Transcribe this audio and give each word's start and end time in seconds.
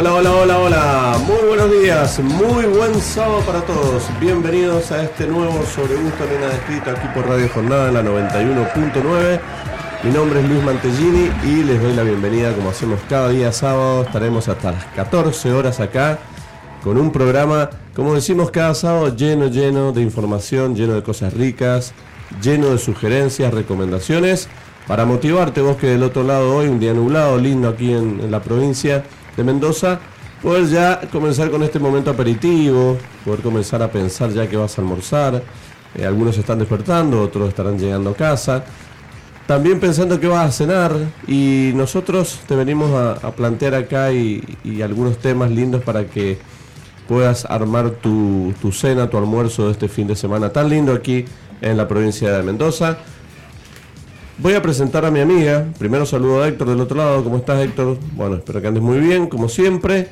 Hola, 0.00 0.14
hola, 0.14 0.34
hola, 0.34 0.58
hola. 0.58 1.18
Muy 1.26 1.46
buenos 1.46 1.70
días, 1.70 2.20
muy 2.20 2.64
buen 2.64 2.98
sábado 3.02 3.42
para 3.42 3.60
todos. 3.60 4.04
Bienvenidos 4.18 4.90
a 4.92 5.04
este 5.04 5.26
nuevo 5.26 5.62
Sobre 5.66 5.94
Gusto 5.96 6.24
Escrita 6.24 6.92
aquí 6.92 7.06
por 7.14 7.28
Radio 7.28 7.46
Jornada 7.52 7.88
en 7.88 7.94
la 7.94 8.02
91.9. 8.02 9.40
Mi 10.04 10.10
nombre 10.10 10.40
es 10.40 10.48
Luis 10.48 10.62
Mantellini 10.62 11.30
y 11.44 11.64
les 11.64 11.82
doy 11.82 11.92
la 11.92 12.02
bienvenida 12.02 12.54
como 12.54 12.70
hacemos 12.70 12.98
cada 13.10 13.28
día 13.28 13.52
sábado. 13.52 14.04
Estaremos 14.04 14.48
hasta 14.48 14.72
las 14.72 14.86
14 14.96 15.52
horas 15.52 15.80
acá 15.80 16.18
con 16.82 16.96
un 16.96 17.12
programa, 17.12 17.68
como 17.94 18.14
decimos 18.14 18.50
cada 18.50 18.72
sábado, 18.72 19.14
lleno, 19.14 19.48
lleno 19.48 19.92
de 19.92 20.00
información, 20.00 20.74
lleno 20.74 20.94
de 20.94 21.02
cosas 21.02 21.34
ricas, 21.34 21.92
lleno 22.40 22.70
de 22.70 22.78
sugerencias, 22.78 23.52
recomendaciones, 23.52 24.48
para 24.86 25.04
motivarte 25.04 25.60
vos 25.60 25.76
que 25.76 25.88
del 25.88 26.04
otro 26.04 26.22
lado 26.22 26.56
hoy, 26.56 26.68
un 26.68 26.80
día 26.80 26.94
nublado, 26.94 27.36
lindo 27.36 27.68
aquí 27.68 27.92
en 27.92 28.30
la 28.30 28.40
provincia 28.40 29.04
de 29.40 29.44
Mendoza, 29.44 29.98
poder 30.42 30.66
ya 30.66 31.00
comenzar 31.10 31.50
con 31.50 31.62
este 31.62 31.78
momento 31.78 32.10
aperitivo, 32.10 32.98
poder 33.24 33.40
comenzar 33.40 33.82
a 33.82 33.90
pensar 33.90 34.30
ya 34.30 34.46
que 34.46 34.56
vas 34.56 34.78
a 34.78 34.82
almorzar. 34.82 35.42
Eh, 35.94 36.04
algunos 36.04 36.36
están 36.36 36.58
despertando, 36.58 37.22
otros 37.22 37.48
estarán 37.48 37.78
llegando 37.78 38.10
a 38.10 38.14
casa. 38.14 38.64
También 39.46 39.80
pensando 39.80 40.20
que 40.20 40.28
vas 40.28 40.48
a 40.48 40.52
cenar 40.52 40.92
y 41.26 41.72
nosotros 41.74 42.40
te 42.46 42.54
venimos 42.54 42.90
a, 42.92 43.30
plantear 43.32 43.74
acá 43.74 44.12
y, 44.12 44.44
y 44.62 44.82
algunos 44.82 45.18
temas 45.18 45.50
lindos 45.50 45.82
para 45.82 46.04
que 46.04 46.38
puedas 47.08 47.44
armar 47.46 47.90
tu, 47.90 48.54
tu 48.60 48.70
cena, 48.70 49.10
tu 49.10 49.16
almuerzo 49.16 49.66
de 49.66 49.72
este 49.72 49.88
fin 49.88 50.06
de 50.06 50.14
semana 50.14 50.50
tan 50.50 50.68
lindo 50.68 50.92
aquí 50.92 51.24
en 51.60 51.76
la 51.76 51.88
provincia 51.88 52.30
de 52.30 52.42
Mendoza. 52.44 52.98
Voy 54.42 54.54
a 54.54 54.62
presentar 54.62 55.04
a 55.04 55.10
mi 55.10 55.20
amiga. 55.20 55.66
Primero 55.78 56.06
saludo 56.06 56.42
a 56.42 56.48
Héctor 56.48 56.70
del 56.70 56.80
otro 56.80 56.96
lado. 56.96 57.22
¿Cómo 57.22 57.36
estás, 57.36 57.62
Héctor? 57.62 57.98
Bueno, 58.12 58.36
espero 58.36 58.62
que 58.62 58.68
andes 58.68 58.82
muy 58.82 58.98
bien, 58.98 59.26
como 59.26 59.50
siempre. 59.50 60.08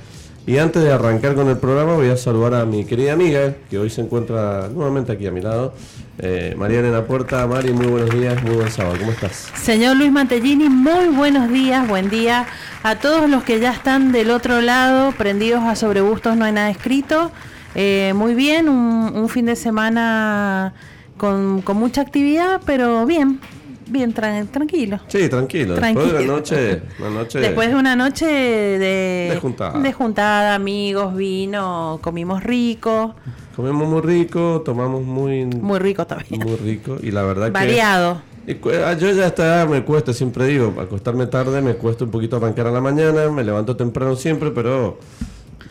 Y 0.47 0.59
antes 0.59 0.83
de 0.83 0.93
arrancar 0.93 1.34
con 1.34 1.48
el 1.48 1.57
programa, 1.57 1.95
voy 1.95 2.11
a 2.11 2.17
saludar 2.19 2.53
a 2.53 2.67
mi 2.67 2.84
querida 2.84 3.15
amiga, 3.15 3.55
que 3.71 3.79
hoy 3.79 3.89
se 3.89 4.03
encuentra 4.03 4.69
nuevamente 4.69 5.12
aquí 5.12 5.27
a 5.27 5.31
mi 5.31 5.41
lado. 5.41 5.73
Eh, 6.19 6.55
María 6.59 6.81
Elena 6.81 7.05
Puerta. 7.06 7.47
Mari, 7.47 7.73
muy 7.73 7.87
buenos 7.87 8.11
días, 8.11 8.43
muy 8.43 8.55
buen 8.56 8.71
sábado. 8.71 8.97
¿Cómo 8.99 9.12
estás? 9.12 9.51
Señor 9.55 9.97
Luis 9.97 10.12
Mantellini, 10.12 10.69
muy 10.69 11.09
buenos 11.09 11.49
días, 11.49 11.89
buen 11.89 12.11
día 12.11 12.47
a 12.83 12.97
todos 12.97 13.31
los 13.31 13.45
que 13.45 13.61
ya 13.61 13.73
están 13.73 14.12
del 14.12 14.31
otro 14.31 14.61
lado, 14.61 15.12
prendidos 15.12 15.65
a 15.65 15.75
sobre 15.75 16.03
gustos, 16.03 16.37
no 16.37 16.45
hay 16.45 16.53
nada 16.53 16.69
escrito. 16.69 17.31
Eh, 17.75 18.12
muy 18.15 18.34
bien, 18.34 18.69
un, 18.69 19.11
un 19.15 19.29
fin 19.31 19.47
de 19.47 19.56
semana 19.56 20.75
con 21.17 21.65
mucha 21.75 22.03
actividad, 22.03 22.61
pero 22.65 23.05
bien, 23.06 23.41
bien 23.89 24.14
tran- 24.14 24.48
tranquilo. 24.48 25.00
Sí, 25.08 25.28
tranquilo. 25.28 25.75
Después 25.75 26.12
de 26.12 26.20
la 26.20 26.27
noche, 26.27 26.83
una 27.00 27.11
noche 27.20 27.39
Después 27.41 27.69
de 27.70 27.75
una 27.75 27.97
noche 27.97 28.27
de, 28.27 29.31
De 29.32 29.38
juntada. 29.41 29.78
de 29.78 29.93
juntada, 29.93 30.54
amigos, 30.54 31.15
vino, 31.16 31.98
comimos 32.03 32.43
rico, 32.43 33.15
comemos 33.56 33.88
muy 33.88 34.00
rico, 34.03 34.62
tomamos 34.65 35.03
muy, 35.04 35.44
muy 35.47 35.78
rico 35.78 36.06
también. 36.06 36.41
muy 36.43 36.56
rico. 36.56 36.97
Y 37.03 37.10
la 37.10 37.22
verdad 37.22 37.47
que... 37.47 37.53
Variado. 37.53 38.22
Y 38.47 38.54
cu- 38.54 38.71
ah, 38.71 38.94
Yo 38.94 39.10
ya 39.12 39.25
a 39.25 39.27
esta 39.27 39.44
edad 39.44 39.69
me 39.69 39.82
cuesta, 39.84 40.12
siempre 40.15 40.47
digo, 40.47 40.75
acostarme 40.81 41.27
tarde 41.27 41.60
me 41.60 41.75
cuesta 41.75 42.04
un 42.04 42.10
poquito 42.10 42.37
arrancar 42.37 42.66
a 42.69 42.71
la 42.71 42.81
mañana, 42.81 43.28
me 43.31 43.44
levanto 43.44 43.77
temprano 43.77 44.16
siempre, 44.16 44.50
pero 44.53 44.98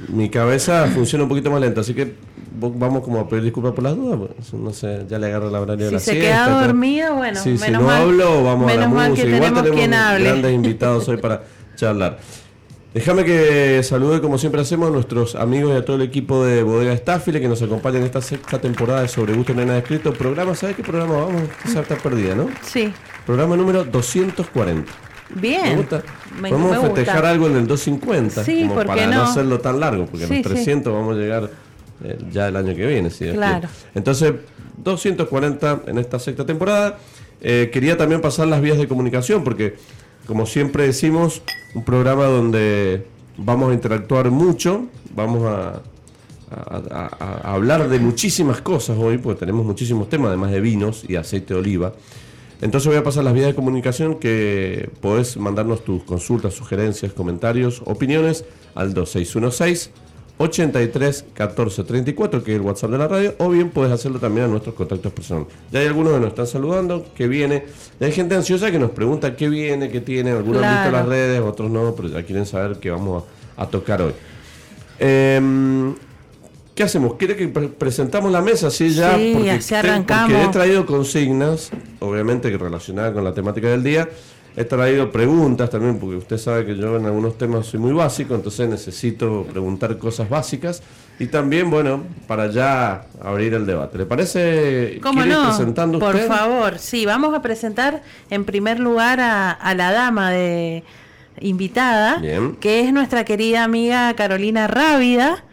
mi 0.10 0.30
cabeza 0.30 0.86
funciona 0.94 1.24
un 1.24 1.30
poquito 1.30 1.50
más 1.50 1.60
lenta, 1.60 1.82
así 1.82 1.96
que 1.96 2.14
vamos 2.60 3.04
como 3.04 3.20
a 3.20 3.28
pedir 3.30 3.44
disculpas 3.46 3.74
por 3.74 3.84
las 3.84 3.96
dudas, 3.96 4.20
pues, 4.36 4.54
no 4.54 4.72
sé, 4.74 5.06
ya 5.10 5.20
le 5.20 5.28
agarro 5.28 5.50
la 5.50 5.62
horario 5.62 5.86
de 5.86 5.90
Si 5.90 5.94
la 5.96 6.00
se 6.00 6.12
siesta, 6.14 6.46
queda 6.46 6.62
dormido, 6.66 7.16
bueno, 7.16 7.40
Sí, 7.42 7.58
si 7.58 7.62
menos 7.64 7.82
no 7.82 7.88
mal- 7.88 8.02
hablo, 8.02 8.44
vamos 8.44 8.72
a 8.72 8.76
la 8.76 8.88
mal 8.88 9.14
que 9.14 9.24
música. 9.26 9.28
Igual 9.48 9.64
tenemos 9.64 10.20
grandes 10.22 10.54
invitados 10.54 11.08
hoy 11.10 11.18
para 11.18 11.44
charlar. 11.76 12.20
Déjame 12.94 13.26
que 13.26 13.84
salude 13.84 14.22
como 14.22 14.38
siempre 14.40 14.62
hacemos 14.62 14.90
a 14.90 14.92
nuestros 14.92 15.36
amigos 15.36 15.72
y 15.74 15.78
a 15.78 15.86
todo 15.86 15.98
el 15.98 16.02
equipo 16.02 16.44
de 16.44 16.64
Bodega 16.64 16.96
Staffile 16.98 17.40
que 17.40 17.48
nos 17.48 17.62
acompañan 17.62 18.00
en 18.02 18.06
esta 18.06 18.22
sexta 18.22 18.60
temporada 18.60 19.02
de 19.02 19.08
Sobre 19.08 19.34
Gusto 19.34 19.54
Nena 19.54 19.78
Escrito. 19.78 20.14
Programa, 20.14 20.56
¿sabes 20.56 20.76
qué 20.76 20.82
programa 20.84 21.14
vamos? 21.18 21.44
Esa 21.64 21.82
está 21.82 21.96
perdida, 21.98 22.34
¿no? 22.34 22.48
Sí, 22.64 22.92
Programa 23.26 23.56
número 23.56 23.84
240. 23.84 24.92
bien. 25.36 25.62
Me 25.64 25.76
gusta. 25.76 26.02
Me- 26.42 26.50
me 26.52 26.58
gusta. 26.58 26.82
festejar 26.82 27.26
algo 27.26 27.48
en 27.48 27.58
el 27.58 27.68
250, 27.68 28.44
Sí, 28.44 28.62
como 28.62 28.74
¿por 28.76 28.84
qué 28.84 28.88
para 28.88 29.06
no? 29.08 29.16
no? 29.16 29.24
hacerlo 29.24 29.60
tan 29.60 29.80
largo, 29.80 30.06
porque 30.06 30.24
en 30.24 30.30
Sí, 30.30 30.36
los 30.38 30.44
sí. 30.44 30.50
300 30.56 30.94
vamos 30.94 31.16
a 31.16 31.20
llegar 31.20 31.50
eh, 32.04 32.18
ya 32.32 32.48
el 32.48 32.56
año 32.56 32.76
que 32.76 32.86
viene. 32.86 33.10
Si 33.10 33.26
Claro. 33.32 33.68
Entonces, 33.96 34.34
240 34.84 35.82
en 35.88 35.98
esta 35.98 36.20
sexta 36.20 36.46
temporada. 36.46 36.98
Eh, 37.42 37.70
quería 37.72 37.98
también 37.98 38.20
pasar 38.22 38.48
las 38.48 38.62
vías 38.62 38.78
de 38.78 38.88
comunicación, 38.88 39.44
porque 39.44 39.76
como 40.26 40.46
siempre 40.46 40.86
decimos, 40.86 41.42
un 41.76 41.84
programa 41.86 42.26
donde 42.26 43.06
vamos 43.38 43.70
a 43.72 43.74
interactuar 43.74 44.32
mucho, 44.32 44.88
vamos 45.16 45.46
a, 45.46 45.82
a- 46.50 46.82
a- 47.20 47.42
a 47.50 47.54
hablar 47.54 47.88
de 47.90 48.00
muchísimas 48.00 48.62
cosas 48.62 48.98
hoy, 49.00 49.18
porque 49.20 49.40
tenemos 49.40 49.66
muchísimos 49.66 50.10
temas, 50.10 50.30
además 50.30 50.52
de 50.52 50.62
vinos 50.62 51.04
y 51.08 51.16
aceite 51.16 51.54
de 51.54 51.60
oliva. 51.60 51.94
Entonces 52.60 52.88
voy 52.88 52.98
a 52.98 53.04
pasar 53.04 53.24
las 53.24 53.36
vías 53.36 53.46
de 53.48 53.54
comunicación 53.56 54.16
que 54.16 54.90
podés 55.00 55.38
mandarnos 55.38 55.84
tus 55.86 56.04
consultas, 56.04 56.56
sugerencias, 56.56 57.14
comentarios, 57.14 57.84
opiniones 57.86 58.46
al 58.74 58.96
2616 58.96 59.92
83 60.40 61.26
14 61.34 61.84
34, 61.84 62.44
que 62.44 62.52
es 62.54 62.60
el 62.60 62.66
WhatsApp 62.66 62.92
de 62.92 62.98
la 63.00 63.08
radio, 63.08 63.34
o 63.40 63.50
bien 63.50 63.70
puedes 63.72 63.92
hacerlo 63.92 64.20
también 64.20 64.46
a 64.46 64.48
nuestros 64.50 64.76
contactos 64.76 65.12
personales. 65.12 65.48
Ya 65.72 65.80
hay 65.80 65.88
algunos 65.88 66.14
que 66.14 66.20
nos 66.20 66.30
están 66.30 66.48
saludando, 66.48 67.06
que 67.16 67.28
viene. 67.28 67.66
Ya 68.00 68.06
hay 68.08 68.14
gente 68.14 68.36
ansiosa 68.36 68.70
que 68.72 68.78
nos 68.80 68.92
pregunta 68.92 69.36
qué 69.36 69.50
viene, 69.50 69.90
qué 69.90 70.00
tiene. 70.02 70.32
Algunos 70.32 70.62
han 70.64 70.70
visto 70.70 70.90
Claro. 70.90 70.98
las 70.98 71.06
redes, 71.08 71.42
otros 71.42 71.72
no, 71.72 71.94
pero 71.96 72.10
ya 72.10 72.24
quieren 72.24 72.46
saber 72.46 72.78
qué 72.78 72.92
vamos 72.92 73.24
a, 73.58 73.64
a 73.64 73.68
tocar 73.68 74.02
hoy. 74.02 74.14
Em, 75.00 75.96
¿Qué 76.76 76.84
hacemos? 76.84 77.16
¿Quiere 77.16 77.36
que 77.36 77.48
pre- 77.48 77.70
presentamos 77.70 78.32
la 78.32 78.40
mesa? 78.42 78.70
Sí, 78.70 78.92
ya. 78.92 79.16
Sí, 79.18 79.32
porque, 79.34 79.50
así 79.52 79.70
te- 79.70 79.76
arrancamos. 79.78 80.32
porque 80.32 80.46
he 80.46 80.52
traído 80.52 80.86
consignas, 80.86 81.72
obviamente 82.00 82.52
que 82.52 82.58
relacionadas 82.60 83.14
con 83.14 83.24
la 83.24 83.34
temática 83.34 83.68
del 83.70 83.82
día. 83.84 84.08
He 84.60 84.66
traído 84.66 85.12
preguntas 85.12 85.70
también, 85.70 86.00
porque 86.00 86.16
usted 86.16 86.38
sabe 86.40 86.66
que 86.66 86.76
yo 86.76 86.98
en 86.98 87.06
algunos 87.06 87.38
temas 87.38 87.68
soy 87.68 87.80
muy 87.80 87.94
básico, 87.94 88.34
entonces 88.34 88.68
necesito 88.68 89.44
preguntar 89.44 89.98
cosas 90.00 90.28
básicas. 90.28 90.82
Y 91.20 91.28
también, 91.28 91.70
bueno, 91.70 92.04
para 92.28 92.48
ya 92.50 93.06
abrir 93.24 93.54
el 93.54 93.68
debate. 93.68 94.00
¿Le 94.00 94.06
parece? 94.08 95.00
¿Cómo 95.02 95.22
¿Quiere 95.22 95.30
ir 95.30 95.38
no? 95.38 95.48
presentando 95.50 96.00
Por 96.00 96.16
usted? 96.16 96.28
favor, 96.28 96.80
sí, 96.80 97.06
vamos 97.06 97.36
a 97.36 97.42
presentar 97.44 98.02
en 98.32 98.46
primer 98.46 98.80
lugar 98.80 99.20
a, 99.20 99.52
a 99.52 99.76
la 99.76 99.92
dama 99.92 100.32
de 100.32 100.84
invitada, 101.40 102.18
Bien. 102.18 102.56
que 102.56 102.82
es 102.82 102.92
nuestra 102.92 103.26
querida 103.26 103.64
amiga 103.64 104.12
Carolina 104.16 104.66
Rábida, 104.68 105.44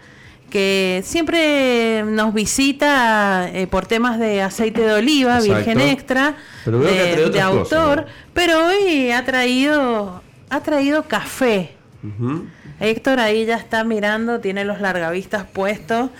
que 0.50 1.02
siempre 1.04 2.04
nos 2.06 2.32
visita 2.32 3.50
eh, 3.52 3.66
por 3.66 3.86
temas 3.86 4.18
de 4.18 4.40
aceite 4.40 4.82
de 4.82 4.92
oliva, 4.94 5.38
Exacto. 5.38 5.54
virgen 5.56 5.80
extra, 5.80 6.36
Pero 6.64 6.80
que 6.80 6.86
de, 6.86 7.16
de 7.16 7.24
cosas, 7.24 7.42
autor, 7.42 7.96
¿no? 8.02 8.06
Pero 8.34 8.66
hoy 8.66 9.10
ha 9.10 9.24
traído, 9.24 10.22
ha 10.50 10.60
traído 10.60 11.04
café. 11.04 11.74
Ujú. 12.02 12.46
Héctor 12.80 13.20
ahí 13.20 13.46
ya 13.46 13.56
está 13.56 13.84
mirando, 13.84 14.40
tiene 14.40 14.64
los 14.64 14.80
largavistas 14.80 15.44
puestos. 15.44 16.10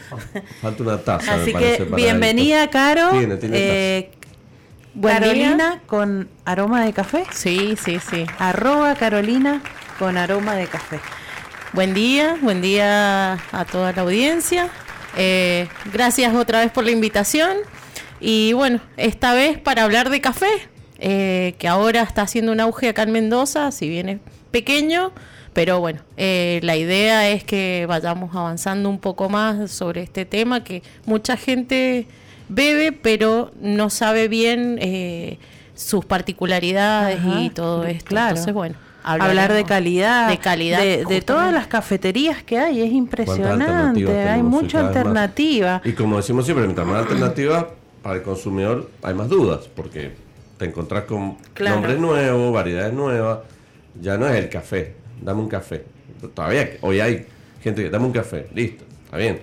Falta 0.63 0.83
una 0.83 0.99
taza. 0.99 1.37
me 1.37 1.43
Así 1.43 1.53
parece, 1.53 1.77
que 1.79 1.85
para 1.85 1.97
bienvenida, 1.97 2.71
Caro. 2.71 3.11
Tiene, 3.11 3.37
tiene 3.37 3.57
Eh, 3.59 4.11
Carolina 5.03 5.81
con 5.87 6.29
aroma 6.45 6.85
de 6.85 6.93
café. 6.93 7.25
Sí, 7.33 7.77
sí, 7.83 7.99
sí. 7.99 8.25
Arroba 8.39 8.95
Carolina 8.95 9.61
con 9.99 10.17
aroma 10.17 10.55
de 10.55 10.67
café. 10.69 11.01
Buen 11.73 11.93
día, 11.93 12.37
buen 12.41 12.63
día 12.63 13.33
a 13.51 13.65
toda 13.65 13.93
la 13.93 14.03
audiencia. 14.03 14.69
Eh, 15.17 15.69
gracias 15.93 16.35
otra 16.35 16.61
vez 16.61 16.71
por 16.71 16.85
la 16.85 16.93
invitación. 16.93 17.57
Y 18.21 18.53
bueno, 18.53 18.81
esta 18.97 19.35
vez 19.35 19.59
para 19.59 19.83
hablar 19.83 20.09
de 20.11 20.21
café, 20.21 20.69
eh, 20.99 21.55
que 21.59 21.69
ahora 21.69 22.03
está 22.03 22.23
haciendo 22.23 22.53
un 22.53 22.61
auge 22.61 22.89
acá 22.89 23.03
en 23.03 23.13
Mendoza, 23.13 23.71
si 23.73 23.89
bien 23.89 24.09
es 24.09 24.19
pequeño, 24.51 25.13
pero 25.53 25.81
bueno, 25.81 26.01
eh, 26.17 26.61
la 26.63 26.77
idea 26.77 27.29
es 27.31 27.45
que 27.45 27.87
vayamos 27.89 28.35
avanzando 28.35 28.89
un 28.89 28.99
poco 28.99 29.29
más 29.29 29.71
sobre 29.71 30.03
este 30.03 30.25
tema, 30.25 30.65
que 30.65 30.83
mucha 31.07 31.37
gente 31.37 32.07
bebe, 32.49 32.93
pero 32.93 33.53
no 33.61 33.89
sabe 33.89 34.29
bien 34.29 34.79
eh, 34.81 35.39
sus 35.75 36.05
particularidades 36.05 37.21
y 37.41 37.51
todo 37.51 37.85
esto. 37.85 38.07
Claro. 38.07 38.31
Entonces, 38.31 38.55
bueno. 38.55 38.77
Hablar 39.07 39.53
de 39.53 39.65
calidad, 39.65 40.31
de 40.31 40.39
calidad, 40.39 40.79
de, 40.81 41.21
todas 41.21 41.53
las 41.53 41.67
cafeterías 41.67 42.43
que 42.43 42.59
hay, 42.59 42.81
es 42.81 42.91
impresionante, 42.91 43.65
alternativas 43.71 44.29
hay 44.31 44.43
mucha 44.43 44.79
más. 44.79 44.97
alternativa. 44.97 45.83
Y 45.85 45.93
como 45.93 46.17
decimos 46.17 46.47
siempre, 46.47 46.65
mientras 46.65 46.87
más 46.87 47.03
alternativa 47.03 47.69
para 48.03 48.17
el 48.17 48.23
consumidor 48.23 48.91
hay 49.03 49.13
más 49.13 49.29
dudas, 49.29 49.69
porque 49.77 50.15
te 50.59 50.65
encontrás 50.67 51.05
con 51.05 51.37
Claro. 51.55 51.77
nombres 51.77 51.99
nuevos, 51.99 52.53
variedades 52.53 52.93
nuevas. 52.93 53.41
Ya 54.01 54.17
no 54.19 54.29
es 54.29 54.37
el 54.37 54.49
café, 54.49 54.95
dame 55.23 55.41
un 55.41 55.49
café. 55.49 55.85
Todavía 56.35 56.71
hoy 56.81 57.01
hay 57.01 57.27
gente 57.63 57.83
que 57.83 57.91
dame 57.91 58.07
un 58.07 58.13
café, 58.13 58.47
listo, 58.55 58.85
está 59.05 59.17
bien. 59.17 59.41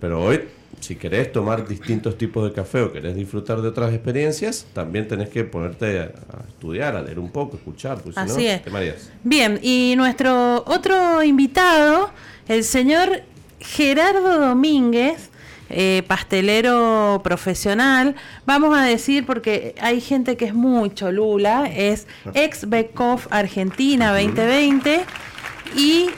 Pero 0.00 0.22
hoy, 0.22 0.40
si 0.80 0.96
querés 0.96 1.30
tomar 1.32 1.66
distintos 1.68 2.16
tipos 2.16 2.44
de 2.48 2.52
café 2.54 2.80
o 2.82 2.92
querés 2.92 3.14
disfrutar 3.14 3.60
de 3.60 3.68
otras 3.68 3.92
experiencias, 3.92 4.66
también 4.72 5.06
tenés 5.08 5.28
que 5.28 5.44
ponerte 5.44 5.98
a, 6.00 6.12
estudiar, 6.48 6.96
a 6.96 7.02
leer 7.02 7.18
un 7.18 7.30
poco, 7.30 7.56
escuchar, 7.56 7.98
porque 7.98 8.12
si 8.14 8.20
Así 8.20 8.44
no, 8.44 8.50
es. 8.50 8.72
mareas. 8.72 9.10
Bien, 9.24 9.58
y 9.62 9.94
nuestro 9.96 10.64
otro 10.66 11.22
invitado, 11.22 12.10
el 12.48 12.64
señor 12.64 13.22
Gerardo 13.58 14.38
Domínguez, 14.40 15.29
eh, 15.70 16.02
pastelero 16.06 17.20
profesional, 17.22 18.16
vamos 18.44 18.76
a 18.76 18.82
decir, 18.82 19.24
porque 19.24 19.74
hay 19.80 20.00
gente 20.00 20.36
que 20.36 20.46
es 20.46 20.54
muy 20.54 20.92
cholula, 20.92 21.70
es 21.72 22.06
ex 22.34 22.68
Becoff 22.68 23.26
Argentina 23.30 24.12
2020 24.12 25.04
y 25.76 26.10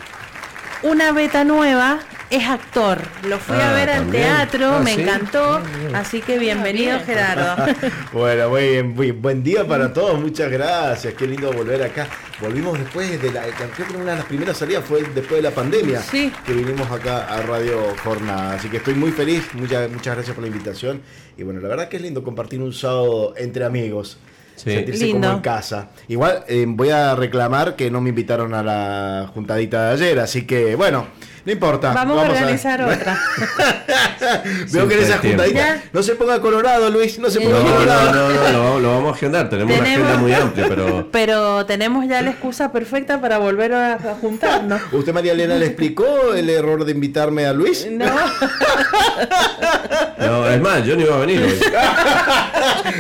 una 0.83 1.13
beta 1.13 1.45
nueva 1.45 2.01
es 2.33 2.45
actor. 2.49 2.99
Lo 3.29 3.39
fui 3.39 3.57
a 3.57 3.71
Ah, 3.71 3.75
ver 3.75 3.91
al 3.91 4.11
teatro, 4.11 4.77
Ah, 4.77 4.81
me 4.81 4.95
¿sí? 4.95 5.03
encantó, 5.03 5.61
así 5.95 6.21
que 6.23 6.39
bienvenido 6.39 6.95
bien. 6.97 7.05
Gerardo. 7.05 7.65
Bueno, 8.13 8.49
muy 8.49 8.69
bien, 8.69 8.95
muy- 8.95 9.11
buen 9.13 9.43
día 9.43 9.67
para 9.67 9.93
todos, 9.93 10.19
muchas 10.21 10.51
gracias, 10.51 11.15
qué 11.15 11.27
lindo 11.27 11.53
volver 11.53 11.83
acá. 11.83 12.07
Volvimos 12.41 12.79
después 12.79 13.21
de 13.23 13.31
la, 13.33 13.43
creo 13.43 13.87
que 13.89 13.97
una 13.97 14.13
de 14.13 14.17
las 14.19 14.25
primeras 14.27 14.57
salidas 14.57 14.85
fue 14.85 15.03
después 15.15 15.43
de 15.43 15.43
la 15.43 15.51
pandemia, 15.55 16.01
Sí. 16.01 16.33
que 16.45 16.53
vinimos 16.53 16.91
acá 16.91 17.27
a 17.27 17.43
Radio 17.43 17.95
Jornada, 18.03 18.55
así 18.55 18.69
que 18.69 18.79
estoy 18.79 18.95
muy 18.95 19.13
feliz, 19.13 19.45
muchas, 19.55 19.91
muchas 19.91 20.15
gracias 20.17 20.35
por 20.35 20.43
la 20.43 20.49
invitación 20.49 21.03
y 21.37 21.43
bueno, 21.43 21.61
la 21.61 21.69
verdad 21.69 21.89
que 21.89 21.97
es 21.97 22.03
lindo 22.03 22.23
compartir 22.25 22.61
un 22.61 22.73
sábado 22.73 23.35
entre 23.37 23.65
amigos. 23.65 24.19
Sí. 24.55 24.71
Sentirse 24.71 25.07
Lindo. 25.07 25.27
como 25.29 25.39
en 25.39 25.43
casa. 25.43 25.89
Igual 26.09 26.45
eh, 26.47 26.67
voy 26.69 26.91
a 26.91 27.15
reclamar 27.17 27.75
que 27.75 27.91
no 27.91 28.01
me 28.03 28.11
invitaron 28.11 28.53
a 28.53 28.63
la 28.63 29.31
juntadita 29.33 29.87
de 29.87 29.93
ayer, 29.95 30.19
así 30.21 30.47
que 30.47 30.77
bueno, 30.77 31.07
no 31.45 31.53
importa. 31.53 31.93
Vamos 31.93 32.19
a 32.19 32.23
organizar 32.31 32.83
otra. 32.85 33.19
Veo 34.71 34.89
que 34.89 34.95
en 34.95 35.01
esa 35.03 35.19
juntadita. 35.19 35.83
No 35.93 36.03
se 36.03 36.15
ponga 36.15 36.41
colorado, 36.41 36.89
Luis, 36.91 37.19
no 37.19 37.31
se 37.31 37.41
ponga 37.41 37.59
No, 37.59 37.65
no, 37.65 37.75
colorado. 37.75 38.13
no, 38.13 38.29
no, 38.29 38.53
lo, 38.53 38.59
vamos- 38.65 38.83
lo 38.83 38.89
vamos 38.95 39.13
a 39.13 39.17
agendar. 39.17 39.49
Tenemos, 39.51 39.75
una 39.79 39.83
agenda 39.89 40.17
muy 40.19 40.33
amplia, 40.33 40.67
pero 40.69 41.09
Pero 41.13 41.67
tenemos 41.67 42.07
ya 42.09 42.23
la 42.23 42.31
excusa 42.31 42.71
perfecta 42.73 43.21
para 43.21 43.39
volver 43.39 43.73
a, 43.75 43.95
a 43.95 44.15
juntarnos. 44.21 44.81
¿Usted, 44.93 45.13
María 45.13 45.33
Elena, 45.33 45.57
le 45.57 45.67
explicó 45.67 46.35
el 46.35 46.49
error 46.51 46.85
de 46.85 46.93
invitarme 46.93 47.47
a 47.47 47.53
Luis? 47.53 47.87
No, 47.91 48.07
no, 50.19 50.49
es 50.49 50.61
más, 50.61 50.85
yo 50.85 50.97
no 50.97 51.03
iba 51.03 51.15
a 51.17 51.19
venir 51.19 51.43
hoy. 51.43 51.59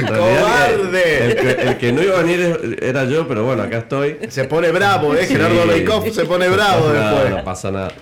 ¡Cobarde! 0.06 1.24
El, 1.26 1.36
que, 1.36 1.62
el 1.62 1.76
que 1.78 1.92
no 1.92 2.02
iba 2.02 2.18
a 2.18 2.22
venir 2.22 2.78
era 2.82 3.04
yo, 3.04 3.26
pero 3.28 3.44
bueno, 3.44 3.62
acá 3.62 3.78
estoy. 3.78 4.18
Se 4.28 4.44
pone 4.44 4.70
bravo, 4.72 5.14
¿eh? 5.14 5.26
Sí. 5.26 5.34
Gerardo 5.34 5.64
Leikov 5.66 6.10
se 6.12 6.24
pone 6.24 6.48
bravo 6.48 6.88
No, 6.88 6.92
después. 6.94 7.30
No, 7.30 7.44
pasa 7.44 7.70
nada. 7.70 7.92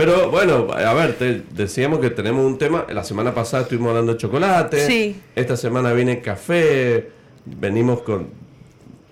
Pero 0.00 0.30
bueno, 0.30 0.68
a 0.72 0.94
ver, 0.94 1.12
te 1.14 1.42
decíamos 1.54 1.98
que 2.00 2.08
tenemos 2.08 2.44
un 2.46 2.56
tema. 2.56 2.86
La 2.90 3.04
semana 3.04 3.34
pasada 3.34 3.64
estuvimos 3.64 3.90
hablando 3.90 4.12
de 4.12 4.18
chocolate. 4.18 4.86
Sí. 4.86 5.20
Esta 5.36 5.56
semana 5.58 5.92
viene 5.92 6.20
café. 6.22 7.10
Venimos 7.44 8.00
con 8.00 8.28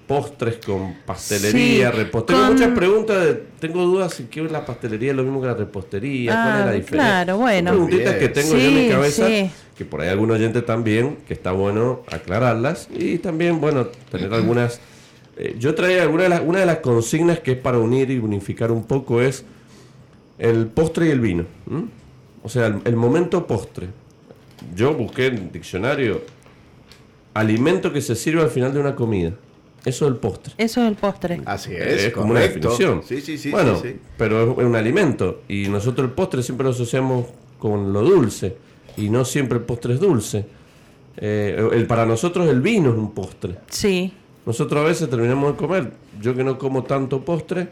postres, 0.07 0.57
con 0.65 0.95
pastelería, 1.05 1.91
Sí, 1.91 1.97
repostería. 1.99 2.43
con- 2.47 2.53
Muchas 2.55 2.71
preguntas. 2.75 3.23
de- 3.25 3.35
tengo 3.61 3.83
dudas 3.85 4.15
si 4.15 4.25
que 4.25 4.41
la 4.45 4.65
pastelería 4.65 5.11
es 5.11 5.17
lo 5.19 5.23
mismo 5.25 5.43
que 5.43 5.49
la 5.49 5.55
repostería. 5.55 6.33
¿Cuál 6.33 6.47
Ah, 6.47 6.59
es 6.61 6.65
la 6.67 6.73
diferencia? 6.73 6.97
claro, 7.25 7.37
bueno. 7.37 7.71
Son 7.75 7.87
preguntitas 7.87 8.19
Bien. 8.19 8.33
que 8.33 8.41
tengo 8.41 8.57
yo 8.57 8.61
en 8.69 8.75
mi 8.75 8.89
cabeza. 8.89 9.27
sí. 9.27 9.51
Que 9.77 9.85
por 9.85 10.01
ahí 10.01 10.09
algún 10.09 10.31
oyente 10.31 10.63
también, 10.63 11.19
que 11.29 11.35
está 11.35 11.53
bueno 11.53 12.03
aclararlas. 12.11 12.89
Y 12.99 13.19
también, 13.19 13.61
bueno, 13.61 13.89
tener 14.11 14.33
algunas. 14.33 14.81
eh, 15.37 15.55
yo 15.59 15.75
traía 15.75 16.03
alguna 16.03 16.23
de 16.25 16.29
las, 16.31 16.41
una 16.45 16.61
de 16.61 16.67
las 16.67 16.79
consignas 16.79 17.39
que 17.41 17.53
es 17.53 17.59
para 17.59 17.79
unir 17.79 18.11
y 18.11 18.19
unificar 18.19 18.73
un 18.73 18.85
poco 18.85 19.21
es 19.21 19.45
el 20.39 20.67
postre 20.67 21.09
y 21.09 21.11
el 21.11 21.21
vino. 21.21 21.45
¿m? 21.71 21.85
O 22.43 22.49
sea, 22.49 22.67
el, 22.67 22.81
el 22.85 22.97
momento 22.97 23.47
postre. 23.47 23.89
Yo 24.75 24.95
busqué 24.95 25.27
en 25.27 25.35
el 25.37 25.53
diccionario 25.53 26.23
alimento 27.35 27.93
que 27.93 28.01
se 28.01 28.17
sirve 28.17 28.43
al 28.43 28.51
final 28.51 28.73
de 28.73 28.81
una 28.81 28.95
comida. 28.95 29.33
Eso 29.85 30.07
es 30.07 30.13
el 30.13 30.17
postre. 30.19 30.55
eso 30.59 30.83
es 30.83 30.89
el 30.89 30.97
postre. 30.97 31.41
Así 31.47 31.73
es, 31.73 32.05
Es, 32.05 32.13
como 32.13 32.33
una 32.33 32.41
definición. 32.41 33.03
Sí, 33.05 33.21
sí, 33.21 33.39
sí. 33.39 33.51
Bueno, 33.51 33.77
sí, 33.77 33.91
sí. 33.91 33.97
pero 34.17 34.53
es 34.61 34.67
un 34.67 34.75
alimento. 34.75 35.43
Y 35.49 35.69
nosotros 35.69 36.09
el 36.09 36.15
postre 36.15 36.43
siempre 36.43 36.65
lo 36.65 36.71
asociamos 36.71 37.27
con 37.59 37.93
lo 37.93 38.03
dulce. 38.03 38.57
Y 38.97 39.09
no 39.09 39.25
siempre 39.25 39.59
el 39.59 39.65
postre 39.65 39.95
es 39.95 40.01
dulce. 40.01 40.45
Eh, 41.17 41.69
el, 41.73 41.87
para 41.87 42.07
nosotros 42.07 42.49
el 42.49 42.61
vino 42.61 42.91
es 42.91 42.97
un 42.97 43.13
postre. 43.13 43.57
Sí, 43.71 44.13
Nosotros 44.45 44.85
a 44.85 44.87
veces 44.87 45.09
terminamos 45.09 45.53
de 45.53 45.57
comer. 45.57 45.93
Yo 46.21 46.35
que 46.35 46.43
no 46.43 46.59
como 46.59 46.83
tanto 46.83 47.25
postre, 47.25 47.69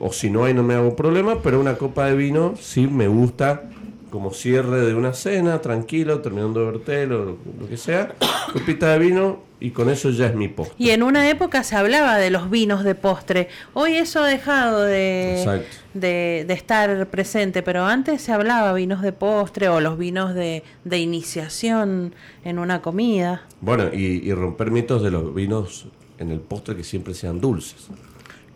o 0.00 0.12
si 0.12 0.30
no 0.30 0.44
hay 0.44 0.54
no 0.54 0.62
me 0.62 0.74
hago 0.74 0.94
problema, 0.96 1.42
pero 1.42 1.60
una 1.60 1.76
copa 1.76 2.06
de 2.06 2.16
vino 2.16 2.54
sí 2.60 2.86
me 2.86 3.08
gusta 3.08 3.62
como 4.10 4.32
cierre 4.32 4.80
de 4.86 4.94
una 4.94 5.12
cena, 5.12 5.60
tranquilo, 5.60 6.20
terminando 6.20 6.60
de 6.60 6.66
vertel 6.72 7.12
o 7.12 7.24
lo, 7.60 7.68
que 7.68 7.76
sea. 7.76 8.14
Copita 8.52 8.92
de 8.92 8.98
vino 8.98 9.42
y 9.60 9.70
con 9.70 9.90
eso 9.90 10.10
ya 10.10 10.26
es 10.26 10.34
mi 10.34 10.48
postre. 10.48 10.74
y 10.78 10.90
en 10.90 11.02
una 11.02 11.28
época 11.28 11.64
se 11.64 11.74
hablaba 11.76 12.16
de 12.16 12.30
los 12.30 12.48
vinos 12.48 12.84
de 12.84 12.94
postre. 12.94 13.48
Hoy 13.74 13.94
eso 13.94 14.22
ha 14.22 14.26
dejado 14.26 14.82
de, 14.82 15.64
de, 15.94 16.44
de 16.46 16.54
estar 16.54 17.06
presente, 17.08 17.62
pero 17.62 17.84
antes 17.84 18.22
se 18.22 18.32
hablaba 18.32 18.72
vinos 18.72 19.02
de 19.02 19.12
postre 19.12 19.68
o 19.68 19.80
los 19.80 19.98
vinos 19.98 20.34
de, 20.34 20.62
de 20.84 20.98
iniciación 20.98 22.14
en 22.44 22.58
una 22.58 22.80
comida. 22.82 23.42
Bueno, 23.60 23.90
y, 23.92 24.26
y 24.26 24.32
romper 24.32 24.70
mitos 24.70 25.02
de 25.02 25.10
los 25.10 25.34
vinos 25.34 25.88
en 26.18 26.30
el 26.30 26.40
postre 26.40 26.76
que 26.76 26.84
siempre 26.84 27.14
sean 27.14 27.40
dulces. 27.40 27.88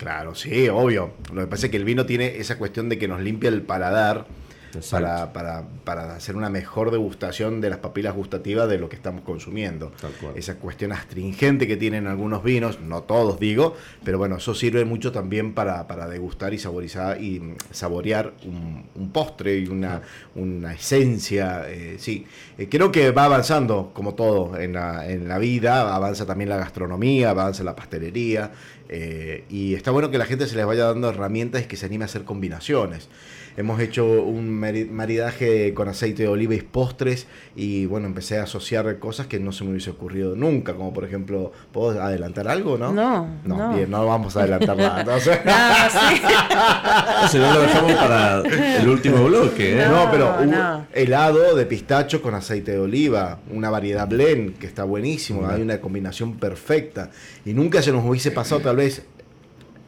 Claro, 0.03 0.35
sí, 0.35 0.67
obvio. 0.67 1.13
Lo 1.33 1.43
que 1.43 1.47
pasa 1.47 1.67
es 1.67 1.71
que 1.71 1.77
el 1.77 1.85
vino 1.85 2.05
tiene 2.05 2.35
esa 2.37 2.57
cuestión 2.57 2.89
de 2.89 2.97
que 2.97 3.07
nos 3.07 3.21
limpia 3.21 3.47
el 3.47 3.61
paladar. 3.61 4.25
Para, 4.91 5.33
para, 5.33 5.63
para 5.83 6.15
hacer 6.15 6.35
una 6.35 6.49
mejor 6.49 6.91
degustación 6.91 7.61
de 7.61 7.69
las 7.69 7.79
papilas 7.79 8.15
gustativas 8.15 8.67
de 8.69 8.77
lo 8.77 8.89
que 8.89 8.95
estamos 8.95 9.21
consumiendo. 9.21 9.91
Esa 10.35 10.55
cuestión 10.55 10.91
astringente 10.91 11.67
que 11.67 11.77
tienen 11.77 12.07
algunos 12.07 12.43
vinos, 12.43 12.79
no 12.81 13.03
todos 13.03 13.39
digo, 13.39 13.75
pero 14.03 14.17
bueno, 14.17 14.37
eso 14.37 14.53
sirve 14.53 14.85
mucho 14.85 15.11
también 15.11 15.53
para, 15.53 15.87
para 15.87 16.07
degustar 16.07 16.53
y 16.53 16.59
saborizar 16.59 17.21
y 17.21 17.55
saborear 17.71 18.33
un, 18.45 18.85
un 18.95 19.11
postre 19.11 19.57
y 19.57 19.67
una, 19.67 20.01
una 20.35 20.73
esencia. 20.73 21.69
eh, 21.69 21.95
sí, 21.99 22.25
Eh, 22.57 22.67
creo 22.69 22.91
que 22.91 23.11
va 23.11 23.25
avanzando 23.25 23.91
como 23.93 24.13
todo 24.15 24.57
en 24.59 24.73
la, 24.73 25.09
en 25.09 25.27
la 25.27 25.37
vida, 25.39 25.95
avanza 25.95 26.25
también 26.25 26.49
la 26.49 26.57
gastronomía, 26.57 27.31
avanza 27.31 27.63
la 27.63 27.75
pastelería. 27.75 28.51
eh, 28.89 29.45
y 29.49 29.73
está 29.73 29.91
bueno 29.91 30.11
que 30.11 30.17
la 30.17 30.25
gente 30.25 30.45
se 30.47 30.55
les 30.55 30.65
vaya 30.65 30.85
dando 30.85 31.09
herramientas 31.09 31.63
y 31.63 31.65
que 31.65 31.77
se 31.77 31.85
anime 31.87 32.03
a 32.03 32.07
hacer 32.07 32.23
combinaciones. 32.25 33.09
Hemos 33.57 33.79
hecho 33.79 34.05
un 34.23 34.49
mari- 34.49 34.85
maridaje 34.89 35.73
con 35.73 35.87
aceite 35.87 36.23
de 36.23 36.29
oliva 36.29 36.55
y 36.55 36.61
postres 36.61 37.27
y 37.55 37.85
bueno, 37.85 38.07
empecé 38.07 38.39
a 38.39 38.43
asociar 38.43 38.99
cosas 38.99 39.27
que 39.27 39.39
no 39.39 39.51
se 39.51 39.63
me 39.63 39.71
hubiese 39.71 39.91
ocurrido 39.91 40.35
nunca, 40.35 40.73
como 40.73 40.93
por 40.93 41.03
ejemplo, 41.05 41.51
¿puedo 41.71 42.01
adelantar 42.01 42.47
algo, 42.47 42.77
no? 42.77 42.91
No, 42.93 43.27
No, 43.45 43.57
no. 43.57 43.75
bien, 43.75 43.89
no 43.91 44.05
vamos 44.05 44.35
a 44.37 44.41
adelantar 44.41 44.77
nada. 44.77 44.99
entonces. 45.01 45.39
Ah, 46.55 47.27
sí. 47.31 47.37
No 47.37 47.53
lo 47.53 47.61
dejamos 47.61 47.93
para 47.93 48.41
el 48.41 48.87
último 48.87 49.25
bloque, 49.25 49.81
¿eh? 49.81 49.85
No, 49.89 50.09
pero 50.11 50.37
un 50.41 50.51
no. 50.51 50.85
helado 50.93 51.55
de 51.55 51.65
pistacho 51.65 52.21
con 52.21 52.33
aceite 52.35 52.71
de 52.71 52.79
oliva, 52.79 53.39
una 53.51 53.69
variedad 53.69 54.07
blend 54.07 54.57
que 54.57 54.67
está 54.67 54.83
buenísimo, 54.83 55.47
hay 55.47 55.61
una 55.61 55.79
combinación 55.79 56.37
perfecta. 56.37 57.11
Y 57.45 57.53
nunca 57.53 57.81
se 57.81 57.91
nos 57.91 58.05
hubiese 58.05 58.31
pasado 58.31 58.61
tal 58.61 58.77
vez, 58.77 59.03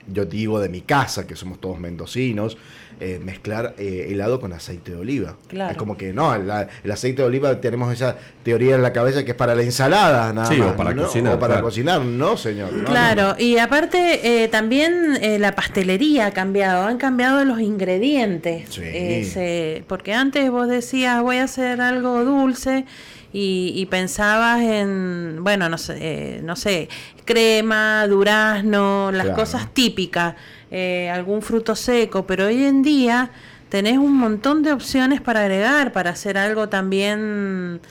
yo 0.07 0.25
digo 0.25 0.59
de 0.59 0.69
mi 0.69 0.81
casa, 0.81 1.25
que 1.27 1.35
somos 1.35 1.59
todos 1.59 1.79
mendocinos, 1.79 2.57
eh, 3.01 3.19
mezclar 3.21 3.75
eh, 3.77 4.07
helado 4.09 4.39
con 4.39 4.53
aceite 4.53 4.91
de 4.91 4.97
oliva. 4.97 5.35
Claro. 5.49 5.71
Es 5.71 5.77
como 5.77 5.97
que 5.97 6.13
no, 6.13 6.33
el, 6.33 6.49
el 6.83 6.91
aceite 6.91 7.23
de 7.23 7.27
oliva 7.27 7.59
tenemos 7.59 7.91
esa 7.91 8.15
teoría 8.43 8.75
en 8.75 8.81
la 8.81 8.93
cabeza 8.93 9.25
que 9.25 9.31
es 9.31 9.37
para 9.37 9.53
la 9.53 9.63
ensalada, 9.63 10.31
nada 10.31 10.47
Sí, 10.47 10.61
o 10.61 10.65
más, 10.67 10.73
para 10.75 10.93
¿no? 10.93 11.03
cocinar, 11.03 11.33
O 11.35 11.39
para 11.39 11.55
claro. 11.55 11.65
cocinar, 11.67 12.01
no, 12.01 12.37
señor. 12.37 12.71
no, 12.71 12.83
no, 12.83 12.85
Claro, 12.85 13.35
y 13.37 13.57
aparte 13.57 14.43
eh, 14.43 14.47
también 14.47 15.17
eh, 15.21 15.39
la 15.39 15.53
pastelería 15.55 16.27
ha 16.27 16.31
cambiado, 16.31 16.85
han 16.87 16.97
cambiado 16.97 17.43
los 17.43 17.59
ingredientes. 17.59 18.69
Sí. 18.69 19.25
Se- 19.25 19.83
porque 19.89 20.13
antes 20.13 20.49
vos 20.49 20.69
decías 20.69 21.21
voy 21.21 21.37
a 21.37 21.43
hacer 21.45 21.81
algo 21.81 22.23
dulce 22.23 22.85
y, 23.37 23.73
y 23.75 23.85
pensabas 23.87 24.61
en, 24.61 25.39
bueno, 25.41 25.67
no 25.67 25.77
sé, 25.77 25.97
eh, 25.99 26.41
no 26.41 26.55
sé, 26.55 26.87
crema, 27.25 28.07
durazno, 28.07 29.11
las 29.11 29.25
Claro. 29.25 29.35
cosas 29.41 29.73
típicas, 29.73 30.35
eh, 30.71 31.09
algún 31.13 31.41
fruto 31.41 31.75
seco, 31.75 32.25
pero 32.25 32.45
hoy 32.45 32.63
en 32.63 32.81
día 32.81 33.31
tenés 33.67 33.97
un 33.97 34.15
montón 34.17 34.63
de 34.63 34.71
opciones 34.71 35.19
para 35.19 35.41
agregar, 35.41 35.91
para 35.91 36.11
hacer 36.11 36.37
algo 36.37 36.69
también 36.69 37.81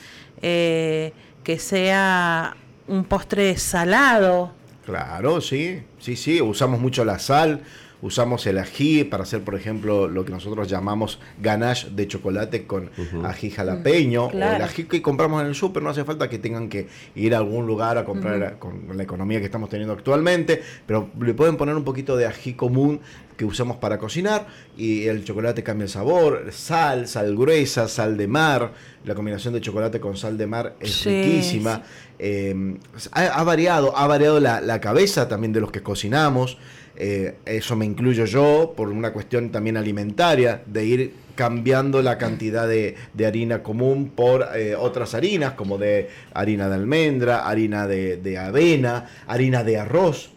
eh, 0.40 1.12
que 1.42 1.58
sea 1.58 2.56
un 2.88 3.04
postre 3.04 3.58
salado. 3.58 4.52
Claro, 4.86 5.42
sí, 5.42 5.82
sí, 5.98 6.16
sí, 6.16 6.40
usamos 6.40 6.80
mucho 6.80 7.04
la 7.04 7.18
sal, 7.18 7.60
usamos 8.04 8.46
el 8.46 8.58
ají 8.58 9.04
para 9.04 9.22
hacer, 9.22 9.40
por 9.40 9.54
ejemplo, 9.54 10.08
lo 10.08 10.26
que 10.26 10.30
nosotros 10.30 10.68
llamamos 10.68 11.18
ganache 11.40 11.88
de 11.90 12.06
chocolate 12.06 12.66
con 12.66 12.90
ají 13.24 13.48
jalapeño, 13.48 14.26
o 14.26 14.30
el 14.30 14.42
ají 14.42 14.84
que 14.84 15.00
compramos 15.00 15.40
en 15.40 15.48
el 15.48 15.54
súper, 15.54 15.82
no 15.82 15.88
hace 15.88 16.04
falta 16.04 16.28
que 16.28 16.38
tengan 16.38 16.68
que 16.68 16.86
ir 17.14 17.34
a 17.34 17.38
algún 17.38 17.66
lugar 17.66 17.96
a 17.96 18.04
comprar 18.04 18.58
con 18.58 18.94
la 18.94 19.02
economía 19.02 19.38
que 19.38 19.46
estamos 19.46 19.70
teniendo 19.70 19.94
actualmente, 19.94 20.62
pero 20.86 21.08
le 21.18 21.32
pueden 21.32 21.56
poner 21.56 21.74
un 21.74 21.82
poquito 21.82 22.14
de 22.14 22.26
ají 22.26 22.52
común 22.52 23.00
que 23.38 23.46
usamos 23.46 23.78
para 23.78 23.98
cocinar 23.98 24.46
y 24.76 25.06
el 25.06 25.24
chocolate 25.24 25.62
cambia 25.62 25.84
el 25.84 25.90
sabor, 25.90 26.52
sal, 26.52 27.08
sal 27.08 27.34
gruesa, 27.34 27.88
sal 27.88 28.18
de 28.18 28.28
mar, 28.28 28.72
la 29.06 29.14
combinación 29.14 29.54
de 29.54 29.62
chocolate 29.62 29.98
con 29.98 30.18
sal 30.18 30.36
de 30.36 30.46
mar 30.46 30.76
es 30.78 31.04
riquísima. 31.06 31.82
Eh, 32.18 32.76
ha, 33.12 33.42
variado, 33.42 33.96
ha 33.96 34.06
variado 34.06 34.40
la, 34.40 34.60
la 34.60 34.80
cabeza 34.80 35.26
también 35.26 35.54
de 35.54 35.60
los 35.60 35.72
que 35.72 35.82
cocinamos. 35.82 36.58
Eh, 36.96 37.36
eso 37.44 37.74
me 37.76 37.84
incluyo 37.84 38.24
yo 38.24 38.72
por 38.76 38.88
una 38.88 39.12
cuestión 39.12 39.50
también 39.50 39.76
alimentaria, 39.76 40.62
de 40.66 40.84
ir 40.84 41.14
cambiando 41.34 42.00
la 42.02 42.16
cantidad 42.18 42.68
de, 42.68 42.96
harina 43.24 43.62
común 43.62 44.12
por 44.14 44.46
eh, 44.54 44.76
otras 44.76 45.14
harinas, 45.14 45.54
como 45.54 45.78
de 45.78 46.08
harina 46.32 46.68
de 46.68 46.74
almendra, 46.76 47.48
harina 47.48 47.86
de, 47.86 48.38
avena, 48.38 49.08
harina 49.26 49.64
de 49.64 49.78
arroz. 49.78 50.30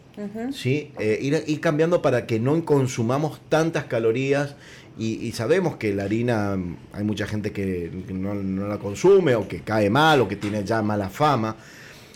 ¿sí? 0.52 0.90
Eh, 0.98 1.44
ir, 1.46 1.60
cambiando 1.60 2.02
para 2.02 2.26
que 2.26 2.40
no 2.40 2.64
consumamos 2.64 3.40
tantas 3.48 3.84
calorías 3.84 4.56
y, 4.98 5.30
sabemos 5.30 5.76
que 5.76 5.94
la 5.94 6.04
harina 6.04 6.58
hay 6.92 7.04
mucha 7.04 7.24
gente 7.24 7.52
que 7.52 7.88
no, 8.12 8.34
no, 8.34 8.66
la 8.66 8.78
consume 8.78 9.36
o 9.36 9.46
que 9.46 9.60
cae 9.60 9.88
mal 9.90 10.22
o 10.22 10.26
que 10.26 10.34
tiene 10.34 10.64
ya 10.64 10.82
mala 10.82 11.08
fama 11.08 11.54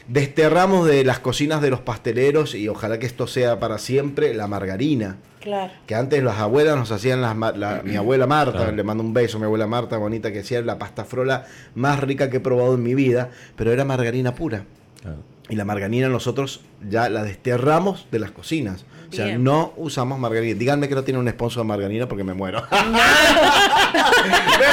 desterramos 0.08 0.86
de 0.86 1.04
las 1.04 1.18
cocinas 1.18 1.60
de 1.62 1.70
los 1.70 1.80
pasteleros 1.80 2.54
y 2.54 2.68
ojalá 2.68 2.98
que 2.98 3.06
esto 3.06 3.26
sea 3.26 3.58
para 3.58 3.78
siempre 3.78 4.34
la 4.34 4.46
margarina. 4.46 5.16
Claro. 5.40 5.72
Que 5.86 5.94
antes 5.94 6.22
las 6.22 6.38
abuelas 6.38 6.76
nos 6.76 6.92
hacían 6.92 7.20
las, 7.20 7.34
mi 7.84 7.96
abuela 7.96 8.26
Marta, 8.26 8.70
le 8.70 8.82
mando 8.84 9.02
un 9.02 9.12
beso 9.12 9.38
a 9.38 9.40
mi 9.40 9.46
abuela 9.46 9.66
Marta, 9.66 9.96
bonita, 9.96 10.32
que 10.32 10.40
hacía 10.40 10.62
la 10.62 10.78
pasta 10.78 11.04
frola 11.04 11.46
más 11.74 11.98
rica 12.00 12.30
que 12.30 12.36
he 12.36 12.40
probado 12.40 12.74
en 12.74 12.82
mi 12.82 12.94
vida, 12.94 13.30
pero 13.56 13.72
era 13.72 13.84
margarina 13.84 14.34
pura. 14.34 14.64
Y 15.48 15.56
la 15.56 15.64
margarina 15.64 16.08
nosotros 16.08 16.60
ya 16.88 17.08
la 17.08 17.24
desterramos 17.24 18.06
de 18.12 18.20
las 18.20 18.30
cocinas. 18.30 18.84
O 19.12 19.14
sea, 19.14 19.36
no 19.36 19.74
usamos 19.76 20.18
margarina. 20.18 20.58
Díganme 20.58 20.88
que 20.88 20.94
no 20.94 21.04
tiene 21.04 21.20
un 21.20 21.28
sponsor 21.28 21.64
de 21.64 21.68
margarina 21.68 22.08
porque 22.08 22.24
me 22.24 22.32
muero. 22.32 22.62
me 22.70 22.78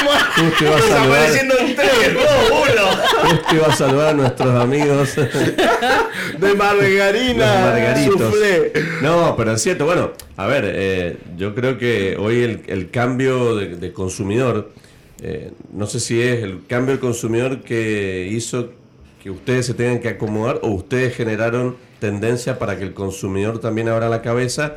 muero. 0.03 0.23
Usted 0.47 0.71
va 0.71 0.77
a 0.77 0.81
saludar. 0.81 1.35
en 1.35 1.75
tres, 1.75 2.15
uno. 2.49 3.33
Usted 3.33 3.61
va 3.61 3.67
a 3.67 3.75
saludar 3.75 4.07
a 4.07 4.13
nuestros 4.13 4.55
amigos 4.55 5.13
de 5.15 6.53
margarina. 6.55 7.59
margaritos. 7.65 8.33
No, 9.01 9.35
pero 9.35 9.51
es 9.51 9.61
cierto. 9.61 9.85
Bueno, 9.85 10.11
a 10.37 10.47
ver, 10.47 10.63
eh, 10.73 11.17
yo 11.35 11.53
creo 11.53 11.77
que 11.77 12.15
hoy 12.17 12.63
el, 12.65 12.89
cambio 12.91 13.55
de, 13.55 13.91
consumidor, 13.91 14.71
eh, 15.21 15.51
no 15.73 15.85
sé 15.85 15.99
si 15.99 16.21
es 16.21 16.43
el 16.43 16.65
cambio 16.65 16.93
del 16.93 17.01
consumidor 17.01 17.61
que 17.61 18.29
hizo 18.31 18.71
que 19.21 19.29
ustedes 19.29 19.65
se 19.65 19.73
tengan 19.73 19.99
que 19.99 20.09
acomodar 20.09 20.59
o 20.63 20.69
ustedes 20.69 21.15
generaron 21.15 21.75
tendencia 21.99 22.57
para 22.57 22.77
que 22.77 22.83
el 22.83 22.93
consumidor 22.93 23.59
también 23.59 23.89
abra 23.89 24.09
la 24.09 24.21
cabeza 24.21 24.75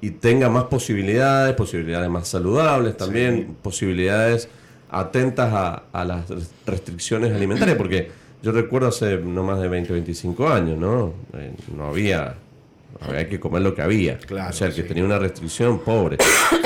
y 0.00 0.10
tenga 0.10 0.48
más 0.48 0.64
posibilidades, 0.64 1.54
posibilidades 1.54 2.08
más 2.08 2.28
saludables 2.28 2.96
también, 2.96 3.56
posibilidades 3.62 4.48
atentas 4.90 5.82
a, 5.92 6.04
las 6.04 6.24
restricciones 6.66 7.32
alimentarias, 7.32 7.76
porque 7.76 8.10
yo 8.42 8.52
recuerdo 8.52 8.88
hace 8.88 9.18
no 9.18 9.42
más 9.44 9.60
de 9.60 9.68
20, 9.68 9.92
25 9.92 10.48
años, 10.48 10.78
¿no? 10.78 11.12
Eh, 11.34 11.52
no 11.76 11.88
había, 11.88 12.34
había 13.00 13.28
que 13.28 13.38
comer 13.38 13.62
lo 13.62 13.74
que 13.74 13.82
había. 13.82 14.18
o 14.48 14.52
sea, 14.52 14.68
el 14.68 14.74
que 14.74 14.82
tenía 14.82 15.04
una 15.04 15.18
restricción, 15.18 15.80
pobre, 15.80 16.16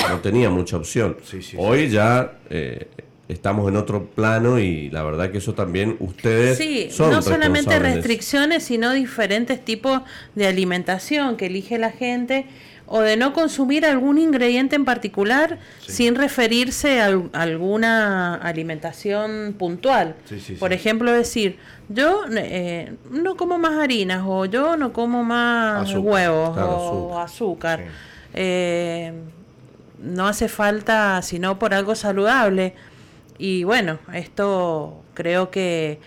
no 0.09 0.19
tenía 0.19 0.49
mucha 0.49 0.77
opción. 0.77 1.17
Hoy 1.57 1.89
ya 1.89 2.39
eh, 2.49 2.87
estamos 3.27 3.67
en 3.69 3.75
otro 3.75 4.05
plano 4.05 4.59
y 4.59 4.89
la 4.91 5.03
verdad 5.03 5.31
que 5.31 5.39
eso 5.39 5.53
también 5.53 5.95
ustedes 5.99 6.57
sí, 6.57 6.89
no 6.99 7.21
solamente 7.21 7.79
restricciones 7.79 8.63
sino 8.63 8.93
diferentes 8.93 9.63
tipos 9.63 10.01
de 10.35 10.45
alimentación 10.45 11.35
que 11.35 11.47
elige 11.47 11.79
la 11.79 11.91
gente 11.91 12.45
o 12.87 12.99
de 12.99 13.17
no 13.17 13.33
consumir 13.33 13.83
algún 13.83 14.19
ingrediente 14.19 14.75
en 14.75 14.85
particular 14.85 15.57
sin 15.87 16.13
referirse 16.13 17.01
a, 17.01 17.07
alguna 17.33 18.35
alimentación 18.35 19.55
puntual. 19.57 20.15
Por 20.59 20.71
ejemplo 20.71 21.11
decir 21.11 21.57
yo 21.89 22.25
eh, 22.31 22.93
no 23.09 23.37
como 23.37 23.57
más 23.57 23.79
harinas 23.79 24.23
o 24.25 24.45
yo 24.45 24.77
no 24.77 24.93
como 24.93 25.23
más 25.23 25.95
huevos 25.95 26.55
o 26.57 27.19
azúcar, 27.19 27.85
eh, 28.35 29.13
no 29.99 30.27
hace 30.27 30.47
falta 30.47 31.19
sino 31.23 31.57
por 31.57 31.73
algo 31.73 31.95
saludable 31.95 32.75
y 33.37 33.63
bueno, 33.63 33.99
esto 34.13 35.03
creo 35.13 35.51
que, 35.51 35.99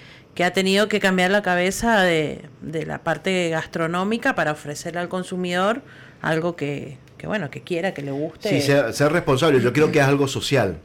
ha 0.42 0.52
tenido 0.52 0.88
que 0.88 1.00
cambiar 1.00 1.30
la 1.32 1.42
cabeza 1.42 2.02
de, 2.02 2.48
la 2.62 3.02
parte 3.02 3.50
gastronómica 3.50 4.34
para 4.34 4.52
ofrecerle 4.52 5.00
al 5.00 5.08
consumidor 5.08 5.82
algo 6.22 6.54
que, 6.54 6.98
bueno, 7.24 7.50
que 7.50 7.62
quiera, 7.62 7.92
que 7.92 8.02
le 8.02 8.12
guste. 8.12 8.60
Sí, 8.60 8.60
ser, 8.60 9.12
responsable, 9.12 9.60
yo 9.60 9.72
creo 9.72 9.90
que 9.90 9.98
es 9.98 10.04
algo 10.04 10.28
social. 10.28 10.78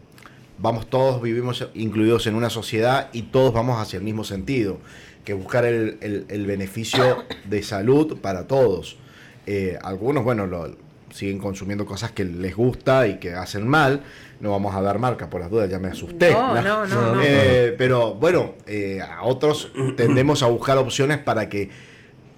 Vamos 0.58 0.88
todos, 0.90 1.22
vivimos 1.22 1.68
incluidos 1.74 2.28
en 2.28 2.36
una 2.36 2.50
sociedad 2.50 3.10
y 3.12 3.24
todos 3.24 3.54
vamos 3.54 3.82
hacia 3.82 3.98
el 3.98 4.04
mismo 4.04 4.24
sentido, 4.24 4.80
que 5.26 5.34
buscar 5.34 5.66
el, 5.66 5.98
el, 6.02 6.46
beneficio 6.46 7.26
de 7.46 7.64
salud 7.64 8.18
para 8.22 8.48
todos. 8.48 8.98
Eh, 9.46 9.78
algunos, 9.82 10.24
bueno, 10.24 10.48
lo, 10.48 10.76
siguen 11.14 11.38
consumiendo 11.38 11.86
cosas 11.86 12.12
que 12.12 12.26
les 12.26 12.56
gusta 12.56 13.08
y 13.08 13.20
que 13.20 13.34
hacen 13.34 13.68
mal. 13.68 14.02
No 14.40 14.52
vamos 14.52 14.76
a 14.76 14.82
dar 14.82 15.00
marca 15.00 15.30
por 15.30 15.42
las 15.42 15.50
dudas, 15.50 15.70
ya 15.70 15.80
me 15.80 15.88
asusté. 15.88 16.32
No, 16.32 16.62
no, 16.62 16.86
no. 16.86 17.22
Eh, 17.24 17.76
pero 17.78 18.16
bueno, 18.16 18.56
eh, 18.66 19.00
a 19.02 19.24
otros 19.24 19.72
tendemos 19.96 20.44
a 20.44 20.48
buscar 20.48 20.78
opciones 20.78 21.20
para 21.20 21.48
que 21.48 21.70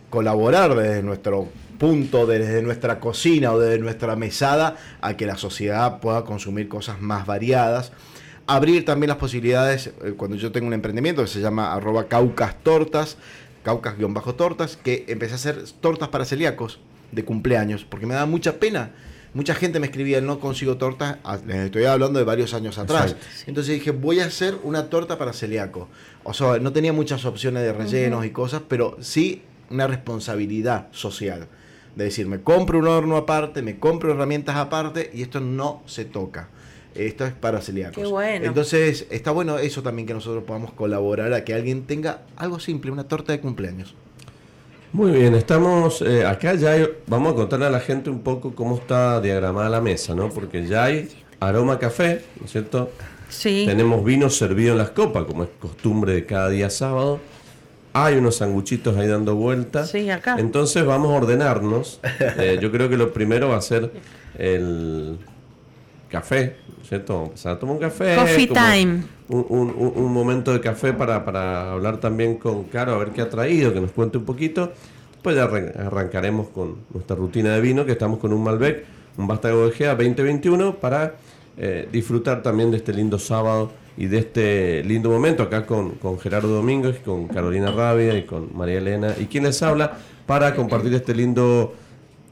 colaborar 0.10 0.76
desde 0.76 1.02
nuestro 1.02 1.48
punto, 1.80 2.26
desde 2.26 2.62
nuestra 2.62 3.00
cocina 3.00 3.52
o 3.52 3.60
desde 3.60 3.80
nuestra 3.80 4.16
mesada, 4.16 4.78
a 5.02 5.18
que 5.18 5.26
la 5.26 5.38
sociedad 5.38 6.00
pueda 6.00 6.24
consumir 6.24 6.68
cosas 6.68 7.02
más 7.02 7.26
variadas. 7.26 7.92
Abrir 8.48 8.86
también 8.86 9.10
las 9.10 9.18
posibilidades, 9.18 9.88
eh, 10.04 10.14
cuando 10.16 10.38
yo 10.38 10.52
tengo 10.52 10.68
un 10.68 10.74
emprendimiento 10.74 11.22
que 11.24 11.28
se 11.28 11.42
llama 11.42 11.74
arroba 11.74 12.08
caucas 12.08 12.62
tortas, 12.62 13.18
caucas-tortas, 13.64 14.78
que 14.78 15.06
empecé 15.08 15.34
a 15.34 15.36
hacer 15.36 15.64
tortas 15.82 16.10
para 16.10 16.26
celíacos 16.26 16.80
de 17.12 17.26
cumpleaños, 17.26 17.86
porque 17.86 18.06
me 18.06 18.14
da 18.14 18.26
mucha 18.26 18.60
pena. 18.60 18.92
Mucha 19.34 19.54
gente 19.54 19.82
me 19.82 19.88
escribía, 19.88 20.22
no 20.22 20.40
consigo 20.40 20.78
torta, 20.78 21.20
les 21.46 21.58
estoy 21.58 21.84
hablando 21.84 22.20
de 22.20 22.24
varios 22.24 22.54
años 22.54 22.78
atrás. 22.78 23.18
Entonces 23.46 23.74
dije, 23.74 23.92
voy 23.92 24.22
a 24.22 24.28
hacer 24.28 24.56
una 24.64 24.90
torta 24.90 25.18
para 25.18 25.34
celíaco. 25.34 25.90
O 26.24 26.34
sea, 26.34 26.60
no 26.60 26.72
tenía 26.72 26.94
muchas 26.94 27.26
opciones 27.26 27.64
de 27.64 27.74
rellenos 27.74 28.26
y 28.26 28.30
cosas, 28.30 28.62
pero 28.66 28.96
sí 29.02 29.42
una 29.70 29.88
responsabilidad 29.88 30.88
social. 30.92 31.50
De 31.98 32.06
decir, 32.06 32.28
me 32.28 32.40
compro 32.42 32.80
un 32.80 32.88
horno 32.88 33.18
aparte, 33.18 33.62
me 33.62 33.78
compro 33.78 34.14
herramientas 34.14 34.56
aparte 34.56 35.12
y 35.14 35.22
esto 35.22 35.42
no 35.42 35.84
se 35.86 36.06
toca. 36.06 36.48
Esto 36.94 37.26
es 37.26 37.34
para 37.34 37.60
celíacos. 37.60 38.10
Entonces, 38.42 39.06
está 39.10 39.32
bueno 39.32 39.58
eso 39.58 39.84
también 39.84 40.08
que 40.08 40.14
nosotros 40.14 40.46
podamos 40.46 40.72
colaborar 40.72 41.34
a 41.34 41.44
que 41.44 41.54
alguien 41.54 41.84
tenga 41.84 42.22
algo 42.38 42.62
simple, 42.62 42.90
una 42.90 43.10
torta 43.10 43.34
de 43.34 43.42
cumpleaños. 43.42 43.96
Muy 44.96 45.12
bien, 45.12 45.36
estamos 45.36 46.02
eh, 46.02 46.26
acá 46.26 46.54
ya 46.54 46.74
vamos 47.08 47.34
a 47.34 47.36
contarle 47.36 47.66
a 47.66 47.70
la 47.70 47.82
gente 47.82 48.10
un 48.10 48.22
poco 48.22 48.56
cómo 48.56 48.78
está 48.78 49.20
diagramada 49.20 49.68
la 49.68 49.82
mesa, 49.82 50.16
¿no? 50.16 50.30
Porque 50.30 50.66
ya 50.66 50.86
hay 50.86 51.10
aroma 51.42 51.78
café, 51.80 52.24
¿no 52.40 52.46
es 52.46 52.54
cierto? 52.54 52.90
Sí. 53.28 53.66
Tenemos 53.68 54.06
vino 54.06 54.30
servido 54.30 54.72
en 54.72 54.78
las 54.78 54.92
copas, 54.92 55.26
como 55.26 55.44
es 55.44 55.50
costumbre 55.60 56.14
de 56.14 56.26
cada 56.26 56.48
día 56.48 56.70
sábado. 56.70 57.20
Hay 57.92 58.16
unos 58.16 58.38
sanguchitos 58.38 58.96
ahí 58.96 59.10
dando 59.10 59.36
vueltas. 59.36 59.90
Sí, 59.92 60.10
acá. 60.10 60.38
Entonces 60.40 60.86
vamos 60.86 61.12
a 61.12 61.16
ordenarnos. 61.16 62.00
Eh, 62.38 62.58
yo 62.62 62.72
creo 62.72 62.88
que 62.88 62.96
lo 62.96 63.12
primero 63.12 63.50
va 63.50 63.58
a 63.58 63.62
ser 63.62 63.92
el 64.38 65.18
café, 66.10 66.56
¿cierto? 66.88 67.24
Empezar 67.26 67.54
a 67.54 67.60
tomar 67.60 67.76
un 67.76 67.82
café. 67.82 68.16
Coffee 68.16 68.48
time. 68.48 69.04
Un, 69.28 70.14
momento 70.14 70.54
de 70.54 70.62
café 70.62 70.94
para, 70.94 71.26
para, 71.26 71.72
hablar 71.72 72.00
también 72.00 72.36
con 72.36 72.66
Caro, 72.66 72.94
a 72.94 72.98
ver 72.98 73.10
qué 73.10 73.22
ha 73.22 73.30
traído, 73.30 73.74
que 73.74 73.82
nos 73.82 73.92
cuente 73.92 74.18
un 74.18 74.26
poquito. 74.26 74.72
Después 75.12 75.36
ya 75.36 75.44
arrancaremos 75.44 76.50
con 76.50 76.76
nuestra 76.94 77.16
rutina 77.16 77.54
de 77.56 77.62
vino, 77.62 77.86
que 77.86 77.94
estamos 77.94 78.20
con 78.20 78.32
un 78.32 78.44
Malbec, 78.44 78.86
un 79.18 79.28
Vástago 79.28 79.66
de 79.66 79.72
Gea 79.72 79.96
2021, 79.96 80.76
para 80.76 81.16
eh, 81.58 81.88
disfrutar 81.92 82.44
también 82.44 82.70
de 82.70 82.78
este 82.78 82.94
lindo 82.94 83.18
sábado 83.18 83.72
y 83.98 84.06
de 84.08 84.20
este 84.20 84.84
lindo 84.84 85.10
momento 85.10 85.42
acá 85.42 85.66
con, 85.66 85.92
con 85.92 86.20
Gerardo 86.20 86.50
Domínguez, 86.50 87.00
con 87.00 87.28
Carolina 87.28 87.72
Rabia 87.72 88.18
y 88.18 88.24
con 88.24 88.56
María 88.56 88.78
Elena. 88.78 89.16
¿Y 89.20 89.26
quién 89.26 89.46
les 89.46 89.64
habla? 89.64 89.98
Para 90.28 90.54
compartir 90.54 90.94
este 90.94 91.16
lindo 91.16 91.74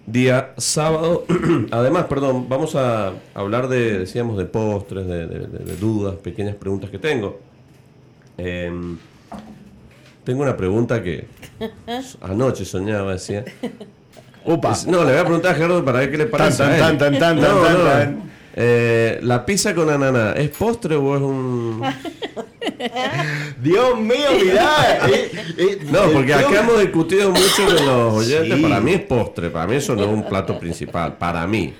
día 0.05 0.53
sábado. 0.57 1.25
Además, 1.71 2.05
perdón, 2.05 2.47
vamos 2.49 2.75
a 2.75 3.13
hablar 3.33 3.67
de, 3.67 3.99
decíamos, 3.99 4.37
de 4.37 4.45
postres, 4.45 5.07
de, 5.07 5.27
dudas, 5.79 6.15
pequeñas 6.15 6.55
preguntas 6.55 6.89
que 6.89 6.99
tengo. 6.99 7.39
Em, 8.37 8.97
Tengo 10.23 10.41
una 10.43 10.55
pregunta 10.55 11.03
que 11.03 11.27
anoche 12.21 12.65
soñaba, 12.65 13.13
decía. 13.13 13.43
Upa. 14.45 14.71
Es- 14.71 14.87
No, 14.87 15.03
le 15.03 15.11
voy 15.11 15.19
a 15.19 15.23
preguntar 15.23 15.51
a 15.51 15.55
Gerardo 15.55 15.83
para 15.85 15.99
ver 15.99 16.11
qué 16.11 16.17
le 16.17 16.25
parece. 16.27 16.57
Tan, 16.63 16.71
a 16.71 16.75
él. 16.75 16.79
tan, 16.81 16.97
tan, 16.97 17.19
tan, 17.19 17.41
No, 17.41 17.61
tan, 17.61 18.15
no. 18.15 18.23
Eh, 18.55 19.19
¿La 19.23 19.45
pizza 19.45 19.73
con 19.73 19.89
ananá 19.89 20.33
es 20.33 20.49
postre 20.49 20.95
o 20.95 21.15
es 21.15 21.21
un.? 21.21 21.81
Dios 23.61 23.99
mío, 23.99 24.29
mirá. 24.43 25.07
eh, 25.09 25.31
eh, 25.57 25.79
No, 25.91 26.01
porque 26.11 26.27
Dios- 26.35 26.43
acá 26.45 26.59
hemos 26.61 26.79
discutido 26.79 27.29
mucho 27.31 27.65
con 27.65 27.85
los 27.85 28.13
oyentes. 28.25 28.55
Sí. 28.57 28.61
Para 28.61 28.79
mí 28.79 28.93
es 28.93 29.01
postre, 29.01 29.49
para 29.49 29.67
mí 29.67 29.75
eso 29.75 29.95
no 29.95 30.03
es 30.03 30.09
un 30.09 30.23
plato 30.23 30.57
principal. 30.59 31.17
Para 31.17 31.45
mí. 31.47 31.73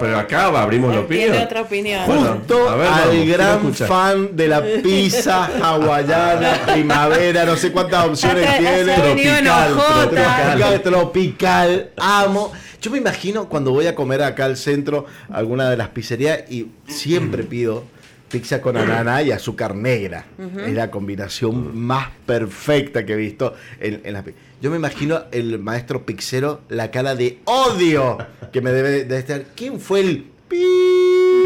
Pero 0.00 0.18
acá 0.18 0.46
abrimos 0.46 0.94
la 0.94 1.00
opinión. 1.02 1.36
otra 1.36 1.60
opinión. 1.62 2.02
Bueno, 2.06 2.40
ver, 2.76 2.86
al 2.88 3.08
vamos, 3.08 3.28
gran 3.28 3.74
fan 3.74 4.36
de 4.36 4.48
la 4.48 4.62
pizza 4.82 5.46
hawaiana, 5.62 6.52
primavera, 6.72 7.44
no 7.44 7.56
sé 7.56 7.70
cuántas 7.70 8.06
opciones 8.06 8.58
tiene. 8.58 8.94
Tropical. 8.94 9.74
Tropical, 10.10 10.82
tropical, 10.82 11.90
amo. 11.96 12.52
Yo 12.80 12.90
me 12.90 12.98
imagino 12.98 13.48
cuando 13.48 13.72
voy 13.72 13.86
a 13.86 13.94
comer 13.94 14.22
acá 14.22 14.46
al 14.46 14.56
centro 14.56 15.04
alguna 15.30 15.68
de 15.68 15.76
las 15.76 15.88
pizzerías 15.90 16.50
y 16.50 16.68
siempre 16.88 17.42
pido 17.44 17.84
pizza 18.30 18.62
con 18.62 18.76
ananá 18.76 19.22
y 19.22 19.32
azúcar 19.32 19.74
negra. 19.74 20.24
Es 20.66 20.72
la 20.72 20.90
combinación 20.90 21.76
más 21.76 22.08
perfecta 22.24 23.04
que 23.04 23.12
he 23.14 23.16
visto 23.16 23.54
en, 23.80 24.00
en 24.04 24.12
las 24.14 24.22
pi- 24.24 24.34
Yo 24.60 24.70
me 24.70 24.76
imagino 24.76 25.22
el 25.32 25.58
maestro 25.58 26.04
pizzero 26.04 26.60
la 26.68 26.90
cara 26.90 27.14
de 27.14 27.38
odio 27.44 28.18
que 28.52 28.60
me 28.60 28.72
debe 28.72 29.04
de 29.04 29.18
estar. 29.18 29.42
¿Quién 29.56 29.80
fue 29.80 30.00
el 30.00 30.24
pi 30.48 30.64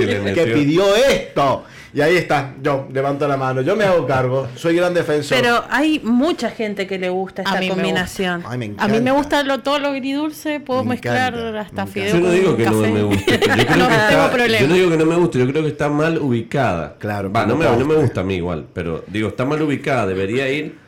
Que 0.01 0.33
que 0.35 0.47
pidió 0.49 0.95
esto? 0.97 1.65
Y 1.93 2.01
ahí 2.01 2.17
está, 2.17 2.55
yo 2.61 2.89
levanto 2.93 3.29
la 3.29 3.37
mano, 3.37 3.61
yo 3.61 3.77
me 3.77 3.85
hago 3.85 4.05
cargo, 4.05 4.49
soy 4.57 4.75
gran 4.75 4.93
defensor. 4.93 5.39
Pero 5.41 5.63
hay 5.71 6.01
mucha 6.03 6.51
gente 6.51 6.89
que 6.89 6.99
le 6.99 7.09
gusta 7.09 7.43
A 7.43 7.45
esta 7.45 7.61
mí 7.61 7.69
me 7.69 7.75
combinación. 7.75 8.43
Ay, 8.45 8.59
me 8.59 8.73
A 8.79 8.89
mí 8.89 9.01
me 9.01 9.13
gusta 9.13 9.45
lo, 9.45 9.61
todo 9.61 9.79
lo 9.79 9.89
agridulce, 9.91 10.59
puedo 10.59 10.83
Me 10.83 10.91
mezclar 10.91 11.35
encanta, 11.35 11.61
hasta 11.61 11.85
me 11.85 11.91
fideo 11.93 12.15
Yo 12.17 12.21
no 12.21 12.31
digo 12.33 12.57
que 12.57 12.65
no 12.65 12.81
café. 12.81 12.91
me 12.91 13.03
guste. 13.05 13.39
pero 13.39 13.57
Yo 13.57 13.67
creo 13.67 13.77
No 13.79 13.89
que 13.89 13.95
tengo 13.95 14.11
está, 14.25 14.31
problema. 14.33 14.59
yo 14.61 14.67
no 14.69 14.75
digo 14.75 14.91
que 14.91 14.97
no 14.97 15.07
me 15.07 15.15
guste, 15.15 15.39
yo 15.39 15.47
creo 15.47 15.63
que 15.63 15.69
está 15.69 15.89
mal 15.89 16.19
ubicada. 16.19 16.97
Claro, 16.99 17.31
Va, 17.31 17.47
no, 17.47 17.55
me, 17.55 17.65
no 17.65 17.87
me 17.87 17.95
gusta 17.95 18.23
a 18.23 18.25
mí 18.25 18.35
igual, 18.35 18.67
pero 18.75 19.05
digo, 19.07 19.29
está 19.29 19.45
mal 19.45 19.63
ubicada. 19.63 20.05
Debería 20.05 20.51
ir 20.51 20.83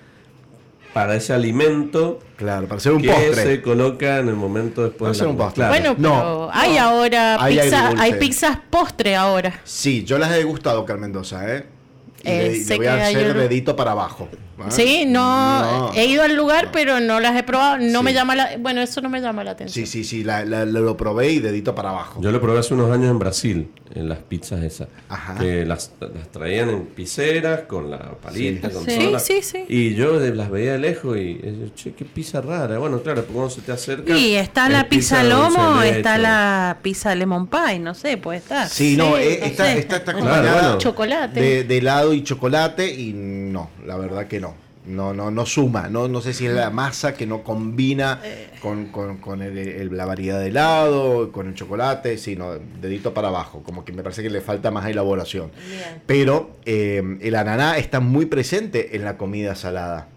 para 0.96 1.14
ese 1.14 1.34
alimento 1.34 2.20
Claro, 2.36 2.66
para 2.68 2.78
hacer 2.78 2.92
un 2.92 3.02
que 3.02 3.10
postre. 3.10 3.34
se 3.42 3.60
coloca 3.62 4.18
en 4.18 4.28
el 4.28 4.34
momento 4.34 4.82
después 4.82 4.98
Para 5.00 5.12
de 5.12 5.16
hacer 5.18 5.26
un 5.28 5.36
postre. 5.36 5.54
Claro. 5.66 5.72
Bueno, 5.74 5.94
pero 5.96 6.08
No, 6.08 6.50
hay 6.50 6.74
no. 6.76 6.80
ahora 6.80 7.36
Hay 7.44 7.58
pizza, 7.58 7.92
hay 7.98 8.12
pizzas 8.14 8.58
postre 8.70 9.14
ahora. 9.14 9.60
Sí, 9.64 10.04
yo 10.04 10.16
las 10.16 10.32
he 10.32 10.42
gustado, 10.44 10.86
Carmen 10.86 11.10
Mendoza, 11.10 11.54
¿eh? 11.54 11.66
Y 12.24 12.28
Eh, 12.30 12.42
le, 12.48 12.64
sé 12.64 12.70
le 12.72 12.76
voy 12.78 12.86
a 12.86 13.06
hacer 13.08 13.30
un- 13.30 13.36
dedito 13.38 13.76
para 13.76 13.90
abajo. 13.92 14.26
¿Ah? 14.58 14.70
Sí, 14.70 15.04
no, 15.06 15.88
No. 15.88 15.92
he 15.94 16.06
ido 16.06 16.22
al 16.22 16.34
lugar, 16.34 16.70
pero 16.72 17.00
no 17.00 17.20
las 17.20 17.36
he 17.36 17.42
probado. 17.42 17.78
No 17.78 17.98
Sí. 18.00 18.04
me 18.04 18.12
llama 18.14 18.34
la, 18.34 18.56
bueno, 18.58 18.80
eso 18.80 19.00
no 19.00 19.08
me 19.08 19.20
llama 19.20 19.44
la 19.44 19.52
atención. 19.52 19.86
Sí, 19.86 19.90
sí, 19.90 20.04
sí, 20.04 20.24
la- 20.24 20.44
la- 20.44 20.64
lo 20.64 20.96
probé 20.96 21.30
y 21.32 21.38
dedito 21.40 21.74
para 21.74 21.90
abajo. 21.90 22.20
Yo 22.22 22.30
lo 22.30 22.40
probé 22.40 22.58
hace 22.60 22.74
unos 22.74 22.90
años 22.90 23.10
en 23.10 23.18
Brasil, 23.18 23.68
en 23.94 24.08
las 24.08 24.18
pizzas 24.18 24.62
esas. 24.62 24.88
Ajá. 25.08 25.36
Que 25.36 25.64
las, 25.64 25.92
las 26.00 26.28
traían 26.30 26.68
en 26.70 26.86
pizzeras, 26.86 27.60
con 27.62 27.90
la 27.90 27.98
palita, 28.22 28.68
Sí. 28.68 28.74
con 28.74 28.84
Sí, 28.84 28.96
sola. 29.04 29.18
sí, 29.18 29.42
sí. 29.42 29.64
Y 29.68 29.94
yo 29.94 30.18
las 30.18 30.50
veía 30.50 30.72
de 30.72 30.78
lejos 30.78 31.16
y, 31.16 31.40
che, 31.74 31.94
qué 31.94 32.04
pizza 32.04 32.40
rara. 32.40 32.78
Bueno, 32.78 33.00
claro, 33.02 33.24
cuando 33.26 33.50
se 33.50 33.60
te 33.62 33.72
acerca. 33.72 34.16
Y 34.16 34.34
está 34.34 34.66
es 34.66 34.72
la 34.72 34.88
pizza 34.88 35.22
lomo, 35.22 35.82
está 35.82 36.18
la 36.18 36.78
pizza 36.82 37.14
lemon 37.14 37.46
pie, 37.46 37.78
no 37.78 37.94
sé, 37.94 38.16
puede 38.16 38.38
estar. 38.38 38.68
Sí, 38.68 38.96
no, 38.96 39.16
eh, 39.16 39.38
no 39.40 39.46
está, 39.46 39.72
está, 39.74 39.96
está 39.96 40.12
Claro, 40.12 40.18
acompañada 40.28 40.62
bueno. 40.62 40.78
Chocolate. 40.78 41.40
de, 41.40 41.64
de 41.64 41.78
helado 41.78 42.12
y 42.12 42.22
chocolate 42.22 42.92
y 42.92 43.12
no, 43.14 43.70
la 43.86 43.96
verdad 43.96 44.26
que 44.26 44.40
no. 44.40 44.45
No, 44.86 45.12
no, 45.12 45.30
no 45.32 45.44
suma, 45.46 45.88
no, 45.88 46.06
no 46.06 46.20
sé 46.20 46.32
si 46.32 46.46
es 46.46 46.52
la 46.52 46.70
masa 46.70 47.14
que 47.14 47.26
no 47.26 47.42
combina 47.42 48.20
Eh. 48.24 48.50
con, 48.62 48.86
con- 48.86 49.16
con 49.16 49.42
el- 49.42 49.58
el- 49.58 49.96
la 49.96 50.04
variedad 50.04 50.38
de 50.38 50.46
helado, 50.48 51.32
con 51.32 51.48
el 51.48 51.54
chocolate, 51.54 52.18
sino 52.18 52.54
dedito 52.80 53.12
para 53.12 53.28
abajo, 53.28 53.62
como 53.64 53.84
que 53.84 53.92
me 53.92 54.02
parece 54.04 54.22
que 54.22 54.30
le 54.30 54.40
falta 54.40 54.70
más 54.70 54.88
elaboración. 54.88 55.50
Bien. 55.68 56.02
Pero 56.06 56.56
eh, 56.66 57.02
el 57.20 57.34
ananá 57.34 57.78
está 57.78 57.98
muy 57.98 58.26
presente 58.26 58.94
en 58.96 59.04
la 59.04 59.16
comida 59.16 59.56
salada. 59.56 60.08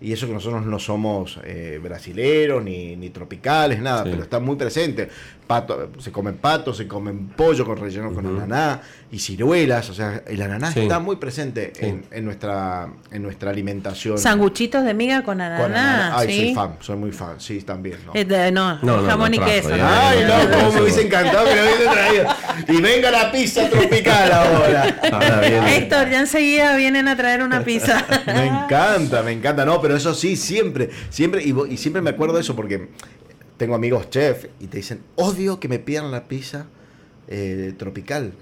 Y 0.00 0.12
eso 0.12 0.28
que 0.28 0.32
nosotros 0.32 0.64
no 0.64 0.78
somos 0.78 1.40
eh, 1.44 1.80
brasileros 1.82 2.62
ni, 2.62 2.94
ni 2.94 3.10
tropicales, 3.10 3.80
nada, 3.80 4.04
Sí. 4.04 4.10
pero 4.10 4.22
está 4.22 4.38
muy 4.38 4.54
presente. 4.54 5.08
Pato, 5.48 5.88
se 5.98 6.12
comen 6.12 6.36
pato, 6.36 6.74
se 6.74 6.86
comen 6.86 7.28
pollo 7.28 7.64
con 7.64 7.78
relleno 7.78 8.12
con 8.12 8.26
ananá 8.26 8.82
y 9.10 9.18
ciruelas. 9.18 9.88
O 9.88 9.94
sea, 9.94 10.22
el 10.26 10.42
ananá 10.42 10.70
Sí. 10.70 10.80
está 10.80 10.98
muy 10.98 11.16
presente 11.16 11.72
Sí. 11.74 11.86
en, 11.86 12.04
en 12.10 12.24
nuestra, 12.26 12.86
en 13.10 13.22
nuestra 13.22 13.50
alimentación. 13.50 14.18
Sanguchitos 14.18 14.84
de 14.84 14.92
miga 14.92 15.22
con 15.22 15.38
con 15.38 15.40
ananá. 15.40 16.18
Ay, 16.18 16.28
sí. 16.28 16.40
soy 16.40 16.54
fan, 16.54 16.76
soy 16.80 16.96
muy 16.96 17.12
fan. 17.12 17.40
Sí, 17.40 17.62
también. 17.62 17.96
¿no? 18.04 18.12
Eh, 18.14 18.26
de- 18.26 18.52
no, 18.52 18.74
No, 18.82 19.00
no, 19.00 19.08
jamón 19.08 19.30
no 19.30 19.36
y 19.36 19.40
queso. 19.40 19.70
ya. 19.70 19.76
¿no? 19.78 19.88
Ay, 19.88 20.24
no, 20.28 20.50
cómo 20.58 20.72
me 20.72 20.80
hubiese 20.82 21.06
encantado 21.06 21.46
que 21.48 21.56
lo 21.56 21.62
hubiese 21.62 21.84
traído. 21.86 22.26
Y 22.68 22.82
venga 22.82 23.10
la 23.10 23.32
pizza 23.32 23.70
tropical 23.70 24.30
ahora. 24.30 25.00
Ahora 25.10 25.40
viene- 25.40 25.76
Héctor, 25.78 26.10
ya 26.10 26.20
enseguida 26.20 26.76
vienen 26.76 27.08
a 27.08 27.16
traer 27.16 27.42
una 27.42 27.64
pizza. 27.64 28.04
Me 28.26 28.46
encanta, 28.48 29.22
me 29.22 29.32
encanta. 29.32 29.64
No, 29.64 29.80
pero 29.80 29.96
eso 29.96 30.12
sí, 30.12 30.36
siempre, 30.36 30.90
siempre, 31.08 31.42
y, 31.42 31.54
y 31.72 31.78
siempre 31.78 32.02
me 32.02 32.10
acuerdo 32.10 32.34
de 32.34 32.42
eso 32.42 32.54
porque 32.54 32.88
tengo 33.58 33.74
amigos 33.74 34.08
chef 34.08 34.46
y 34.60 34.66
te 34.68 34.78
dicen, 34.78 35.00
odio 35.16 35.60
que 35.60 35.68
me 35.68 35.78
pidan 35.78 36.10
la 36.10 36.24
pizza 36.26 36.66
eh, 37.28 37.74
tropical. 37.76 38.32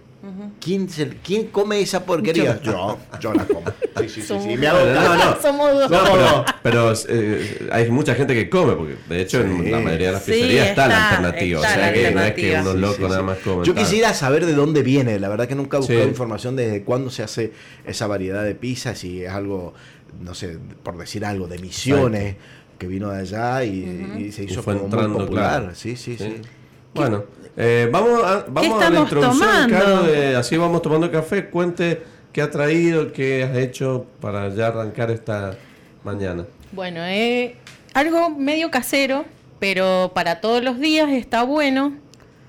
¿Quién, 0.61 0.89
se- 0.89 1.09
¿Quién 1.23 1.47
come 1.49 1.79
esa 1.81 2.05
porquería? 2.05 2.61
Yo, 2.61 2.99
yo 3.21 3.33
la 3.33 3.45
como. 3.47 3.63
Sí, 3.97 4.09
sí, 4.09 4.21
sí, 4.21 4.21
sí. 4.23 4.27
Somos- 4.27 4.59
Me 4.59 4.67
hago 4.67 4.85
No, 4.85 5.17
no. 5.17 5.41
Somos 5.41 5.73
dos. 5.73 5.91
No, 5.91 6.45
pero, 6.65 6.93
eh, 7.09 7.69
hay 7.73 7.89
mucha 7.91 8.15
gente 8.15 8.35
que 8.35 8.51
come, 8.51 8.75
porque 8.75 8.97
de 9.09 9.21
hecho 9.23 9.41
en 9.41 9.71
la 9.71 9.79
mayoría 9.79 10.09
de 10.09 10.13
las 10.15 10.23
pizzerías 10.23 10.69
está, 10.69 10.89
la 10.89 11.09
alternativa. 11.11 11.61
está 11.61 11.71
o 11.71 11.75
sea 11.81 11.93
que 11.93 12.11
no 12.11 12.23
es 12.23 12.33
que 12.35 12.57
unos 12.61 12.75
locos 12.75 13.09
nada 13.09 13.23
más 13.23 13.39
comen. 13.39 13.65
Yo 13.65 13.73
tal. 13.73 13.85
quisiera 13.85 14.13
saber 14.15 14.45
de 14.47 14.53
dónde 14.55 14.83
viene. 14.83 15.19
La 15.21 15.29
verdad 15.29 15.47
que 15.47 15.55
nunca 15.55 15.77
he 15.77 15.81
buscado 15.81 16.03
información 16.09 16.57
desde 16.57 16.83
cuándo 16.83 17.09
se 17.11 17.23
hace 17.23 17.53
esa 17.87 18.07
variedad 18.09 18.43
de 18.45 18.55
pizza, 18.57 18.95
si 18.97 19.23
es 19.23 19.31
algo, 19.31 19.73
no 20.21 20.35
sé, 20.35 20.59
por 20.83 20.99
decir 20.99 21.25
algo, 21.25 21.47
de 21.47 21.59
misiones, 21.59 22.35
que 22.79 22.87
vino 22.87 23.11
de 23.11 23.21
allá 23.21 23.65
y, 23.65 24.17
y 24.19 24.33
se 24.33 24.45
hizo 24.45 24.63
fue 24.63 24.75
como 24.75 24.89
muy 24.89 24.95
entrando, 24.99 25.19
popular. 25.21 25.61
claro. 25.61 25.75
Sí, 25.75 25.97
sí, 25.97 26.17
sí. 26.19 26.37
Bueno, 26.95 27.25
eh, 27.57 27.89
vamos 27.93 28.23
a, 28.25 28.45
vamos 28.49 28.73
a 28.83 28.91
la 28.91 28.99
estamos 28.99 29.03
introducción, 29.13 29.49
tomando? 29.49 29.79
Caro, 29.79 30.03
de- 30.05 30.37
así 30.37 30.57
vamos 30.57 30.83
tomando 30.83 31.11
café. 31.11 31.47
Cuente 31.51 32.03
qué 32.33 32.43
ha 32.43 32.51
traído, 32.51 33.13
qué 33.13 33.45
has 33.45 33.57
hecho 33.57 34.07
para 34.21 34.49
ya 34.55 34.69
arrancar 34.69 35.11
esta 35.11 35.57
mañana. 36.05 36.45
Bueno, 36.73 37.01
eh, 37.05 37.57
algo 37.95 38.29
medio 38.31 38.71
casero, 38.71 39.25
pero 39.59 40.13
para 40.15 40.41
todos 40.41 40.63
los 40.63 40.79
días 40.79 41.09
está 41.11 41.43
bueno. 41.45 41.95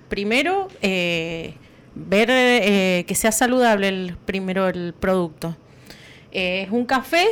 Primero, 0.09 0.67
eh, 0.81 1.53
ver 1.95 2.29
eh, 2.31 3.05
que 3.07 3.15
sea 3.15 3.31
saludable 3.31 3.87
el, 3.87 4.17
primero 4.25 4.67
el 4.67 4.93
producto. 4.97 5.55
Eh, 6.33 6.63
es 6.63 6.71
un 6.71 6.85
café 6.85 7.25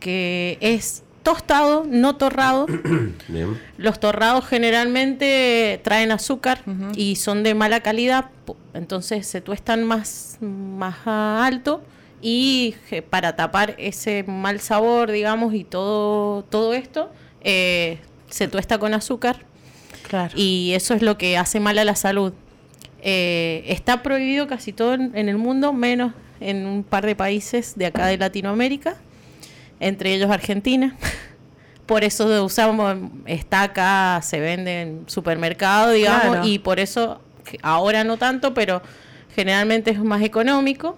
que 0.00 0.58
es 0.60 1.03
tostado, 1.24 1.84
no 1.88 2.14
torrado. 2.14 2.66
Bien. 3.28 3.58
Los 3.78 3.98
torrados 3.98 4.46
generalmente 4.46 5.80
traen 5.82 6.12
azúcar 6.12 6.60
y 6.94 7.16
son 7.16 7.42
de 7.42 7.54
mala 7.54 7.80
calidad, 7.80 8.26
entonces 8.74 9.26
se 9.26 9.40
tuestan 9.40 9.82
más, 9.82 10.38
más 10.40 10.98
alto 11.06 11.82
y 12.22 12.76
para 13.10 13.34
tapar 13.36 13.74
ese 13.78 14.24
mal 14.28 14.60
sabor, 14.60 15.10
digamos, 15.10 15.52
y 15.54 15.64
todo, 15.64 16.42
todo 16.44 16.72
esto, 16.74 17.10
eh, 17.42 17.98
se 18.30 18.46
tuesta 18.48 18.78
con 18.78 18.94
azúcar 18.94 19.40
Claro. 20.08 20.32
y 20.36 20.72
eso 20.74 20.94
es 20.94 21.02
lo 21.02 21.18
que 21.18 21.36
hace 21.38 21.58
mal 21.60 21.78
a 21.78 21.84
la 21.84 21.96
salud. 21.96 22.32
Eh, 23.02 23.64
está 23.66 24.02
prohibido 24.02 24.46
casi 24.46 24.72
todo 24.72 24.94
en, 24.94 25.10
en 25.14 25.28
el 25.28 25.36
mundo, 25.38 25.72
menos 25.72 26.12
en 26.40 26.66
un 26.66 26.84
par 26.84 27.04
de 27.06 27.16
países 27.16 27.74
de 27.76 27.86
acá 27.86 28.06
de 28.06 28.16
Latinoamérica, 28.18 28.96
entre 29.80 30.14
ellos 30.14 30.30
Argentina. 30.30 30.96
Por 31.86 32.02
eso 32.02 32.44
usamos, 32.44 32.96
está 33.26 33.62
acá, 33.62 34.20
se 34.22 34.40
vende 34.40 34.80
en 34.82 35.04
supermercado, 35.06 35.90
digamos, 35.92 36.28
Claro. 36.36 36.46
y 36.48 36.58
por 36.58 36.80
eso 36.80 37.20
ahora 37.60 38.04
no 38.04 38.16
tanto, 38.16 38.54
pero 38.54 38.80
generalmente 39.34 39.90
es 39.90 39.98
más 40.02 40.22
económico. 40.22 40.96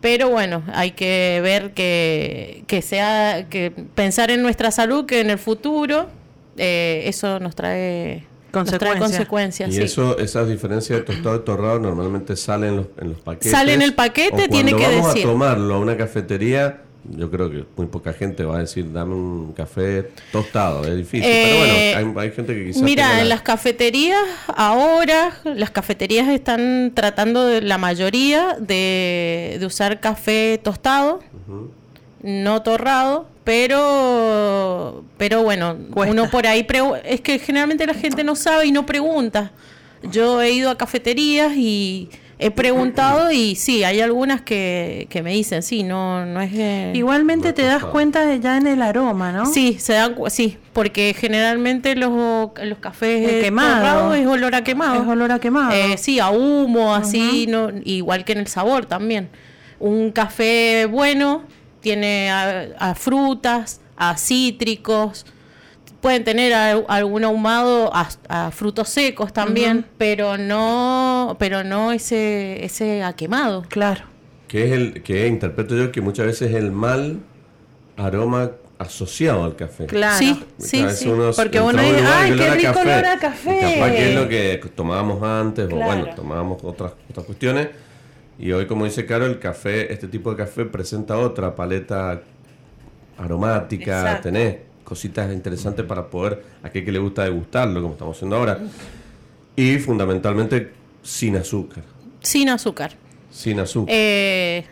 Pero 0.00 0.28
bueno, 0.30 0.62
hay 0.72 0.92
que 0.92 1.40
ver 1.42 1.72
que, 1.74 2.62
que 2.68 2.80
sea, 2.80 3.48
que 3.50 3.72
pensar 3.96 4.30
en 4.30 4.40
nuestra 4.42 4.70
salud, 4.70 5.04
que 5.04 5.18
en 5.20 5.30
el 5.30 5.38
futuro 5.38 6.06
eh, 6.56 7.02
eso 7.06 7.40
nos 7.40 7.56
trae 7.56 8.24
nos 8.52 8.70
trae 8.78 8.98
Consecuencias. 8.98 9.68
Y 9.70 9.72
sí. 9.74 9.82
eso, 9.82 10.16
esas 10.18 10.48
diferencias 10.48 11.00
de 11.00 11.04
tostado 11.04 11.36
y 11.36 11.40
torrado 11.40 11.80
normalmente 11.80 12.36
salen 12.36 12.70
en 12.70 12.76
los, 12.76 12.86
en 13.00 13.08
los 13.10 13.18
paquetes. 13.20 13.50
Sale 13.50 13.74
en 13.74 13.82
el 13.82 13.94
paquete, 13.94 14.44
O 14.44 14.48
tiene 14.48 14.70
cuando 14.70 14.88
que 14.88 14.96
vamos 14.96 15.14
decir. 15.14 15.26
a 15.26 15.30
tomarlo 15.32 15.74
a 15.74 15.78
una 15.80 15.96
cafetería, 15.96 16.82
yo 17.10 17.30
creo 17.30 17.50
que 17.50 17.64
muy 17.76 17.86
poca 17.86 18.12
gente 18.12 18.44
va 18.44 18.56
a 18.56 18.60
decir, 18.60 18.92
dame 18.92 19.14
un 19.14 19.52
café 19.52 20.10
tostado. 20.32 20.84
Es 20.84 20.96
difícil. 20.96 21.24
Eh, 21.24 21.92
pero 21.94 22.04
bueno, 22.06 22.20
hay, 22.20 22.28
hay 22.28 22.34
gente 22.36 22.54
que 22.54 22.66
quizás. 22.66 22.82
Mira, 22.82 23.12
en 23.20 23.28
la- 23.28 23.34
las 23.36 23.42
cafeterías 23.42 24.20
ahora, 24.48 25.32
las 25.44 25.70
cafeterías 25.70 26.28
están 26.28 26.92
tratando 26.94 27.46
de 27.46 27.62
la 27.62 27.78
mayoría 27.78 28.56
de, 28.58 29.56
de 29.58 29.66
usar 29.66 30.00
café 30.00 30.60
tostado. 30.62 31.20
no 32.22 32.62
torrado, 32.62 33.26
pero 33.44 35.04
pero 35.16 35.42
bueno, 35.42 35.76
Cuesta. 35.90 36.12
uno 36.12 36.30
por 36.30 36.46
ahí 36.46 36.66
es 37.04 37.20
que 37.20 37.38
generalmente 37.38 37.86
la 37.86 37.94
gente 37.94 38.24
no 38.24 38.34
sabe 38.36 38.66
y 38.66 38.72
no 38.72 38.86
pregunta. 38.86 39.52
Yo 40.12 40.40
he 40.42 40.52
ido 40.52 40.70
a 40.70 40.78
cafeterías 40.78 41.52
y 41.56 42.08
he 42.38 42.50
preguntado 42.50 43.30
y 43.32 43.56
sí, 43.56 43.82
hay 43.84 44.00
algunas 44.00 44.40
que, 44.42 45.06
que 45.10 45.22
me 45.22 45.32
dicen, 45.32 45.62
sí, 45.62 45.82
no 45.82 46.24
no 46.24 46.40
es 46.40 46.52
eh, 46.54 46.92
Igualmente 46.94 47.52
te 47.52 47.62
das 47.62 47.84
cuenta 47.84 48.24
de 48.24 48.38
ya 48.40 48.56
en 48.56 48.66
el 48.66 48.80
aroma, 48.82 49.32
¿no? 49.32 49.46
Sí, 49.46 49.76
se 49.80 49.94
dan 49.94 50.14
sí, 50.28 50.56
porque 50.72 51.14
generalmente 51.18 51.96
los, 51.96 52.10
los 52.62 52.78
cafés 52.78 53.28
El 53.28 53.42
quemado. 53.42 53.76
torrados 53.76 54.16
es 54.16 54.26
olor 54.26 54.54
a 54.54 54.62
quemado. 54.62 55.02
Es 55.02 55.08
olor 55.08 55.32
a 55.32 55.38
quemado. 55.40 55.72
Eh, 55.72 55.96
sí, 55.98 56.20
a 56.20 56.30
humo, 56.30 56.94
así, 56.94 57.46
no, 57.48 57.70
igual 57.84 58.24
que 58.24 58.32
en 58.32 58.38
el 58.38 58.46
sabor 58.46 58.86
también. 58.86 59.28
Un 59.80 60.12
café 60.12 60.86
bueno 60.86 61.42
tiene 61.80 62.30
a, 62.30 62.68
a 62.78 62.94
frutas, 62.94 63.80
a 63.96 64.16
cítricos, 64.16 65.26
pueden 66.08 66.24
tener 66.24 66.54
a- 66.54 66.70
algún 66.88 67.22
ahumado 67.22 67.94
a, 67.94 68.08
a 68.30 68.50
frutos 68.50 68.88
secos 68.88 69.30
también, 69.30 69.84
pero 69.98 70.38
no, 70.38 71.36
pero 71.38 71.64
no 71.64 71.92
ese, 71.92 72.64
ese 72.64 73.02
a 73.02 73.12
quemado. 73.12 73.62
Claro. 73.68 74.04
Que 74.46 74.64
es 74.64 74.72
el 74.72 75.02
que 75.02 75.26
interpreto 75.26 75.76
yo 75.76 75.92
que 75.92 76.00
muchas 76.00 76.24
veces 76.24 76.48
es 76.48 76.56
el 76.56 76.72
mal 76.72 77.18
aroma 77.98 78.52
asociado 78.78 79.44
al 79.44 79.54
café. 79.54 79.84
Claro. 79.84 80.16
Sí, 80.16 80.42
sí, 80.56 80.80
A 80.80 80.86
veces 80.86 80.98
sí. 81.00 81.08
uno 81.10 81.30
Porque 81.36 81.60
uno 81.60 81.82
dice, 81.82 82.02
"Ay, 82.06 82.34
qué 82.38 82.50
rico 82.52 82.80
olor 82.80 83.04
a 83.04 83.18
café". 83.18 83.58
Capaz 83.74 83.90
que 83.90 84.08
es 84.08 84.14
lo 84.14 84.28
que 84.30 84.60
tomábamos 84.74 85.22
antes, 85.22 85.66
o 85.70 85.76
bueno, 85.76 86.06
tomábamos 86.16 86.64
otras, 86.64 86.92
otras 87.10 87.26
cuestiones. 87.26 87.68
Y 88.38 88.50
hoy, 88.52 88.66
como 88.66 88.86
dice 88.86 89.04
Caro, 89.04 89.26
el 89.26 89.38
café, 89.38 89.92
este 89.92 90.08
tipo 90.08 90.30
de 90.30 90.38
café 90.38 90.64
presenta 90.64 91.18
otra 91.18 91.54
paleta 91.54 92.22
aromática, 93.18 94.00
Exacto. 94.00 94.22
tenés 94.22 94.56
cositas 94.88 95.30
interesantes 95.30 95.84
para 95.84 96.08
poder, 96.08 96.42
a 96.62 96.68
aquel 96.68 96.82
que 96.82 96.90
le 96.90 96.98
gusta 96.98 97.22
degustarlo, 97.22 97.82
como 97.82 97.92
estamos 97.92 98.16
haciendo 98.16 98.36
ahora. 98.36 98.58
Y 99.54 99.76
fundamentalmente 99.76 100.72
sin 101.02 101.36
azúcar. 101.36 101.84
Sin 102.20 102.48
azúcar. 102.48 102.92
Sin 103.30 103.60
azúcar. 103.60 103.94
Eh, 103.94 104.64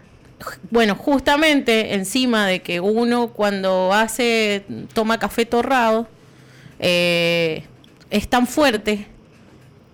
bueno, 0.71 0.95
justamente 0.95 1.93
encima 1.95 2.47
de 2.47 2.63
que 2.63 2.81
uno 2.81 3.29
cuando 3.29 3.93
hace, 3.93 4.65
toma 4.95 5.19
café 5.19 5.45
torrado, 5.45 6.09
eh, 6.79 7.65
es 8.09 8.27
tan 8.27 8.47
fuerte, 8.47 9.09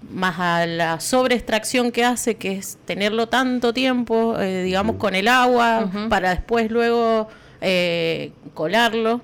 más 0.08 0.38
a 0.38 0.66
la 0.66 1.00
sobreextracción 1.00 1.90
que 1.90 2.04
hace, 2.04 2.36
que 2.36 2.52
es 2.58 2.78
tenerlo 2.84 3.28
tanto 3.28 3.72
tiempo, 3.74 4.38
eh, 4.38 4.62
digamos, 4.62 4.96
con 4.96 5.16
el 5.16 5.26
agua, 5.26 5.90
para 6.08 6.30
después 6.30 6.70
luego 6.70 7.26
eh, 7.60 8.30
colarlo, 8.54 9.20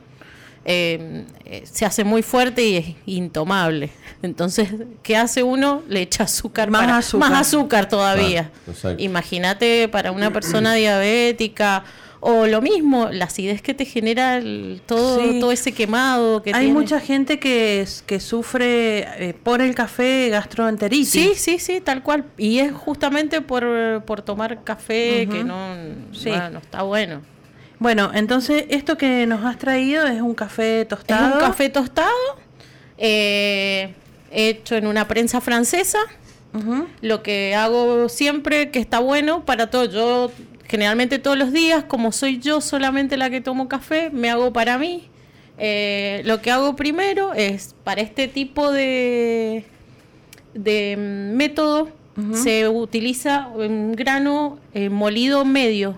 eh, 0.64 1.24
eh, 1.44 1.62
se 1.70 1.84
hace 1.86 2.04
muy 2.04 2.22
fuerte 2.22 2.62
y 2.66 2.76
es 2.76 2.86
intomable. 3.06 3.90
Entonces, 4.22 4.68
¿qué 5.02 5.16
hace 5.16 5.42
uno? 5.42 5.82
Le 5.88 6.02
echa 6.02 6.24
azúcar, 6.24 6.70
Más 6.70 6.82
para- 6.82 6.96
azúcar. 6.98 7.30
más 7.30 7.40
azúcar 7.48 7.88
todavía. 7.88 8.50
Exacto. 8.66 9.02
Imagínate 9.02 9.88
para 9.88 10.12
una 10.12 10.32
persona 10.32 10.74
diabética 10.74 11.84
o 12.20 12.46
lo 12.48 12.60
mismo, 12.60 13.08
la 13.12 13.26
acidez 13.26 13.62
que 13.62 13.74
te 13.74 13.84
genera 13.84 14.38
el- 14.38 14.82
todo, 14.86 15.22
Sí. 15.22 15.38
todo 15.38 15.52
ese 15.52 15.70
quemado 15.70 16.42
que 16.42 16.50
Hay 16.52 16.64
tiene. 16.66 16.74
mucha 16.80 16.98
gente 16.98 17.38
que, 17.38 17.86
que 18.06 18.18
sufre 18.18 19.06
eh, 19.28 19.34
por 19.40 19.62
el 19.62 19.72
café 19.76 20.28
gastroenteritis. 20.28 21.08
Sí, 21.10 21.32
sí, 21.36 21.60
sí, 21.60 21.80
tal 21.80 22.02
cual. 22.02 22.24
Y 22.36 22.58
es 22.58 22.72
justamente 22.72 23.40
por, 23.40 24.02
por 24.04 24.22
tomar 24.22 24.64
café 24.64 25.28
que 25.30 25.44
no, 25.44 25.74
Sí. 26.12 26.30
no, 26.30 26.50
no 26.50 26.58
está 26.58 26.82
bueno. 26.82 27.22
Bueno, 27.78 28.10
entonces 28.12 28.64
esto 28.70 28.98
que 28.98 29.26
nos 29.26 29.44
has 29.44 29.58
traído 29.58 30.06
es 30.06 30.20
un 30.20 30.34
café 30.34 30.84
tostado. 30.84 31.28
Es 31.28 31.34
un 31.34 31.40
café 31.40 31.68
tostado, 31.68 32.10
eh, 32.96 33.94
hecho 34.30 34.76
en 34.76 34.86
una 34.86 35.06
prensa 35.06 35.40
francesa. 35.40 35.98
Lo 37.02 37.22
que 37.22 37.54
hago 37.54 38.08
siempre, 38.08 38.70
que 38.70 38.80
está 38.80 38.98
bueno 38.98 39.44
para 39.44 39.70
todo, 39.70 39.84
yo 39.84 40.32
generalmente 40.66 41.20
todos 41.20 41.38
los 41.38 41.52
días, 41.52 41.84
como 41.84 42.10
soy 42.10 42.38
yo 42.38 42.60
solamente 42.60 43.16
la 43.16 43.30
que 43.30 43.40
tomo 43.40 43.68
café, 43.68 44.10
me 44.10 44.28
hago 44.28 44.52
para 44.52 44.76
mí. 44.76 45.08
Eh, 45.58 46.22
lo 46.24 46.40
que 46.40 46.50
hago 46.50 46.74
primero 46.74 47.32
es, 47.32 47.76
para 47.84 48.00
este 48.00 48.26
tipo 48.26 48.72
de, 48.72 49.64
de 50.54 50.96
mm, 50.96 51.36
método, 51.36 51.90
se 52.32 52.66
utiliza 52.66 53.46
un 53.46 53.92
grano 53.92 54.58
eh, 54.74 54.88
molido 54.88 55.44
medio. 55.44 55.96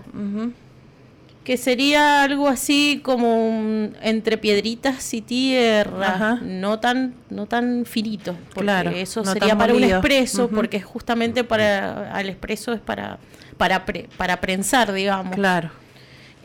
Que 1.43 1.57
sería 1.57 2.23
algo 2.23 2.47
así 2.47 2.99
como 3.03 3.47
un- 3.49 3.95
entre 4.01 4.37
piedritas 4.37 5.13
y 5.13 5.21
tierra, 5.21 6.07
Ajá. 6.15 6.39
no 6.43 6.79
tan 6.79 7.15
no 7.29 7.47
tan 7.47 7.85
finito, 7.85 8.35
porque 8.53 8.61
Claro, 8.61 8.91
eso 8.91 9.23
no 9.23 9.33
sería 9.33 9.57
para 9.57 9.73
un 9.73 9.83
expreso, 9.83 10.45
Ujú. 10.45 10.55
porque 10.55 10.81
justamente 10.81 11.43
para 11.43 12.13
al 12.15 12.29
expreso 12.29 12.73
es 12.73 12.79
para 12.81 13.17
para 13.57 13.85
pre- 13.85 14.07
para 14.17 14.39
prensar, 14.39 14.91
digamos. 14.93 15.35
Claro. 15.35 15.71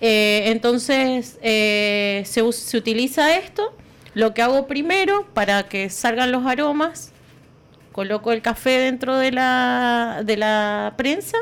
Eh, 0.00 0.44
entonces 0.46 1.38
eh, 1.42 2.22
se, 2.26 2.50
se 2.52 2.76
utiliza 2.76 3.36
esto. 3.38 3.74
Lo 4.14 4.32
que 4.32 4.40
hago 4.42 4.66
primero 4.66 5.26
para 5.34 5.64
que 5.64 5.90
salgan 5.90 6.32
los 6.32 6.46
aromas, 6.46 7.12
coloco 7.92 8.32
el 8.32 8.40
café 8.42 8.78
dentro 8.78 9.16
de 9.18 9.30
la, 9.32 10.22
de 10.24 10.36
la 10.38 10.94
prensa, 10.96 11.36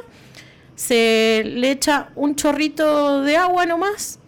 se 0.75 1.43
le 1.45 1.71
echa 1.71 2.11
un 2.17 2.35
chorrito 2.35 3.23
de 3.23 3.37
agua 3.37 3.67
nomás, 3.67 4.19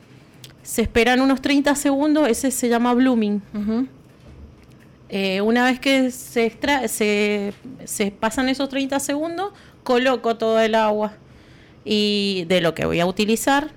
se 0.63 0.83
esperan 0.83 1.21
unos 1.21 1.41
30 1.41 1.75
segundos, 1.75 2.29
ese 2.29 2.51
se 2.51 2.69
llama 2.69 2.95
blooming. 2.95 3.43
Eh, 5.09 5.41
una 5.41 5.65
vez 5.65 5.79
que 5.79 6.11
se, 6.11 6.47
extra 6.47 6.89
se, 6.89 7.53
se 7.85 8.11
pasan 8.11 8.49
esos 8.49 8.69
30 8.69 8.99
segundos, 8.99 9.53
coloco 9.85 10.37
todo 10.37 10.59
el 10.61 10.75
agua 10.75 11.13
y 11.85 12.45
de 12.49 12.61
lo 12.61 12.75
que 12.75 12.85
voy 12.85 13.01
a 13.01 13.07
utilizar. 13.07 13.71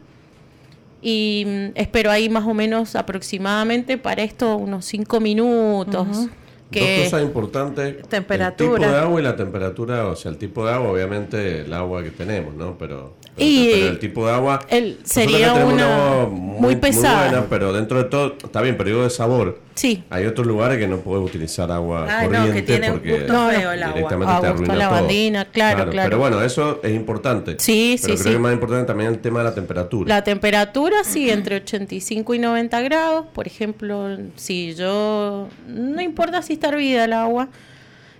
Y 1.01 1.45
mm, 1.45 1.71
espero 1.75 2.11
ahí 2.11 2.29
más 2.29 2.45
o 2.45 2.53
menos 2.53 2.95
aproximadamente 2.95 3.97
para 3.97 4.23
esto 4.23 4.57
unos 4.57 4.85
5 4.85 5.19
minutos. 5.19 6.27
Que 6.71 6.97
Dos 6.97 7.05
cosas 7.05 7.23
importantes. 7.23 8.07
Temperatura. 8.07 8.73
El 8.73 8.79
tipo 8.79 8.91
de 8.91 8.97
agua 8.99 9.19
y 9.19 9.23
la 9.23 9.35
temperatura. 9.35 10.07
O 10.07 10.15
sea, 10.15 10.31
el 10.31 10.37
tipo 10.37 10.65
de 10.65 10.73
agua, 10.73 10.91
obviamente, 10.91 11.61
el 11.61 11.73
agua 11.73 12.03
que 12.03 12.11
tenemos, 12.11 12.53
¿no? 12.53 12.77
Pero, 12.77 13.13
pero- 13.39 13.49
Y 13.51 13.69
pero 13.73 13.87
el 13.87 13.99
tipo 13.99 14.27
de 14.27 14.33
agua. 14.33 14.65
el- 14.69 14.99
sería 15.03 15.53
una 15.53 16.13
agua 16.23 16.29
muy 16.29 16.75
pesada. 16.75 17.29
buena, 17.29 17.45
pero 17.49 17.73
dentro 17.73 17.97
de 17.97 18.03
todo, 18.09 18.35
está 18.43 18.61
bien, 18.61 18.77
pero 18.77 18.89
digo 18.89 19.03
de 19.03 19.09
sabor. 19.09 19.59
Sí, 19.75 20.03
Hay 20.09 20.25
otros 20.25 20.45
lugares 20.45 20.77
que 20.77 20.87
no 20.89 20.97
puedes 20.97 21.25
utilizar 21.25 21.71
agua 21.71 22.05
Ah, 22.09 22.23
no, 22.23 22.29
que 22.31 22.35
corriente 22.37 22.61
tiene 22.63 22.87
un 22.87 22.93
porque 22.97 23.13
gusto 23.13 23.31
No, 23.31 23.49
no. 23.49 23.57
feo 23.57 23.71
el 23.71 23.83
agua. 23.83 23.93
directamente 23.95 24.33
Ah, 24.33 24.41
te 24.41 24.47
gusto 24.47 24.47
a 24.47 24.49
arruina 24.51 24.73
todo. 24.73 24.83
lavandina, 24.83 25.45
claro, 25.45 25.89
claro. 25.89 26.09
Pero 26.09 26.19
bueno, 26.19 26.41
eso 26.43 26.81
es 26.83 26.93
importante. 26.93 27.55
Sí, 27.59 27.97
pero 28.01 28.17
sí, 28.17 28.23
creo 28.23 28.31
sí. 28.33 28.37
que 28.37 28.39
más 28.43 28.53
importante 28.53 28.85
también 28.87 29.09
el 29.11 29.19
tema 29.19 29.39
de 29.39 29.45
la 29.45 29.55
temperatura. 29.55 30.13
La 30.13 30.23
temperatura, 30.25 31.05
sí, 31.05 31.29
entre 31.29 31.55
85 31.55 32.33
y 32.33 32.39
90 32.39 32.81
grados. 32.81 33.25
Por 33.33 33.47
ejemplo, 33.47 34.17
si 34.35 34.75
yo. 34.75 35.47
No 35.67 36.01
importa 36.01 36.41
si 36.41 36.53
está 36.53 36.67
hervida 36.69 37.05
el 37.05 37.13
agua. 37.13 37.47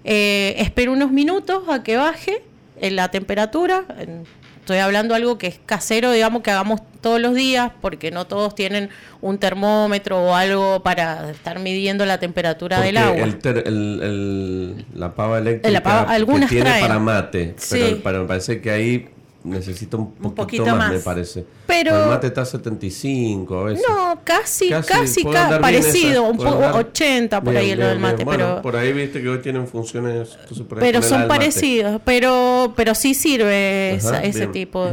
eh, 0.06 0.56
espero 0.60 0.94
unos 0.94 1.12
minutos 1.12 1.64
a 1.68 1.84
que 1.84 1.98
baje 1.98 2.42
en 2.80 2.96
la 2.96 3.12
temperatura. 3.12 3.84
en- 4.00 4.24
Estoy 4.70 4.82
hablando 4.82 5.16
algo 5.16 5.40
que 5.40 5.48
es 5.48 5.60
casero, 5.66 6.12
digamos, 6.12 6.44
que 6.44 6.52
hagamos 6.52 6.82
todos 7.02 7.20
los 7.20 7.34
días, 7.34 7.72
porque 7.82 8.12
no 8.12 8.28
todos 8.28 8.54
tienen 8.54 8.92
un 9.20 9.40
termómetro 9.40 10.22
o 10.24 10.36
algo 10.36 10.84
para 10.84 11.32
estar 11.32 11.58
midiendo 11.58 12.06
la 12.06 12.20
temperatura 12.20 12.78
Porque 12.78 12.88
del 12.90 12.98
agua. 12.98 13.24
el 13.24 13.40
ter- 13.40 13.64
el- 13.66 14.00
el- 14.04 14.86
la 14.94 15.16
pava 15.16 15.40
eléctrica 15.40 15.72
La 15.72 15.82
pava- 15.82 16.06
que 16.06 16.14
algunas 16.14 16.50
tiene 16.52 16.66
traen. 16.70 16.86
para 16.86 17.00
mate, 17.00 17.56
Sí. 17.58 17.78
pero, 17.80 17.98
pero 18.04 18.22
me 18.22 18.28
parece 18.28 18.62
que 18.62 18.70
ahí 18.70 19.10
necesita 19.44 19.96
un 19.98 20.12
poquito, 20.14 20.36
poquito 20.36 20.66
más, 20.66 20.76
más. 20.78 20.92
me 20.92 21.00
parece. 21.00 21.46
Pero- 21.66 22.04
el 22.04 22.10
mate 22.10 22.28
está 22.28 22.42
a 22.42 22.46
75 22.46 23.60
a 23.60 23.64
veces. 23.66 23.86
No, 23.88 24.20
casi, 24.24 24.70
Casi, 24.70 24.88
casi, 24.94 25.24
ca- 25.24 25.60
parecido, 25.62 26.24
un 26.24 26.38
poco 26.38 26.56
andar- 26.56 26.76
80 26.76 27.42
por 27.42 27.54
Bien, 27.54 27.64
ahí 27.64 27.70
lo 27.72 27.76
bien, 27.78 27.88
del 27.90 27.98
bien. 28.00 28.12
mate, 28.12 28.24
Bueno, 28.26 28.46
pero 28.48 28.62
por 28.62 28.76
ahí 28.76 28.92
viste 28.94 29.22
que 29.22 29.30
hoy 29.30 29.40
tienen 29.42 29.68
funciones. 29.68 30.38
pero 30.80 31.02
son 31.02 31.28
parecidos, 31.28 32.02
pero 32.04 32.74
pero 32.76 32.94
sí 32.96 33.14
sirve 33.14 33.96
esa- 33.96 34.22
ese 34.24 34.48
tipo. 34.48 34.90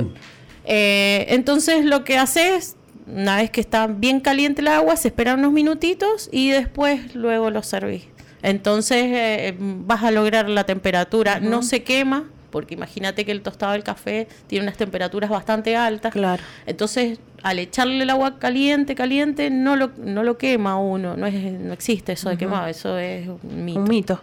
Eh, 0.65 1.27
entonces 1.31 1.85
lo 1.85 2.05
que 2.05 2.19
haces, 2.19 2.77
una 3.07 3.37
vez 3.37 3.51
que 3.51 3.61
está 3.61 3.87
bien 3.87 4.21
caliente 4.21 4.61
el 4.63 4.69
agua, 4.69 4.97
se 4.97 5.09
esperan 5.09 5.39
unos 5.41 5.53
minutitos 5.53 6.29
y 6.33 6.51
después 6.51 7.15
luego 7.15 7.51
lo 7.51 7.63
servís. 7.63 8.05
Entonces 8.43 9.05
eh, 9.07 9.55
vas 9.59 10.05
a 10.05 10.11
lograr 10.11 10.49
la 10.49 10.65
temperatura, 10.65 11.41
no 11.41 11.63
se 11.63 11.83
quema, 11.83 12.25
porque 12.57 12.73
imagínate 12.73 13.27
que 13.27 13.33
el 13.33 13.43
tostado 13.43 13.73
del 13.73 13.83
café 13.83 14.29
tiene 14.47 14.63
unas 14.63 14.79
temperaturas 14.79 15.29
bastante 15.29 15.77
altas. 15.77 16.11
Claro. 16.11 16.43
Entonces, 16.65 17.19
al 17.43 17.59
echarle 17.59 18.03
el 18.03 18.09
agua 18.09 18.39
caliente, 18.39 18.95
caliente, 18.95 19.51
no 19.51 19.77
lo, 19.77 19.91
no 19.99 20.23
lo 20.23 20.39
quema 20.39 20.79
uno, 20.79 21.19
no, 21.19 21.27
es, 21.27 21.35
no 21.35 21.75
existe 21.75 22.13
eso 22.13 22.31
de 22.31 22.39
quemado, 22.39 22.67
eso 22.67 22.97
es 22.97 23.29
un 23.29 23.63
mito. 23.63 23.81
Un 23.81 23.89
mito. 23.91 24.21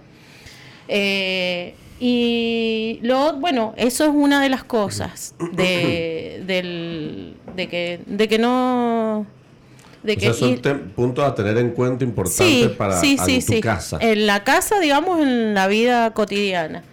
Eh, 0.88 1.76
y 2.00 2.98
lo, 3.04 3.34
bueno, 3.34 3.76
eso 3.78 4.04
es 4.06 4.12
una 4.12 4.42
de 4.42 4.50
las 4.50 4.64
cosas 4.64 5.36
de, 5.52 6.42
del, 6.48 7.36
de 7.56 7.70
que, 7.70 8.00
de 8.08 8.28
que 8.28 8.40
no... 8.40 9.28
De 10.02 10.14
O 10.14 10.16
que 10.16 10.34
sea, 10.34 10.34
son 10.34 10.92
puntos 10.96 11.24
a 11.24 11.36
tener 11.36 11.56
en 11.60 11.70
cuenta 11.70 12.04
importantes 12.04 12.72
sí, 12.72 12.76
para 12.76 13.00
sí, 13.00 13.16
sí, 13.24 13.46
tu 13.46 13.54
sí. 13.54 13.62
casa. 13.62 14.00
En 14.02 14.26
la 14.26 14.44
casa, 14.44 14.80
digamos, 14.80 15.22
en 15.22 15.54
la 15.54 15.68
vida 15.68 16.16
cotidiana. 16.16 16.84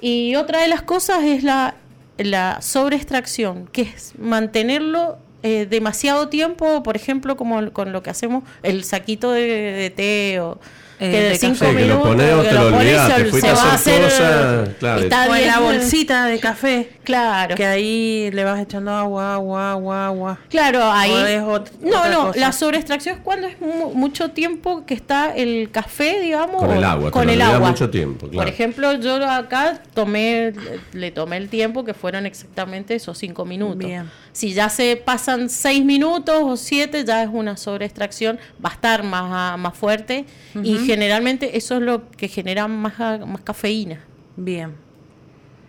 Y 0.00 0.36
otra 0.36 0.60
de 0.62 0.68
las 0.68 0.82
cosas 0.82 1.22
es 1.24 1.42
la, 1.42 1.74
la 2.18 2.62
sobreextracción, 2.62 3.66
que 3.66 3.82
es 3.82 4.14
mantenerlo 4.18 5.18
eh, 5.42 5.66
demasiado 5.68 6.28
tiempo, 6.28 6.82
por 6.82 6.96
ejemplo, 6.96 7.36
como 7.36 7.72
con 7.72 7.92
lo 7.92 8.02
que 8.02 8.10
hacemos, 8.10 8.44
el 8.62 8.84
saquito 8.84 9.32
de, 9.32 9.42
de 9.42 9.90
té 9.90 10.40
o 10.40 10.58
Eh, 11.00 11.10
que 11.10 11.20
de 11.22 11.28
de 11.30 11.34
cinco 11.38 11.58
café. 11.60 11.70
Sí, 11.70 11.76
que 11.76 11.80
lo 11.80 11.94
minutos, 11.94 12.08
pones 12.08 12.32
o 12.34 12.42
que 12.42 12.48
te 12.48 12.54
lo 12.54 12.60
pones, 12.64 12.78
olvidás, 12.80 13.06
se- 13.16 13.22
te 13.24 13.30
fuiste 13.30 13.48
se 13.48 13.52
a 13.52 13.64
va 13.64 13.72
hacer 13.72 14.02
cosas, 14.02 14.68
claro. 14.78 15.00
está 15.00 15.28
O 15.30 15.34
en 15.34 15.46
la 15.46 15.58
bolsita 15.60 16.26
de 16.26 16.38
café. 16.40 16.90
Claro. 17.04 17.54
Que 17.56 17.64
ahí 17.66 18.30
le 18.32 18.44
vas 18.44 18.60
echando 18.60 18.90
agua, 18.92 19.34
agua, 19.34 19.72
agua, 19.72 20.06
agua. 20.06 20.38
Claro, 20.50 20.80
ahí. 20.92 21.10
No, 21.38 21.52
otra 21.54 22.08
no, 22.10 22.26
cosa. 22.28 22.38
la 22.40 22.52
sobreextracción 22.52 23.16
es 23.16 23.20
cuando 23.22 23.46
es 23.48 23.60
mu- 23.60 23.94
mucho 23.94 24.30
tiempo 24.30 24.84
que 24.86 24.94
está 24.94 25.34
el 25.34 25.70
café, 25.72 26.20
digamos. 26.20 26.56
Con 26.62 26.70
el 26.70 26.84
agua, 26.84 27.06
te 27.06 27.10
Con 27.12 27.26
lo 27.26 27.32
el 27.32 27.40
olvidas 27.40 27.54
agua. 27.56 27.70
mucho 27.70 27.90
tiempo, 27.90 28.28
claro. 28.28 28.36
Por 28.46 28.48
ejemplo, 28.48 28.92
yo 29.00 29.24
acá 29.28 29.80
tomé, 29.94 30.52
le 30.92 31.10
tomé 31.10 31.38
el 31.38 31.48
tiempo 31.48 31.84
que 31.84 31.94
fueron 31.94 32.26
exactamente 32.26 32.94
esos 32.94 33.16
cinco 33.18 33.44
minutos. 33.44 33.78
Bien. 33.78 34.08
Si 34.32 34.52
ya 34.52 34.68
se 34.68 34.94
pasan 34.96 35.48
seis 35.50 35.84
minutos 35.84 36.36
o 36.42 36.56
siete, 36.56 37.04
ya 37.04 37.22
es 37.24 37.30
una 37.32 37.56
sobreextracción, 37.56 38.38
va 38.64 38.70
a 38.70 38.74
estar 38.74 39.02
más, 39.02 39.24
ah, 39.26 39.56
más 39.58 39.74
fuerte 39.76 40.24
y 40.62 40.78
generalmente 40.90 41.56
eso 41.56 41.76
es 41.76 41.82
lo 41.82 42.10
que 42.16 42.28
genera 42.28 42.66
más, 42.68 42.98
más 42.98 43.40
cafeína. 43.42 44.00
Bien. 44.36 44.70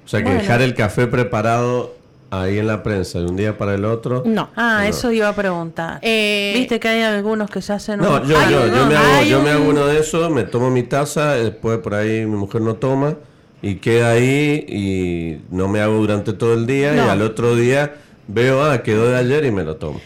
O 0.04 0.08
sea, 0.08 0.20
que 0.22 0.26
Bueno. 0.26 0.42
dejar 0.42 0.62
el 0.62 0.74
café 0.74 1.08
preparado 1.08 1.96
ahí 2.32 2.58
en 2.58 2.66
la 2.68 2.82
prensa 2.82 3.20
de 3.20 3.26
un 3.26 3.36
día 3.36 3.58
para 3.58 3.76
el 3.76 3.84
otro. 3.86 4.24
No. 4.26 4.50
Ah, 4.56 4.80
No. 4.82 4.88
eso 4.90 5.12
iba 5.12 5.28
a 5.28 5.36
preguntar. 5.36 6.00
Eh, 6.02 6.54
Viste 6.56 6.80
que 6.80 6.88
hay 6.88 7.02
algunos 7.02 7.50
que 7.50 7.62
se 7.62 7.74
hacen 7.74 8.00
No, 8.00 8.10
unos- 8.16 8.28
yo, 8.28 8.36
yo, 8.50 8.86
me 8.88 8.96
hago, 8.96 9.24
yo 9.24 9.42
me 9.42 9.50
un- 9.50 9.62
hago 9.62 9.70
uno 9.70 9.86
de 9.86 10.00
esos, 10.00 10.32
me 10.32 10.44
tomo 10.44 10.70
mi 10.70 10.84
taza, 10.84 11.34
después 11.36 11.78
por 11.80 11.94
ahí 11.94 12.26
mi 12.26 12.38
mujer 12.38 12.62
no 12.62 12.76
toma 12.76 13.16
y 13.62 13.76
queda 13.76 14.12
ahí 14.12 14.66
y 14.68 15.42
no 15.56 15.68
me 15.68 15.82
hago 15.82 15.96
durante 15.98 16.34
todo 16.34 16.54
el 16.54 16.66
día 16.66 16.96
y 16.96 17.00
al 17.00 17.22
otro 17.22 17.56
día 17.56 17.94
veo, 18.28 18.64
ah, 18.64 18.82
quedó 18.82 19.10
de 19.10 19.18
ayer 19.18 19.46
y 19.46 19.52
me 19.52 19.64
lo 19.64 19.76
tomo. 19.76 20.00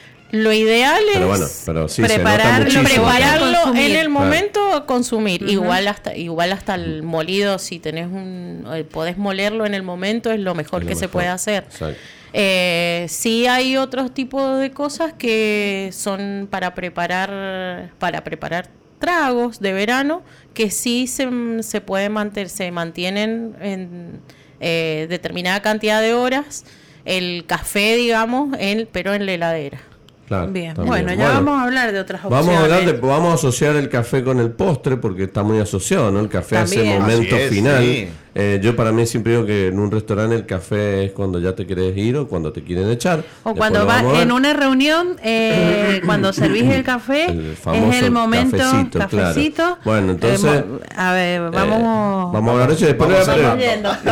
Lo 0.43 0.52
ideal 0.54 1.02
es 1.08 1.13
Pero 1.15 1.28
bueno, 1.28 1.45
pero 1.65 1.88
sí, 1.88 2.02
prepararlo, 2.02 2.84
prepararlo 2.84 3.69
en 3.74 3.78
el 3.78 3.91
Claro. 3.93 4.10
momento 4.10 4.86
consumir. 4.86 5.41
Igual 5.48 5.88
hasta 5.88 6.15
igual 6.15 6.52
hasta 6.52 6.76
el 6.76 7.04
molido 7.04 7.60
si 7.60 7.80
tenés 7.80 8.08
un 8.08 8.65
eh, 8.74 8.84
podés 8.84 9.17
molerlo 9.17 9.65
en 9.65 9.74
el 9.74 9.84
momento 9.84 10.32
es 10.32 10.39
lo 10.39 10.56
mejor 10.56 10.82
Es 10.82 10.86
lo 10.86 10.89
que 10.89 10.95
se 10.95 11.08
puede 11.10 11.28
hacer. 11.28 11.63
Exacto. 11.63 11.98
eh, 12.34 13.06
sí 13.10 13.48
hay 13.48 13.78
otros 13.78 14.13
tipos 14.13 14.60
de 14.60 14.71
cosas 14.71 15.13
que 15.13 15.89
son 15.93 16.48
para 16.52 16.74
preparar 16.76 17.91
para 18.00 18.24
preparar 18.24 18.67
tragos 19.00 19.60
de 19.60 19.74
verano 19.74 20.24
que 20.54 20.69
sí 20.71 21.08
se, 21.08 21.28
se 21.63 21.82
puede 21.82 22.10
mantener 22.10 22.50
se 22.50 22.71
mantienen 22.71 23.56
en 23.62 24.19
eh, 24.60 25.06
determinada 25.10 25.62
cantidad 25.62 26.02
de 26.02 26.13
horas 26.13 26.65
el 27.06 27.45
café 27.45 27.95
digamos 27.98 28.56
en, 28.60 28.88
pero 28.91 29.13
en 29.13 29.26
la 29.26 29.34
heladera 29.34 29.80
Claro, 30.28 30.52
Bien. 30.52 30.74
también. 30.74 31.06
Bueno, 31.06 31.14
ya 31.22 31.30
vamos 31.34 31.60
a 31.60 31.64
hablar 31.64 31.92
de 31.92 32.00
otras 32.00 32.24
opciones. 32.26 32.46
Vamos 32.48 32.60
a 32.60 32.64
hablar 32.64 32.86
de, 32.86 32.94
vamos 32.94 33.32
a 33.32 33.36
asociar 33.36 33.76
el 33.76 33.90
café 33.90 34.24
con 34.24 34.40
el 34.40 34.52
postre 34.52 34.98
porque 34.98 35.24
está 35.26 35.44
muy 35.44 35.60
asociado, 35.60 36.12
¿no? 36.12 36.20
El 36.20 36.30
café 36.30 36.58
hace 36.58 36.76
También. 36.78 37.00
momento 37.02 37.36
Así 37.36 37.44
es, 37.44 37.50
final. 37.52 37.84
sí. 37.84 38.08
Eh, 38.38 38.60
yo 38.62 38.76
para 38.76 38.92
mí 38.92 39.06
siempre 39.06 39.32
digo 39.32 39.46
que 39.46 39.68
en 39.68 39.80
un 39.80 39.90
restaurante 39.90 40.36
el 40.36 40.46
café 40.46 41.06
es 41.06 41.12
cuando 41.14 41.40
ya 41.40 41.56
te 41.56 41.66
quieres 41.66 41.96
ir 41.96 42.18
o 42.18 42.28
cuando 42.28 42.52
te 42.52 42.62
quieren 42.64 42.90
echar. 42.90 43.20
O 43.20 43.22
Después 43.22 43.56
cuando 43.58 43.86
vas 43.86 44.04
a 44.04 44.22
en 44.24 44.32
una 44.34 44.52
reunión, 44.54 45.16
eh, 45.24 46.02
cuando 46.06 46.34
servís 46.34 46.64
el 46.66 46.84
café, 46.84 47.28
El 47.28 47.56
es 47.94 48.02
el 48.04 48.12
momento 48.12 48.58
cafecito, 48.92 49.56
claro. 49.64 49.78
Bueno, 49.86 50.12
entonces, 50.12 50.52
Eh, 50.52 50.64
a 50.98 51.14
ver, 51.14 51.42
Eh, 51.44 51.50
vamos. 51.50 52.34
vamos 52.34 52.50
a 52.50 52.52
hablar 52.54 52.68
de 52.70 52.76
eso 52.76 52.84
y 52.84 52.88
después, 52.88 53.10
le 53.10 53.16
voy 53.16 53.24
a 53.24 53.56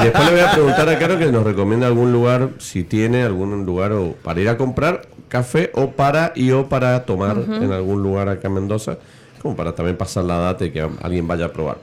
después 0.04 0.26
le 0.26 0.32
voy 0.32 0.40
a 0.40 0.52
preguntar 0.52 0.88
a 0.88 0.98
Caro 1.00 1.20
que 1.20 1.26
nos 1.30 1.44
recomienda 1.44 1.88
algún 1.88 2.14
lugar, 2.14 2.50
si 2.60 2.84
tiene 2.86 3.24
algún 3.24 3.66
lugar 3.66 3.92
o 3.92 4.14
para 4.24 4.40
ir 4.40 4.48
a 4.48 4.56
comprar 4.58 5.02
café 5.34 5.72
o 5.74 5.90
para 5.90 6.32
y 6.36 6.52
o 6.52 6.70
para 6.70 7.06
tomar 7.06 7.36
en 7.40 7.72
algún 7.72 8.04
lugar 8.04 8.30
acá 8.30 8.50
en 8.50 8.54
Mendoza, 8.54 9.00
como 9.42 9.56
para 9.56 9.74
también 9.74 9.98
pasar 9.98 10.26
la 10.26 10.38
data 10.38 10.64
y 10.64 10.70
que 10.70 10.88
alguien 11.02 11.28
vaya 11.28 11.46
a 11.46 11.52
probar. 11.52 11.80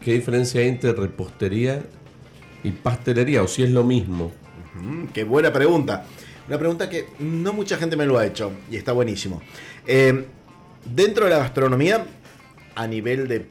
¿Qué 0.00 0.14
diferencia 0.14 0.62
hay 0.62 0.68
entre 0.68 0.94
repostería 0.94 1.82
y 2.64 2.70
pastelería 2.70 3.42
o 3.42 3.48
si 3.48 3.64
es 3.64 3.70
lo 3.70 3.84
mismo? 3.84 4.32
Qué 5.12 5.24
buena 5.24 5.52
pregunta. 5.52 6.06
Una 6.48 6.58
pregunta 6.58 6.88
que 6.88 7.08
no 7.18 7.52
mucha 7.52 7.76
gente 7.76 7.98
me 7.98 8.06
lo 8.06 8.16
ha 8.16 8.24
hecho 8.24 8.50
y 8.70 8.76
está 8.76 8.92
buenísimo. 8.92 9.42
Eh, 9.86 10.24
dentro 10.86 11.26
de 11.26 11.32
la 11.32 11.38
gastronomía, 11.38 12.06
a 12.76 12.86
nivel 12.86 13.28
de 13.28 13.46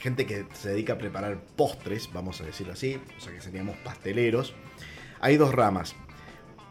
gente 0.00 0.26
que 0.26 0.46
se 0.54 0.70
dedica 0.70 0.94
a 0.94 0.98
preparar 0.98 1.38
postres, 1.54 2.10
vamos 2.12 2.40
a 2.40 2.44
decirlo 2.46 2.72
así, 2.72 2.98
o 3.16 3.20
sea 3.20 3.32
que 3.32 3.40
seríamos 3.40 3.76
pasteleros, 3.84 4.54
hay 5.20 5.36
dos 5.36 5.54
ramas. 5.54 5.94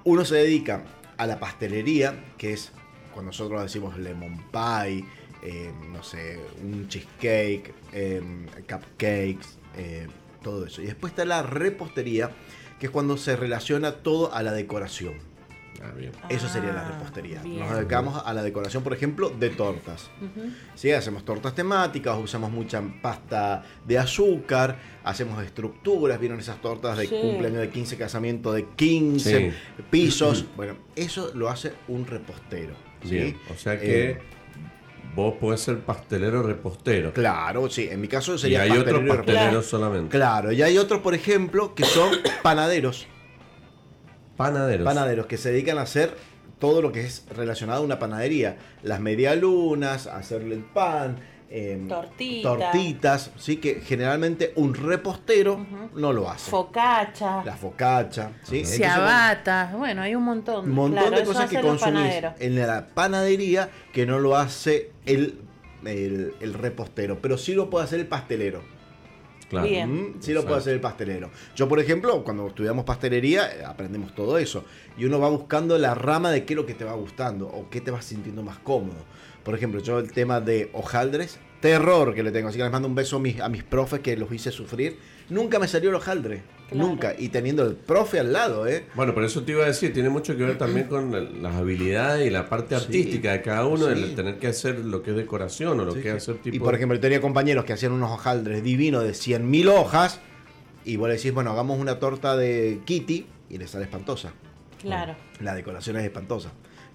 Uno 0.04 0.26
se 0.26 0.36
dedica 0.36 0.84
a 1.22 1.28
la 1.28 1.40
pastelería, 1.40 2.34
que 2.36 2.54
es 2.54 2.72
cuando 3.14 3.30
nosotros 3.30 3.62
decimos 3.62 3.96
lemon 3.96 4.44
pie, 4.52 5.06
eh, 5.44 5.72
no 5.92 6.02
sé, 6.02 6.40
un 6.64 6.88
cheesecake, 6.88 7.76
eh, 7.94 8.24
cupcakes, 8.68 9.46
eh, 9.78 10.08
todo 10.42 10.66
eso. 10.66 10.82
Y 10.82 10.88
después 10.88 11.12
está 11.12 11.24
la 11.26 11.44
repostería, 11.44 12.32
que 12.80 12.88
es 12.88 12.92
cuando 12.92 13.18
se 13.18 13.36
relaciona 13.36 13.98
todo 13.98 14.34
a 14.34 14.42
la 14.42 14.52
decoración. 14.52 15.14
Ah, 15.84 15.92
bien. 15.98 16.12
Eso 16.30 16.48
sería 16.48 16.72
la 16.74 16.86
Ah, 16.86 16.92
repostería. 16.92 17.42
bien. 17.42 17.60
Nos 17.60 17.76
dedicamos 17.76 18.22
a 18.26 18.34
la 18.34 18.44
decoración, 18.44 18.84
por 18.84 18.94
ejemplo, 18.94 19.30
de 19.30 19.50
tortas. 19.50 20.10
Sí, 20.76 20.92
hacemos 20.92 21.26
tortas 21.26 21.56
temáticas, 21.56 22.18
usamos 22.18 22.52
mucha 22.52 22.84
pasta 23.02 23.64
de 23.86 23.98
azúcar, 23.98 24.78
hacemos 25.04 25.44
estructuras, 25.44 26.20
vieron 26.20 26.40
esas 26.40 26.62
tortas 26.62 26.98
de 26.98 27.08
Sí. 27.08 27.16
cumpleaños 27.20 27.62
de 27.62 27.70
15, 27.70 27.98
casamiento 27.98 28.54
de 28.54 28.66
15 28.76 29.52
Sí. 29.52 29.58
pisos. 29.90 30.46
Bueno, 30.56 30.76
eso 30.96 31.32
lo 31.34 31.50
hace 31.50 31.74
un 31.88 32.06
repostero. 32.06 32.74
¿sí? 33.04 33.10
Bien. 33.16 33.38
O 33.52 33.58
sea 33.58 33.80
que 33.80 34.12
Eh, 34.12 34.20
vos 35.16 35.34
podés 35.40 35.62
ser 35.62 35.80
pastelero 35.80 36.44
repostero. 36.44 37.12
claro, 37.14 37.68
sí, 37.70 37.88
en 37.90 38.00
mi 38.00 38.08
caso 38.08 38.36
y 38.36 38.38
sería 38.38 38.62
hay 38.62 38.70
otros 38.72 38.84
pastelero 38.84 39.00
y 39.06 39.10
repostero. 39.10 39.36
pasteleros 39.38 39.66
solamente. 39.66 40.10
Claro, 40.16 40.52
y 40.52 40.62
hay 40.62 40.78
otros, 40.78 41.02
por 41.02 41.16
ejemplo, 41.16 41.74
que 41.74 41.84
son 41.86 42.12
panaderos. 42.44 43.08
Panaderos. 44.44 44.86
panaderos 44.86 45.26
que 45.28 45.38
se 45.38 45.52
dedican 45.52 45.78
a 45.78 45.82
hacer 45.84 46.16
todo 46.60 46.82
lo 46.82 46.92
que 46.92 47.02
es 47.02 47.26
relacionado 47.36 47.82
a 47.82 47.86
una 47.86 47.98
panadería. 48.00 48.58
Las 48.84 49.00
medialunas, 49.00 50.06
hacerle 50.08 50.56
el 50.56 50.62
pan, 50.64 51.18
em, 51.50 51.88
Tortitas. 51.88 52.44
tortitas, 52.44 53.32
sí, 53.38 53.58
que 53.58 53.82
generalmente 53.82 54.54
un 54.56 54.74
repostero 54.76 55.66
no 55.96 56.14
lo 56.14 56.30
hace. 56.30 56.52
Focacha, 56.52 57.44
la 57.44 57.56
focacha, 57.58 58.32
¿sí? 58.44 58.64
Bueno, 59.76 60.02
hay 60.04 60.14
un 60.16 60.24
montón. 60.24 60.66
un 60.66 60.76
montón 60.76 61.02
Claro, 61.08 61.18
de 61.18 61.24
cosas 61.26 61.50
que 61.50 61.60
consumís 61.62 62.14
en 62.40 62.56
la 62.56 62.88
panadería 62.94 63.70
que 63.92 64.06
no 64.06 64.20
lo 64.20 64.38
hace 64.38 64.92
el, 65.06 65.40
el, 65.84 66.34
el 66.40 66.54
repostero, 66.54 67.20
pero 67.22 67.38
sí 67.38 67.54
lo 67.54 67.70
puede 67.70 67.86
hacer 67.86 68.00
el 68.00 68.08
pastelero. 68.08 68.62
Claro. 69.52 69.68
Bien. 69.68 69.94
Mm, 69.94 70.22
Sí 70.22 70.32
lo 70.32 70.46
puede 70.46 70.60
hacer 70.60 70.74
el 70.74 70.80
pastelero. 70.80 71.30
Yo, 71.58 71.68
por 71.68 71.78
ejemplo, 71.82 72.24
cuando 72.24 72.48
estudiamos 72.48 72.86
pastelería, 72.86 73.52
eh, 73.54 73.66
aprendemos 73.66 74.16
todo 74.16 74.38
eso. 74.38 74.64
Y 74.98 75.04
uno 75.04 75.20
va 75.20 75.28
buscando 75.28 75.78
la 75.78 75.94
rama 75.94 76.32
de 76.32 76.46
qué 76.46 76.54
es 76.54 76.56
lo 76.58 76.66
que 76.66 76.74
te 76.74 76.86
va 76.86 76.94
gustando 76.94 77.48
o 77.48 77.70
qué 77.70 77.82
te 77.82 77.92
vas 77.92 78.06
sintiendo 78.06 78.44
más 78.44 78.60
cómodo. 78.60 79.04
Por 79.44 79.54
ejemplo, 79.54 79.82
yo 79.82 80.00
el 80.00 80.10
tema 80.14 80.40
de 80.40 80.70
hojaldres, 80.72 81.38
terror 81.60 82.16
que 82.16 82.24
le 82.24 82.32
tengo. 82.32 82.48
Así 82.48 82.58
que 82.58 82.64
les 82.64 82.72
mando 82.72 82.88
un 82.88 82.96
beso 82.96 83.18
a 83.18 83.20
mis, 83.20 83.42
a 83.42 83.50
mis 83.50 83.64
profes 83.64 84.00
que 84.00 84.16
los 84.16 84.32
hice 84.32 84.52
sufrir. 84.52 84.98
Nunca 85.28 85.60
me 85.60 85.68
salió 85.68 85.90
el 85.90 85.98
hojaldre. 85.98 86.44
Claro. 86.72 86.88
Nunca. 86.88 87.14
Y 87.18 87.30
teniendo 87.30 87.64
el 87.66 87.76
profe 87.76 88.20
al 88.20 88.32
lado, 88.34 88.66
¿eh? 88.66 88.86
Bueno, 88.96 89.14
por 89.14 89.24
eso 89.26 89.44
te 89.44 89.52
iba 89.52 89.64
a 89.64 89.68
decir, 89.68 89.92
tiene 89.94 90.10
mucho 90.10 90.38
que 90.38 90.44
ver 90.46 90.58
también 90.58 90.88
con 90.88 91.42
las 91.44 91.56
habilidades 91.56 92.26
y 92.26 92.30
la 92.30 92.48
parte 92.48 92.78
Sí, 92.78 92.84
artística 92.86 93.34
de 93.34 93.42
cada 93.42 93.66
uno, 93.66 93.88
sí. 93.88 93.92
el 93.92 94.16
tener 94.16 94.40
que 94.40 94.48
hacer 94.48 94.80
lo 94.80 95.04
que 95.04 95.12
es 95.12 95.18
decoración 95.18 95.80
o 95.82 95.86
lo 95.86 95.92
Sí, 95.94 96.02
que 96.02 96.10
es 96.10 96.16
hacer 96.16 96.38
tipo... 96.38 96.56
Y 96.56 96.60
por 96.60 96.74
ejemplo, 96.74 96.96
yo 96.96 97.02
tenía 97.02 97.20
compañeros 97.20 97.66
que 97.66 97.74
hacían 97.74 97.92
unos 97.92 98.10
hojaldres 98.12 98.64
divinos 98.64 99.04
de 99.04 99.12
100.000 99.12 99.68
hojas. 99.70 100.20
Y 100.86 100.96
vos 100.96 101.10
le 101.10 101.16
decís, 101.16 101.34
bueno, 101.34 101.52
hagamos 101.52 101.78
una 101.78 102.00
torta 102.00 102.38
de 102.38 102.80
Kitty. 102.86 103.28
Y 103.50 103.58
le 103.58 103.68
sale 103.68 103.84
espantosa. 103.84 104.32
Claro. 104.82 105.16
La 105.42 105.54
decoración 105.54 105.98
es 105.98 106.06
espantosa. 106.06 106.52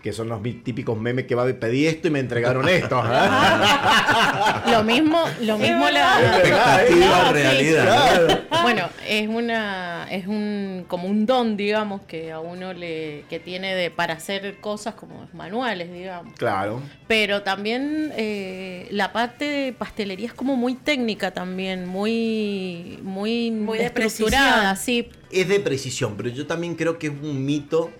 Que 0.06 0.12
son 0.12 0.28
los 0.28 0.40
típicos 0.40 0.96
memes 0.96 1.26
que 1.26 1.34
va 1.34 1.42
a 1.42 1.52
pedí 1.52 1.84
esto 1.84 2.06
y 2.06 2.12
me 2.12 2.20
entregaron 2.20 2.68
esto. 2.68 3.00
¿ah? 3.02 4.62
lo 4.70 4.84
mismo 4.84 5.20
lo 5.40 5.58
mismo 5.58 5.90
la 5.90 6.20
Expectativa, 6.20 7.22
No, 7.22 7.26
sí, 7.26 7.32
realidad. 7.32 7.82
Claro. 7.82 8.44
Bueno, 8.62 8.88
es 9.08 9.26
una 9.26 10.06
es 10.08 10.28
un 10.28 10.84
como 10.86 11.08
un 11.08 11.26
don, 11.26 11.56
digamos, 11.56 12.02
que 12.02 12.30
a 12.30 12.38
uno 12.38 12.72
le 12.72 13.24
que 13.28 13.40
tiene 13.40 13.74
de 13.74 13.90
para 13.90 14.14
hacer 14.14 14.60
cosas 14.60 14.94
como 14.94 15.26
manuales, 15.32 15.92
digamos. 15.92 16.34
Claro. 16.34 16.80
Pero 17.08 17.42
también 17.42 18.12
eh, 18.16 18.86
la 18.92 19.12
parte 19.12 19.44
de 19.44 19.72
pastelería 19.72 20.28
es 20.28 20.34
como 20.34 20.54
muy 20.54 20.76
técnica 20.76 21.32
también, 21.32 21.84
muy 21.84 23.00
muy, 23.02 23.50
Muy 23.50 23.78
de 23.78 23.86
estructurada, 23.86 24.76
sí. 24.76 25.08
Es 25.32 25.48
de 25.48 25.58
precisión, 25.58 26.14
pero 26.16 26.28
yo 26.28 26.46
también 26.46 26.76
creo 26.76 26.96
que 26.96 27.08
es 27.08 27.12
un 27.20 27.44
mito 27.44 27.90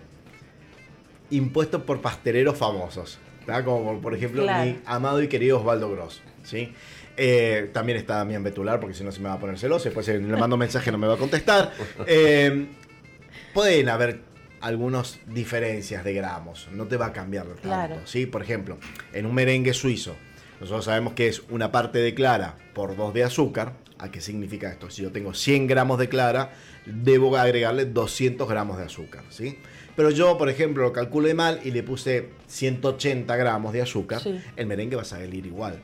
impuestos 1.31 1.83
por 1.83 2.01
pasteleros 2.01 2.57
famosos. 2.57 3.19
¿tá? 3.47 3.65
Como 3.65 4.01
por, 4.01 4.15
ejemplo 4.15 4.43
Claro. 4.43 4.65
mi 4.65 4.79
amado 4.85 5.23
y 5.23 5.29
querido 5.29 5.59
Osvaldo 5.61 5.91
Gross. 5.91 6.21
¿sí? 6.43 6.73
Eh, 7.17 7.71
también 7.73 7.97
está 7.99 8.17
Damián 8.17 8.43
Betular, 8.43 8.79
porque 8.79 8.95
si 8.95 9.03
no 9.05 9.13
se 9.13 9.21
me 9.21 9.29
va 9.29 9.35
a 9.35 9.41
poner 9.41 9.59
celoso. 9.59 9.85
Después 9.85 10.07
eh, 10.09 10.19
le 10.19 10.37
mando 10.37 10.57
mensaje 10.57 10.93
no 10.93 10.99
me 10.99 11.07
va 11.07 11.15
a 11.15 11.19
contestar. 11.19 11.73
Eh, 12.07 12.67
pueden 13.55 13.89
haber 13.89 14.21
algunas 14.61 15.19
diferencias 15.27 16.05
de 16.05 16.13
gramos. 16.13 16.69
No 16.73 16.87
te 16.87 16.97
va 16.97 17.07
a 17.07 17.13
cambiar 17.13 17.47
tanto. 17.47 17.63
Claro. 17.63 17.97
¿sí? 18.05 18.27
Por 18.27 18.43
ejemplo, 18.43 18.79
en 19.13 19.27
un 19.27 19.35
merengue 19.35 19.73
suizo, 19.73 20.17
nosotros 20.61 20.85
sabemos 20.85 21.15
que 21.15 21.29
es 21.29 21.43
una 21.51 21.73
parte 21.73 21.99
de 21.99 22.15
clara 22.15 22.57
por 22.75 22.97
dos 22.97 23.15
de 23.15 23.25
azúcar. 23.25 23.75
¿A 23.99 24.11
qué 24.11 24.21
significa 24.21 24.71
esto? 24.71 24.91
Si 24.91 25.03
yo 25.03 25.11
tengo 25.11 25.33
100 25.33 25.69
gramos 25.69 25.99
de 25.99 26.11
clara, 26.11 26.53
debo 26.85 27.35
agregarle 27.37 27.87
200 27.87 28.47
gramos 28.47 28.77
de 28.77 28.85
azúcar. 28.85 29.25
¿sí? 29.31 29.59
Pero 29.97 30.11
yo, 30.11 30.37
por 30.37 30.49
ejemplo, 30.51 30.83
lo 30.83 30.93
calculé 30.93 31.35
mal 31.35 31.61
y 31.65 31.71
le 31.71 31.83
puse 31.83 32.29
180 32.49 33.35
gramos 33.37 33.73
de 33.73 33.83
azúcar, 33.83 34.21
Sí. 34.23 34.39
el 34.57 34.67
merengue 34.67 34.97
va 34.97 35.03
a 35.03 35.07
salir 35.07 35.47
igual. 35.47 35.81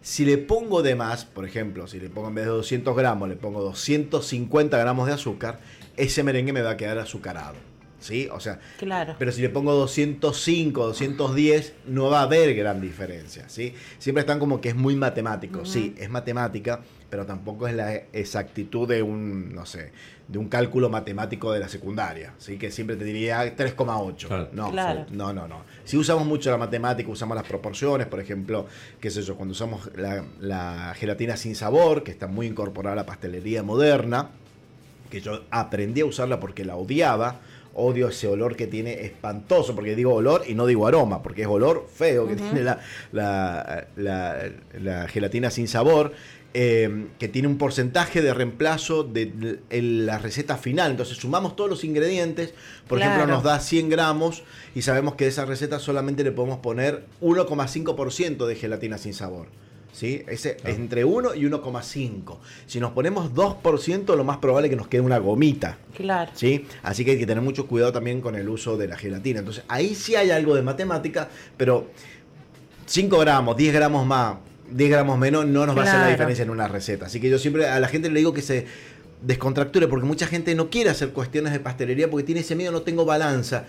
Si 0.00 0.24
le 0.24 0.38
pongo 0.38 0.82
de 0.82 0.94
más, 0.96 1.24
por 1.24 1.44
ejemplo, 1.44 1.86
si 1.86 2.00
le 2.00 2.08
pongo 2.08 2.28
en 2.28 2.34
vez 2.34 2.44
de 2.46 2.50
200 2.50 2.96
gramos, 2.96 3.28
le 3.28 3.36
pongo 3.36 3.60
250 3.62 4.76
gramos 4.78 5.06
de 5.06 5.12
azúcar, 5.12 5.60
ese 5.96 6.22
merengue 6.24 6.52
me 6.52 6.62
va 6.62 6.70
a 6.70 6.76
quedar 6.76 6.98
azucarado. 6.98 7.54
¿Sí? 8.00 8.28
O 8.32 8.40
sea, 8.40 8.58
Claro. 8.78 9.14
pero 9.16 9.30
si 9.30 9.40
le 9.42 9.48
pongo 9.48 9.74
205, 9.74 10.86
210, 10.88 11.72
no 11.86 12.10
va 12.10 12.18
a 12.18 12.22
haber 12.24 12.52
gran 12.56 12.80
diferencia, 12.80 13.48
¿sí? 13.48 13.74
Siempre 14.00 14.22
están 14.22 14.40
como 14.40 14.60
que 14.60 14.70
es 14.70 14.74
muy 14.74 14.96
matemático. 14.96 15.64
Sí, 15.64 15.94
es 15.96 16.10
matemática, 16.10 16.80
pero 17.12 17.26
tampoco 17.26 17.68
es 17.68 17.74
la 17.74 17.92
exactitud 18.14 18.88
de 18.88 19.02
un, 19.02 19.54
no 19.54 19.66
sé, 19.66 19.92
de 20.28 20.38
un 20.38 20.48
cálculo 20.48 20.88
matemático 20.88 21.52
de 21.52 21.60
la 21.60 21.68
secundaria, 21.68 22.32
¿sí? 22.38 22.56
Que 22.56 22.70
siempre 22.70 22.96
te 22.96 23.04
diría 23.04 23.54
3,8. 23.54 24.26
Claro. 24.28 24.48
No, 24.54 24.70
Claro. 24.70 25.04
no, 25.10 25.30
no, 25.34 25.46
no. 25.46 25.60
Si 25.84 25.98
usamos 25.98 26.24
mucho 26.24 26.50
la 26.50 26.56
matemática, 26.56 27.10
usamos 27.10 27.36
las 27.36 27.44
proporciones, 27.46 28.06
por 28.06 28.18
ejemplo, 28.18 28.66
qué 28.98 29.10
sé 29.10 29.20
yo, 29.20 29.36
cuando 29.36 29.52
usamos 29.52 29.90
la, 29.94 30.24
la 30.40 30.94
gelatina 30.96 31.36
sin 31.36 31.54
sabor, 31.54 32.02
que 32.02 32.12
está 32.12 32.28
muy 32.28 32.46
incorporada 32.46 32.94
a 32.94 32.96
la 32.96 33.04
pastelería 33.04 33.62
moderna, 33.62 34.30
que 35.10 35.20
yo 35.20 35.42
aprendí 35.50 36.00
a 36.00 36.06
usarla 36.06 36.40
porque 36.40 36.64
la 36.64 36.76
odiaba. 36.76 37.40
Odio 37.74 38.08
ese 38.08 38.26
olor 38.28 38.54
que 38.54 38.66
tiene 38.66 39.00
espantoso, 39.06 39.74
porque 39.74 39.96
digo 39.96 40.12
olor 40.14 40.44
y 40.46 40.54
no 40.54 40.66
digo 40.66 40.86
aroma, 40.86 41.22
porque 41.22 41.40
es 41.42 41.48
olor 41.48 41.88
feo 41.90 42.26
que 42.28 42.36
tiene 42.36 42.60
la, 42.62 42.80
la- 43.12 43.86
la- 43.96 44.50
la 44.78 45.08
gelatina 45.08 45.50
sin 45.50 45.66
sabor, 45.68 46.12
eh, 46.54 47.06
que 47.18 47.28
tiene 47.28 47.48
un 47.48 47.56
porcentaje 47.56 48.20
de 48.20 48.34
reemplazo 48.34 49.04
de, 49.04 49.58
la 49.70 50.18
receta 50.18 50.56
final. 50.56 50.90
Entonces 50.90 51.16
sumamos 51.16 51.56
todos 51.56 51.70
los 51.70 51.84
ingredientes, 51.84 52.52
por 52.86 52.98
Claro. 52.98 53.14
ejemplo 53.14 53.34
nos 53.34 53.42
da 53.42 53.58
100 53.58 53.88
gramos 53.88 54.42
y 54.74 54.82
sabemos 54.82 55.14
que 55.14 55.24
de 55.24 55.30
esa 55.30 55.44
receta 55.46 55.78
solamente 55.78 56.24
le 56.24 56.32
podemos 56.32 56.58
poner 56.58 57.06
1,5% 57.20 58.46
de 58.46 58.54
gelatina 58.56 58.98
sin 58.98 59.14
sabor. 59.14 59.46
¿Sí? 59.92 60.22
Ese, 60.26 60.56
Entre 60.64 61.04
1 61.04 61.34
y 61.34 61.44
1,5. 61.44 62.38
Si 62.66 62.80
nos 62.80 62.92
ponemos 62.92 63.34
2%, 63.34 64.16
lo 64.16 64.24
más 64.24 64.38
probable 64.38 64.68
es 64.68 64.70
que 64.70 64.76
nos 64.76 64.88
quede 64.88 65.02
una 65.02 65.18
gomita. 65.18 65.76
Claro. 65.94 66.30
¿sí? 66.34 66.64
Así 66.82 67.04
que 67.04 67.10
hay 67.10 67.18
que 67.18 67.26
tener 67.26 67.42
mucho 67.42 67.66
cuidado 67.66 67.92
también 67.92 68.22
con 68.22 68.34
el 68.34 68.48
uso 68.48 68.78
de 68.78 68.88
la 68.88 68.96
gelatina. 68.96 69.40
Entonces, 69.40 69.64
ahí 69.68 69.94
sí 69.94 70.16
hay 70.16 70.30
algo 70.30 70.54
de 70.54 70.62
matemática, 70.62 71.28
pero 71.58 71.88
5 72.86 73.18
gramos, 73.18 73.54
10 73.54 73.74
gramos 73.74 74.06
más, 74.06 74.36
10 74.72 74.90
gramos 74.90 75.18
menos, 75.18 75.46
no 75.46 75.66
nos 75.66 75.76
va 75.76 75.82
a 75.82 75.84
hacer 75.84 76.00
la 76.00 76.08
diferencia 76.08 76.42
en 76.42 76.50
una 76.50 76.68
receta. 76.68 77.06
Así 77.06 77.20
que 77.20 77.28
yo 77.30 77.38
siempre 77.38 77.66
a 77.68 77.78
la 77.80 77.88
gente 77.88 78.08
le 78.10 78.18
digo 78.18 78.32
que 78.32 78.42
se 78.42 78.66
descontracture, 79.22 79.86
porque 79.88 80.06
mucha 80.06 80.26
gente 80.26 80.54
no 80.54 80.68
quiere 80.70 80.90
hacer 80.90 81.10
cuestiones 81.10 81.52
de 81.52 81.60
pastelería 81.60 82.10
porque 82.10 82.24
tiene 82.24 82.40
ese 82.40 82.56
miedo, 82.56 82.72
no 82.72 82.82
tengo 82.82 83.04
balanza. 83.04 83.64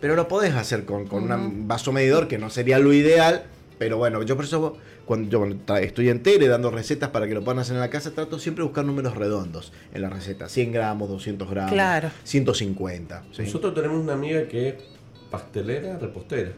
Pero 0.00 0.16
lo 0.16 0.28
podés 0.28 0.54
hacer 0.54 0.84
con, 0.84 1.06
con 1.06 1.30
un 1.30 1.68
vaso 1.68 1.92
medidor, 1.92 2.26
que 2.26 2.38
no 2.38 2.50
sería 2.50 2.78
lo 2.78 2.92
ideal. 2.92 3.44
Pero 3.78 3.96
bueno, 3.98 4.22
yo 4.22 4.36
por 4.36 4.44
eso, 4.44 4.76
cuando 5.06 5.28
yo 5.30 5.76
estoy 5.78 6.08
en 6.08 6.22
tele 6.22 6.48
dando 6.48 6.70
recetas 6.70 7.10
para 7.10 7.26
que 7.26 7.34
lo 7.34 7.42
puedan 7.42 7.60
hacer 7.60 7.74
en 7.76 7.80
la 7.80 7.88
casa, 7.90 8.10
trato 8.10 8.38
siempre 8.38 8.62
de 8.62 8.66
buscar 8.68 8.84
números 8.84 9.16
redondos 9.16 9.72
en 9.94 10.02
la 10.02 10.10
receta. 10.10 10.48
100 10.48 10.72
gramos, 10.72 11.08
200 11.08 11.48
gramos, 11.50 11.72
Claro. 11.72 12.10
150. 12.24 13.24
¿sí? 13.32 13.42
Nosotros 13.42 13.74
tenemos 13.74 13.98
una 14.02 14.14
amiga 14.14 14.46
que 14.48 14.68
es 14.68 14.74
pastelera, 15.30 15.98
repostera. 15.98 16.52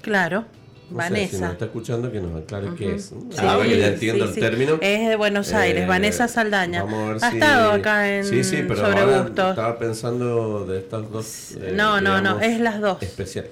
Claro. 0.00 0.44
No 0.90 1.00
sé, 1.00 1.06
si 1.06 1.12
Vanessa. 1.12 1.40
nos 1.40 1.52
está 1.52 1.64
escuchando, 1.64 2.12
que 2.12 2.20
nos 2.20 2.42
aclare 2.42 2.68
qué 2.76 2.94
es. 2.96 3.06
Sí, 3.06 3.14
Ahora 3.38 3.66
que 3.68 3.78
ya 3.78 3.86
entiendo 3.88 4.24
sí, 4.24 4.28
el 4.30 4.34
sí. 4.34 4.40
término. 4.40 4.78
Es 4.80 5.08
de 5.08 5.16
Buenos 5.16 5.52
Aires, 5.52 5.82
Eh, 5.84 5.86
Vanessa 5.86 6.28
Saldaña. 6.28 6.84
vamos 6.84 7.00
a 7.00 7.12
ver 7.14 7.24
ha 7.24 7.30
si- 7.30 7.36
estado 7.38 7.72
acá 7.72 8.16
en 8.16 8.24
Sí, 8.24 8.44
sí, 8.44 8.56
pero 8.68 8.76
Sobre 8.80 9.00
ahora 9.00 9.26
estaba 9.28 9.78
pensando 9.78 10.66
de 10.66 10.78
estas 10.78 11.10
dos. 11.10 11.52
eh, 11.60 11.72
No, 11.74 12.00
no, 12.00 12.20
no, 12.20 12.40
es 12.40 12.60
las 12.60 12.80
dos. 12.80 13.02
Especial. 13.02 13.46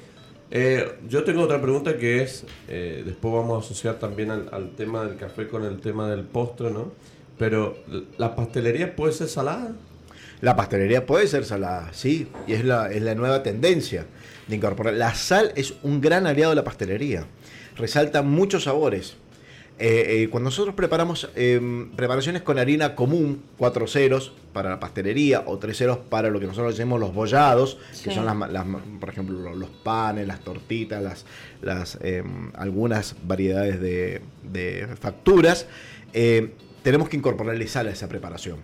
Eh, 0.51 0.87
yo 1.09 1.25
tengo 1.25 1.40
otra 1.42 1.61
pregunta 1.62 1.97
que 1.97 2.23
es, 2.23 2.45
eh, 2.68 3.03
después 3.07 3.33
vamos 3.33 3.62
a 3.62 3.64
asociar 3.64 3.95
también 3.95 4.31
al, 4.31 4.49
al 4.53 4.71
tema 4.77 5.03
del 5.05 5.16
café 5.16 5.49
con 5.49 5.64
el 5.64 5.81
tema 5.81 6.11
del 6.11 6.25
postre, 6.25 6.71
¿no? 6.71 6.92
Pero, 7.38 7.77
¿la 8.18 8.37
pastelería 8.37 8.95
puede 8.95 9.14
ser 9.14 9.29
salada? 9.29 9.73
La 10.42 10.55
pastelería 10.55 11.07
puede 11.07 11.27
ser 11.27 11.45
salada, 11.47 11.88
sí, 11.95 12.29
y 12.47 12.53
es 12.53 12.64
la, 12.66 12.92
es 12.92 13.01
la 13.01 13.14
nueva 13.14 13.42
tendencia 13.42 14.05
de 14.53 14.57
incorporar. 14.57 14.95
La 14.95 15.15
sal 15.15 15.53
es 15.57 15.75
un 15.83 16.01
gran 16.01 16.27
aliado 16.27 16.51
de 16.51 16.57
la 16.57 16.65
pastelería, 16.65 17.27
resalta 17.77 18.23
muchos 18.23 18.65
sabores. 18.65 19.17
Eh, 19.79 20.23
eh, 20.25 20.29
cuando 20.29 20.49
nosotros 20.51 20.75
preparamos 20.77 21.29
eh, 21.35 21.59
preparaciones 21.97 22.43
con 22.43 22.59
harina 22.59 22.95
común, 22.95 23.43
cuatro 23.57 23.87
ceros 23.88 24.33
para 24.53 24.69
la 24.71 24.79
pastelería 24.79 25.43
o 25.47 25.59
tres 25.59 25.79
ceros 25.79 25.97
para 25.99 26.29
lo 26.29 26.38
que 26.38 26.47
nosotros 26.47 26.77
llamamos 26.77 27.01
los 27.01 27.15
bollados, 27.15 27.79
que 28.05 28.12
son 28.12 28.27
las, 28.27 28.37
por 29.01 29.09
ejemplo 29.09 29.41
lo- 29.41 29.57
los 29.57 29.71
panes, 29.71 30.27
las 30.29 30.41
tortitas, 30.41 31.03
las, 31.03 31.25
las 31.62 31.99
eh, 32.03 32.23
algunas 32.55 33.17
variedades 33.25 33.81
de, 33.81 34.21
de 34.53 34.87
facturas, 35.01 35.67
eh, 36.12 36.53
tenemos 36.83 37.09
que 37.09 37.17
incorporarle 37.17 37.67
sal 37.67 37.88
a 37.88 37.91
esa 37.91 38.09
preparación. 38.09 38.59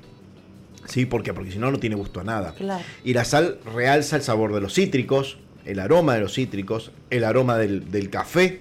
¿Sí? 0.86 1.04
¿Por 1.04 1.22
qué? 1.22 1.32
Porque 1.34 1.50
si 1.50 1.58
no, 1.58 1.70
no 1.70 1.78
tiene 1.80 1.96
gusto 1.96 2.20
a 2.20 2.24
nada. 2.24 2.54
Claro. 2.54 2.84
Y 3.02 3.12
la 3.14 3.24
sal 3.24 3.58
realza 3.74 4.16
el 4.16 4.22
sabor 4.22 4.54
de 4.54 4.60
los 4.60 4.74
cítricos, 4.74 5.38
el 5.64 5.80
aroma 5.80 6.14
de 6.14 6.20
los 6.20 6.34
cítricos, 6.34 6.92
el 7.10 7.24
aroma 7.24 7.56
del, 7.58 7.90
del 7.90 8.10
café, 8.10 8.60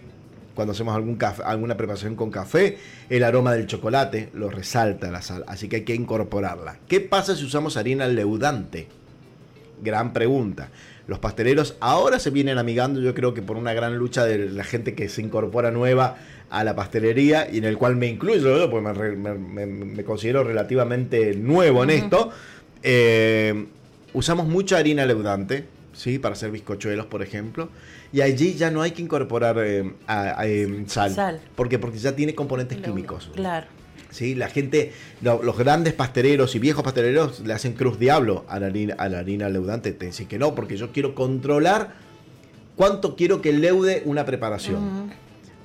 cuando 0.56 0.72
hacemos 0.74 0.96
algún 0.96 1.18
café- 1.18 1.44
alguna 1.46 1.78
preparación 1.78 2.16
con 2.16 2.32
café, 2.32 2.78
el 3.10 3.24
aroma 3.24 3.54
del 3.54 3.68
chocolate 3.68 4.30
lo 4.34 4.50
resalta 4.50 5.12
la 5.12 5.22
sal, 5.22 5.44
así 5.48 5.70
que 5.70 5.78
hay 5.78 5.82
que 5.84 5.94
incorporarla. 5.96 6.80
¿Qué 6.88 7.00
pasa 7.00 7.36
si 7.36 7.46
usamos 7.46 7.78
harina 7.78 8.08
leudante? 8.08 8.88
Gran 9.84 10.14
pregunta. 10.14 10.70
Los 11.08 11.20
pasteleros 11.20 11.78
ahora 11.80 12.20
se 12.20 12.32
vienen 12.32 12.58
amigando, 12.58 13.00
yo 13.00 13.14
creo 13.14 13.34
que 13.34 13.42
por 13.42 13.56
una 13.56 13.74
gran 13.74 13.98
lucha 13.98 14.26
de 14.26 14.50
la 14.50 14.64
gente 14.64 14.94
que 14.96 15.08
se 15.08 15.22
incorpora 15.22 15.72
nueva 15.72 16.18
a 16.50 16.64
la 16.64 16.76
pastelería 16.76 17.48
y 17.50 17.60
en 17.60 17.64
el 17.66 17.78
cual 17.78 17.96
me 17.96 18.08
incluyo, 18.08 18.58
yo, 18.58 18.70
porque 18.70 19.16
me, 19.16 20.04
considero 20.04 20.44
relativamente 20.44 21.36
nuevo 21.36 21.84
en 21.84 21.92
esto. 21.92 22.32
Eh, 22.84 23.68
usamos 24.14 24.48
mucha 24.48 24.78
harina 24.78 25.06
leudante, 25.06 25.66
¿sí? 25.98 26.20
Para 26.20 26.34
hacer 26.34 26.52
bizcochuelos, 26.52 27.08
por 27.08 27.22
ejemplo. 27.22 27.68
Y 28.14 28.22
allí 28.22 28.54
ya 28.54 28.72
no 28.72 28.82
hay 28.82 28.92
que 28.92 29.02
incorporar 29.02 29.58
eh, 29.60 29.92
a- 30.08 30.40
a, 30.40 30.48
eh, 30.48 30.86
sal. 30.88 31.12
Sal. 31.14 31.42
¿Por 31.56 31.68
qué? 31.68 31.80
Porque 31.80 31.98
ya 31.98 32.16
tiene 32.16 32.34
componentes 32.36 32.78
químicos. 32.78 33.30
Claro. 33.36 33.66
¿sí? 34.10 34.36
La 34.36 34.48
gente, 34.48 34.94
lo- 35.22 35.44
los 35.44 35.58
grandes 35.58 35.94
pasteleros 35.94 36.56
y 36.56 36.60
viejos 36.60 36.84
pasteleros 36.84 37.42
le 37.42 37.54
hacen 37.54 37.74
cruz 37.74 38.00
diablo 38.00 38.46
a 38.48 38.60
la 38.60 38.68
harina, 38.68 38.96
a 38.98 39.10
la 39.10 39.20
harina 39.20 39.50
leudante. 39.50 39.92
Te 39.92 40.06
dicen 40.06 40.28
que 40.28 40.38
no, 40.40 40.56
porque 40.56 40.78
yo 40.78 40.92
quiero 40.94 41.14
controlar 41.16 41.94
cuánto 42.76 43.16
quiero 43.16 43.42
que 43.42 43.52
leude 43.54 44.04
una 44.06 44.26
preparación. 44.26 45.12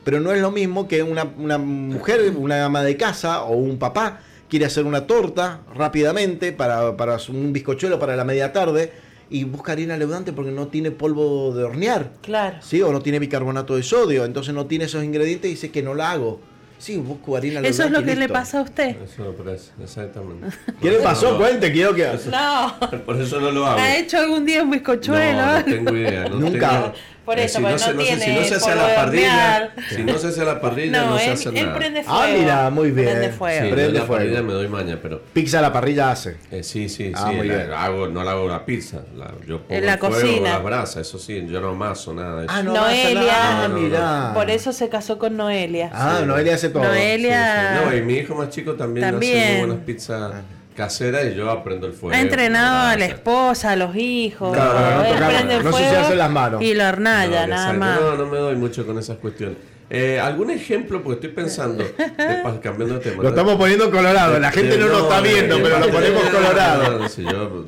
Pero 0.05 0.19
no 0.19 0.33
es 0.33 0.41
lo 0.41 0.51
mismo 0.51 0.89
que 0.89 1.03
una, 1.05 1.25
una 1.39 1.59
mujer, 1.59 2.33
una 2.37 2.65
ama 2.65 2.83
de 2.83 2.97
casa 2.97 3.43
o 3.45 3.57
un 3.57 3.79
papá 3.79 4.21
quiere 4.49 4.65
hacer 4.67 4.85
una 4.85 5.07
torta 5.07 5.61
rápidamente 5.75 6.53
para, 6.53 6.97
para 6.97 7.19
un 7.29 7.53
bizcochuelo 7.53 7.99
para 8.01 8.17
la 8.17 8.25
media 8.25 8.53
tarde 8.53 8.93
y 9.33 9.45
busca 9.45 9.73
harina 9.73 9.97
leudante 9.97 10.33
porque 10.33 10.51
no 10.51 10.69
tiene 10.69 10.91
polvo 10.91 11.55
de 11.55 11.65
hornear. 11.65 12.11
Claro. 12.21 12.59
¿sí? 12.61 12.83
O 12.83 12.93
no 12.93 13.01
tiene 13.01 13.19
bicarbonato 13.19 13.75
de 13.77 13.83
sodio, 13.83 14.25
entonces 14.27 14.53
no 14.55 14.67
tiene 14.67 14.85
esos 14.85 15.03
ingredientes 15.03 15.51
y 15.51 15.55
dice 15.55 15.71
que 15.71 15.83
no 15.83 15.95
la 15.95 16.11
hago. 16.13 16.41
Sí, 16.79 16.97
busco 16.97 17.37
harina 17.37 17.61
leudante. 17.61 17.69
Eso 17.71 17.85
es 17.85 17.91
lo 17.93 18.05
que 18.05 18.17
le 18.17 18.29
pasa 18.29 18.59
a 18.59 18.63
usted. 18.63 18.97
Eso 19.03 19.23
me 19.23 19.31
parece, 19.33 19.71
exactamente. 19.83 20.49
¿Qué 20.83 20.91
le 20.91 20.99
pasó? 20.99 21.39
Cuente, 21.39 21.73
quiero 21.73 21.95
que... 21.95 22.05
No. 22.31 22.75
Por 23.07 23.21
eso 23.21 23.41
no 23.41 23.53
lo 23.53 23.65
hago. 23.65 23.79
¿Ha 23.81 23.97
hecho 23.99 24.19
algún 24.19 24.45
día 24.45 24.63
un 24.65 24.71
bizcochuelo? 24.71 25.41
No, 25.41 25.59
no 25.61 25.65
tengo 25.65 25.97
idea. 25.97 26.25
no 26.29 26.41
Nunca. 26.41 26.69
tengo- 26.71 26.93
Por 27.33 27.39
Eh, 27.41 27.45
eso, 27.45 27.59
si 27.61 27.65
se- 27.65 27.71
no 27.71 27.79
se- 27.79 27.95
tiene 27.95 28.23
si 28.25 28.31
no 28.35 28.45
se 28.45 28.55
hace 28.57 28.75
la 28.75 28.95
parrilla, 28.95 29.71
si 29.89 30.03
no 30.05 30.19
se 30.19 30.27
hace 30.27 30.41
a 30.43 30.45
la 30.45 30.61
parrilla, 30.61 31.01
no, 31.03 31.11
No, 31.13 31.19
se 31.19 31.25
él, 31.25 31.33
hace 31.33 31.49
él 31.49 31.55
nada. 31.65 31.79
prende 31.79 32.03
fuego. 32.03 32.21
Ah, 32.21 32.27
mira, 32.39 32.71
muy 32.71 32.91
bien. 32.91 33.07
Prende 33.09 33.29
fuego. 33.31 33.61
Prende 33.71 33.85
en 33.87 33.95
la 33.95 34.01
fuego. 34.01 34.15
parrilla 34.23 34.43
me 34.43 34.53
doy 34.53 34.69
maña, 34.69 34.99
pero 35.01 35.23
Pizza 35.33 35.61
a 35.61 35.63
la 35.63 35.73
parrilla 35.73 36.11
hace. 36.11 36.37
eh, 36.51 36.63
sí, 36.63 36.91
sí, 36.91 37.11
Ah, 37.15 37.29
sí. 37.31 37.37
muy 37.37 37.49
la- 37.49 37.57
bien. 37.57 37.71
hago, 37.73 38.09
no 38.09 38.23
la 38.23 38.33
hago 38.33 38.47
la 38.49 38.67
pizza. 38.67 38.99
La, 39.17 39.33
yo 39.47 39.61
pongo 39.63 39.75
En 39.75 39.87
la 39.87 39.95
el 39.95 39.99
fuego, 39.99 40.15
cocina. 40.17 40.51
las 40.51 40.63
brasas, 40.63 40.97
eso 41.09 41.19
sí, 41.19 41.47
yo 41.49 41.61
no 41.63 41.71
amaso 41.71 42.13
nada 42.13 42.41
de 42.41 42.45
eso. 42.45 42.55
Ah, 42.55 42.63
no, 42.63 42.75
Noelia. 42.75 43.33
Ah, 43.35 43.55
No, 43.63 43.69
no, 43.69 43.75
no. 43.77 43.81
mirá. 43.81 44.31
Por 44.35 44.51
eso 44.51 44.75
se 44.75 44.91
casó 44.91 45.19
con 45.19 45.35
Noelia. 45.35 45.91
Ah, 45.95 46.21
Noelia 46.27 46.55
hace 46.57 46.69
todo. 46.69 46.85
Noelia. 46.85 47.81
No, 47.83 47.97
y 47.97 48.03
mi 48.03 48.15
hijo 48.19 48.35
más 48.35 48.51
chico 48.51 48.75
también, 48.75 49.05
hace 49.07 49.13
También. 49.13 49.49
muy 49.53 49.67
buenas 49.69 49.85
pizzas 49.87 50.33
casera 50.75 51.23
y 51.25 51.35
yo 51.35 51.51
aprendo 51.51 51.87
el 51.87 51.93
fuego. 51.93 52.15
Ha 52.17 52.21
entrenado 52.21 52.89
a 52.89 52.97
la 52.97 53.07
esposa, 53.07 53.73
a 53.73 53.77
los 53.77 53.95
hijos. 53.97 54.57
No, 54.57 54.65
no 54.65 54.97
no 54.99 55.05
fuego 55.05 55.51
ensuciarse 55.51 56.15
las 56.17 56.31
manos. 56.31 56.63
Y 56.63 56.75
lo 56.75 56.87
hornalla, 56.89 57.43
No, 57.47 57.55
nada 57.55 57.73
más. 57.75 58.01
No, 58.01 58.17
no 58.17 58.27
me 58.27 58.39
doy 58.39 58.57
mucho 58.57 58.87
con 58.87 58.99
esas 58.99 59.19
cuestiones. 59.19 59.57
Eh, 59.91 60.19
¿Algún 60.19 60.51
ejemplo? 60.51 61.03
Porque 61.03 61.27
estoy 61.27 61.31
pensando, 61.45 61.85
de 61.85 62.59
cambiando 62.63 62.95
de 62.95 63.01
tema. 63.01 63.23
Lo 63.23 63.29
estamos 63.29 63.57
poniendo 63.57 63.91
colorado, 63.91 64.39
la 64.39 64.51
gente 64.51 64.79
no 64.79 64.87
lo 64.87 65.03
está 65.03 65.21
viendo, 65.21 65.57
de- 65.57 65.63
pero 65.63 65.79
lo 65.81 65.89
ponemos 65.91 66.23
colorado. 66.31 67.09
si 67.11 67.23
yo, 67.25 67.67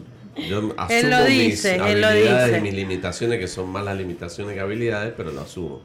yo 0.48 0.72
asumo 0.78 0.98
Él 0.98 1.10
lo 1.10 1.24
dice, 1.24 1.78
mis 1.78 1.86
él 1.90 2.00
lo 2.00 2.06
habilidades 2.06 2.46
dice. 2.46 2.58
y 2.58 2.62
mis 2.62 2.74
limitaciones, 2.74 3.38
que 3.38 3.46
son 3.46 3.68
más 3.68 3.84
las 3.84 3.96
limitaciones 3.98 4.54
que 4.54 4.60
habilidades, 4.60 5.12
pero 5.14 5.32
lo 5.32 5.42
asumo. 5.42 5.82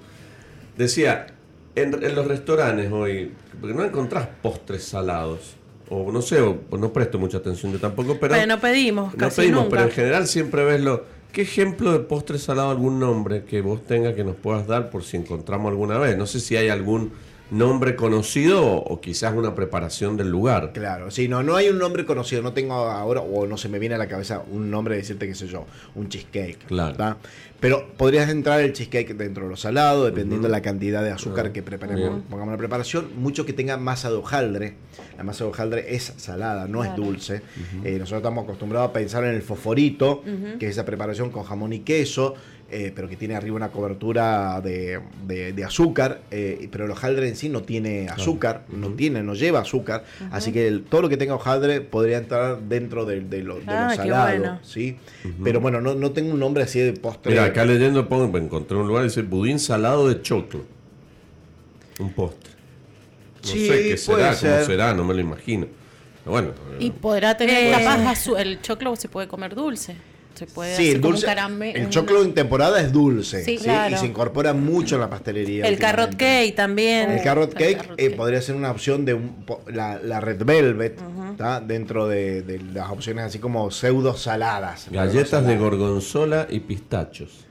Decía, 0.77 1.27
en, 1.75 2.01
en 2.03 2.15
los 2.15 2.25
restaurantes 2.25 2.89
hoy, 2.91 3.33
porque 3.59 3.75
no 3.75 3.83
encontrás 3.83 4.27
postres 4.41 4.83
salados. 4.85 5.55
O 5.89 6.11
no 6.11 6.21
sé, 6.21 6.39
o 6.41 6.59
no 6.77 6.93
presto 6.93 7.17
mucha 7.17 7.37
atención 7.37 7.71
yo 7.71 7.79
tampoco, 7.79 8.17
pero... 8.19 8.35
Pero 8.35 8.45
no 8.45 8.59
pedimos, 8.59 9.13
No 9.13 9.17
casi 9.17 9.41
pedimos, 9.41 9.63
nunca. 9.63 9.77
pero 9.77 9.89
en 9.89 9.95
general 9.95 10.27
siempre 10.27 10.63
ves 10.63 10.81
lo. 10.81 11.03
¿Qué 11.31 11.43
ejemplo 11.43 11.91
de 11.91 11.99
postre 11.99 12.39
salado, 12.39 12.71
algún 12.71 12.99
nombre 12.99 13.43
que 13.43 13.61
vos 13.61 13.85
tengas 13.85 14.15
que 14.15 14.23
nos 14.23 14.35
puedas 14.35 14.65
dar 14.65 14.89
por 14.89 15.03
si 15.03 15.17
encontramos 15.17 15.69
alguna 15.69 15.97
vez? 15.97 16.17
No 16.17 16.25
sé 16.25 16.39
si 16.39 16.55
hay 16.55 16.69
algún 16.69 17.11
nombre 17.51 17.95
conocido 17.95 18.65
o, 18.65 19.01
quizás 19.01 19.33
una 19.33 19.55
preparación 19.55 20.17
del 20.17 20.29
lugar. 20.29 20.71
Claro, 20.73 21.11
sí, 21.11 21.27
no, 21.27 21.43
no 21.43 21.55
hay 21.55 21.69
un 21.69 21.77
nombre 21.77 22.05
conocido, 22.05 22.41
no 22.41 22.53
tengo 22.53 22.73
ahora, 22.73 23.21
o 23.21 23.47
no 23.47 23.57
se 23.57 23.69
me 23.69 23.79
viene 23.79 23.95
a 23.95 23.97
la 23.97 24.07
cabeza 24.07 24.43
un 24.51 24.69
nombre 24.69 24.95
de 24.95 25.01
decirte, 25.01 25.27
qué 25.27 25.35
sé 25.35 25.47
yo, 25.47 25.65
un 25.95 26.09
cheesecake. 26.09 26.65
Claro. 26.65 27.17
Pero 27.59 27.91
podrías 27.97 28.29
entrar 28.29 28.61
el 28.61 28.73
cheesecake 28.73 29.15
dentro 29.15 29.43
de 29.43 29.49
lo 29.49 29.57
salado, 29.57 30.05
dependiendo 30.05 30.47
de 30.47 30.51
la 30.51 30.61
cantidad 30.61 31.03
de 31.03 31.11
azúcar 31.11 31.51
que 31.51 31.61
preparemos, 31.61 32.09
bien. 32.09 32.21
pongamos 32.23 32.47
en 32.47 32.53
la 32.53 32.57
preparación. 32.57 33.09
Mucho 33.17 33.45
que 33.45 33.53
tenga 33.53 33.77
masa 33.77 34.09
de 34.09 34.15
hojaldre. 34.15 34.75
La 35.17 35.23
masa 35.23 35.43
de 35.43 35.49
hojaldre 35.49 35.95
es 35.95 36.13
salada, 36.17 36.67
no 36.67 36.83
es 36.83 36.95
dulce. 36.95 37.41
Eh, 37.83 37.97
nosotros 37.99 38.19
estamos 38.19 38.45
acostumbrados 38.45 38.89
a 38.89 38.93
pensar 38.93 39.23
en 39.25 39.35
el 39.35 39.41
fosforito, 39.41 40.23
que 40.57 40.67
es 40.67 40.71
esa 40.71 40.85
preparación 40.85 41.31
con 41.31 41.43
jamón 41.43 41.73
y 41.73 41.79
queso. 41.79 42.35
Eh, 42.71 42.91
pero 42.95 43.07
que 43.09 43.15
tiene 43.15 43.35
arriba 43.35 43.55
una 43.55 43.69
cobertura 43.69 44.61
de, 44.61 44.99
de- 45.27 45.53
de 45.53 45.63
azúcar, 45.63 46.21
eh, 46.31 46.67
pero 46.71 46.85
el 46.85 46.91
hojaldre 46.91 47.27
en 47.27 47.35
sí 47.35 47.49
no 47.49 47.61
tiene 47.63 48.07
azúcar, 48.09 48.63
no 48.69 48.89
tiene, 48.89 49.23
no 49.23 49.33
lleva 49.33 49.59
azúcar, 49.61 50.03
así 50.31 50.51
que 50.51 50.67
el- 50.67 50.83
todo 50.83 51.01
lo 51.03 51.09
que 51.09 51.17
tenga 51.17 51.35
hojaldre 51.35 51.81
podría 51.81 52.17
entrar 52.19 52.59
dentro 52.61 53.05
de, 53.05 53.21
de 53.21 53.43
lo, 53.43 53.55
de 53.59 53.65
lo 53.65 53.71
Ah, 53.71 53.87
qué 53.91 53.95
salado, 53.97 54.37
bueno. 54.39 54.59
¿sí? 54.63 54.97
Pero 55.43 55.59
bueno, 55.61 55.81
no, 55.81 55.95
no 55.95 56.11
tengo 56.11 56.33
un 56.33 56.39
nombre 56.39 56.63
así 56.63 56.79
de 56.79 56.93
postre. 56.93 57.31
Mira, 57.31 57.45
acá 57.45 57.65
leyendo 57.65 58.07
pongo, 58.07 58.37
encontré 58.37 58.77
un 58.77 58.87
lugar 58.87 59.03
y 59.03 59.07
dice 59.07 59.21
budín 59.23 59.59
salado 59.59 60.07
de 60.07 60.21
choclo. 60.21 60.63
Un 61.99 62.13
postre. 62.13 62.51
No 63.43 63.47
Sí, 63.49 63.67
sé 63.67 63.83
qué 63.89 63.97
será, 63.97 64.33
ser. 64.33 64.51
cómo 64.55 64.65
será, 64.65 64.93
no 64.93 65.03
me 65.03 65.13
lo 65.13 65.21
imagino. 65.21 65.67
Pero 66.23 66.31
bueno, 66.31 66.49
Y 66.79 66.91
podrá 66.91 67.35
tener 67.37 67.67
Eh. 67.67 67.71
capaz 67.71 68.27
el 68.37 68.61
choclo 68.61 68.95
se 68.95 69.07
puede 69.09 69.27
comer 69.27 69.55
dulce. 69.55 69.95
Se 70.39 70.47
puede 70.47 70.73
Sí, 70.77 70.83
hacer 70.83 70.95
el 70.95 71.01
como 71.01 71.11
dulce, 71.11 71.25
un 71.25 71.29
caramelo. 71.35 71.79
el 71.79 71.89
choclo 71.89 72.23
en 72.23 72.33
temporada 72.33 72.79
es 72.79 72.93
dulce, 72.93 73.43
Sí, 73.43 73.57
¿sí? 73.57 73.65
claro. 73.65 73.93
y 73.93 73.97
se 73.99 74.05
incorpora 74.05 74.53
mucho 74.53 74.95
en 74.95 75.01
la 75.01 75.09
pastelería. 75.09 75.67
El 75.67 75.77
carrot 75.77 76.15
cake 76.15 76.55
también. 76.55 77.11
El 77.11 77.21
carrot 77.21 77.51
El 77.51 77.57
cake, 77.57 77.77
carrot 77.81 77.99
eh, 77.99 78.05
cake. 78.05 78.15
podría 78.15 78.41
ser 78.41 78.55
una 78.55 78.71
opción 78.71 79.03
de 79.03 79.15
un 79.15 79.43
po- 79.45 79.61
la, 79.67 79.99
la 80.01 80.21
red 80.21 80.41
velvet, 80.45 80.97
¿tá? 81.35 81.59
dentro 81.59 82.07
de, 82.07 82.41
de 82.43 82.59
las 82.73 82.89
opciones 82.89 83.25
así 83.25 83.39
como 83.39 83.69
pseudo 83.69 84.15
saladas. 84.15 84.87
galletas 84.89 85.45
de 85.45 85.57
gorgonzola 85.57 86.47
y 86.49 86.61
pistachos. 86.61 87.45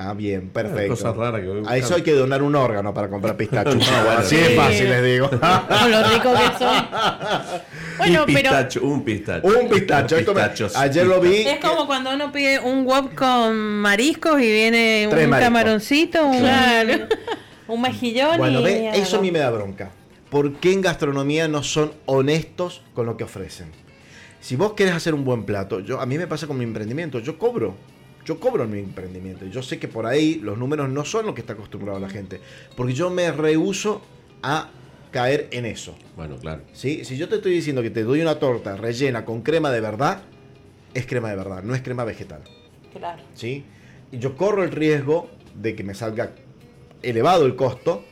Ah, 0.00 0.14
bien, 0.14 0.50
perfecto. 0.50 0.90
Cosas 0.94 1.16
raras 1.16 1.40
que 1.40 1.62
A 1.66 1.76
eso 1.76 1.96
hay 1.96 2.02
que 2.02 2.12
donar 2.12 2.40
un 2.42 2.54
órgano 2.54 2.94
para 2.94 3.08
comprar 3.10 3.36
pistachos. 3.36 3.74
No, 3.74 4.04
bueno, 4.04 4.20
así 4.20 4.36
sí. 4.36 4.42
de 4.42 4.48
fácil 4.50 4.88
les 4.90 5.04
digo. 5.04 5.28
Con 5.28 5.90
lo 5.90 6.02
rico 6.08 6.32
que 6.32 6.58
son. 6.58 6.86
Bueno, 7.98 8.22
y 8.28 8.32
pero 8.32 8.50
pistacho, 8.50 8.80
un 8.84 9.04
pistacho. 9.04 9.46
un 9.48 9.68
pistacho. 9.68 10.14
Un 10.14 10.20
Esto 10.20 10.34
me- 10.34 10.40
pistacho, 10.42 10.78
ayer 10.78 11.04
lo 11.04 11.20
vi. 11.20 11.38
Es 11.38 11.58
como 11.58 11.84
cuando 11.88 12.14
uno 12.14 12.30
pide 12.30 12.60
un 12.60 12.86
wok 12.86 13.12
con 13.16 13.56
mariscos 13.56 14.40
y 14.40 14.46
viene 14.52 15.08
Tres 15.10 15.24
un 15.24 15.30
mariscos. 15.30 15.46
camaroncito, 15.52 16.24
un, 16.24 16.46
un 17.74 17.82
mejillón 17.82 18.38
Bueno, 18.38 18.60
y 18.60 18.64
ve, 18.64 18.90
eso 18.94 19.16
a 19.18 19.20
mí 19.20 19.32
me 19.32 19.40
da 19.40 19.50
bronca. 19.50 19.90
¿Por 20.30 20.52
qué 20.60 20.72
en 20.72 20.80
gastronomía 20.80 21.48
no 21.48 21.64
son 21.64 21.90
honestos 22.06 22.82
con 22.94 23.04
lo 23.06 23.16
que 23.16 23.24
ofrecen? 23.24 23.72
Si 24.40 24.54
vos 24.54 24.74
querés 24.74 24.94
hacer 24.94 25.12
un 25.12 25.24
buen 25.24 25.42
plato, 25.42 25.80
yo 25.80 26.00
a 26.00 26.06
mí 26.06 26.18
me 26.18 26.28
pasa 26.28 26.46
con 26.46 26.56
mi 26.56 26.62
emprendimiento, 26.64 27.18
yo 27.18 27.36
cobro. 27.36 27.74
Yo 28.28 28.38
cobro 28.38 28.64
en 28.64 28.70
mi 28.70 28.78
emprendimiento. 28.80 29.46
Y 29.46 29.50
yo 29.50 29.62
sé 29.62 29.78
que 29.78 29.88
por 29.88 30.04
ahí 30.04 30.34
los 30.34 30.58
números 30.58 30.90
no 30.90 31.02
son 31.06 31.24
lo 31.24 31.34
que 31.34 31.40
está 31.40 31.54
acostumbrado 31.54 31.98
la 31.98 32.10
gente. 32.10 32.42
Porque 32.76 32.92
yo 32.92 33.08
me 33.08 33.32
rehuso 33.32 34.02
a 34.42 34.68
caer 35.10 35.48
en 35.50 35.64
eso. 35.64 35.96
Bueno, 36.14 36.36
claro. 36.36 36.60
¿sí? 36.74 37.06
Si 37.06 37.16
yo 37.16 37.30
te 37.30 37.36
estoy 37.36 37.52
diciendo 37.52 37.80
que 37.80 37.88
te 37.88 38.02
doy 38.02 38.20
una 38.20 38.38
torta 38.38 38.76
rellena 38.76 39.24
con 39.24 39.40
crema 39.40 39.70
de 39.70 39.80
verdad, 39.80 40.24
es 40.92 41.06
crema 41.06 41.30
de 41.30 41.36
verdad, 41.36 41.62
no 41.62 41.74
es 41.74 41.80
crema 41.80 42.04
vegetal. 42.04 42.42
Claro. 42.92 43.22
¿sí? 43.32 43.64
Y 44.12 44.18
yo 44.18 44.36
corro 44.36 44.62
el 44.62 44.72
riesgo 44.72 45.30
de 45.54 45.74
que 45.74 45.82
me 45.82 45.94
salga 45.94 46.32
elevado 47.00 47.46
el 47.46 47.56
costo, 47.56 48.04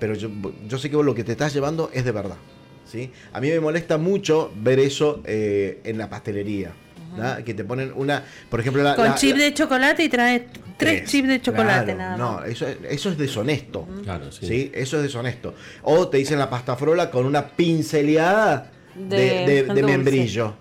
pero 0.00 0.14
yo, 0.14 0.30
yo 0.66 0.78
sé 0.78 0.88
que 0.88 0.96
vos 0.96 1.04
lo 1.04 1.14
que 1.14 1.24
te 1.24 1.32
estás 1.32 1.52
llevando 1.52 1.90
es 1.92 2.06
de 2.06 2.12
verdad. 2.12 2.38
¿sí? 2.86 3.12
A 3.34 3.40
mí 3.42 3.50
me 3.50 3.60
molesta 3.60 3.98
mucho 3.98 4.50
ver 4.56 4.78
eso 4.78 5.20
eh, 5.26 5.82
en 5.84 5.98
la 5.98 6.08
pastelería. 6.08 6.72
¿Da? 7.16 7.42
Que 7.44 7.54
te 7.54 7.64
ponen 7.64 7.92
una, 7.94 8.24
por 8.50 8.60
ejemplo, 8.60 8.82
la, 8.82 8.94
Con 8.96 9.04
la- 9.06 9.14
chip 9.14 9.36
la- 9.36 9.44
de 9.44 9.54
chocolate 9.54 10.04
y 10.04 10.08
trae 10.08 10.40
tres, 10.40 11.00
Tres. 11.00 11.10
chips 11.10 11.28
de 11.28 11.40
chocolate 11.40 11.94
Claro, 11.94 11.98
nada 11.98 12.16
No, 12.16 12.32
más. 12.40 12.48
eso, 12.48 12.66
es- 12.66 12.76
eso 12.88 13.10
es 13.10 13.18
deshonesto. 13.18 13.86
Claro, 14.04 14.30
sí. 14.32 14.46
sí. 14.46 14.70
Eso 14.74 14.96
es 14.98 15.02
deshonesto. 15.04 15.54
O 15.82 16.08
te 16.08 16.18
dicen 16.18 16.38
la 16.38 16.48
pasta 16.50 16.76
frola 16.76 17.10
con 17.10 17.26
una 17.26 17.46
pinceleada 17.48 18.70
de, 18.94 19.16
De 19.16 19.22
de- 19.24 19.44
de 19.46 19.62
dulce. 19.64 19.82
membrillo. 19.82 20.54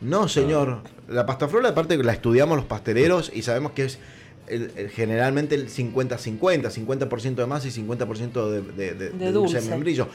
No, 0.00 0.28
señor. 0.28 0.82
La 1.08 1.26
pasta 1.26 1.46
frola, 1.48 1.70
aparte 1.70 1.96
que 1.96 2.02
la 2.04 2.12
estudiamos 2.12 2.56
los 2.56 2.66
pasteleros 2.66 3.30
y 3.34 3.42
sabemos 3.42 3.72
que 3.72 3.84
es 3.84 3.98
el- 4.48 4.72
el- 4.76 4.90
generalmente 4.90 5.54
el 5.54 5.68
50-50, 5.68 6.70
50%, 6.70 7.42
de 7.42 7.46
masa 7.46 7.68
y 7.68 7.70
50% 7.70 8.50
de, 8.50 8.60
de, 8.62 8.94
de- 8.94 9.10
de 9.10 9.10
dulce 9.10 9.26
de 9.26 9.32
dulce. 9.32 9.60
membrillo. 9.70 10.08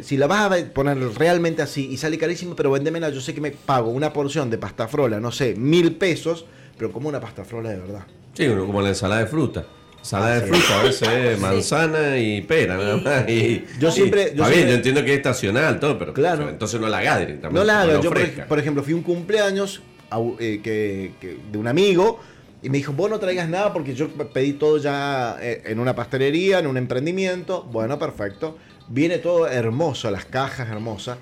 Si 0.00 0.16
la 0.16 0.26
vas 0.26 0.50
a 0.52 0.64
poner 0.72 0.98
realmente 1.16 1.62
así 1.62 1.88
y 1.90 1.96
sale 1.96 2.18
carísimo, 2.18 2.54
pero 2.56 2.70
vendémela, 2.70 3.10
yo 3.10 3.20
sé 3.20 3.34
que 3.34 3.40
me 3.40 3.50
pago 3.50 3.90
una 3.90 4.12
porción 4.12 4.50
de 4.50 4.58
pasta 4.58 4.88
frola, 4.88 5.20
no 5.20 5.32
sé, 5.32 5.54
mil 5.56 5.94
pesos, 5.96 6.44
pero 6.78 6.92
como 6.92 7.08
una 7.08 7.20
pasta 7.20 7.44
frola 7.44 7.70
de 7.70 7.76
verdad. 7.78 8.04
Sí, 8.34 8.46
uno 8.46 8.66
como 8.66 8.82
la 8.82 8.88
ensalada 8.90 9.22
de 9.22 9.26
fruta. 9.26 9.64
Ensalada 9.98 10.34
Ah, 10.34 10.40
de 10.40 10.46
sí. 10.46 10.48
fruta 10.52 10.80
a 10.80 10.82
veces 10.84 11.08
es 11.08 11.40
manzana 11.40 12.18
y 12.18 12.40
pera, 12.42 12.76
nada 12.76 12.96
más. 12.98 13.24
Y, 13.28 13.64
Yo 13.80 13.88
y- 13.88 13.92
siempre- 13.92 14.32
yo 14.36 14.44
está 14.44 14.54
bien, 14.54 14.68
yo 14.68 14.74
entiendo 14.74 15.02
que 15.04 15.10
es 15.12 15.16
estacional, 15.16 15.80
todo, 15.80 15.98
pero 15.98 16.12
Claro. 16.12 16.48
entonces 16.48 16.80
no 16.80 16.88
la 16.88 16.98
hagas 16.98 17.20
directamente. 17.20 17.58
No 17.58 17.64
la 17.64 17.82
haga. 17.82 18.00
Yo, 18.00 18.10
por, 18.48 18.58
ejemplo, 18.58 18.82
fui 18.84 18.92
a 18.92 18.96
un 18.96 19.02
cumpleaños 19.02 19.82
au- 20.10 20.36
eh, 20.38 20.60
que, 20.62 21.14
que- 21.20 21.38
de 21.50 21.58
un 21.58 21.66
amigo 21.66 22.20
y 22.62 22.70
me 22.70 22.78
dijo, 22.78 22.92
vos 22.92 23.10
no 23.10 23.18
traigas 23.18 23.48
nada 23.48 23.72
porque 23.72 23.94
yo 23.94 24.08
pedí 24.08 24.52
todo 24.52 24.78
ya 24.78 25.38
eh, 25.40 25.62
en 25.66 25.80
una 25.80 25.94
pastelería, 25.96 26.58
en 26.60 26.66
un 26.68 26.76
emprendimiento. 26.76 27.64
Bueno, 27.64 27.98
perfecto. 27.98 28.58
Viene 28.88 29.18
todo 29.18 29.48
hermoso, 29.48 30.10
las 30.10 30.24
cajas 30.24 30.68
hermosas. 30.68 31.18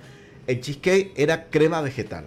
El 0.46 0.60
cheesecake 0.60 1.12
era 1.16 1.44
crema 1.48 1.80
vegetal. 1.80 2.26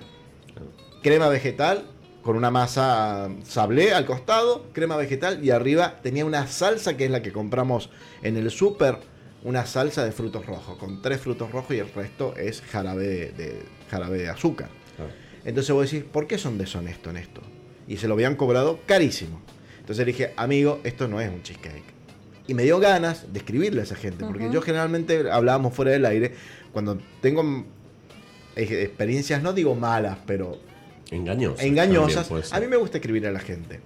Crema 1.03 1.29
vegetal 1.29 1.85
con 2.23 2.35
una 2.35 2.51
masa 2.51 3.29
sablé 3.43 3.93
al 3.93 4.05
costado, 4.05 4.65
crema 4.73 4.97
vegetal 4.97 5.43
y 5.45 5.51
arriba 5.51 5.99
tenía 6.03 6.25
una 6.25 6.45
salsa 6.47 6.97
que 6.97 7.05
es 7.05 7.11
la 7.11 7.21
que 7.21 7.31
compramos 7.31 7.89
en 8.21 8.35
el 8.35 8.51
súper, 8.51 8.97
una 9.43 9.65
salsa 9.65 10.03
de 10.03 10.11
frutos 10.11 10.45
rojos, 10.45 10.77
con 10.77 11.01
tres 11.01 11.21
frutos 11.21 11.51
rojos 11.51 11.73
y 11.75 11.79
el 11.79 11.93
resto 11.93 12.35
es 12.35 12.61
jarabe 12.61 13.07
de, 13.07 13.31
de- 13.31 13.63
jarabe 13.89 14.17
de 14.17 14.29
azúcar. 14.29 14.69
Claro. 14.97 15.11
Entonces 15.45 15.73
vos 15.73 15.89
decís, 15.89 16.03
¿por 16.11 16.27
qué 16.27 16.37
son 16.37 16.57
deshonestos 16.57 17.11
en 17.11 17.17
esto? 17.17 17.41
Y 17.87 17.95
se 17.97 18.09
lo 18.09 18.15
habían 18.15 18.35
cobrado 18.35 18.79
carísimo. 18.85 19.39
Entonces 19.79 20.05
dije, 20.05 20.33
amigo, 20.35 20.81
esto 20.83 21.07
no 21.07 21.21
es 21.21 21.29
un 21.29 21.43
cheesecake. 21.43 21.85
Y 22.47 22.53
me 22.53 22.63
dio 22.63 22.79
ganas 22.79 23.31
de 23.33 23.39
escribirle 23.39 23.81
a 23.81 23.83
esa 23.83 23.95
gente, 23.95 24.23
porque 24.25 24.49
yo 24.51 24.61
generalmente 24.61 25.29
hablábamos 25.29 25.73
fuera 25.73 25.91
del 25.91 26.05
aire, 26.05 26.33
cuando 26.71 26.97
tengo 27.21 27.65
experiencias, 28.55 29.41
no 29.43 29.53
digo 29.53 29.75
malas, 29.75 30.17
pero 30.25 30.57
Engañosas. 31.11 31.63
engañosas, 31.65 32.53
a 32.53 32.59
mí 32.59 32.67
me 32.67 32.77
gusta 32.77 32.97
escribir 32.97 33.27
a 33.27 33.31
la 33.31 33.39
gente. 33.39 33.79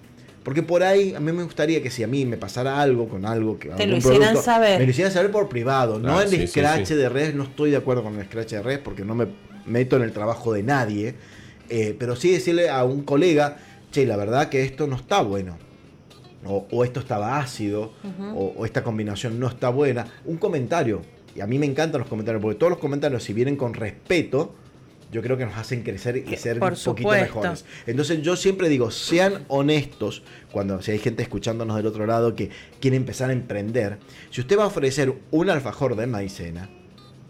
Porque 0.43 0.63
por 0.63 0.81
ahí, 0.81 1.13
a 1.13 1.19
mí 1.19 1.31
me 1.31 1.43
gustaría 1.43 1.83
que 1.83 1.91
si 1.91 2.01
a 2.01 2.07
mí 2.07 2.25
me 2.25 2.35
pasara 2.35 2.81
algo 2.81 3.07
con 3.07 3.25
algo 3.25 3.59
que 3.59 3.69
Te 3.69 3.83
algún 3.83 3.89
lo 3.91 3.97
hicieran 3.97 4.37
saber. 4.37 4.79
Me 4.79 4.85
lo 4.85 4.91
hicieran 4.91 5.13
saber 5.13 5.29
por 5.29 5.47
privado, 5.49 5.99
no 5.99 6.05
Claro, 6.05 6.21
el 6.21 6.29
sí, 6.29 6.37
sí, 6.39 6.47
scratch 6.47 6.85
sí. 6.87 6.95
de 6.95 7.09
red, 7.09 7.35
no 7.35 7.43
estoy 7.43 7.69
de 7.69 7.77
acuerdo 7.77 8.01
con 8.01 8.17
el 8.17 8.25
scratch 8.25 8.51
de 8.53 8.63
red 8.63 8.79
porque 8.79 9.05
no 9.05 9.13
me 9.13 9.27
meto 9.67 9.97
en 9.97 10.01
el 10.01 10.11
trabajo 10.13 10.51
de 10.53 10.63
nadie. 10.63 11.13
eh, 11.69 11.95
pero 11.97 12.15
sí 12.15 12.31
decirle 12.31 12.69
a 12.69 12.83
un 12.83 13.03
colega, 13.03 13.57
che, 13.91 14.05
la 14.07 14.17
verdad 14.17 14.49
que 14.49 14.63
esto 14.63 14.87
no 14.87 14.95
está 14.95 15.21
bueno. 15.21 15.57
O, 16.45 16.67
o 16.71 16.83
esto 16.83 16.99
estaba 16.99 17.39
ácido, 17.39 17.93
o, 18.33 18.53
o 18.57 18.65
esta 18.65 18.83
combinación 18.83 19.39
no 19.39 19.47
está 19.47 19.69
buena. 19.69 20.07
Un 20.25 20.37
comentario. 20.37 21.01
Y 21.35 21.41
a 21.41 21.47
mí 21.47 21.59
me 21.59 21.65
encantan 21.65 21.99
los 21.99 22.09
comentarios, 22.09 22.41
porque 22.41 22.57
todos 22.57 22.71
los 22.71 22.79
comentarios, 22.79 23.23
si 23.23 23.33
vienen 23.33 23.55
con 23.55 23.73
respeto, 23.73 24.53
yo 25.11 25.21
creo 25.21 25.37
que 25.37 25.45
nos 25.45 25.57
hacen 25.57 25.83
crecer 25.83 26.17
y 26.17 26.35
ser 26.37 26.59
por 26.59 26.73
un 26.73 26.79
poquito 26.79 27.09
supuesto. 27.09 27.39
mejores. 27.41 27.65
Entonces 27.85 28.21
yo 28.21 28.35
siempre 28.35 28.69
digo, 28.69 28.91
sean 28.91 29.43
honestos 29.49 30.23
cuando 30.51 30.81
si 30.81 30.91
hay 30.91 30.99
gente 30.99 31.21
escuchándonos 31.21 31.75
del 31.75 31.85
otro 31.85 32.05
lado 32.05 32.33
que 32.33 32.49
quiere 32.79 32.97
empezar 32.97 33.29
a 33.29 33.33
emprender. 33.33 33.99
Si 34.29 34.41
usted 34.41 34.57
va 34.57 34.63
a 34.63 34.67
ofrecer 34.67 35.13
un 35.31 35.49
alfajor 35.49 35.95
de 35.95 36.07
maicena, 36.07 36.69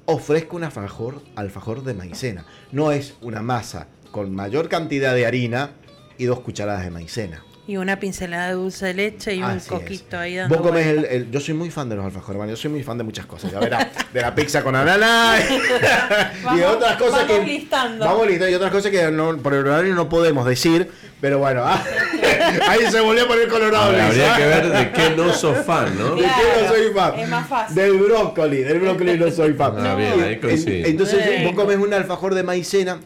ofrezca 0.06 0.56
un 0.56 0.64
alfajor, 0.64 1.22
alfajor 1.36 1.84
de 1.84 1.94
maicena. 1.96 2.46
No 2.72 2.92
es 2.92 3.16
una 3.22 3.42
masa 3.42 3.88
con 4.12 4.34
mayor 4.34 4.70
cantidad 4.70 5.16
de 5.16 5.26
harina 5.26 5.72
y 6.18 6.26
dos 6.26 6.42
cucharadas 6.42 6.84
de 6.84 6.92
maicena. 6.92 7.44
Y 7.72 7.78
una 7.78 7.98
pincelada 7.98 8.50
de 8.50 8.56
dulce 8.56 8.88
de 8.88 8.94
leche 8.96 9.34
y 9.34 9.42
un 9.42 9.52
es. 9.52 9.66
coquito 9.66 10.20
ahí 10.20 10.36
dando 10.36 10.58
Vos 10.58 10.68
comés 10.68 10.86
el, 10.88 11.32
Yo 11.32 11.40
soy 11.40 11.54
muy 11.54 11.72
fan 11.72 11.88
de 11.88 11.96
los 11.96 12.04
alfajores, 12.04 12.38
man, 12.38 12.50
yo 12.50 12.58
soy 12.58 12.70
muy 12.70 12.84
fan 12.84 12.98
de 12.98 13.06
muchas 13.06 13.26
cosas. 13.26 13.50
Ya 13.50 13.62
verá, 13.62 13.90
de 14.12 14.22
la 14.22 14.36
pizza 14.36 14.62
con 14.62 14.76
ananá 14.76 15.36
y 15.50 15.54
de 15.54 16.44
Vamos- 16.44 16.66
otras 16.76 16.98
cosas 16.98 17.26
vamos 17.26 17.46
que. 17.46 17.46
listando. 17.46 18.04
Vamos 18.06 18.28
listando. 18.28 18.50
Y 18.52 18.54
otras 18.56 18.72
cosas 18.74 18.92
que 18.92 19.10
no, 19.10 19.38
por 19.38 19.54
el 19.54 19.66
horario 19.66 19.96
no 19.96 20.10
podemos 20.10 20.46
decir. 20.46 20.92
Pero 21.22 21.40
bueno, 21.40 21.64
ah, 21.64 21.82
ahí 22.68 22.92
se 22.92 23.00
volvió 23.00 23.24
a 23.24 23.28
poner 23.30 23.48
colorado. 23.48 23.96
Habría 24.06 24.34
¿ah? 24.34 24.38
que 24.38 24.46
ver 24.46 24.70
de 24.70 24.92
qué 24.92 25.10
no 25.16 25.32
sos 25.34 25.58
fan, 25.66 25.98
¿no? 25.98 26.16
¿De 26.16 26.24
qué 26.24 26.62
no 26.62 26.68
soy 26.68 26.94
fan? 26.94 27.20
es 27.20 27.30
más 27.30 27.48
fácil. 27.48 27.76
Del 27.78 27.94
brócoli, 27.94 28.64
del 28.64 28.80
brócoli 28.82 29.18
no 29.18 29.32
soy 29.32 29.54
fan. 29.54 29.76
Ah, 29.78 29.96
bien, 29.96 30.22
ahí 30.22 30.40
coincide. 30.42 30.90
entonces 30.90 31.46
vos 31.46 31.54
comes 31.56 31.78
un 31.78 31.94
alfajor 31.94 32.36
de 32.36 32.44
maicena 32.44 33.00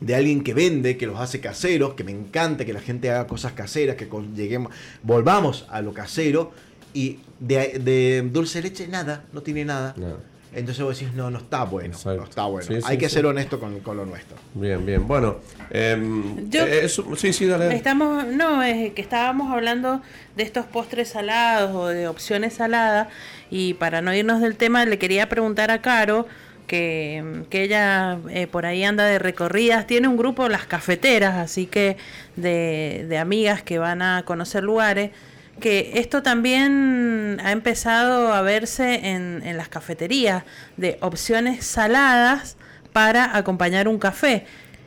de 0.00 0.14
alguien 0.14 0.42
que 0.42 0.54
vende, 0.54 0.96
que 0.96 1.06
los 1.06 1.18
hace 1.20 1.40
caseros, 1.40 1.94
que 1.94 2.04
me 2.04 2.12
encanta 2.12 2.64
que 2.64 2.72
la 2.72 2.80
gente 2.80 3.10
haga 3.10 3.26
cosas 3.26 3.52
caseras, 3.52 3.96
que 3.96 4.08
con- 4.08 4.34
lleguemos, 4.34 4.72
volvamos 5.02 5.66
a 5.70 5.82
lo 5.82 5.92
casero 5.92 6.52
y 6.94 7.18
de, 7.38 7.78
de 7.78 8.28
dulce 8.32 8.60
de 8.62 8.68
leche 8.68 8.88
nada, 8.88 9.24
no 9.32 9.42
tiene 9.42 9.64
nada. 9.64 9.94
No. 9.96 10.30
Entonces 10.52 10.82
vos 10.82 10.98
decís, 10.98 11.14
no, 11.14 11.30
no 11.30 11.38
está 11.38 11.62
bueno, 11.62 11.94
Exacto. 11.94 12.22
no 12.22 12.24
está 12.28 12.44
bueno. 12.46 12.66
Sí, 12.66 12.74
sí, 12.74 12.82
Hay 12.84 12.98
que 12.98 13.08
sí. 13.08 13.14
ser 13.14 13.26
honesto 13.26 13.60
con, 13.60 13.78
con 13.80 13.96
lo 13.96 14.04
nuestro. 14.04 14.36
Bien, 14.54 14.84
bien. 14.84 15.06
Bueno, 15.06 15.36
em, 15.70 16.50
Yo- 16.50 16.66
eh, 16.66 16.86
eso- 16.86 17.06
sí, 17.14 17.32
sí, 17.32 17.46
dale. 17.46 17.72
Estamos, 17.76 18.26
no, 18.26 18.60
es 18.62 18.92
que 18.92 19.00
estábamos 19.00 19.52
hablando 19.52 20.02
de 20.36 20.42
estos 20.42 20.66
postres 20.66 21.10
salados 21.10 21.70
o 21.76 21.86
de 21.86 22.08
opciones 22.08 22.54
saladas 22.54 23.06
y 23.48 23.74
para 23.74 24.00
no 24.02 24.12
irnos 24.12 24.40
del 24.40 24.56
tema 24.56 24.84
le 24.86 24.98
quería 24.98 25.28
preguntar 25.28 25.70
a 25.70 25.80
Caro 25.82 26.26
que, 26.70 27.42
que 27.50 27.64
ella 27.64 28.18
eh, 28.30 28.46
por 28.46 28.64
ahí 28.64 28.84
anda 28.84 29.04
de 29.04 29.18
recorridas, 29.18 29.88
tiene 29.88 30.06
un 30.06 30.16
grupo 30.16 30.48
Las 30.48 30.66
Cafeteras, 30.66 31.34
así 31.36 31.66
que 31.66 31.96
de, 32.36 33.06
de 33.08 33.18
amigas 33.18 33.62
que 33.62 33.78
van 33.80 34.02
a 34.02 34.22
conocer 34.24 34.62
lugares, 34.62 35.10
que 35.58 35.92
esto 35.96 36.22
también 36.22 37.38
ha 37.42 37.50
empezado 37.50 38.32
a 38.32 38.40
verse 38.42 39.08
en, 39.10 39.42
en 39.44 39.56
las 39.56 39.68
cafeterías 39.68 40.44
de 40.76 40.96
opciones 41.00 41.66
saladas 41.66 42.56
para 42.92 43.36
acompañar 43.36 43.88
un 43.88 43.98
café, 43.98 44.44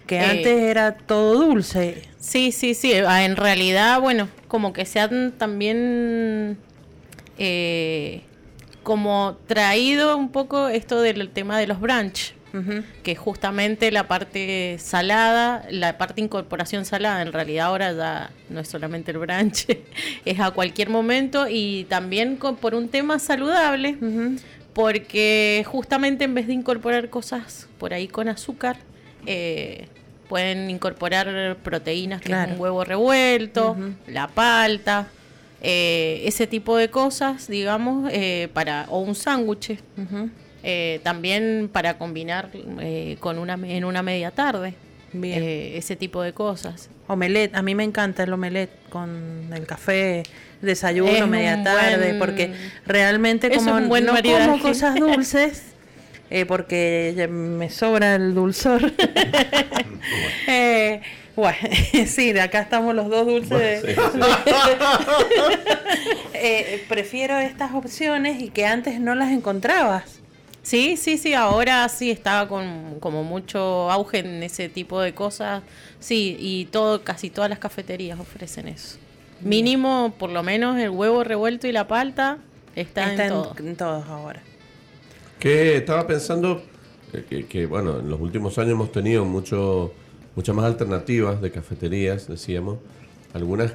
que 0.07 0.21
Eh, 0.21 0.25
antes 0.25 0.61
era 0.61 0.93
todo 0.93 1.35
dulce. 1.35 2.01
Sí, 2.17 2.51
sí, 2.53 2.73
sí. 2.75 2.93
Ah, 3.05 3.23
En 3.25 3.35
realidad, 3.35 3.99
bueno, 3.99 4.29
como 4.47 4.71
que 4.71 4.85
se 4.85 4.99
han 5.01 5.33
también 5.33 6.57
eh, 7.37 8.21
como 8.83 9.37
traído 9.47 10.17
un 10.17 10.29
poco 10.31 10.67
esto 10.67 11.01
del 11.01 11.29
tema 11.29 11.57
de 11.57 11.67
los 11.67 11.79
brunch. 11.79 12.33
Que 13.01 13.15
justamente 13.15 13.91
la 13.91 14.07
parte 14.07 14.77
salada, 14.77 15.65
la 15.71 15.97
parte 15.97 16.21
incorporación 16.21 16.85
salada, 16.85 17.23
en 17.23 17.33
realidad 17.33 17.65
ahora 17.65 17.91
ya 17.93 18.29
no 18.49 18.59
es 18.59 18.67
solamente 18.67 19.09
el 19.09 19.17
brunch, 19.17 19.65
es 20.25 20.39
a 20.39 20.51
cualquier 20.51 20.89
momento 20.91 21.47
y 21.49 21.85
también 21.85 22.35
con- 22.35 22.55
por 22.57 22.75
un 22.75 22.89
tema 22.89 23.17
saludable, 23.17 23.97
porque 24.73 25.63
justamente 25.67 26.25
en 26.25 26.35
vez 26.35 26.45
de 26.47 26.53
incorporar 26.53 27.09
cosas 27.09 27.67
por 27.79 27.93
ahí 27.93 28.07
con 28.07 28.27
azúcar, 28.29 28.77
eh, 29.25 29.87
pueden 30.29 30.69
incorporar 30.69 31.57
proteínas, 31.63 32.21
que 32.21 32.27
Claro. 32.27 32.51
es 32.51 32.55
un 32.57 32.61
huevo 32.61 32.83
revuelto, 32.83 33.75
la 34.07 34.27
palta, 34.27 35.07
eh, 35.63 36.21
ese 36.25 36.45
tipo 36.45 36.77
de 36.77 36.89
cosas, 36.89 37.47
digamos, 37.47 38.11
eh, 38.13 38.49
para 38.53 38.85
o 38.89 38.99
un 38.99 39.15
sándwich. 39.15 39.79
Eh, 40.65 41.01
también 41.03 41.69
para 41.71 41.97
combinar 41.97 42.49
eh, 42.79 43.17
con 43.19 43.37
una 43.39 43.55
en 43.55 43.83
una 43.85 44.01
media 44.03 44.31
tarde. 44.31 44.75
Bien. 45.11 45.43
Eh, 45.43 45.77
ese 45.77 45.95
tipo 45.95 46.21
de 46.21 46.33
cosas. 46.33 46.89
Omelette, 47.07 47.53
a 47.55 47.61
mí 47.61 47.75
me 47.75 47.83
encanta 47.83 48.23
el 48.23 48.31
omelette 48.33 48.71
con 48.89 49.49
el 49.53 49.65
café, 49.67 50.23
desayuno, 50.61 51.11
Es 51.11 51.27
media 51.27 51.61
tarde, 51.63 52.07
buen- 52.13 52.19
porque 52.19 52.53
realmente 52.85 53.51
como 53.51 53.77
es 53.77 53.83
un 53.83 53.89
buen 53.89 54.05
no 54.05 54.13
maridaje. 54.13 54.49
como 54.49 54.61
cosas 54.63 54.95
dulces, 54.99 55.63
eh, 56.29 56.45
porque 56.45 57.13
ya 57.15 57.27
me 57.27 57.69
sobra 57.69 58.15
el 58.15 58.33
dulzor. 58.33 58.91
Bueno, 61.35 61.57
sí, 62.07 62.31
de 62.31 62.41
acá 62.41 62.61
estamos 62.61 62.93
los 62.95 63.09
dos 63.09 63.25
dulces. 63.25 63.81
de- 63.83 63.95
Eh, 66.33 66.83
prefiero 66.89 67.37
estas 67.39 67.73
opciones 67.73 68.41
y 68.41 68.49
que 68.49 68.65
antes 68.65 68.99
no 68.99 69.15
las 69.15 69.31
encontrabas. 69.31 70.19
Sí, 70.61 70.97
sí, 70.97 71.17
sí, 71.17 71.33
ahora 71.33 71.87
sí 71.89 72.11
estaba 72.11 72.47
con 72.49 72.97
como 72.99 73.23
mucho 73.23 73.89
auge 73.91 74.19
en 74.19 74.43
ese 74.43 74.67
tipo 74.69 74.99
de 75.01 75.13
cosas. 75.13 75.61
Sí, 75.99 76.35
y 76.39 76.65
todo, 76.65 77.03
casi 77.03 77.29
todas 77.29 77.49
las 77.49 77.59
cafeterías 77.59 78.19
ofrecen 78.19 78.67
eso. 78.67 78.97
Mínimo, 79.41 80.13
por 80.17 80.29
lo 80.31 80.41
menos, 80.43 80.77
el 80.79 80.89
huevo 80.89 81.23
revuelto 81.23 81.67
y 81.67 81.71
la 81.71 81.87
palta 81.87 82.37
está, 82.75 83.11
Está 83.11 83.13
en 83.13 83.21
en, 83.21 83.29
todo. 83.29 83.55
en 83.59 83.75
todos 83.75 84.07
ahora. 84.07 84.41
Que 85.39 85.77
estaba 85.77 86.07
pensando 86.07 86.63
que, 87.11 87.25
que- 87.25 87.45
que, 87.45 87.65
bueno, 87.65 87.99
en 87.99 88.09
los 88.09 88.19
últimos 88.19 88.57
años 88.57 88.71
hemos 88.71 88.91
tenido 88.91 89.23
mucho, 89.25 89.93
muchas 90.35 90.55
más 90.55 90.65
alternativas 90.65 91.41
de 91.41 91.51
cafeterías, 91.51 92.27
decíamos. 92.27 92.77
Algunas. 93.33 93.73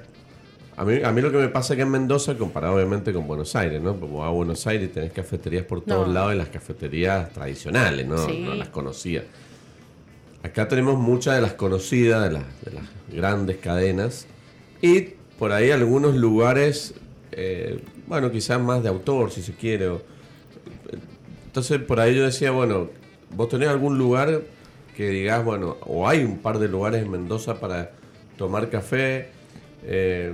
A 0.76 0.84
mí, 0.84 1.02
a 1.02 1.10
mí 1.10 1.20
lo 1.20 1.32
que 1.32 1.38
me 1.38 1.48
pasa 1.48 1.74
que 1.74 1.82
en 1.82 1.90
Mendoza, 1.90 2.36
comparado 2.38 2.76
obviamente 2.76 3.12
con 3.12 3.26
Buenos 3.26 3.56
Aires, 3.56 3.82
¿no? 3.82 3.98
Como 3.98 4.24
a 4.24 4.30
Buenos 4.30 4.64
Aires 4.68 4.92
tenés 4.92 5.12
cafeterías 5.12 5.64
por 5.64 5.80
todos 5.80 6.06
No. 6.06 6.12
lados 6.14 6.34
y 6.34 6.38
las 6.38 6.48
cafeterías 6.50 7.32
tradicionales, 7.32 8.06
¿no? 8.06 8.16
Sí. 8.26 8.38
No 8.44 8.54
las 8.54 8.68
conocidas. 8.68 9.24
Acá 10.44 10.68
tenemos 10.68 10.96
muchas 10.96 11.34
de 11.34 11.40
las 11.42 11.54
conocidas, 11.54 12.22
de 12.22 12.30
las, 12.30 12.44
de 12.64 12.72
las 12.72 12.84
grandes 13.12 13.56
cadenas. 13.56 14.26
Y 14.80 15.00
por 15.36 15.50
ahí 15.50 15.72
algunos 15.72 16.14
lugares, 16.14 16.94
eh, 17.32 17.80
bueno, 18.06 18.30
quizás 18.30 18.60
más 18.60 18.80
de 18.84 18.88
autor, 18.88 19.32
si 19.32 19.42
se 19.42 19.52
quiere. 19.54 19.88
o- 19.88 20.02
entonces 21.46 21.80
por 21.80 21.98
ahí 21.98 22.14
yo 22.14 22.22
decía, 22.24 22.52
bueno, 22.52 22.88
vos 23.34 23.48
tenés 23.48 23.68
algún 23.68 23.98
lugar 23.98 24.42
que 24.98 25.10
digas, 25.10 25.44
bueno, 25.44 25.76
o 25.86 26.08
hay 26.08 26.24
un 26.24 26.38
par 26.38 26.58
de 26.58 26.66
lugares 26.66 27.04
en 27.04 27.08
Mendoza 27.12 27.60
para 27.60 27.92
tomar 28.36 28.68
café. 28.68 29.28
eh, 29.84 30.32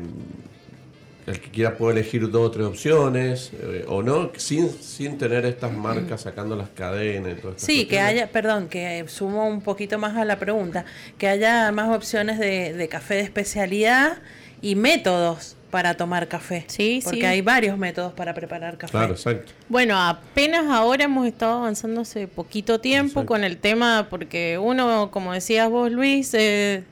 el 1.26 1.38
que 1.40 1.50
quiera 1.50 1.76
puede 1.76 2.00
elegir 2.00 2.30
dos 2.30 2.48
o 2.48 2.50
tres 2.50 2.66
opciones, 2.66 3.52
eh, 3.54 3.84
o 3.88 4.02
no, 4.02 4.30
sin, 4.36 4.70
sin 4.70 5.18
tener 5.18 5.44
estas 5.44 5.70
marcas 5.72 6.22
sacando 6.22 6.56
las 6.56 6.70
cadenas 6.70 7.28
y 7.28 7.36
estas 7.36 7.62
Sí, 7.62 7.86
que 7.86 8.00
haya, 8.00 8.30
perdón, 8.30 8.68
que 8.68 9.04
sumo 9.08 9.46
un 9.46 9.60
poquito 9.60 9.98
más 9.98 10.16
a 10.16 10.24
la 10.24 10.38
pregunta, 10.38 10.86
que 11.18 11.28
haya 11.28 11.70
más 11.72 11.94
opciones 11.94 12.38
de, 12.38 12.72
de 12.72 12.88
café 12.88 13.14
de 13.16 13.20
especialidad 13.20 14.18
y 14.62 14.76
métodos 14.76 15.56
para 15.74 15.96
tomar 15.96 16.28
café. 16.28 16.64
Sí, 16.68 17.00
Porque 17.02 17.18
sí. 17.18 17.26
hay 17.26 17.40
varios 17.40 17.76
métodos 17.76 18.12
para 18.12 18.32
preparar 18.32 18.78
café. 18.78 18.92
Claro, 18.92 19.14
exacto. 19.14 19.50
Bueno, 19.68 20.00
apenas 20.00 20.66
ahora 20.66 21.06
hemos 21.06 21.26
estado 21.26 21.54
avanzando 21.54 22.02
hace 22.02 22.28
poquito 22.28 22.80
tiempo 22.80 23.22
Exacto. 23.22 23.26
con 23.26 23.42
el 23.42 23.56
tema, 23.56 24.06
porque 24.08 24.56
uno, 24.56 25.10
como 25.10 25.32
decías 25.32 25.68
vos, 25.68 25.90
Luis, 25.90 26.32
eh, 26.34 26.84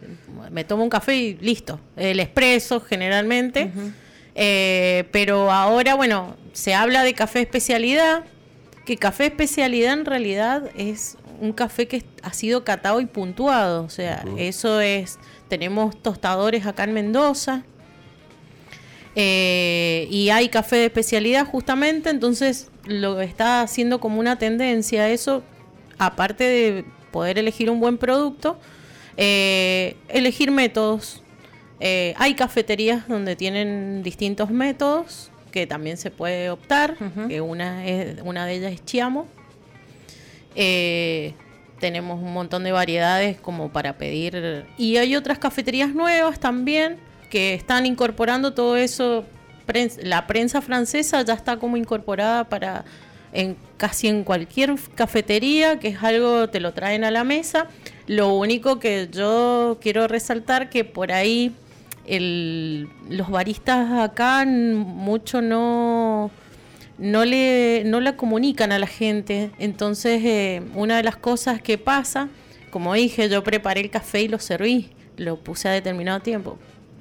me 0.51 0.65
tomo 0.65 0.83
un 0.83 0.91
café 0.91 1.15
y 1.15 1.35
listo. 1.35 1.79
El 1.97 2.19
expreso 2.19 2.81
generalmente. 2.81 3.71
Eh, 4.35 5.05
pero 5.13 5.53
ahora, 5.53 5.95
bueno, 5.95 6.35
se 6.53 6.75
habla 6.75 7.05
de 7.05 7.15
café 7.15 7.43
especialidad, 7.43 8.25
que 8.85 8.97
café 8.97 9.27
especialidad 9.27 9.93
en 9.93 10.07
realidad 10.07 10.65
es 10.77 11.19
un 11.41 11.53
café 11.53 11.87
que 11.87 12.03
ha 12.25 12.33
sido 12.33 12.65
catado 12.65 13.01
y 13.01 13.07
puntuado. 13.07 13.85
O 13.85 13.91
sea, 13.91 14.25
eso 14.39 14.81
es, 14.81 15.21
tenemos 15.47 16.03
tostadores 16.03 16.67
acá 16.67 16.83
en 16.83 16.95
Mendoza. 16.95 17.63
Eh, 19.15 20.09
y 20.11 20.31
hay 20.31 20.49
café 20.49 20.77
de 20.77 20.85
especialidad 20.87 21.47
justamente, 21.47 22.11
entonces 22.11 22.71
lo 22.85 23.21
está 23.21 23.63
haciendo 23.63 24.01
como 24.01 24.19
una 24.19 24.39
tendencia 24.39 25.11
eso, 25.11 25.43
aparte 25.99 26.45
de 26.45 26.85
poder 27.11 27.39
elegir 27.39 27.71
un 27.71 27.79
buen 27.79 27.99
producto, 27.99 28.59
eh, 29.17 29.97
elegir 30.09 30.51
métodos. 30.51 31.23
Eh, 31.81 32.15
hay 32.17 32.35
cafeterías 32.35 33.07
donde 33.09 33.37
tienen 33.37 34.03
distintos 34.03 34.51
métodos 34.51 35.31
que 35.53 35.67
también 35.67 35.97
se 35.97 36.11
puede 36.11 36.51
optar, 36.51 36.97
que 37.29 37.41
una, 37.41 37.87
es, 37.87 38.21
una 38.25 38.47
de 38.47 38.55
ellas 38.55 38.73
es 38.73 38.85
Chiamo. 38.85 39.29
Eh, 40.57 41.35
tenemos 41.79 42.21
un 42.21 42.33
montón 42.33 42.65
de 42.65 42.73
variedades 42.73 43.39
como 43.39 43.71
para 43.71 43.99
pedir. 43.99 44.65
Y 44.79 44.97
hay 44.97 45.15
otras 45.15 45.39
cafeterías 45.39 45.95
nuevas 45.95 46.41
también 46.41 46.99
que 47.33 47.55
están 47.55 47.87
incorporando 47.87 48.53
todo 48.53 48.77
eso. 48.77 49.25
La 50.03 50.27
prensa 50.27 50.61
francesa 50.61 51.23
ya 51.23 51.33
está 51.33 51.57
como 51.57 51.79
incorporada 51.79 52.45
para 52.45 52.85
en 53.33 53.57
casi 53.79 54.09
en 54.09 54.23
cualquier 54.23 54.75
cafetería, 54.95 55.79
que 55.79 55.89
es 55.89 56.03
algo 56.03 56.51
te 56.51 56.61
lo 56.61 56.75
traen 56.75 57.05
a 57.05 57.11
la 57.11 57.25
mesa. 57.25 57.69
Lo 58.07 58.35
único 58.35 58.79
que 58.79 59.09
yo 59.11 59.79
quiero 59.81 60.09
resaltar 60.09 60.69
que 60.69 60.85
por 60.85 61.11
ahí 61.11 61.55
los 62.07 63.31
baristas 63.31 63.91
acá 63.93 64.45
mucho 64.45 65.41
no 65.41 66.31
no 66.99 67.25
le 67.25 67.85
no 67.87 68.01
la 68.01 68.17
comunican 68.17 68.73
a 68.73 68.79
la 68.79 68.89
gente 68.89 69.53
entonces 69.59 70.21
eh, 70.25 70.63
una 70.75 70.97
de 70.97 71.05
las 71.05 71.17
cosas 71.17 71.63
que 71.63 71.79
pasa 71.79 72.29
como 72.73 72.95
dije, 72.95 73.29
yo 73.29 73.45
preparé 73.45 73.83
el 73.83 73.91
café 73.91 74.23
y 74.23 74.29
lo 74.29 74.39
serví, 74.39 74.89
lo 75.19 75.37
puse 75.37 75.69
a 75.69 75.73
determinado 75.73 76.21
tiempo. 76.21 76.59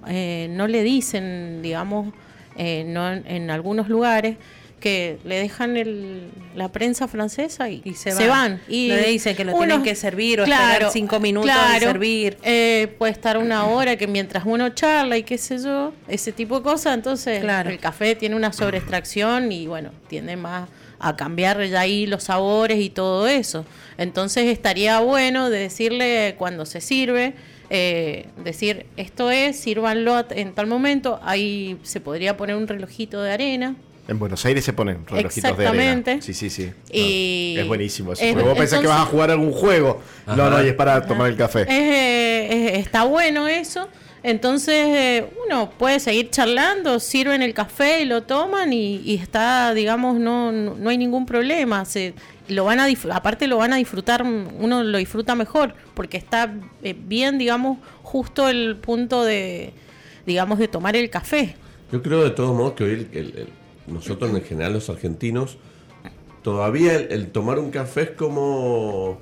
Eh, 0.08 0.48
no 0.52 0.68
le 0.68 0.84
dicen, 0.84 1.62
digamos, 1.62 2.14
eh, 2.58 2.84
no 2.86 3.12
en, 3.12 3.50
algunos 3.50 3.88
lugares 3.88 4.38
que 4.80 5.20
le 5.24 5.36
dejan 5.36 5.78
el, 5.78 6.32
la 6.56 6.72
prensa 6.72 7.08
francesa 7.08 7.70
y, 7.70 7.82
Y 7.86 7.94
se 7.94 8.12
se 8.12 8.28
van. 8.28 8.60
Y 8.68 8.88
le 8.88 9.10
dicen 9.10 9.36
que 9.36 9.46
lo 9.46 9.56
tienen 9.56 9.84
que 9.84 9.94
servir 9.94 10.40
o 10.40 10.44
esperar 10.44 10.90
cinco 10.92 11.20
minutos 11.20 11.52
de 11.74 11.80
servir. 11.80 12.38
Eh, 12.44 12.94
puede 12.98 13.12
estar 13.12 13.38
una 13.38 13.66
hora 13.68 13.96
que 13.96 14.08
mientras 14.08 14.44
uno 14.46 14.70
charla 14.70 15.18
y 15.18 15.24
qué 15.24 15.38
sé 15.38 15.60
yo, 15.60 15.94
ese 16.08 16.32
tipo 16.32 16.58
de 16.58 16.64
cosas, 16.64 16.96
entonces 16.96 17.42
Claro. 17.42 17.70
el 17.70 17.80
café 17.80 18.16
tiene 18.16 18.36
una 18.36 18.52
sobreextracción 18.52 19.52
y 19.52 19.68
bueno, 19.68 19.92
tiende 20.08 20.36
más 20.36 20.68
a 21.02 21.16
cambiar 21.16 21.64
ya 21.66 21.82
ahí 21.82 22.06
los 22.06 22.24
sabores 22.26 22.80
y 22.80 22.90
todo 22.90 23.28
eso. 23.28 23.66
Entonces 23.98 24.46
estaría 24.46 25.00
bueno 25.00 25.50
de 25.50 25.60
decirle 25.60 26.36
cuando 26.38 26.66
se 26.66 26.80
sirve, 26.80 27.34
eh, 27.74 28.28
decir 28.44 28.86
esto 28.98 29.32
es, 29.32 29.58
sírvanlo 29.58 30.14
a- 30.16 30.26
en 30.32 30.54
tal 30.54 30.68
momento, 30.68 31.20
ahí 31.24 31.78
se 31.84 32.02
podría 32.02 32.36
poner 32.36 32.58
un 32.58 32.68
relojito 32.68 33.22
de 33.24 33.32
arena. 33.32 33.76
En 34.10 34.20
Buenos 34.20 34.44
Aires 34.46 34.66
se 34.66 34.74
ponen 34.74 35.06
relojitos 35.08 35.44
de 35.58 35.64
Exactamente. 35.64 36.10
arena. 36.12 36.22
Sí, 36.22 36.34
sí, 36.34 36.50
sí. 36.50 36.72
Y- 36.92 37.54
No, 37.56 37.62
es 37.62 37.68
buenísimo 37.70 38.12
eso. 38.14 38.24
es- 38.24 38.34
Porque 38.34 38.48
vos 38.50 38.58
pensás 38.58 38.82
que 38.82 38.88
vas 38.88 39.00
a 39.02 39.06
jugar 39.06 39.32
algún 39.32 39.54
juego. 39.54 40.02
No, 40.28 40.50
no, 40.50 40.62
y 40.62 40.68
es 40.68 40.74
para 40.74 41.06
tomar 41.06 41.30
el 41.30 41.38
café. 41.38 41.62
Es, 41.62 41.68
eh, 41.70 42.74
es- 42.76 42.80
está 42.86 43.04
bueno 43.06 43.48
eso. 43.48 43.88
Entonces 44.24 44.76
eh, 44.76 45.26
uno 45.48 45.72
puede 45.72 46.00
seguir 46.00 46.30
charlando, 46.30 47.00
sirven 47.00 47.42
el 47.42 47.54
café 47.56 48.02
y 48.02 48.06
lo 48.06 48.22
toman 48.24 48.72
y, 48.72 48.98
y 48.98 49.16
está, 49.16 49.74
digamos, 49.74 50.20
no, 50.20 50.52
no, 50.52 50.76
no 50.76 50.90
hay 50.92 50.98
ningún 50.98 51.26
problema. 51.26 51.86
Se, 51.86 52.14
lo 52.48 52.66
van 52.66 52.80
a 52.80 52.88
aparte 53.12 53.48
lo 53.48 53.58
van 53.58 53.74
a 53.74 53.78
disfrutar, 53.78 54.24
uno 54.24 54.84
lo 54.84 54.98
disfruta 54.98 55.36
mejor 55.36 55.76
porque 55.94 56.18
está 56.18 56.54
eh, 56.84 56.96
bien, 56.98 57.38
digamos, 57.38 57.78
justo 58.04 58.50
el 58.50 58.76
punto 58.78 59.24
de, 59.24 59.74
digamos, 60.26 60.60
de 60.60 60.68
tomar 60.68 60.96
el 60.96 61.10
café. 61.10 61.56
Yo 61.92 62.02
creo 62.02 62.24
de 62.24 62.32
todos 62.32 62.56
modos 62.56 62.74
que 62.74 62.84
hoy 62.84 62.92
el- 62.92 63.10
el- 63.18 63.38
el- 63.38 63.48
nosotros 63.88 64.32
en 64.32 64.42
general 64.44 64.74
los 64.74 64.90
argentinos, 64.90 65.58
todavía 66.44 66.96
el, 66.96 67.28
tomar 67.32 67.60
un 67.60 67.72
café 67.72 68.02
es 68.02 68.10
como... 68.12 69.20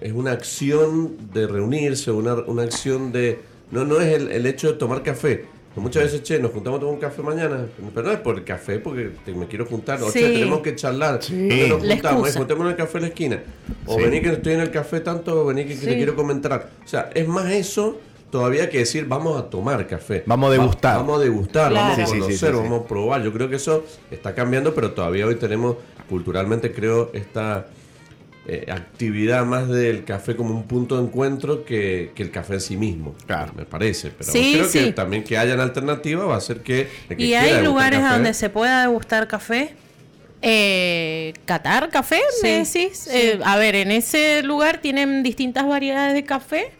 Es 0.00 0.12
una 0.12 0.30
acción 0.30 1.16
de 1.32 1.48
reunirse, 1.48 2.12
una, 2.12 2.34
una 2.34 2.62
acción 2.62 3.10
de... 3.10 3.40
No, 3.72 3.84
no 3.84 4.00
es 4.00 4.14
el 4.30 4.46
hecho 4.46 4.68
de 4.68 4.78
tomar 4.78 5.02
café. 5.02 5.46
Que 5.78 5.82
Muchas 5.82 6.02
veces, 6.04 6.22
che, 6.24 6.38
nos 6.40 6.50
juntamos 6.50 6.78
a 6.78 6.80
tomar 6.80 6.94
un 6.94 7.00
café 7.00 7.22
mañana, 7.22 7.66
pero 7.94 8.06
no 8.08 8.12
es 8.12 8.18
por 8.18 8.36
el 8.36 8.44
café, 8.44 8.78
porque 8.80 9.10
te- 9.24 9.32
me 9.32 9.46
quiero 9.46 9.64
juntar, 9.64 10.02
o 10.02 10.10
Sí. 10.10 10.18
che, 10.18 10.28
tenemos 10.32 10.60
que 10.60 10.74
charlar, 10.74 11.22
Sí. 11.22 11.34
¿Dónde 11.48 11.68
nos 11.68 11.78
juntamos, 11.78 12.02
excusa. 12.22 12.38
juntémonos 12.40 12.72
en 12.72 12.78
el 12.78 12.84
café 12.84 12.98
en 12.98 13.02
la 13.02 13.08
esquina, 13.08 13.42
o 13.86 13.94
Sí. 13.96 14.02
vení 14.02 14.20
que 14.20 14.28
estoy 14.30 14.52
en 14.54 14.60
el 14.60 14.70
café 14.70 15.00
tanto, 15.00 15.44
vení 15.46 15.64
que, 15.64 15.78
que 15.78 15.86
te 15.86 15.96
quiero 15.96 16.16
comentar. 16.16 16.70
O 16.84 16.88
sea, 16.88 17.10
es 17.14 17.28
más 17.28 17.50
eso 17.52 17.98
todavía 18.30 18.68
que 18.68 18.78
decir 18.78 19.06
vamos 19.06 19.40
a 19.40 19.48
tomar 19.48 19.86
café. 19.86 20.22
Vamos 20.26 20.48
a 20.48 20.52
degustar. 20.52 20.94
Va- 20.96 20.98
vamos 21.02 21.20
a 21.20 21.22
degustar, 21.22 21.70
Claro. 21.70 21.86
vamos 21.90 21.98
a 21.98 22.06
Sí, 22.06 22.06
sí, 22.06 22.12
sí, 22.12 22.18
conocer, 22.20 22.50
sí, 22.50 22.56
sí. 22.56 22.62
vamos 22.62 22.84
a 22.84 22.86
probar. 22.88 23.22
Yo 23.22 23.32
creo 23.32 23.48
que 23.48 23.56
eso 23.56 23.84
está 24.10 24.34
cambiando, 24.34 24.74
pero 24.74 24.90
todavía 24.92 25.26
hoy 25.26 25.36
tenemos 25.36 25.76
culturalmente, 26.08 26.72
creo, 26.72 27.10
esta 27.12 27.66
eh, 28.48 28.66
actividad 28.72 29.44
más 29.44 29.68
del 29.68 30.04
café 30.04 30.34
como 30.34 30.54
un 30.54 30.64
punto 30.64 30.96
de 30.96 31.04
encuentro 31.04 31.64
que, 31.64 32.12
que 32.14 32.22
el 32.22 32.30
café 32.30 32.54
en 32.54 32.60
sí 32.60 32.76
mismo. 32.76 33.14
Claro. 33.26 33.52
Me 33.54 33.64
parece. 33.66 34.10
Pero 34.10 34.32
Sí, 34.32 34.54
creo 34.54 34.70
que 34.70 34.92
también 34.92 35.22
que 35.22 35.36
hayan 35.38 35.60
alternativas 35.60 36.26
va 36.28 36.34
a 36.34 36.38
hacer 36.38 36.62
que. 36.62 36.88
¿Y 37.16 37.34
hay 37.34 37.62
lugares 37.62 38.00
café- 38.00 38.12
donde 38.14 38.34
se 38.34 38.48
pueda 38.50 38.80
degustar 38.82 39.28
café? 39.28 39.74
Eh, 40.40 41.34
Qatar 41.44 41.90
Café, 41.90 42.20
me 42.42 42.64
Sí, 42.64 42.80
decís. 42.80 42.98
sí. 42.98 43.10
Eh, 43.12 43.40
a 43.44 43.56
ver, 43.58 43.74
en 43.74 43.90
ese 43.90 44.42
lugar 44.42 44.78
tienen 44.80 45.22
distintas 45.22 45.66
variedades 45.66 46.14
de 46.14 46.24
café 46.24 46.70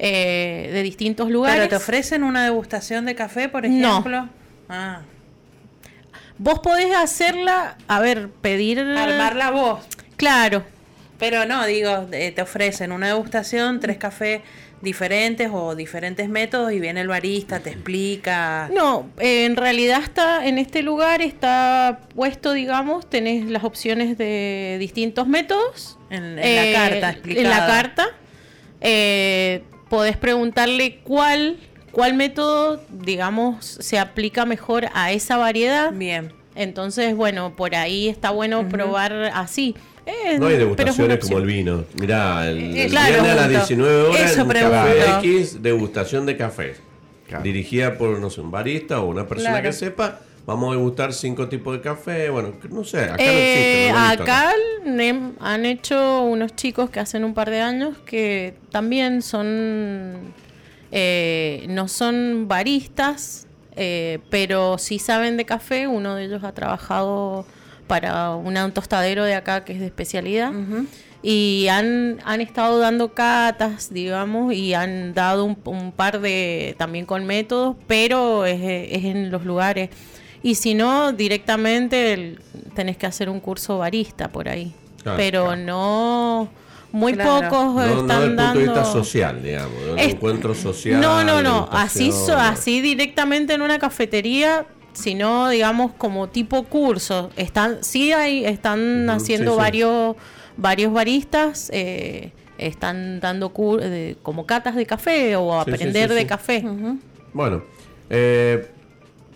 eh, 0.00 0.70
de 0.72 0.82
distintos 0.82 1.30
lugares. 1.30 1.58
¿Pero 1.60 1.68
te 1.70 1.76
ofrecen 1.76 2.22
una 2.22 2.44
degustación 2.44 3.04
de 3.06 3.14
café, 3.14 3.48
por 3.48 3.68
No. 3.68 3.90
ejemplo? 3.90 4.28
Ah. 4.68 5.02
Vos 6.38 6.58
podés 6.60 6.94
hacerla, 6.94 7.76
a 7.88 8.00
ver, 8.00 8.28
pedir. 8.28 8.78
Armarla 8.80 9.50
vos. 9.50 9.80
Claro. 10.16 10.64
Pero 11.18 11.44
no, 11.46 11.66
digo, 11.66 12.06
eh, 12.12 12.30
te 12.32 12.42
ofrecen 12.42 12.92
una 12.92 13.08
degustación, 13.08 13.80
tres 13.80 13.96
cafés 13.98 14.40
diferentes 14.80 15.50
o 15.52 15.74
diferentes 15.74 16.28
métodos 16.28 16.72
y 16.72 16.78
viene 16.78 17.00
el 17.00 17.08
barista, 17.08 17.58
te 17.58 17.70
explica. 17.70 18.70
No, 18.72 19.10
eh, 19.18 19.44
en 19.44 19.56
realidad 19.56 20.00
está 20.02 20.46
en 20.46 20.58
este 20.58 20.82
lugar 20.82 21.20
está 21.20 22.02
puesto, 22.14 22.52
digamos, 22.52 23.10
tenés 23.10 23.46
las 23.46 23.64
opciones 23.64 24.16
de 24.16 24.76
distintos 24.78 25.26
métodos. 25.26 25.98
En- 26.10 26.38
en 26.38 26.56
la 26.74 26.78
carta 26.78 27.16
En 27.28 27.50
la 27.50 27.66
carta. 27.66 28.06
Eh, 28.80 29.62
podés 29.88 30.16
preguntarle 30.16 31.00
cuál, 31.02 31.56
cuál 31.90 32.14
método, 32.14 32.80
digamos, 32.90 33.64
se 33.66 33.98
aplica 33.98 34.44
mejor 34.46 34.86
a 34.94 35.10
esa 35.12 35.36
variedad. 35.36 35.92
Bien. 35.92 36.32
Entonces, 36.54 37.14
bueno, 37.14 37.54
por 37.56 37.74
ahí 37.74 38.08
está 38.08 38.30
bueno 38.30 38.68
probar 38.68 39.30
así. 39.34 39.74
Eh, 40.08 40.38
No 40.38 40.46
hay 40.46 40.56
degustaciones 40.56 41.18
como 41.18 41.38
el 41.38 41.44
vino. 41.46 41.84
Mirá, 42.00 42.48
el, 42.48 42.58
Eh, 42.76 42.84
el 42.84 42.90
claro, 42.90 43.12
viernes 43.12 43.32
a 43.32 43.34
las 43.34 43.44
punto. 43.46 43.58
19 43.58 44.02
horas 44.08 44.30
Eso 44.32 44.40
en. 44.40 44.48
Café 44.48 45.28
X, 45.28 45.62
degustación 45.62 46.26
de 46.26 46.36
café. 46.36 46.74
Claro. 47.28 47.44
Dirigida 47.44 47.98
por, 47.98 48.18
no 48.18 48.30
sé, 48.30 48.40
un 48.40 48.50
barista 48.50 49.00
o 49.00 49.06
una 49.08 49.26
persona 49.28 49.50
Claro. 49.60 49.64
que 49.68 49.72
sepa. 49.74 50.20
Vamos 50.46 50.70
a 50.72 50.76
degustar 50.78 51.12
cinco 51.12 51.46
tipos 51.48 51.74
de 51.76 51.82
café. 51.82 52.30
Bueno, 52.30 52.54
no 52.70 52.82
sé, 52.82 53.00
acá 53.00 53.16
no 53.18 53.22
Eh, 53.22 53.88
existe. 53.88 53.92
no 53.92 54.22
acá 54.22 54.52
han 55.40 55.66
hecho 55.66 56.22
unos 56.22 56.56
chicos 56.56 56.88
que 56.88 57.00
hacen 57.00 57.22
un 57.24 57.34
par 57.34 57.50
de 57.50 57.60
años 57.60 57.98
que 58.06 58.54
también 58.70 59.20
son 59.20 60.32
eh, 60.90 61.66
no 61.68 61.86
son 61.86 62.48
baristas, 62.48 63.46
eh, 63.76 64.20
pero 64.30 64.78
sí 64.78 64.98
saben 64.98 65.36
de 65.36 65.44
café. 65.44 65.86
Uno 65.86 66.14
de 66.14 66.24
ellos 66.24 66.42
ha 66.44 66.52
trabajado 66.52 67.44
para 67.88 68.30
un 68.36 68.54
tostadero 68.72 69.24
de 69.24 69.34
acá 69.34 69.64
que 69.64 69.72
es 69.72 69.80
de 69.80 69.86
especialidad. 69.86 70.52
Y 71.20 71.66
han, 71.68 72.18
han 72.24 72.40
estado 72.40 72.78
dando 72.78 73.12
catas, 73.12 73.92
digamos, 73.92 74.52
y 74.54 74.74
han 74.74 75.14
dado 75.14 75.44
un, 75.44 75.58
un 75.64 75.90
par 75.90 76.20
de 76.20 76.76
también 76.78 77.06
con 77.06 77.26
métodos, 77.26 77.74
pero 77.88 78.46
es, 78.46 78.60
es 78.62 79.04
en 79.04 79.32
los 79.32 79.44
lugares. 79.44 79.90
Y 80.44 80.54
si 80.54 80.74
no, 80.74 81.10
directamente 81.12 82.12
el- 82.12 82.40
tenés 82.76 82.96
que 82.96 83.06
hacer 83.06 83.28
un 83.28 83.40
curso 83.40 83.78
barista 83.78 84.28
por 84.28 84.48
ahí. 84.48 84.72
Claro, 85.02 85.16
pero 85.16 85.44
claro. 85.46 85.60
no, 85.62 86.48
muy 86.92 87.14
Claro. 87.14 87.48
pocos 87.48 87.74
No, 87.74 87.84
no 87.84 88.00
están 88.02 88.06
desde 88.06 88.24
el 88.24 88.28
punto 88.30 88.42
dando... 88.44 88.60
de 88.60 88.66
vista 88.66 88.84
social, 88.84 89.42
digamos. 89.42 89.84
de 89.84 89.92
un 89.94 89.98
Es- 89.98 90.14
encuentro 90.14 90.54
social. 90.54 91.00
No, 91.00 91.24
no, 91.24 91.42
no. 91.42 91.68
Así, 91.72 92.12
así 92.36 92.80
directamente 92.80 93.54
en 93.54 93.62
una 93.62 93.80
cafetería, 93.80 94.66
sino 94.98 95.48
digamos 95.48 95.92
como 95.96 96.28
tipo 96.28 96.64
curso. 96.64 97.30
Están, 97.36 97.82
sí 97.84 98.12
hay, 98.12 98.44
están 98.44 99.08
haciendo 99.10 99.52
sí, 99.52 99.56
sí. 99.56 99.58
varios, 99.58 100.16
varios 100.56 100.92
baristas, 100.92 101.70
eh, 101.72 102.32
están 102.58 103.20
dando 103.20 103.52
cur- 103.54 103.80
de- 103.80 104.16
como 104.22 104.44
catas 104.46 104.74
de 104.74 104.84
café 104.86 105.36
o 105.36 105.52
Sí, 105.64 105.70
sí, 105.70 105.70
aprender 105.74 106.08
sí, 106.08 106.14
de 106.16 106.20
sí. 106.22 106.26
café. 106.26 106.64
Bueno, 107.32 107.62
eh, 108.10 108.66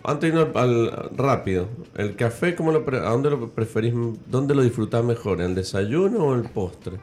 antes 0.03 0.33
de 0.33 0.41
irnos 0.41 0.57
al 0.57 1.11
rápido, 1.17 1.69
el 1.97 2.17
café, 2.17 2.57
¿cómo 2.57 2.73
lo 2.73 2.85
pre- 2.85 2.99
¿a 2.99 3.11
dónde 3.11 3.31
lo 3.31 3.49
preferís? 3.51 3.95
¿Dónde 4.27 4.55
lo 4.57 4.63
disfrutás 4.63 5.05
mejor? 5.05 5.41
¿En 5.41 5.51
el 5.51 5.55
desayuno 5.55 6.25
o 6.25 6.35
el 6.35 6.43
postre? 6.43 6.97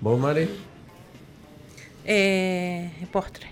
¿Vos, 0.00 0.18
Mari? 0.18 0.48
Eh, 2.04 2.90
postre. 3.12 3.46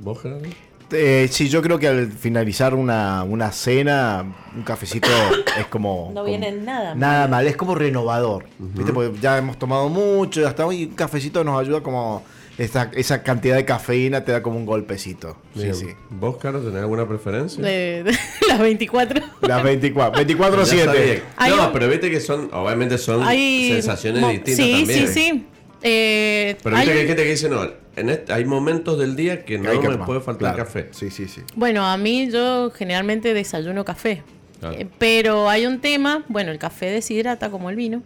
¿Vos, 0.00 0.22
Gerardo? 0.22 0.46
Eh, 0.92 1.26
sí, 1.30 1.48
yo 1.48 1.62
creo 1.62 1.78
que 1.78 1.88
al 1.88 2.12
finalizar 2.12 2.74
una, 2.74 3.24
una 3.24 3.50
cena, 3.50 4.24
un 4.56 4.62
cafecito 4.62 5.08
es 5.58 5.66
como. 5.66 6.10
No 6.14 6.20
como- 6.20 6.24
viene 6.24 6.52
nada 6.52 6.90
mal. 6.90 6.98
Nada 6.98 7.28
mal, 7.28 7.46
es 7.46 7.56
como 7.56 7.74
renovador. 7.74 8.44
¿viste? 8.58 8.92
Porque 8.92 9.18
ya 9.20 9.38
hemos 9.38 9.58
tomado 9.58 9.88
mucho, 9.88 10.40
ya 10.40 10.48
está. 10.50 10.72
Y 10.72 10.84
un 10.86 10.94
cafecito 10.94 11.42
nos 11.44 11.60
ayuda 11.60 11.80
como. 11.82 12.22
Esa, 12.58 12.90
esa 12.94 13.22
cantidad 13.22 13.54
de 13.56 13.66
cafeína 13.66 14.24
te 14.24 14.32
da 14.32 14.42
como 14.42 14.56
un 14.56 14.64
golpecito. 14.64 15.36
Sí, 15.54 15.60
Bien. 15.64 15.74
sí. 15.74 15.86
¿Vos, 16.08 16.38
Carlos, 16.38 16.64
tenés 16.64 16.80
alguna 16.80 17.06
preferencia? 17.06 17.62
De, 17.62 18.02
de 18.02 18.16
las 18.48 18.58
24. 18.58 19.20
Las 19.42 19.62
24, 19.62 20.16
24 20.16 20.60
Ya 20.60 20.66
sabía. 20.66 20.92
7. 20.94 21.22
Hay 21.36 21.50
No, 21.52 21.66
un- 21.66 21.72
pero 21.74 21.86
viste 21.88 22.10
que 22.10 22.18
son, 22.18 22.48
obviamente 22.54 22.96
son 22.96 23.22
sensaciones 23.26 24.22
distintas 24.26 24.54
sí, 24.64 24.72
también. 24.86 25.08
Sí, 25.08 25.12
sí, 25.12 25.46
Eh, 25.88 26.56
Pero 26.62 26.76
hay 26.76 26.86
que 27.06 27.14
dice, 27.24 27.48
no, 27.48 27.62
en 27.96 28.10
este- 28.10 28.32
hay 28.32 28.44
momentos 28.44 28.98
del 28.98 29.14
día 29.14 29.44
que 29.44 29.56
no 29.58 29.70
Hay 29.70 29.78
que 29.78 29.86
me 29.86 29.92
tomar, 29.94 30.06
puede 30.06 30.20
faltar 30.20 30.54
claro. 30.54 30.64
café. 30.64 30.88
Sí, 30.90 31.10
sí, 31.10 31.28
sí. 31.28 31.42
Bueno, 31.54 31.86
a 31.86 31.96
mí 31.96 32.28
yo 32.30 32.70
generalmente 32.70 33.32
desayuno 33.34 33.84
café. 33.84 34.22
Claro. 34.60 34.76
Eh, 34.78 34.86
pero 34.98 35.48
hay 35.48 35.66
un 35.66 35.80
tema, 35.80 36.24
bueno, 36.28 36.50
el 36.50 36.58
café 36.58 36.86
deshidrata 36.86 37.50
como 37.50 37.70
el 37.70 37.76
vino. 37.76 38.02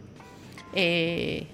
Eh, 0.75 1.47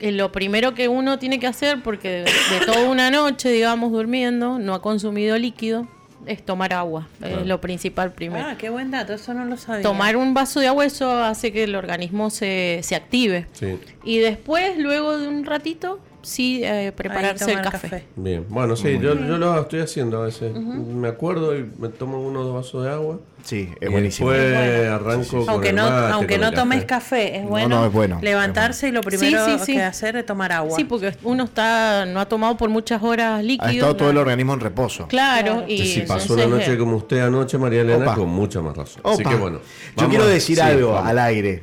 eh, 0.00 0.12
lo 0.12 0.32
primero 0.32 0.74
que 0.74 0.88
uno 0.88 1.18
tiene 1.18 1.38
que 1.40 1.46
hacer, 1.46 1.82
porque 1.82 2.08
de, 2.08 2.24
de 2.24 2.66
toda 2.66 2.88
una 2.88 3.10
noche, 3.10 3.50
digamos, 3.50 3.90
durmiendo, 3.92 4.58
no 4.58 4.74
ha 4.74 4.82
consumido 4.82 5.36
líquido, 5.38 5.88
es 6.26 6.44
tomar 6.44 6.72
agua. 6.72 7.08
Claro. 7.18 7.40
Es 7.40 7.46
lo 7.46 7.60
principal 7.60 8.12
primero. 8.12 8.44
Ah, 8.46 8.56
qué 8.58 8.70
buen 8.70 8.90
dato, 8.90 9.14
eso 9.14 9.34
no 9.34 9.44
lo 9.44 9.56
sabía. 9.56 9.82
Tomar 9.82 10.16
un 10.16 10.34
vaso 10.34 10.60
de 10.60 10.68
agua, 10.68 10.84
eso 10.84 11.10
hace 11.22 11.52
que 11.52 11.64
el 11.64 11.74
organismo 11.74 12.30
se, 12.30 12.80
se 12.82 12.94
active. 12.94 13.46
Sí. 13.52 13.78
Y 14.04 14.18
después, 14.18 14.78
luego 14.78 15.18
de 15.18 15.28
un 15.28 15.44
ratito, 15.44 16.00
sí 16.24 16.62
eh, 16.64 16.92
prepararse 16.94 17.44
el 17.44 17.58
tomar 17.58 17.72
café. 17.72 18.04
Bien, 18.16 18.44
bueno, 18.48 18.76
sí, 18.76 18.98
yo, 19.00 19.14
yo 19.14 19.38
lo 19.38 19.60
estoy 19.60 19.80
haciendo 19.80 20.22
a 20.22 20.26
veces. 20.26 20.52
Me 20.54 21.08
acuerdo 21.08 21.56
y 21.56 21.70
me 21.78 21.88
tomo 21.88 22.20
unos 22.20 22.44
dos 22.44 22.54
vasos 22.54 22.84
de 22.84 22.90
agua. 22.90 23.20
Sí, 23.44 23.68
es 23.78 23.88
y 23.88 23.92
buenísimo. 23.92 24.30
después 24.30 24.88
arranco 24.88 25.40
con 25.40 25.48
Aunque 25.50 25.68
el 25.68 25.76
no, 25.76 25.82
mate, 25.90 26.12
aunque 26.12 26.34
con 26.34 26.40
no 26.40 26.48
el 26.48 26.54
tomes 26.54 26.84
café, 26.86 27.36
es 27.36 27.42
No, 27.42 27.50
bueno, 27.50 27.68
no, 27.80 27.86
es 27.86 27.92
bueno, 27.92 28.18
levantarse 28.22 28.88
y 28.88 28.90
lo 28.90 29.02
primero 29.02 29.44
Sí, 29.44 29.52
sí, 29.58 29.64
sí. 29.66 29.72
que 29.74 29.82
hacer 29.82 30.16
es 30.16 30.24
tomar 30.24 30.50
agua. 30.52 30.74
Sí, 30.76 30.84
porque 30.84 31.14
uno 31.22 31.44
está 31.44 32.06
no 32.06 32.20
ha 32.20 32.26
tomado 32.26 32.56
por 32.56 32.70
muchas 32.70 33.02
horas 33.02 33.44
líquido. 33.44 33.68
Ha 33.68 33.72
estado 33.72 33.96
todo 33.96 34.10
el 34.10 34.16
organismo 34.16 34.54
en 34.54 34.60
reposo. 34.60 35.06
Claro, 35.08 35.64
y 35.68 35.84
si 35.86 36.00
pasó 36.02 36.34
una 36.34 36.46
noche 36.46 36.78
como 36.78 36.96
usted 36.96 37.18
anoche, 37.20 37.58
María 37.58 37.82
Elena, 37.82 38.04
Opa. 38.04 38.14
con 38.14 38.30
mucha 38.30 38.62
más 38.62 38.76
razón. 38.76 39.02
Así 39.04 39.22
que 39.22 39.34
bueno. 39.34 39.60
Yo 39.96 40.08
quiero 40.08 40.26
decir 40.26 40.56
sí, 40.56 40.62
algo 40.62 40.92
vamos. 40.92 41.10
al 41.10 41.18
aire. 41.18 41.62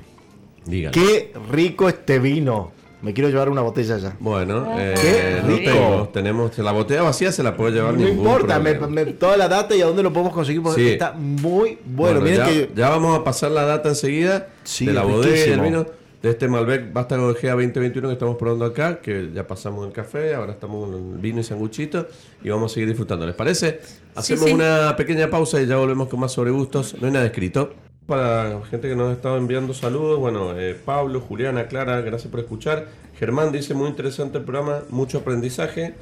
Dígalo. 0.66 0.92
Qué 0.94 1.34
rico 1.50 1.90
este 1.90 2.20
vino. 2.20 2.72
Me 3.02 3.14
quiero 3.14 3.30
llevar 3.30 3.50
una 3.50 3.62
botella 3.62 3.98
ya. 3.98 4.16
Bueno, 4.20 4.68
eh, 4.78 4.94
Qué 5.02 5.42
no 5.42 5.48
rico. 5.58 5.72
tengo, 5.72 6.10
tenemos 6.14 6.58
la 6.60 6.72
botella 6.72 7.02
vacía 7.02 7.32
se 7.32 7.42
la 7.44 7.58
puede 7.58 7.74
llevar 7.74 7.94
No 7.94 8.00
ningún 8.00 8.18
importa, 8.20 8.60
me, 8.60 8.74
me- 8.76 9.06
toda 9.14 9.38
la 9.38 9.48
data 9.48 9.76
y 9.76 9.82
a 9.82 9.86
dónde 9.88 10.04
lo 10.04 10.14
podemos 10.14 10.34
conseguir 10.34 10.62
porque 10.62 10.82
Sí. 10.82 10.90
está 10.90 11.14
muy 11.14 11.80
bueno. 11.86 12.22
Miren 12.22 12.38
ya, 12.38 12.46
que 12.46 12.70
ya 12.76 12.90
vamos 12.90 13.18
a 13.20 13.24
pasar 13.24 13.52
la 13.52 13.66
data 13.66 13.90
enseguida 13.90 14.50
Sí, 14.64 14.86
de 14.86 14.94
la 14.94 15.04
bodega 15.04 15.30
y 15.30 15.40
el 15.40 15.60
riquísimo. 15.60 15.64
vino 15.64 15.86
de 16.22 16.30
este 16.30 16.48
Malbec 16.48 16.94
Vástago 16.94 17.34
GA 17.34 17.54
2021 17.54 18.08
que 18.10 18.14
estamos 18.14 18.36
probando 18.38 18.66
acá, 18.66 19.02
que 19.02 19.32
ya 19.34 19.48
pasamos 19.48 19.88
el 19.88 19.92
café, 19.92 20.36
ahora 20.36 20.52
estamos 20.52 20.86
con 20.88 20.94
el 21.16 21.18
vino 21.18 21.40
y 21.40 21.44
sanguchito 21.44 22.08
y 22.44 22.50
vamos 22.50 22.72
a 22.72 22.74
seguir 22.76 22.88
disfrutando. 22.90 23.26
¿Les 23.26 23.34
parece? 23.34 23.80
Hacemos 24.14 24.46
sí. 24.46 24.54
una 24.54 24.96
pequeña 24.96 25.28
pausa 25.32 25.60
y 25.60 25.66
ya 25.66 25.78
volvemos 25.78 26.08
con 26.08 26.20
más 26.20 26.32
sobre 26.32 26.52
gustos. 26.52 26.96
No 27.02 27.08
hay 27.08 27.14
nada 27.14 27.26
escrito. 27.26 27.74
Para 28.12 28.50
la 28.50 28.66
gente 28.66 28.90
que 28.90 28.96
nos 28.98 29.10
ha 29.10 29.14
estado 29.14 29.38
enviando 29.38 29.74
saludos, 29.74 30.20
bueno, 30.20 30.60
eh, 30.60 30.76
Pablo, 30.76 31.22
Juliana, 31.22 31.68
Clara, 31.68 32.02
gracias 32.02 32.30
por 32.30 32.42
escuchar. 32.42 32.88
Germán 33.18 33.54
dice 33.54 33.74
muy 33.74 33.88
interesante 33.88 34.40
el 34.40 34.44
programa, 34.44 34.82
mucho 34.90 35.20
aprendizaje. 35.20 35.94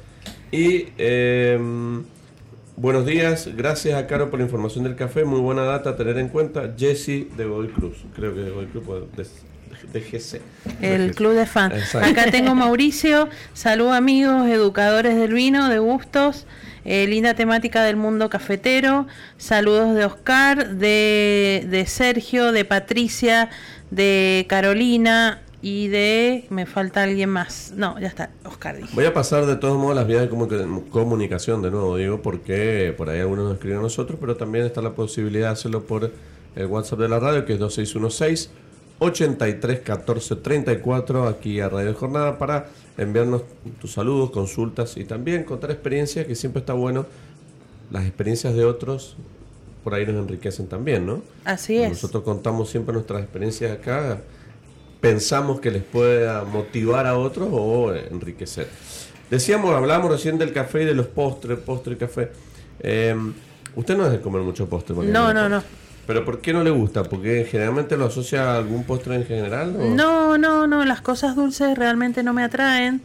Y 0.50 0.88
eh, 0.98 1.56
buenos 2.74 3.06
días, 3.06 3.50
gracias 3.56 3.94
a 3.94 4.08
Caro 4.08 4.28
por 4.28 4.40
la 4.40 4.44
información 4.46 4.82
del 4.82 4.96
café, 4.96 5.24
muy 5.24 5.38
buena 5.38 5.62
data 5.62 5.90
a 5.90 5.96
tener 5.96 6.18
en 6.18 6.30
cuenta. 6.30 6.74
Jesse 6.76 7.28
de 7.36 7.44
Godoy 7.44 7.68
Cruz, 7.68 7.98
creo 8.16 8.34
que 8.34 8.40
de 8.40 8.50
Godoy 8.50 8.66
Cruz, 8.66 8.84
pues, 9.14 9.44
de, 9.92 10.00
GC. 10.00 10.40
El 10.82 11.14
club 11.14 11.34
de 11.34 11.46
fans. 11.46 11.94
Acá 11.94 12.28
tengo 12.32 12.56
Mauricio. 12.56 13.28
Salud 13.54 13.90
amigos, 13.92 14.48
educadores 14.48 15.14
del 15.14 15.32
vino, 15.32 15.68
de 15.68 15.78
gustos. 15.78 16.44
Eh, 16.84 17.06
linda 17.06 17.34
temática 17.34 17.84
del 17.84 17.96
mundo 17.96 18.30
cafetero. 18.30 19.06
Saludos 19.36 19.94
de 19.94 20.04
Oscar, 20.04 20.70
de, 20.76 21.66
de 21.68 21.86
Sergio, 21.86 22.52
de 22.52 22.64
Patricia, 22.64 23.50
de 23.90 24.46
Carolina 24.48 25.42
y 25.62 25.88
de... 25.88 26.46
Me 26.48 26.64
falta 26.64 27.02
alguien 27.02 27.28
más. 27.28 27.72
No, 27.76 27.98
ya 28.00 28.06
está. 28.08 28.30
Oscar 28.44 28.76
dije. 28.78 28.88
Voy 28.94 29.04
a 29.04 29.12
pasar 29.12 29.44
de 29.46 29.56
todos 29.56 29.78
modos 29.78 29.94
las 29.96 30.06
vías 30.06 30.22
de 30.22 30.30
comu- 30.30 30.88
comunicación 30.88 31.60
de 31.60 31.70
nuevo, 31.70 31.96
digo, 31.98 32.22
porque 32.22 32.94
por 32.96 33.10
ahí 33.10 33.20
algunos 33.20 33.44
nos 33.44 33.54
escriben 33.54 33.78
a 33.78 33.82
nosotros, 33.82 34.18
pero 34.20 34.36
también 34.36 34.64
está 34.64 34.80
la 34.80 34.92
posibilidad 34.94 35.48
de 35.48 35.52
hacerlo 35.52 35.84
por 35.84 36.10
el 36.56 36.66
WhatsApp 36.66 36.98
de 37.00 37.08
la 37.08 37.18
radio, 37.20 37.44
que 37.44 37.52
es 37.52 37.58
2616 37.58 38.50
83 39.00 39.80
14 39.80 40.36
34, 40.36 41.26
aquí 41.26 41.60
a 41.60 41.68
Radio 41.68 41.94
Jornada, 41.94 42.38
para 42.38 42.68
enviarnos 42.96 43.42
tus 43.80 43.92
saludos, 43.92 44.30
consultas 44.30 44.96
y 44.96 45.04
también 45.04 45.44
contar 45.44 45.70
experiencias, 45.70 46.26
que 46.26 46.34
siempre 46.34 46.60
está 46.60 46.74
bueno. 46.74 47.06
Las 47.90 48.04
experiencias 48.04 48.54
de 48.54 48.64
otros 48.64 49.16
por 49.82 49.94
ahí 49.94 50.06
nos 50.06 50.16
enriquecen 50.16 50.66
también, 50.66 51.06
¿no? 51.06 51.22
Así 51.44 51.78
es. 51.78 51.88
Nosotros 51.88 52.22
contamos 52.22 52.68
siempre 52.68 52.92
nuestras 52.92 53.22
experiencias 53.22 53.72
acá, 53.72 54.20
pensamos 55.00 55.60
que 55.60 55.70
les 55.70 55.82
pueda 55.82 56.44
motivar 56.44 57.06
a 57.06 57.16
otros 57.16 57.48
o 57.50 57.94
enriquecer. 57.94 58.68
Decíamos, 59.30 59.74
hablábamos 59.74 60.10
recién 60.10 60.36
del 60.38 60.52
café 60.52 60.82
y 60.82 60.84
de 60.84 60.94
los 60.94 61.06
postres, 61.06 61.58
postre 61.58 61.94
y 61.94 61.96
café. 61.96 62.30
Eh, 62.80 63.16
usted 63.76 63.96
no 63.96 64.04
es 64.04 64.12
de 64.12 64.20
comer 64.20 64.42
mucho 64.42 64.68
postre, 64.68 64.94
No, 64.94 65.32
no, 65.32 65.48
no. 65.48 65.62
¿Pero 66.06 66.24
por 66.24 66.40
qué 66.40 66.52
no 66.52 66.62
le 66.64 66.70
gusta? 66.70 67.04
¿Porque 67.04 67.46
generalmente 67.48 67.96
lo 67.96 68.06
asocia 68.06 68.52
a 68.54 68.56
algún 68.58 68.84
postre 68.84 69.14
en 69.16 69.24
general? 69.26 69.76
o- 69.76 69.94
No, 69.94 70.38
no, 70.38 70.66
no, 70.66 70.84
las 70.84 71.00
cosas 71.02 71.36
dulces 71.36 71.76
realmente 71.78 72.22
no 72.22 72.32
me 72.32 72.42
atraen. 72.42 73.02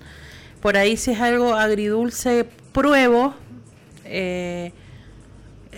Por 0.61 0.77
ahí 0.77 0.97
si 0.97 1.11
es 1.11 1.19
algo 1.21 1.53
agridulce, 1.53 2.47
pruebo. 2.71 3.35
Eh, 4.05 4.71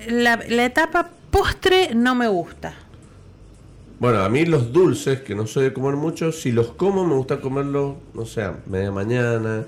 la, 0.08 0.40
la 0.48 0.66
etapa 0.66 1.10
postre 1.32 1.94
no 1.96 2.16
me 2.16 2.28
gusta. 2.28 2.74
Bueno, 4.00 4.20
a 4.24 4.30
mí 4.30 4.46
los 4.46 4.72
dulces, 4.72 5.22
que 5.22 5.34
no 5.34 5.48
soy 5.48 5.66
de 5.66 5.74
comer 5.74 5.96
mucho, 5.96 6.32
si 6.32 6.52
los 6.52 6.68
como 6.70 7.04
me 7.06 7.16
gusta 7.16 7.42
comerlos, 7.42 7.96
no 8.14 8.26
sé, 8.26 8.44
a 8.44 8.56
media 8.68 8.92
mañana, 8.92 9.66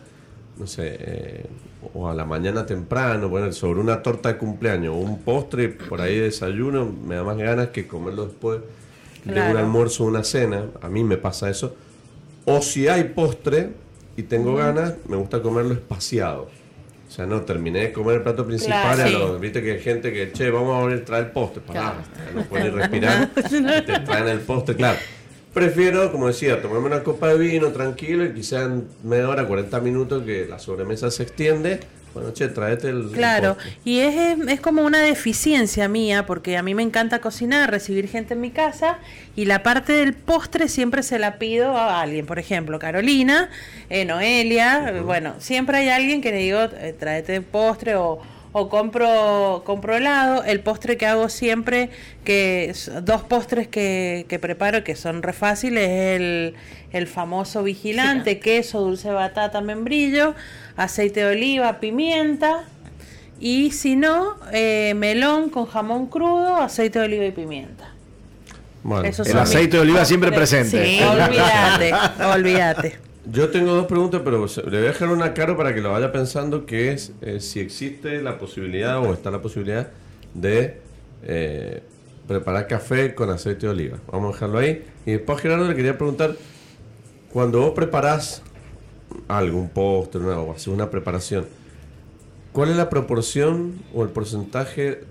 no 0.58 0.68
sé, 0.68 0.98
eh, 1.00 1.46
o 1.94 2.10
a 2.10 2.14
la 2.14 2.26
mañana 2.26 2.66
temprano, 2.66 3.30
poner 3.30 3.54
sobre 3.54 3.80
una 3.80 4.02
torta 4.02 4.30
de 4.30 4.38
cumpleaños 4.38 4.94
o 4.94 4.98
un 4.98 5.20
postre, 5.22 5.70
por 5.70 6.02
ahí 6.02 6.18
desayuno, 6.18 6.86
me 6.86 7.16
da 7.16 7.24
más 7.24 7.38
ganas 7.38 7.70
que 7.70 7.88
comerlo 7.88 8.26
después 8.26 8.60
de 9.24 9.32
un 9.52 9.58
almuerzo 9.58 10.04
o 10.04 10.08
una 10.08 10.24
cena. 10.24 10.66
A 10.82 10.90
mí 10.90 11.04
me 11.04 11.18
pasa 11.18 11.50
eso. 11.50 11.76
O 12.46 12.62
si 12.62 12.88
hay 12.88 13.06
postre 13.06 13.70
y 14.18 14.24
tengo 14.24 14.56
ganas, 14.56 14.96
me 15.08 15.16
gusta 15.18 15.42
comerlo 15.42 15.74
espaciado. 15.74 16.50
O 17.08 17.12
sea, 17.12 17.26
no, 17.26 17.42
terminé 17.42 17.80
de 17.80 17.92
comer 17.92 18.18
el 18.18 18.22
plato 18.24 18.46
principal. 18.46 18.96
Claro, 18.96 19.04
a 19.04 19.08
sí. 19.08 19.14
lo- 19.14 19.40
Viste 19.40 19.64
que 19.64 19.72
hay 19.74 19.80
gente 19.80 20.14
que, 20.14 20.32
che, 20.32 20.52
vamos 20.52 20.76
a 20.78 20.82
volver 20.82 21.02
a 21.02 21.06
traer 21.06 21.26
el 21.26 21.32
postre. 21.32 21.62
Pará, 21.66 21.96
no 22.36 22.44
puede 22.44 22.66
ni 22.66 22.70
respirar. 22.72 23.30
y 23.50 23.86
te 23.86 24.00
traen 24.02 24.28
el 24.28 24.42
postre, 24.42 24.76
claro. 24.76 25.00
Prefiero, 25.54 26.12
como 26.12 26.28
decía, 26.28 26.62
tomarme 26.62 26.88
una 26.88 27.04
copa 27.04 27.30
de 27.30 27.38
vino 27.38 27.70
tranquilo 27.70 28.24
y 28.24 28.34
quizá 28.34 28.64
en 28.64 28.88
media 29.04 29.30
hora, 29.30 29.48
40 29.48 29.80
minutos 29.80 30.24
que 30.24 30.46
la 30.48 30.60
sobremesa 30.60 31.10
se 31.10 31.24
extiende. 31.24 31.80
Bueno, 32.14 32.34
che, 32.34 32.48
tráete 32.48 32.90
el. 32.90 33.12
Claro, 33.12 33.56
y 33.86 34.00
es, 34.00 34.40
es 34.48 34.62
como 34.62 34.84
una 34.84 35.00
deficiencia 35.00 35.88
mía, 35.88 36.26
porque 36.26 36.58
a 36.58 36.64
mí 36.64 36.74
me 36.74 36.82
encanta 36.82 37.20
cocinar, 37.20 37.70
recibir 37.70 38.08
gente 38.08 38.34
en 38.34 38.42
mi 38.42 38.50
casa, 38.50 38.98
y 39.36 39.46
la 39.46 39.62
parte 39.62 39.94
del 39.94 40.14
postre 40.14 40.70
siempre 40.70 41.04
se 41.04 41.20
la 41.20 41.38
pido 41.38 41.78
a 41.78 42.02
alguien, 42.02 42.26
por 42.26 42.40
ejemplo, 42.40 42.80
Carolina, 42.80 43.50
eh, 43.90 44.06
Noelia, 44.06 45.02
bueno, 45.04 45.36
siempre 45.38 45.78
hay 45.78 45.90
alguien 45.90 46.22
que 46.22 46.32
le 46.32 46.38
digo, 46.40 46.62
eh, 46.62 46.96
tráete 46.98 47.36
el 47.36 47.44
postre 47.44 47.96
o, 47.96 48.20
o 48.60 48.70
compro, 48.70 49.64
compro 49.66 49.96
helado, 49.96 50.44
el 50.44 50.60
postre 50.60 50.98
que 50.98 51.06
hago 51.06 51.30
siempre, 51.30 51.90
que 52.24 52.74
dos 53.04 53.24
postres 53.24 53.68
que, 53.68 54.26
que 54.28 54.40
preparo 54.40 54.84
que 54.84 54.96
son 54.96 55.24
re 55.24 55.34
fáciles, 55.34 55.90
es 55.90 56.20
el, 56.20 56.54
el 56.92 57.08
famoso 57.08 57.64
vigilante, 57.64 58.40
queso, 58.40 58.82
dulce 58.82 59.10
de 59.10 59.14
batata, 59.14 59.62
membrillo, 59.62 60.36
aceite 60.76 61.22
de 61.22 61.28
oliva, 61.28 61.80
pimienta, 61.80 62.66
y 63.40 63.72
si 63.72 63.96
no, 63.96 64.36
eh, 64.52 64.94
melón 64.96 65.50
con 65.50 65.66
jamón 65.66 66.08
crudo, 66.08 66.58
aceite 66.58 67.00
de 67.00 67.06
oliva 67.06 67.26
y 67.26 67.32
pimienta. 67.32 67.94
Bueno, 68.84 69.06
Esos 69.06 69.28
El 69.28 69.38
aceite 69.38 69.68
mis 69.68 69.72
de 69.72 69.80
oliva 69.80 70.06
siempre 70.06 70.32
presente. 70.32 70.86
Sí, 70.86 71.02
olvídate, 71.04 71.94
olvídate. 72.34 73.09
Yo 73.32 73.50
tengo 73.50 73.74
dos 73.76 73.86
preguntas, 73.86 74.22
pero 74.24 74.48
le 74.48 74.64
voy 74.64 74.78
a 74.78 74.92
dejar 74.92 75.10
una 75.10 75.36
caro 75.36 75.56
para 75.56 75.76
que 75.76 75.82
lo 75.82 75.92
vaya 75.92 76.12
pensando, 76.12 76.66
que 76.66 76.92
es 76.92 77.12
eh, 77.22 77.40
si 77.40 77.60
existe 77.60 78.24
la 78.24 78.40
posibilidad 78.40 78.98
o 79.00 79.14
está 79.14 79.30
la 79.30 79.40
posibilidad 79.40 79.92
de 80.34 80.82
eh, 81.22 81.84
preparar 82.28 82.66
café 82.66 83.14
con 83.14 83.30
aceite 83.30 83.68
de 83.68 83.72
oliva. 83.72 83.98
Vamos 84.12 84.32
a 84.32 84.34
dejarlo 84.34 84.58
ahí. 84.58 84.84
Y 85.06 85.12
después, 85.12 85.40
Gerardo, 85.42 85.68
le 85.68 85.76
quería 85.76 85.96
preguntar, 85.96 86.36
cuando 87.32 87.60
vos 87.60 87.74
preparás 87.76 88.42
algo, 89.28 89.60
un 89.60 89.70
postre, 89.70 90.22
o 90.24 90.52
haces 90.52 90.70
una 90.70 90.90
preparación, 90.90 91.46
¿cuál 92.52 92.70
es 92.70 92.78
la 92.78 92.90
proporción 92.90 93.80
o 93.94 94.02
el 94.02 94.10
porcentaje 94.10 95.02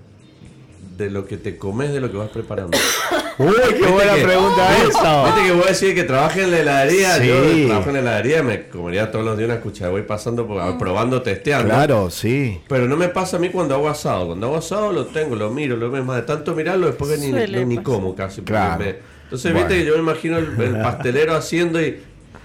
de 0.99 1.11
lo 1.11 1.25
que 1.27 1.37
te 1.39 1.57
comes 1.57 1.93
de 1.93 2.01
lo 2.01 2.11
que 2.11 2.17
vas 2.19 2.29
preparando? 2.29 2.77
Uy, 3.39 3.55
qué 3.81 3.87
buena 3.87 4.17
que- 4.17 4.25
pregunta 4.25 4.69
¿Viste? 4.75 4.89
esa. 4.99 5.25
Viste 5.27 5.43
que 5.47 5.53
voy 5.53 5.63
a 5.65 5.69
decir 5.69 5.95
que 5.95 6.03
trabaja 6.03 6.43
en 6.43 6.51
la 6.51 6.59
heladería. 6.59 7.15
Sí. 7.19 7.29
Yo 7.29 7.67
trabajo 7.69 7.89
en 7.91 7.95
la 7.95 8.01
heladería, 8.01 8.43
me 8.43 8.63
comería 8.69 9.11
todos 9.13 9.25
los 9.25 9.39
días 9.39 9.49
una 9.51 9.61
cuchara. 9.61 9.91
Voy 9.93 10.03
pasando, 10.03 10.47
por- 10.47 10.77
probando, 10.77 11.23
testeando. 11.23 11.69
Claro, 11.69 12.11
sí. 12.11 12.61
Pero 12.69 12.89
no 12.89 12.97
me 12.97 13.09
pasa 13.09 13.37
a 13.37 13.41
mí 13.41 13.49
cuando 13.51 13.77
hago 13.77 13.89
asado. 13.89 14.27
Cuando 14.27 14.49
hago 14.49 14.57
asado 14.57 14.93
lo 14.93 15.07
tengo, 15.07 15.37
lo 15.37 15.51
miro, 15.51 15.77
lo 15.77 15.89
veo 15.91 16.05
más 16.05 16.17
de 16.17 16.23
tanto 16.23 16.53
mirarlo 16.55 16.89
después 16.89 17.13
que 17.13 17.19
ni, 17.19 17.31
no, 17.31 17.65
ni 17.65 17.79
como 17.79 18.15
casi. 18.17 18.43
Claro. 18.43 18.83
me- 18.85 18.97
entonces, 19.25 19.53
Bueno. 19.53 19.69
viste 19.69 19.83
que 19.85 19.89
yo 19.89 19.95
me 19.95 20.01
imagino 20.01 20.39
el, 20.39 20.61
el 20.61 20.73
pastelero 20.83 21.37
haciendo 21.37 21.81
y 21.81 22.01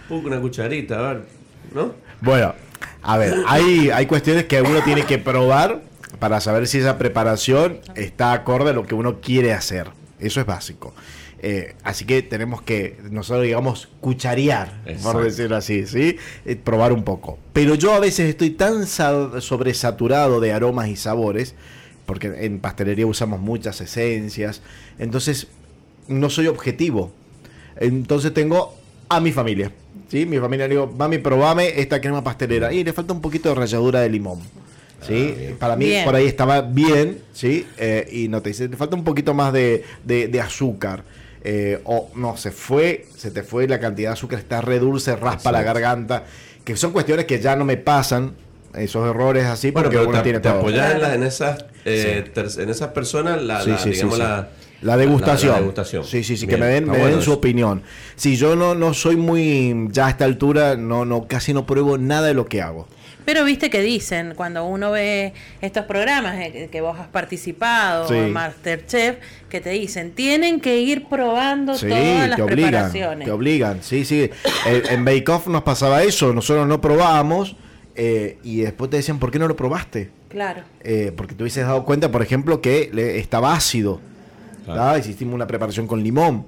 pum, 0.08 0.24
una 0.26 0.40
cucharita, 0.40 1.00
a 1.00 1.14
ver, 1.14 1.22
¿no? 1.74 1.94
Bueno, 2.22 2.54
a 3.02 3.18
ver, 3.18 3.34
hay, 3.48 3.90
hay 3.90 4.06
cuestiones 4.06 4.46
que 4.46 4.62
uno 4.62 4.82
tiene 4.84 5.04
que 5.04 5.18
probar 5.18 5.82
para 6.20 6.40
saber 6.42 6.68
si 6.68 6.80
esa 6.80 6.98
preparación 6.98 7.80
está 7.96 8.34
acorde 8.34 8.70
a 8.72 8.74
lo 8.74 8.86
que 8.86 8.96
uno 8.96 9.20
quiere 9.22 9.54
hacer. 9.54 9.88
Eso 10.20 10.40
es 10.40 10.46
básico. 10.46 10.94
Eh, 11.46 11.76
así 11.84 12.06
que 12.06 12.22
tenemos 12.22 12.62
que, 12.62 12.98
nosotros 13.12 13.44
digamos, 13.44 13.90
cucharear, 14.00 14.80
Exacto. 14.86 15.12
por 15.12 15.24
decirlo 15.26 15.58
así, 15.58 15.86
¿sí? 15.86 16.18
Eh, 16.46 16.56
probar 16.56 16.94
un 16.94 17.04
poco. 17.04 17.38
Pero 17.52 17.76
yo 17.76 17.94
a 17.94 18.00
veces 18.00 18.30
estoy 18.30 18.52
tan 18.52 18.88
sa- 18.88 19.42
sobresaturado 19.42 20.40
de 20.40 20.54
aromas 20.54 20.88
y 20.88 20.96
sabores, 20.96 21.56
porque 22.06 22.28
en 22.46 22.60
pastelería 22.60 23.06
usamos 23.06 23.42
muchas 23.42 23.82
esencias, 23.82 24.62
entonces 25.00 25.48
no 26.08 26.30
soy 26.30 26.48
objetivo. 26.48 27.12
Entonces 27.76 28.34
tengo 28.34 28.74
a 29.10 29.20
mi 29.20 29.32
familia. 29.34 29.72
¿sí? 30.10 30.26
Mi 30.26 30.38
familia 30.40 30.68
le 30.68 30.76
digo, 30.76 30.88
mami, 30.98 31.18
probame 31.18 31.80
esta 31.82 32.00
crema 32.00 32.24
pastelera. 32.24 32.72
Y 32.72 32.84
le 32.86 32.94
falta 32.94 33.12
un 33.14 33.22
poquito 33.22 33.50
de 33.50 33.56
ralladura 33.56 34.00
de 34.02 34.10
limón. 34.10 34.40
¿Sí? 35.08 35.56
Para 35.60 35.76
mí 35.76 35.86
Bien. 35.86 36.06
por 36.06 36.16
ahí 36.16 36.26
estaba 36.28 36.62
bien, 36.62 37.20
¿sí? 37.34 37.66
Eh, 37.78 38.08
y 38.12 38.28
no 38.28 38.42
te 38.42 38.50
dice, 38.50 38.68
te 38.70 38.78
falta 38.78 38.96
un 38.96 39.04
poquito 39.04 39.34
más 39.34 39.52
de, 39.54 39.84
de- 40.04 40.28
de 40.28 40.42
azúcar. 40.42 41.04
Eh, 41.44 41.80
o 41.84 42.10
no, 42.16 42.38
se 42.38 42.52
fue, 42.52 43.06
se 43.18 43.30
te 43.32 43.44
fue 43.44 43.68
la 43.68 43.80
cantidad 43.80 44.10
de 44.10 44.14
azúcar, 44.14 44.40
está 44.40 44.62
re 44.62 44.80
dulce, 44.80 45.16
raspa 45.16 45.52
la 45.52 45.62
garganta. 45.62 46.24
Que 46.64 46.78
son 46.78 46.92
cuestiones 46.92 47.26
que 47.26 47.40
ya 47.42 47.56
no 47.56 47.66
me 47.66 47.76
pasan, 47.78 48.34
esos 48.76 49.08
errores 49.10 49.46
así, 49.46 49.72
Bueno, 49.72 49.88
porque 49.90 49.98
pero 49.98 50.10
uno 50.10 50.18
te, 50.20 50.24
tiene 50.24 50.40
te 50.40 50.50
todo. 50.50 50.60
apoyas 50.60 50.96
en, 50.96 51.02
la- 51.02 51.14
en 51.16 51.24
esas, 51.24 51.66
eh, 51.86 52.24
ter- 52.34 52.48
en 52.60 52.70
esas 52.70 52.88
personas, 52.90 53.42
la, 53.42 53.62
Sí, 53.62 53.70
la, 53.72 53.78
sí, 53.78 53.84
sí, 53.90 53.90
digamos, 53.96 54.16
sí. 54.16 54.22
la, 54.22 54.50
La 54.82 54.98
degustación. 54.98 55.50
la- 55.52 55.56
la 55.58 55.62
degustación. 55.62 56.04
Sí, 56.06 56.24
sí, 56.24 56.38
sí, 56.38 56.46
Bien, 56.46 56.60
que 56.60 56.66
me 56.66 56.72
den, 56.72 56.86
me 56.86 56.92
den 56.94 57.02
bueno 57.02 57.16
su 57.18 57.32
eso. 57.32 57.34
opinión. 57.34 57.84
Si 58.16 58.36
yo 58.38 58.56
no, 58.56 58.74
no 58.74 58.94
soy 58.94 59.18
muy, 59.18 59.90
ya 59.92 60.08
a 60.08 60.10
esta 60.12 60.24
altura, 60.26 60.76
no, 60.78 61.04
no, 61.06 61.28
casi 61.28 61.54
no 61.54 61.66
pruebo 61.66 61.98
nada 61.98 62.28
de 62.30 62.34
lo 62.34 62.46
que 62.46 62.62
hago. 62.62 62.88
Pero 63.26 63.44
viste 63.46 63.70
que 63.70 63.82
dicen, 63.82 64.34
cuando 64.36 64.66
uno 64.66 64.92
ve 64.92 65.34
estos 65.62 65.86
programas 65.86 66.36
eh, 66.40 66.70
que 66.72 66.82
vos 66.82 67.00
has 67.00 67.08
participado, 67.08 68.08
Sí. 68.08 68.16
Masterchef, 68.32 69.18
que 69.50 69.62
te 69.62 69.70
dicen, 69.72 70.12
tienen 70.12 70.60
que 70.60 70.80
ir 70.80 71.06
probando 71.08 71.76
Sí, 71.76 71.88
todas 71.88 72.28
las 72.30 72.36
te 72.38 72.42
obligan, 72.44 72.70
preparaciones. 72.72 73.26
te 73.26 73.32
obligan, 73.32 73.84
sí, 73.84 74.06
sí. 74.06 74.30
En 74.66 75.06
Bake 75.06 75.30
Off 75.32 75.48
nos 75.48 75.64
pasaba 75.64 76.04
eso, 76.04 76.34
nosotros 76.34 76.68
no 76.68 76.82
probábamos 76.82 77.56
eh, 77.96 78.38
y 78.44 78.62
después 78.62 78.90
te 78.90 78.98
decían, 78.98 79.20
¿por 79.20 79.32
qué 79.32 79.40
no 79.40 79.48
lo 79.48 79.56
probaste? 79.56 80.10
Claro. 80.30 80.64
Eh, 80.82 81.12
porque 81.16 81.36
te 81.36 81.44
hubieses 81.44 81.66
dado 81.66 81.86
cuenta, 81.86 82.12
por 82.12 82.22
ejemplo, 82.24 82.60
que 82.60 82.90
le- 82.92 83.20
estaba 83.20 83.54
ácido. 83.54 84.02
Claro. 84.66 84.98
Hicimos 84.98 85.36
una 85.36 85.46
preparación 85.46 85.88
con 85.88 86.02
limón. 86.04 86.46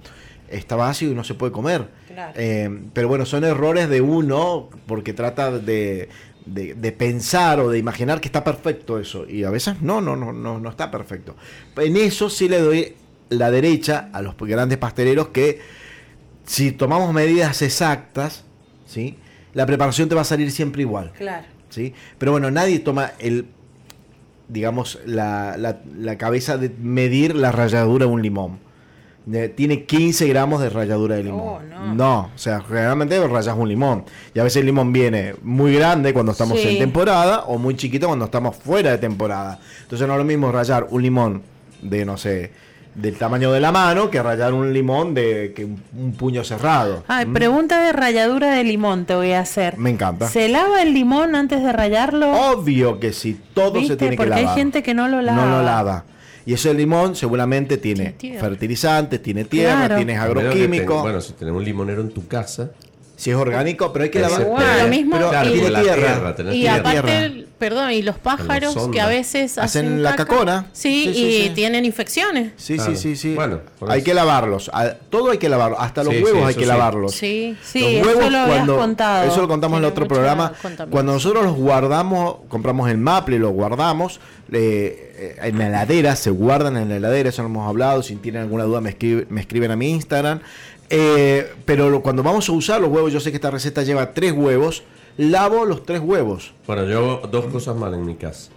Estaba 0.49 0.89
ácido 0.89 1.11
y 1.11 1.15
no 1.15 1.23
se 1.23 1.33
puede 1.33 1.51
comer. 1.51 1.85
Claro. 2.07 2.33
Eh, 2.35 2.69
pero 2.93 3.07
bueno, 3.07 3.25
son 3.25 3.43
errores 3.43 3.89
de 3.89 4.01
uno 4.01 4.69
porque 4.87 5.13
trata 5.13 5.51
de, 5.51 6.07
de- 6.45 6.73
de 6.75 6.91
pensar 6.91 7.59
o 7.59 7.69
de 7.69 7.77
imaginar 7.79 8.21
que 8.21 8.27
está 8.27 8.43
perfecto 8.43 8.99
eso. 8.99 9.27
Y 9.27 9.43
a 9.43 9.49
veces 9.49 9.81
no, 9.81 10.01
no, 10.01 10.15
no, 10.15 10.31
no, 10.33 10.59
no 10.59 10.69
está 10.69 10.91
perfecto. 10.91 11.35
En 11.77 11.97
eso 11.97 12.29
sí 12.29 12.47
le 12.49 12.59
doy 12.59 12.93
la 13.29 13.49
derecha 13.51 14.09
a 14.13 14.21
los 14.21 14.35
grandes 14.37 14.77
pasteleros 14.77 15.29
que 15.29 15.59
si 16.45 16.71
tomamos 16.71 17.11
medidas 17.13 17.61
exactas, 17.61 18.43
¿sí? 18.85 19.17
la 19.53 19.65
preparación 19.65 20.07
te 20.09 20.15
va 20.15 20.21
a 20.21 20.25
salir 20.25 20.51
siempre 20.51 20.81
igual. 20.83 21.11
Claro. 21.17 21.45
¿sí? 21.69 21.93
Pero 22.19 22.31
bueno, 22.33 22.51
nadie 22.51 22.79
toma 22.79 23.11
el, 23.19 23.47
digamos, 24.47 24.99
la, 25.05 25.55
la- 25.57 25.81
la 25.97 26.17
cabeza 26.17 26.57
de 26.57 26.69
medir 26.81 27.35
la 27.35 27.51
ralladura 27.51 28.05
de 28.05 28.11
un 28.11 28.21
limón. 28.21 28.59
De- 29.25 29.49
tiene 29.49 29.85
15 29.85 30.27
gramos 30.27 30.61
de 30.61 30.69
ralladura 30.69 31.15
de 31.15 31.23
limón. 31.23 31.41
Oh, 31.73 31.93
no. 31.95 32.19
o 32.35 32.37
sea, 32.37 32.61
generalmente 32.61 33.25
rayas 33.27 33.55
un 33.57 33.67
limón. 33.67 34.03
Y 34.35 34.39
a 34.39 34.43
veces 34.43 34.57
el 34.59 34.67
limón 34.67 34.93
viene 34.93 35.33
muy 35.41 35.73
grande 35.73 36.13
cuando 36.13 36.31
estamos 36.33 36.59
Sí. 36.59 36.67
en 36.67 36.77
temporada 36.79 37.43
o 37.47 37.57
muy 37.57 37.75
chiquito 37.75 38.05
cuando 38.07 38.25
estamos 38.25 38.55
fuera 38.55 38.91
de 38.91 38.97
temporada. 38.99 39.59
Entonces 39.81 40.07
no 40.07 40.13
es 40.13 40.19
lo 40.19 40.25
mismo 40.25 40.51
rayar 40.51 40.85
un 40.91 41.01
limón 41.01 41.41
de, 41.81 42.05
no 42.05 42.17
sé, 42.17 42.51
del 42.93 43.17
tamaño 43.17 43.51
de 43.51 43.59
la 43.59 43.71
mano 43.73 44.09
que 44.09 44.21
rayar 44.23 44.53
un 44.53 44.71
limón 44.71 45.13
de 45.13 45.51
que 45.55 45.65
un, 45.65 45.81
un 45.97 46.13
puño 46.13 46.43
cerrado. 46.43 47.03
Ay, 47.07 47.25
¿Mm? 47.25 47.33
pregunta 47.33 47.83
de 47.83 47.91
ralladura 47.93 48.51
de 48.53 48.63
limón 48.63 49.05
te 49.05 49.15
voy 49.15 49.31
a 49.33 49.39
hacer. 49.41 49.77
Me 49.77 49.89
encanta. 49.89 50.27
¿Se 50.29 50.47
lava 50.49 50.81
el 50.83 50.93
limón 50.93 51.35
antes 51.35 51.61
de 51.63 51.73
rallarlo? 51.73 52.31
Obvio 52.51 52.99
que 52.99 53.11
sí, 53.11 53.37
todo 53.53 53.81
se 53.83 53.97
tiene 53.97 54.11
que 54.11 54.17
Porque 54.17 54.29
lavar. 54.29 54.47
hay 54.49 54.55
gente 54.55 54.81
que 54.83 54.93
no 54.93 55.07
lo 55.09 55.21
lava. 55.21 55.43
No 55.45 55.49
lo 55.57 55.63
lava. 55.63 56.05
Y 56.45 56.53
ese 56.53 56.73
limón 56.73 57.15
seguramente 57.15 57.77
tiene 57.77 58.15
fertilizantes, 58.39 59.21
tiene 59.21 59.45
tierra, 59.45 59.79
Claro. 59.87 59.95
tiene 59.97 60.15
agroquímico. 60.17 60.95
te- 60.97 61.01
bueno, 61.01 61.21
si 61.21 61.33
tenemos 61.33 61.59
un 61.59 61.65
limonero 61.65 62.01
en 62.01 62.09
tu 62.09 62.27
casa, 62.27 62.71
Si 63.17 63.29
es 63.31 63.35
orgánico, 63.37 63.93
pero 63.93 64.03
hay 64.03 64.09
que 64.11 64.19
lavar. 64.19 64.41
Igual, 64.41 64.63
pero- 64.65 64.83
lo 64.83 64.89
mismo 64.89 65.15
pero 65.15 65.29
claro, 65.29 65.49
y- 65.49 65.53
tiene 65.53 65.69
la 65.69 65.81
tierra. 65.81 66.35
Y 66.51 66.59
tierra. 66.61 66.75
aparte, 66.89 67.17
el- 67.25 67.47
perdón, 67.57 67.91
y 67.91 68.01
los 68.01 68.17
pájaros 68.19 68.89
que 68.91 68.99
a 68.99 69.07
veces 69.07 69.57
Hacen 69.57 69.85
hacen, 69.85 70.03
la 70.03 70.11
caca. 70.11 70.25
cacona. 70.25 70.65
Sí, 70.73 71.05
Sí, 71.07 71.13
sí, 71.13 71.25
y 71.25 71.43
sí. 71.43 71.49
tienen 71.55 71.85
infecciones. 71.85 72.51
Sí, 72.57 72.75
Claro. 72.75 72.91
sí, 72.91 72.97
sí, 72.97 73.15
sí. 73.15 73.33
Bueno, 73.35 73.61
hay 73.87 73.99
eso. 73.99 74.05
que 74.05 74.13
lavarlos. 74.13 74.69
A- 74.73 74.95
Todo 75.09 75.31
hay 75.31 75.37
que 75.37 75.47
lavarlo. 75.47 75.79
Hasta 75.79 76.03
los 76.03 76.13
Sí, 76.13 76.21
huevos 76.23 76.39
sí, 76.41 76.45
hay 76.45 76.49
eso 76.51 76.59
que 76.59 76.65
sí. 76.65 76.69
lavarlos. 76.69 77.11
Sí. 77.13 77.57
Sí, 77.63 77.79
los 77.79 77.89
eso 77.91 78.05
huevos 78.07 78.31
lo 78.31 78.37
habías 78.39 78.55
cuando 78.57 78.77
contado. 78.77 79.31
eso 79.31 79.41
lo 79.41 79.47
contamos 79.47 79.77
en 79.79 79.85
el 79.85 79.91
otro 79.91 80.07
programa 80.07 80.51
cuando 80.91 81.13
nosotros 81.13 81.43
los 81.45 81.55
guardamos 81.55 82.35
compramos 82.49 82.89
el 82.89 82.97
maple 82.97 83.39
lo 83.39 83.49
guardamos 83.51 84.19
eh, 84.51 85.37
en 85.41 85.57
la 85.57 85.67
heladera 85.67 86.15
se 86.15 86.29
guardan 86.29 86.77
en 86.77 86.89
la 86.89 86.97
heladera 86.97 87.29
eso 87.29 87.41
lo 87.41 87.47
hemos 87.47 87.67
hablado 87.67 88.03
si 88.03 88.15
tienen 88.17 88.43
alguna 88.43 88.63
duda 88.65 88.81
me, 88.81 88.89
escribe- 88.91 89.25
me 89.29 89.41
escriben 89.41 89.71
a 89.71 89.75
mi 89.75 89.89
Instagram 89.89 90.39
Eh, 90.89 91.51
pero 91.65 91.89
lo- 91.89 92.01
cuando 92.01 92.21
vamos 92.23 92.47
a 92.47 92.51
usar 92.51 92.79
los 92.79 92.89
huevos 92.91 93.11
yo 93.11 93.19
sé 93.19 93.31
que 93.31 93.37
esta 93.37 93.49
receta 93.51 93.81
lleva 93.83 94.13
tres 94.13 94.33
huevos 94.33 94.83
lavo 95.17 95.65
los 95.65 95.83
tres 95.83 95.99
huevos 95.99 96.53
bueno, 96.67 96.85
yo 96.85 96.99
hago 96.99 97.27
dos 97.27 97.45
cosas 97.45 97.75
mal 97.75 97.93
en 97.93 98.05
mi 98.05 98.15
casa. 98.15 98.51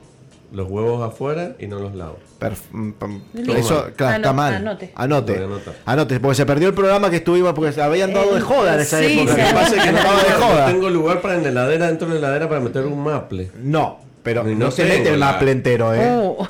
Los 0.50 0.66
huevos 0.70 1.06
afuera 1.06 1.56
y 1.58 1.66
no 1.66 1.78
los 1.78 1.94
lavo. 1.94 2.16
Perf- 2.40 2.70
mm, 2.72 2.92
Listo. 3.34 3.54
eso 3.56 3.86
claro, 3.96 4.16
está 4.16 4.32
mal 4.32 4.54
anote. 4.54 4.92
anote 4.94 5.46
anote 5.84 6.20
porque 6.20 6.34
se 6.36 6.46
perdió 6.46 6.68
el 6.68 6.74
programa 6.74 7.10
que 7.10 7.16
estuvimos 7.16 7.52
porque 7.52 7.72
se 7.72 7.82
habían 7.82 8.14
dado 8.14 8.34
de 8.34 8.40
joda 8.40 8.74
en 8.74 8.80
esa 8.80 8.98
sí, 8.98 9.18
época 9.20 9.34
que 9.36 9.54
pasa 9.54 9.76
es 9.76 9.82
que 9.84 9.92
no 9.92 9.98
estaba 9.98 10.22
de 10.22 10.30
No 10.30 10.46
joda 10.46 10.66
tengo 10.66 10.88
lugar 10.90 11.20
para 11.20 11.34
en 11.34 11.42
la 11.44 11.48
heladera, 11.50 11.86
dentro 11.88 12.08
de 12.08 12.14
la 12.14 12.18
heladera 12.28 12.48
para 12.48 12.60
meter 12.62 12.86
un 12.86 13.02
maple. 13.02 13.50
no 13.62 14.00
pero 14.28 14.44
no, 14.44 14.54
no 14.66 14.70
se 14.70 14.84
mete 14.84 15.08
el 15.08 15.18
maple 15.18 15.52
entero 15.52 15.94
eh 15.94 16.06
Oh. 16.10 16.46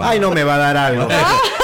Ay, 0.00 0.18
no 0.18 0.30
me 0.32 0.42
va 0.44 0.56
a 0.56 0.58
dar 0.58 0.76
algo. 0.76 1.08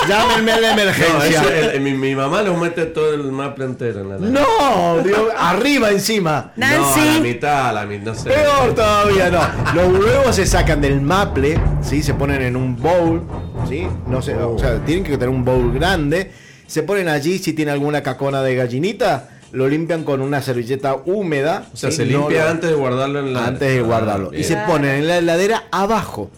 Llámenme 0.08 0.52
a 0.52 0.60
la 0.60 0.74
No, 0.76 0.82
emergencia. 0.82 1.42
ese- 1.42 1.76
el- 1.76 1.80
mi, 1.82 1.92
mi 1.92 2.14
mamá 2.14 2.42
lo 2.42 2.54
mete 2.56 2.86
todo 2.86 3.12
el 3.12 3.24
maple 3.32 3.64
entero 3.64 4.00
en 4.00 4.08
la. 4.08 4.16
No, 4.18 5.02
Dios, 5.02 5.20
arriba 5.36 5.90
encima. 5.90 6.52
Nancy. 6.56 7.00
No, 7.00 7.10
a 7.10 7.14
la 7.14 7.20
mitad, 7.20 7.68
a 7.68 7.72
la 7.72 7.86
mitad, 7.86 8.04
no 8.04 8.14
sé. 8.14 8.30
Peor 8.30 8.74
todavía, 8.74 9.30
no. 9.30 9.40
Los 9.74 10.04
huevos 10.04 10.36
se 10.36 10.46
sacan 10.46 10.80
del 10.80 11.00
maple, 11.00 11.58
¿sí? 11.82 12.02
Se 12.02 12.14
ponen 12.14 12.40
en 12.42 12.56
un 12.56 12.76
bowl, 12.80 13.22
¿sí? 13.68 13.86
No 14.06 14.22
sé, 14.22 14.34
o 14.36 14.58
sea, 14.58 14.76
tienen 14.84 15.04
que 15.04 15.10
tener 15.12 15.28
un 15.28 15.44
bowl 15.44 15.72
grande. 15.74 16.30
Se 16.66 16.82
ponen 16.84 17.08
allí, 17.08 17.38
si 17.38 17.52
tiene 17.52 17.72
alguna 17.72 18.02
cacona 18.02 18.42
de 18.42 18.54
gallinita, 18.54 19.28
lo 19.52 19.68
limpian 19.68 20.04
con 20.04 20.20
una 20.20 20.42
servilleta 20.42 20.94
húmeda. 21.06 21.66
O 21.72 21.76
sea, 21.76 21.90
¿sí? 21.90 21.98
se 21.98 22.06
No 22.06 22.20
limpia 22.20 22.44
lo- 22.44 22.50
antes 22.50 22.70
de 22.70 22.76
guardarlo 22.76 23.20
en 23.20 23.32
la 23.34 23.46
antes 23.46 23.72
de 23.72 23.78
Ah, 23.78 23.82
guardarlo. 23.82 24.34
y 24.34 24.44
se 24.44 24.56
ponen 24.56 24.96
en 24.96 25.06
la 25.06 25.18
heladera 25.18 25.64
abajo, 25.70 26.30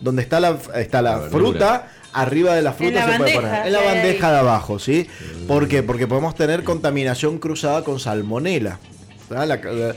donde 0.00 0.22
está 0.22 0.40
la, 0.40 0.56
está 0.74 1.02
la, 1.02 1.18
fruta. 1.20 1.88
Arriba 2.12 2.54
de 2.54 2.62
la 2.62 2.72
fruta 2.72 3.06
la 3.06 3.12
se 3.12 3.18
puede 3.18 3.34
poner. 3.34 3.66
En 3.66 3.72
la 3.74 3.82
bandeja 3.82 4.32
de 4.32 4.38
abajo, 4.38 4.78
¿sí? 4.78 5.06
¿Por 5.46 5.68
qué? 5.68 5.82
Porque 5.82 6.06
podemos 6.06 6.34
tener 6.34 6.64
contaminación 6.64 7.38
cruzada 7.38 7.84
con 7.84 8.00
salmonela. 8.00 8.78
¿Verdad? 9.28 9.46
La, 9.46 9.56
la, 9.56 9.94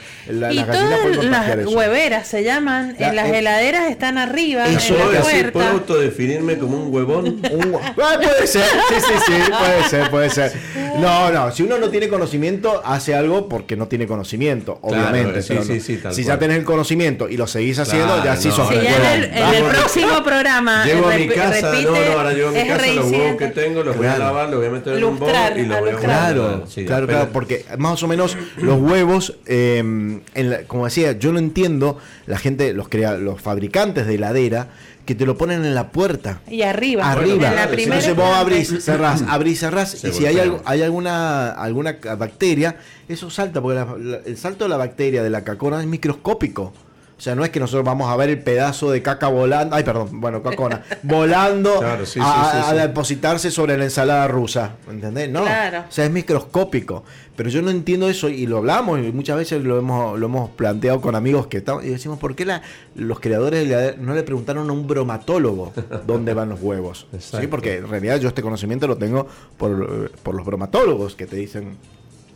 la- 0.48 0.52
y 0.54 0.56
las 0.56 0.68
todas 0.68 0.90
las 1.30 1.58
eso. 1.60 1.70
hueveras 1.70 2.28
se 2.28 2.44
llaman, 2.44 2.96
en 3.00 3.16
las 3.16 3.28
eh, 3.30 3.40
heladeras 3.40 3.90
están 3.92 4.18
arriba, 4.18 4.66
eso 4.68 4.94
en 4.96 5.00
¿Puedo, 5.00 5.12
la 5.12 5.20
decir, 5.20 5.52
¿Puedo 5.52 5.52
puerta. 5.70 5.72
autodefinirme 5.72 6.58
como 6.58 6.78
un 6.84 6.94
huevón? 6.94 7.26
Un 7.28 7.74
hue- 7.74 7.80
Ah, 8.02 8.18
puede 8.22 8.48
ser, 8.48 8.64
sí, 8.64 8.96
sí, 9.00 9.14
sí, 9.26 9.34
puede 9.52 9.84
ser, 9.90 10.10
puede 10.10 10.30
ser. 10.30 10.54
No, 11.00 11.32
no, 11.32 11.52
si 11.52 11.64
uno 11.64 11.78
no 11.78 11.90
tiene 11.90 12.08
conocimiento, 12.10 12.82
hace 12.86 13.14
algo 13.16 13.48
porque 13.48 13.76
no 13.76 13.88
tiene 13.88 14.08
conocimiento, 14.08 14.80
Claro, 14.82 14.98
obviamente. 15.10 15.42
sí, 15.42 15.48
pero 15.50 15.64
sí, 15.64 15.74
no. 15.76 15.80
sí, 15.82 15.98
tal 15.98 16.14
si 16.14 16.24
cual. 16.24 16.36
ya 16.36 16.40
tenés 16.40 16.58
el 16.58 16.64
conocimiento 16.66 17.30
y 17.30 17.38
lo 17.38 17.48
seguís 17.48 17.80
haciendo, 17.80 18.08
Claro, 18.16 18.24
ya 18.26 18.36
sí 18.36 18.48
no, 18.50 18.56
sos 18.56 18.68
Si 18.70 18.76
ahora 18.76 18.90
ya 18.90 18.96
en 19.16 19.24
el, 19.24 19.32
huevón. 19.32 19.50
en 19.56 19.56
el 19.66 19.72
próximo 19.72 20.24
programa 20.24 20.86
Llego 20.86 21.08
a 21.10 21.14
mi 21.16 21.28
casa, 21.28 21.72
repite, 21.72 21.84
no, 21.90 22.06
no, 22.14 22.18
ahora 22.18 22.34
llego 22.34 22.50
a 22.50 22.52
mi 22.52 22.68
casa, 22.68 22.88
los 22.94 23.12
huevos 23.12 23.38
que 23.38 23.48
tengo 23.48 23.84
los 23.84 23.98
voy 23.98 24.08
a 24.08 24.16
Claro. 24.16 24.24
lavar, 24.26 24.50
los 24.50 24.58
voy 24.60 24.68
a 24.68 24.72
meter 24.72 24.98
en 24.98 25.04
un 25.04 25.20
bol 25.20 25.28
Lustrar, 25.30 25.58
y 25.58 25.66
los 25.66 25.80
voy 25.80 25.90
a. 25.90 25.96
Claro. 25.96 26.64
Sí, 26.68 26.86
claro, 26.86 27.08
claro, 27.08 27.30
porque 27.32 27.66
más 27.78 28.02
o 28.04 28.08
menos 28.08 28.38
los 28.58 28.80
huevos, 28.80 29.19
eh, 29.46 29.78
en 29.80 30.50
la- 30.50 30.64
como 30.64 30.86
decía, 30.86 31.14
yo 31.14 31.32
no 31.32 31.40
entiendo 31.40 31.98
la 32.26 32.38
gente, 32.38 32.74
los 32.74 32.90
crea, 32.90 33.14
los 33.18 33.42
fabricantes 33.42 34.08
de 34.08 34.16
heladera, 34.16 34.68
que 35.06 35.16
te 35.16 35.26
lo 35.26 35.38
ponen 35.38 35.66
en 35.66 35.74
la 35.74 35.90
puerta. 35.90 36.40
Y 36.48 36.62
arriba, 36.62 37.12
Arriba. 37.12 37.50
en 37.50 37.56
la 37.56 37.64
Entonces 37.64 38.16
vos 38.16 38.32
abrís, 38.36 38.84
cerrás, 38.84 39.24
abrís, 39.28 39.60
cerrás, 39.60 39.90
Se 39.92 40.10
y 40.10 40.12
si 40.14 40.26
hay, 40.28 40.38
algo, 40.38 40.62
hay 40.66 40.84
alguna, 40.84 41.50
alguna 41.52 41.98
bacteria, 42.18 42.78
eso 43.08 43.30
salta, 43.32 43.60
porque 43.60 43.76
la- 43.80 43.98
la- 43.98 44.18
el 44.26 44.38
salto 44.38 44.66
de 44.66 44.70
la 44.70 44.78
bacteria 44.78 45.24
de 45.24 45.30
la 45.32 45.44
cacona 45.44 45.80
es 45.82 45.88
microscópico. 45.88 46.74
O 47.20 47.22
sea, 47.22 47.36
no 47.36 47.44
es 47.44 47.50
que 47.50 47.60
nosotros 47.60 47.84
vamos 47.86 48.10
a 48.10 48.16
ver 48.16 48.30
el 48.30 48.42
pedazo 48.42 48.90
de 48.92 49.02
caca 49.02 49.28
volando, 49.28 49.76
ay, 49.76 49.84
perdón, 49.84 50.22
bueno, 50.22 50.42
cacona, 50.42 50.84
volando 51.04 51.78
Claro, 51.80 52.06
sí, 52.06 52.14
sí, 52.14 52.20
a, 52.24 52.50
sí, 52.52 52.58
a 52.60 52.70
sí. 52.72 52.76
depositarse 52.78 53.52
sobre 53.52 53.78
la 53.78 53.84
ensalada 53.84 54.26
rusa, 54.30 54.76
¿entendés? 54.90 55.30
No, 55.30 55.42
Claro. 55.44 55.80
o 55.90 55.92
sea, 55.92 56.06
es 56.06 56.12
microscópico. 56.12 57.04
Pero 57.36 57.50
yo 57.50 57.62
no 57.62 57.72
entiendo 57.72 58.10
eso 58.10 58.28
y 58.30 58.46
lo 58.48 58.58
hablamos 58.58 59.00
y 59.00 59.12
muchas 59.14 59.36
veces 59.38 59.64
lo 59.64 59.78
hemos, 59.78 60.18
lo 60.20 60.26
hemos 60.28 60.50
planteado 60.52 61.00
con 61.02 61.16
amigos 61.16 61.48
que 61.48 61.58
estamos 61.58 61.84
y 61.86 61.90
decimos, 61.90 62.20
¿por 62.20 62.36
qué 62.36 62.46
la- 62.46 62.62
los 62.96 63.20
creadores 63.20 63.68
la- 63.68 63.94
no 63.98 64.14
le 64.14 64.24
preguntaron 64.24 64.70
a 64.70 64.74
un 64.74 64.88
bromatólogo 64.88 65.74
dónde 66.08 66.34
van 66.34 66.50
los 66.50 66.62
huevos? 66.62 67.08
¿Sí? 67.20 67.48
Porque 67.48 67.78
en 67.78 67.90
realidad 67.90 68.18
yo 68.20 68.30
este 68.30 68.42
conocimiento 68.42 68.88
lo 68.88 68.98
tengo 68.98 69.28
por, 69.58 70.12
por 70.24 70.36
los 70.36 70.46
bromatólogos 70.46 71.16
que 71.16 71.28
te 71.28 71.36
dicen 71.38 71.78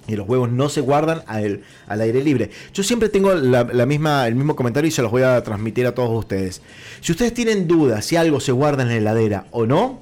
y 0.08 0.16
los 0.16 0.28
huevos 0.28 0.52
no 0.52 0.70
se 0.70 0.82
guardan 0.82 1.24
al, 1.28 1.62
al 1.88 2.02
aire 2.02 2.24
libre. 2.24 2.50
Yo 2.74 2.84
siempre 2.84 3.10
tengo 3.10 3.34
la, 3.34 3.64
la 3.64 3.86
misma, 3.86 4.28
el 4.28 4.36
mismo 4.36 4.56
comentario 4.56 4.88
y 4.88 4.92
se 4.92 5.02
los 5.02 5.12
voy 5.12 5.24
a 5.24 5.42
transmitir 5.44 5.88
a 5.88 5.96
todos 5.96 6.12
ustedes. 6.18 6.62
Si 7.02 7.12
ustedes 7.12 7.34
tienen 7.34 7.68
dudas 7.68 8.06
si 8.06 8.16
algo 8.16 8.40
se 8.40 8.52
guarda 8.52 8.84
en 8.84 8.90
la 8.90 8.96
heladera 8.96 9.46
o 9.52 9.66
no, 9.66 10.00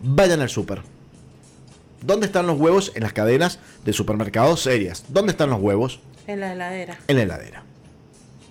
vayan 0.00 0.40
al 0.40 0.48
súper. 0.48 0.82
¿Dónde 2.02 2.26
están 2.26 2.46
los 2.46 2.58
huevos 2.58 2.92
en 2.94 3.02
las 3.02 3.12
cadenas 3.12 3.58
de 3.84 3.92
supermercados 3.92 4.60
serias? 4.60 5.04
¿Dónde 5.08 5.32
están 5.32 5.50
los 5.50 5.60
huevos? 5.60 6.00
En 6.26 6.40
la 6.40 6.52
heladera. 6.52 6.98
En 7.08 7.16
la 7.16 7.22
heladera. 7.22 7.62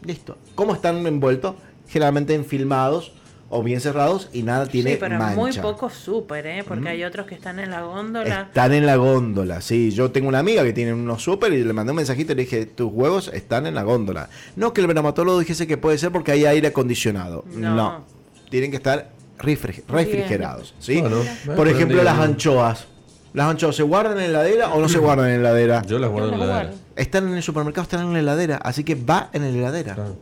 Listo. 0.03 0.37
¿Cómo 0.55 0.73
están 0.73 1.05
envueltos? 1.07 1.55
Generalmente 1.87 2.33
enfilmados 2.33 3.13
o 3.49 3.63
bien 3.63 3.79
cerrados 3.79 4.29
y 4.33 4.43
nada 4.43 4.65
tiene 4.65 4.91
sí, 4.91 4.97
pero 4.99 5.17
mancha. 5.17 5.35
muy 5.35 5.53
poco 5.53 5.89
súper, 5.89 6.45
¿eh? 6.47 6.63
Porque 6.67 6.89
hay 6.89 7.03
otros 7.05 7.25
que 7.27 7.35
están 7.35 7.59
en 7.59 7.71
la 7.71 7.81
góndola. 7.81 8.41
Están 8.41 8.73
en 8.73 8.85
la 8.85 8.97
góndola, 8.97 9.61
sí. 9.61 9.91
Yo 9.91 10.11
tengo 10.11 10.27
una 10.27 10.39
amiga 10.39 10.63
que 10.63 10.73
tiene 10.73 10.93
unos 10.93 11.23
súper 11.23 11.53
y 11.53 11.63
le 11.63 11.71
mandé 11.73 11.91
un 11.91 11.97
mensajito 11.97 12.33
y 12.33 12.35
le 12.35 12.41
dije, 12.43 12.65
tus 12.65 12.91
huevos 12.91 13.29
están 13.33 13.65
en 13.65 13.75
la 13.75 13.83
góndola. 13.83 14.29
No 14.57 14.73
que 14.73 14.81
el 14.81 14.87
dermatólogo 14.87 15.39
dijese 15.39 15.65
que 15.65 15.77
puede 15.77 15.97
ser 15.97 16.11
porque 16.11 16.31
hay 16.33 16.45
aire 16.45 16.67
acondicionado. 16.67 17.45
No. 17.53 17.73
No. 17.75 18.01
Tienen 18.49 18.69
que 18.71 18.77
estar 18.77 19.09
refri- 19.39 19.83
refrigerados, 19.87 20.73
¿sí? 20.79 20.99
Bueno, 20.99 21.17
Por 21.55 21.67
ejemplo, 21.69 22.03
las 22.03 22.19
anchoas. 22.19 22.85
¿Las 23.33 23.47
anchoas 23.49 23.75
se 23.75 23.83
guardan 23.83 24.19
en 24.19 24.33
la 24.33 24.41
heladera 24.41 24.73
o 24.73 24.81
no 24.81 24.89
se 24.89 24.97
guardan 24.97 25.27
en 25.29 25.43
la 25.43 25.49
heladera? 25.51 25.83
Yo 25.83 25.99
las 25.99 26.09
guardo 26.09 26.29
en 26.29 26.35
heladera. 26.41 26.71
Están 26.95 27.27
en 27.27 27.35
el 27.35 27.43
supermercado, 27.43 27.83
están 27.83 28.01
en 28.01 28.13
la 28.13 28.19
heladera, 28.19 28.57
así 28.57 28.83
que 28.83 28.95
va 28.95 29.29
en 29.31 29.43
la 29.43 29.49
heladera. 29.49 29.93
Claro. 29.93 30.15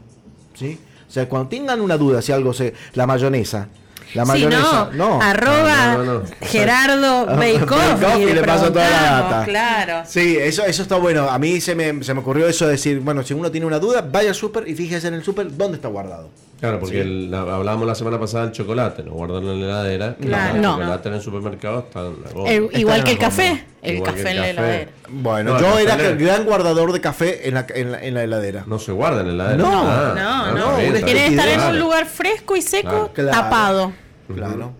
¿Sí? 0.53 0.77
O 1.07 1.11
sea, 1.11 1.27
cuando 1.29 1.49
tengan 1.49 1.81
una 1.81 1.97
duda 1.97 2.21
si 2.21 2.31
algo 2.31 2.53
se... 2.53 2.73
La 2.93 3.05
mayonesa. 3.05 3.67
La 4.13 4.23
Sí, 4.23 4.31
mayonesa. 4.31 4.89
no, 4.93 5.09
no. 5.17 5.21
arroba 5.21 5.93
No, 5.93 5.97
no, 5.97 6.03
no, 6.05 6.13
no. 6.19 6.25
Gerardo 6.41 7.25
Ah, 7.29 7.35
Bake 7.35 7.59
Bake 7.59 7.71
Off 7.73 8.03
Off 8.03 8.17
y 8.21 8.33
le 8.33 8.43
paso 8.43 8.71
toda 8.71 8.89
la 8.89 9.01
data. 9.01 9.45
Claro. 9.45 10.03
Sí, 10.07 10.37
eso, 10.37 10.63
eso 10.63 10.81
está 10.83 10.95
bueno. 10.97 11.29
A 11.29 11.37
mí 11.37 11.59
se 11.59 11.75
me, 11.75 12.03
se 12.03 12.13
me 12.13 12.19
ocurrió 12.21 12.47
eso 12.47 12.65
de 12.65 12.71
decir, 12.73 12.99
bueno, 13.01 13.23
si 13.23 13.33
uno 13.33 13.51
tiene 13.51 13.65
una 13.67 13.79
duda, 13.79 14.01
vaya 14.01 14.29
al 14.29 14.35
súper 14.35 14.67
y 14.67 14.75
fíjese 14.75 15.07
en 15.09 15.15
el 15.15 15.23
súper 15.23 15.55
dónde 15.55 15.75
está 15.77 15.89
guardado. 15.89 16.29
Claro, 16.59 16.79
porque 16.79 17.01
el- 17.01 17.29
la- 17.29 17.41
hablábamos 17.41 17.85
la 17.85 17.95
semana 17.95 18.19
pasada 18.19 18.45
del 18.45 18.53
chocolate, 18.53 19.03
no 19.03 19.11
guardarlo 19.11 19.51
en 19.51 19.59
la 19.61 19.65
heladera. 19.81 20.15
Claro. 20.15 20.55
El 20.55 20.61
No. 20.61 20.71
chocolate 20.77 21.09
en 21.09 21.15
el 21.15 21.21
supermercado 21.21 21.79
está 21.79 21.99
en 21.99 22.23
la 22.23 22.29
góndola. 22.31 22.51
El- 22.51 22.69
igual 22.79 23.03
que 23.03 23.11
el 23.11 23.17
café. 23.17 23.65
El 23.81 24.01
café 24.01 24.21
el 24.21 24.27
en 24.29 24.37
la 24.37 24.49
heladera. 24.49 24.91
Bueno, 25.09 25.53
No, 25.53 25.59
yo 25.59 25.77
el 25.77 25.85
era 25.87 25.95
el 26.07 26.17
gran 26.17 26.45
guardador 26.45 26.91
de 26.93 27.01
café 27.01 27.47
en 27.47 27.53
la, 27.55 27.67
en 27.69 27.91
la, 27.91 28.03
en 28.03 28.13
la 28.13 28.23
heladera. 28.23 28.63
No 28.67 28.79
se 28.79 28.91
guarda 28.93 29.21
en 29.21 29.27
la 29.37 29.53
heladera. 29.53 29.57
No. 29.57 29.83
Ah, 29.85 30.13
No, 30.55 30.57
no, 30.71 30.77
bien, 30.77 30.95
está 30.95 31.05
Tiene 31.05 31.19
que 31.21 31.27
estar 31.35 31.47
en 31.49 31.61
un 31.61 31.79
lugar 31.79 32.05
fresco 32.05 32.55
y 32.55 32.61
seco, 32.61 33.11
Claro. 33.13 33.31
tapado, 33.31 33.91
Claro. 34.33 34.71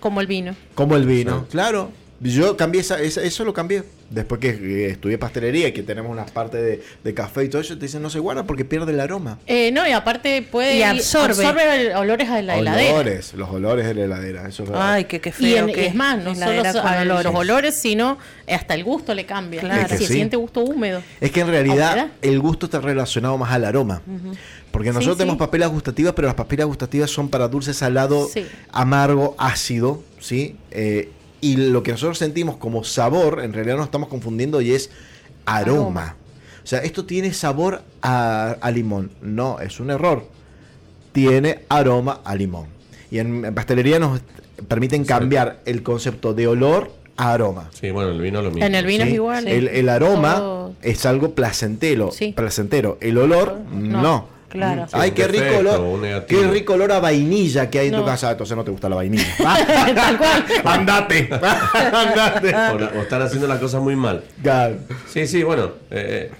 como 0.00 0.20
el 0.20 0.26
vino. 0.26 0.54
Como 0.74 0.94
el 0.94 1.04
vino, 1.06 1.40
Sí. 1.40 1.46
claro. 1.52 1.90
Yo 2.24 2.56
cambié 2.56 2.80
esa, 2.80 3.00
esa- 3.00 3.22
eso 3.22 3.44
lo 3.44 3.52
cambié. 3.52 3.84
Después 4.10 4.40
que 4.40 4.48
eh, 4.50 4.86
estudié 4.90 5.18
pastelería 5.18 5.68
y 5.68 5.72
que 5.72 5.82
tenemos 5.82 6.10
unas 6.10 6.30
partes 6.30 6.62
de, 6.62 6.82
de 7.04 7.14
café 7.14 7.44
y 7.44 7.48
todo 7.48 7.60
eso, 7.60 7.74
te 7.76 7.84
dicen 7.86 8.00
no 8.02 8.08
se 8.10 8.18
guarda 8.18 8.44
porque 8.44 8.64
pierde 8.64 8.92
el 8.92 9.00
aroma. 9.00 9.38
Eh, 9.46 9.70
no, 9.72 9.86
y 9.86 9.92
aparte 9.92 10.40
puede 10.42 10.78
Y 10.78 10.82
absorbe. 10.82 11.44
olores 11.96 12.28
a 12.30 12.40
la 12.42 12.56
heladera. 12.58 12.94
Olores, 12.94 13.34
los 13.34 13.50
olores 13.50 13.86
de 13.86 13.94
la 13.94 14.04
heladera. 14.04 14.48
Eso 14.48 14.62
es 14.64 14.70
verdad. 14.70 14.92
Ay, 14.92 15.04
qué, 15.04 15.20
qué 15.20 15.32
feo. 15.32 15.46
Y, 15.46 15.54
en- 15.70 15.74
que 15.74 15.82
y 15.82 15.86
es 15.86 15.94
más, 15.94 16.16
no 16.18 16.34
la 16.34 16.46
solo 16.72 17.00
olores. 17.02 17.24
los 17.24 17.34
olores, 17.34 17.74
sino 17.74 18.18
hasta 18.48 18.74
el 18.74 18.84
gusto 18.84 19.14
le 19.14 19.26
cambia. 19.26 19.60
Claro. 19.60 19.82
Es 19.82 19.88
que 19.88 19.98
Se 19.98 20.06
sí. 20.06 20.14
siente 20.14 20.36
gusto 20.36 20.60
húmedo. 20.60 21.02
Es 21.20 21.30
que 21.30 21.40
en 21.40 21.48
realidad 21.48 21.90
¿Ahora? 21.90 22.10
el 22.22 22.40
gusto 22.40 22.66
está 22.66 22.80
relacionado 22.80 23.36
más 23.36 23.52
al 23.52 23.64
aroma. 23.66 24.00
Porque 24.70 24.88
Sí, 24.88 24.94
nosotros 24.94 25.16
sí. 25.16 25.18
tenemos 25.18 25.38
papilas 25.38 25.70
gustativas, 25.70 26.14
pero 26.14 26.26
las 26.26 26.34
papilas 26.34 26.66
gustativas 26.66 27.10
son 27.10 27.28
para 27.28 27.48
dulce, 27.48 27.72
salado, 27.74 28.28
Sí. 28.32 28.44
amargo, 28.72 29.34
ácido, 29.38 30.02
¿sí? 30.20 30.56
Eh, 30.72 31.10
y 31.52 31.56
lo 31.56 31.82
que 31.82 31.92
nosotros 31.92 32.18
sentimos 32.18 32.56
como 32.56 32.84
sabor, 32.84 33.40
en 33.44 33.52
realidad 33.52 33.76
nos 33.76 33.86
estamos 33.86 34.08
confundiendo 34.08 34.60
y 34.60 34.72
es 34.72 34.90
aroma. 35.46 35.80
Aroma. 35.80 36.16
O 36.62 36.66
sea, 36.66 36.78
esto 36.80 37.04
tiene 37.04 37.32
sabor 37.34 37.82
a, 38.02 38.56
a 38.60 38.70
limón. 38.70 39.10
No, 39.20 39.58
es 39.60 39.78
un 39.80 39.90
error. 39.90 40.26
Tiene 41.12 41.60
aroma 41.68 42.20
a 42.24 42.34
limón. 42.34 42.66
Y 43.10 43.18
en, 43.18 43.44
en 43.44 43.54
pastelería 43.54 43.98
nos 43.98 44.20
permiten 44.68 45.04
cambiar 45.04 45.60
el 45.66 45.82
concepto 45.82 46.34
de 46.34 46.46
olor 46.48 46.90
a 47.16 47.32
aroma. 47.32 47.70
Sí, 47.72 47.90
bueno, 47.90 48.10
el 48.10 48.20
vino 48.20 48.42
lo 48.42 48.50
mismo. 48.50 48.64
En 48.64 48.74
el 48.74 48.86
vino 48.86 49.04
¿sí? 49.04 49.10
es 49.10 49.14
igual. 49.14 49.46
El, 49.46 49.68
el 49.68 49.88
aroma 49.88 50.36
Todo- 50.36 50.74
es 50.82 51.06
algo 51.06 51.34
placentero, 51.34 52.10
Sí. 52.10 52.32
placentero. 52.34 52.98
El 53.00 53.18
olor, 53.18 53.58
no. 53.70 54.02
No. 54.02 54.33
Claro. 54.54 54.86
Sí, 54.86 54.92
Ay, 54.96 55.10
qué 55.10 55.26
rico 55.26 55.58
olor. 55.58 56.26
Qué 56.26 56.46
rico 56.46 56.74
olor 56.74 56.92
a 56.92 57.00
vainilla 57.00 57.68
que 57.68 57.80
hay 57.80 57.88
en 57.88 57.96
tu 57.96 58.04
casa. 58.04 58.30
Entonces 58.30 58.56
no 58.56 58.62
te 58.64 58.70
gusta 58.70 58.88
la 58.88 58.94
vainilla. 58.96 59.26
Tal 59.94 60.16
cual. 60.16 60.44
Andate. 60.64 61.28
Andate. 61.92 62.54
O, 62.54 62.98
o 62.98 63.02
están 63.02 63.22
haciendo 63.22 63.48
las 63.48 63.58
cosas 63.58 63.82
muy 63.82 63.96
mal. 63.96 64.22
Sí, 65.08 65.26
sí, 65.26 65.42
bueno. 65.42 65.72
eh, 65.90 66.30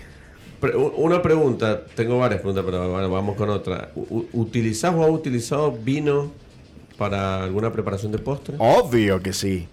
pre- 0.61 0.77
u- 0.77 0.93
una 0.97 1.21
pregunta, 1.21 1.83
tengo 1.97 2.19
varias 2.19 2.41
preguntas, 2.41 2.65
pero 2.65 2.89
bueno, 2.93 3.11
vamos 3.11 3.37
con 3.37 3.51
otra. 3.51 3.91
U- 3.97 4.27
¿Utilizás 4.33 4.95
o 4.95 5.03
has 5.03 5.11
utilizado 5.11 5.73
vino 5.73 6.31
para 6.97 7.43
alguna 7.43 7.73
preparación 7.73 8.13
de 8.13 8.19
postre? 8.19 8.55
Obvio 8.59 9.21
que 9.21 9.33
sí. 9.33 9.67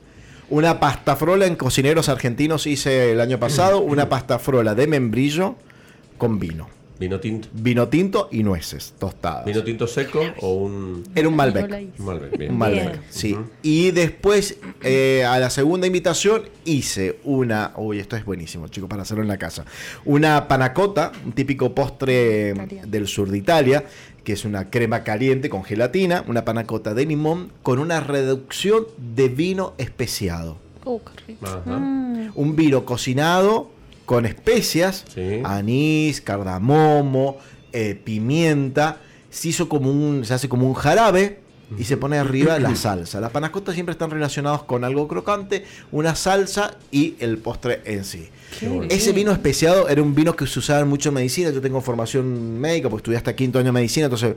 Una 0.50 0.80
pasta 0.80 1.16
frola 1.16 1.46
en 1.46 1.56
cocineros 1.56 2.10
argentinos 2.10 2.66
hice 2.66 3.12
el 3.12 3.22
año 3.22 3.38
pasado. 3.40 3.80
Una 3.82 4.10
pasta 4.10 4.40
frola 4.40 4.74
de 4.74 4.88
membrillo 4.88 5.56
con 6.18 6.40
vino. 6.40 6.68
¿Vino 7.02 7.20
tinto? 7.20 7.48
Vino 7.52 7.88
tinto 7.88 8.30
y 8.32 8.44
nueces 8.44 8.94
tostadas. 9.00 9.44
¿Vino 9.44 9.64
tinto 9.64 9.88
seco 9.88 10.22
o 10.40 10.54
un 10.54 11.02
Era 11.16 11.28
un 11.28 11.36
Malbec. 11.36 11.90
un 11.98 12.06
Malbec? 12.06 12.38
Bien. 12.38 12.52
Un 12.52 12.58
Malbec, 12.60 12.90
Bien. 12.92 13.02
sí. 13.10 13.36
Y 13.64 13.90
después, 13.90 14.60
eh, 14.84 15.26
a 15.28 15.40
la 15.40 15.50
segunda 15.50 15.88
invitación, 15.88 16.44
hice 16.64 17.18
una. 17.24 17.72
Uy, 17.76 17.98
esto 17.98 18.16
es 18.18 18.24
buenísimo, 18.24 18.68
chicos, 18.68 18.88
para 18.88 19.02
hacerlo 19.02 19.24
en 19.24 19.30
la 19.30 19.40
casa. 19.40 19.66
Una 20.06 20.48
panacota, 20.48 21.12
un 21.26 21.32
típico 21.32 21.74
postre 21.74 22.54
del 22.86 23.08
sur 23.08 23.32
de 23.32 23.40
Italia, 23.40 23.84
que 24.24 24.34
es 24.34 24.46
una 24.46 24.70
crema 24.70 25.04
caliente 25.04 25.50
con 25.50 25.64
gelatina, 25.64 26.24
una 26.28 26.46
panacota 26.46 26.94
de 26.94 27.08
limón 27.08 27.52
con 27.64 27.80
una 27.80 28.00
reducción 28.02 28.86
de 29.16 29.28
vino 29.28 29.74
especiado. 29.80 30.58
Uh, 30.86 31.00
qué 31.00 31.24
rico. 31.30 31.48
Ajá. 31.48 31.78
Un 32.36 32.56
vino 32.56 32.86
cocinado 32.86 33.72
con 34.12 34.26
especias, 34.26 35.06
Sí. 35.14 35.40
anís, 35.46 36.20
cardamomo, 36.22 37.38
eh, 37.72 38.00
pimienta. 38.04 38.98
Se 39.30 39.48
hizo 39.48 39.70
como 39.70 39.90
un, 39.90 40.26
se 40.26 40.34
hace 40.34 40.50
como 40.50 40.68
un 40.68 40.74
jarabe 40.74 41.40
y 41.78 41.86
se 41.86 41.96
pone 41.96 42.18
arriba 42.18 42.60
la 42.60 42.76
salsa. 42.76 43.22
Las 43.22 43.32
panacotas 43.32 43.74
siempre 43.76 43.94
están 43.94 44.10
relacionados 44.12 44.64
con 44.64 44.84
algo 44.84 45.08
crocante, 45.08 45.64
una 45.94 46.16
salsa 46.16 46.76
y 46.92 47.16
el 47.20 47.38
postre 47.38 47.80
en 47.86 48.04
sí. 48.04 48.28
Ese 48.90 49.14
vino 49.14 49.32
especiado 49.32 49.88
era 49.88 50.02
un 50.02 50.14
vino 50.14 50.36
que 50.36 50.46
se 50.46 50.60
usaba 50.60 50.84
mucho 50.84 51.08
en 51.10 51.16
medicina. 51.16 51.50
Yo 51.52 51.62
tengo 51.62 51.80
formación 51.80 52.60
médica, 52.60 52.90
porque 52.90 53.04
estudié 53.04 53.18
hasta 53.18 53.34
quinto 53.34 53.60
año 53.60 53.68
de 53.68 53.72
medicina, 53.72 54.08
entonces 54.08 54.36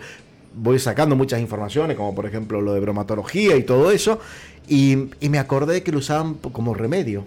voy 0.55 0.79
sacando 0.79 1.17
muchas 1.17 1.41
informaciones, 1.41 1.97
como 1.97 2.15
por 2.15 2.27
ejemplo 2.27 2.61
lo 2.61 2.73
de 2.73 2.79
bromatología 2.79 3.57
y 3.57 3.65
todo 3.65 3.91
eso. 3.91 4.21
Y, 4.69 5.09
y 5.21 5.29
me 5.29 5.41
acordé 5.41 5.83
que 5.83 5.91
lo 5.91 5.99
usaban 5.99 6.35
como 6.35 6.73
remedio 6.75 7.25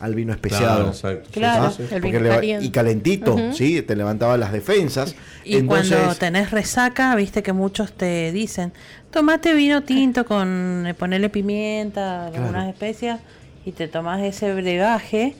al 0.00 0.14
vino 0.14 0.32
especiado. 0.32 0.92
Claro, 1.32 1.70
sí, 1.70 1.84
sí. 1.88 1.94
El 1.94 2.00
vino 2.00 2.20
caliente. 2.28 2.64
y 2.64 2.70
calentito. 2.70 3.36
¿sí? 3.52 3.82
Te 3.82 3.96
levantaba 3.96 4.36
las 4.36 4.52
defensas. 4.52 5.14
Y 5.44 5.56
Entonces, 5.56 5.96
cuando 5.96 6.14
tenés 6.14 6.50
resaca, 6.50 7.14
viste 7.16 7.42
que 7.42 7.52
muchos 7.52 7.92
te 7.92 8.32
dicen, 8.32 8.72
tomate 9.10 9.54
vino 9.54 9.82
tinto 9.82 10.24
con 10.24 10.86
eh, 10.86 10.94
ponerle 10.94 11.28
pimienta, 11.28 12.26
algunas 12.26 12.68
especias, 12.68 13.20
y 13.64 13.72
te 13.72 13.88
tomas 13.88 14.22
ese 14.22 14.54
brebaje 14.54 15.34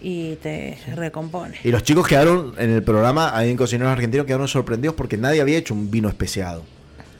y 0.00 0.36
te 0.36 0.78
recompone. 0.94 1.56
Y 1.64 1.70
los 1.70 1.82
chicos 1.82 2.06
quedaron 2.06 2.54
en 2.58 2.70
el 2.70 2.82
programa, 2.82 3.36
ahí 3.36 3.50
en 3.50 3.56
Cocineros 3.56 3.92
Argentinos, 3.92 4.26
quedaron 4.26 4.48
sorprendidos 4.48 4.94
porque 4.94 5.16
nadie 5.16 5.40
había 5.40 5.58
hecho 5.58 5.74
un 5.74 5.90
vino 5.90 6.08
especiado. 6.08 6.64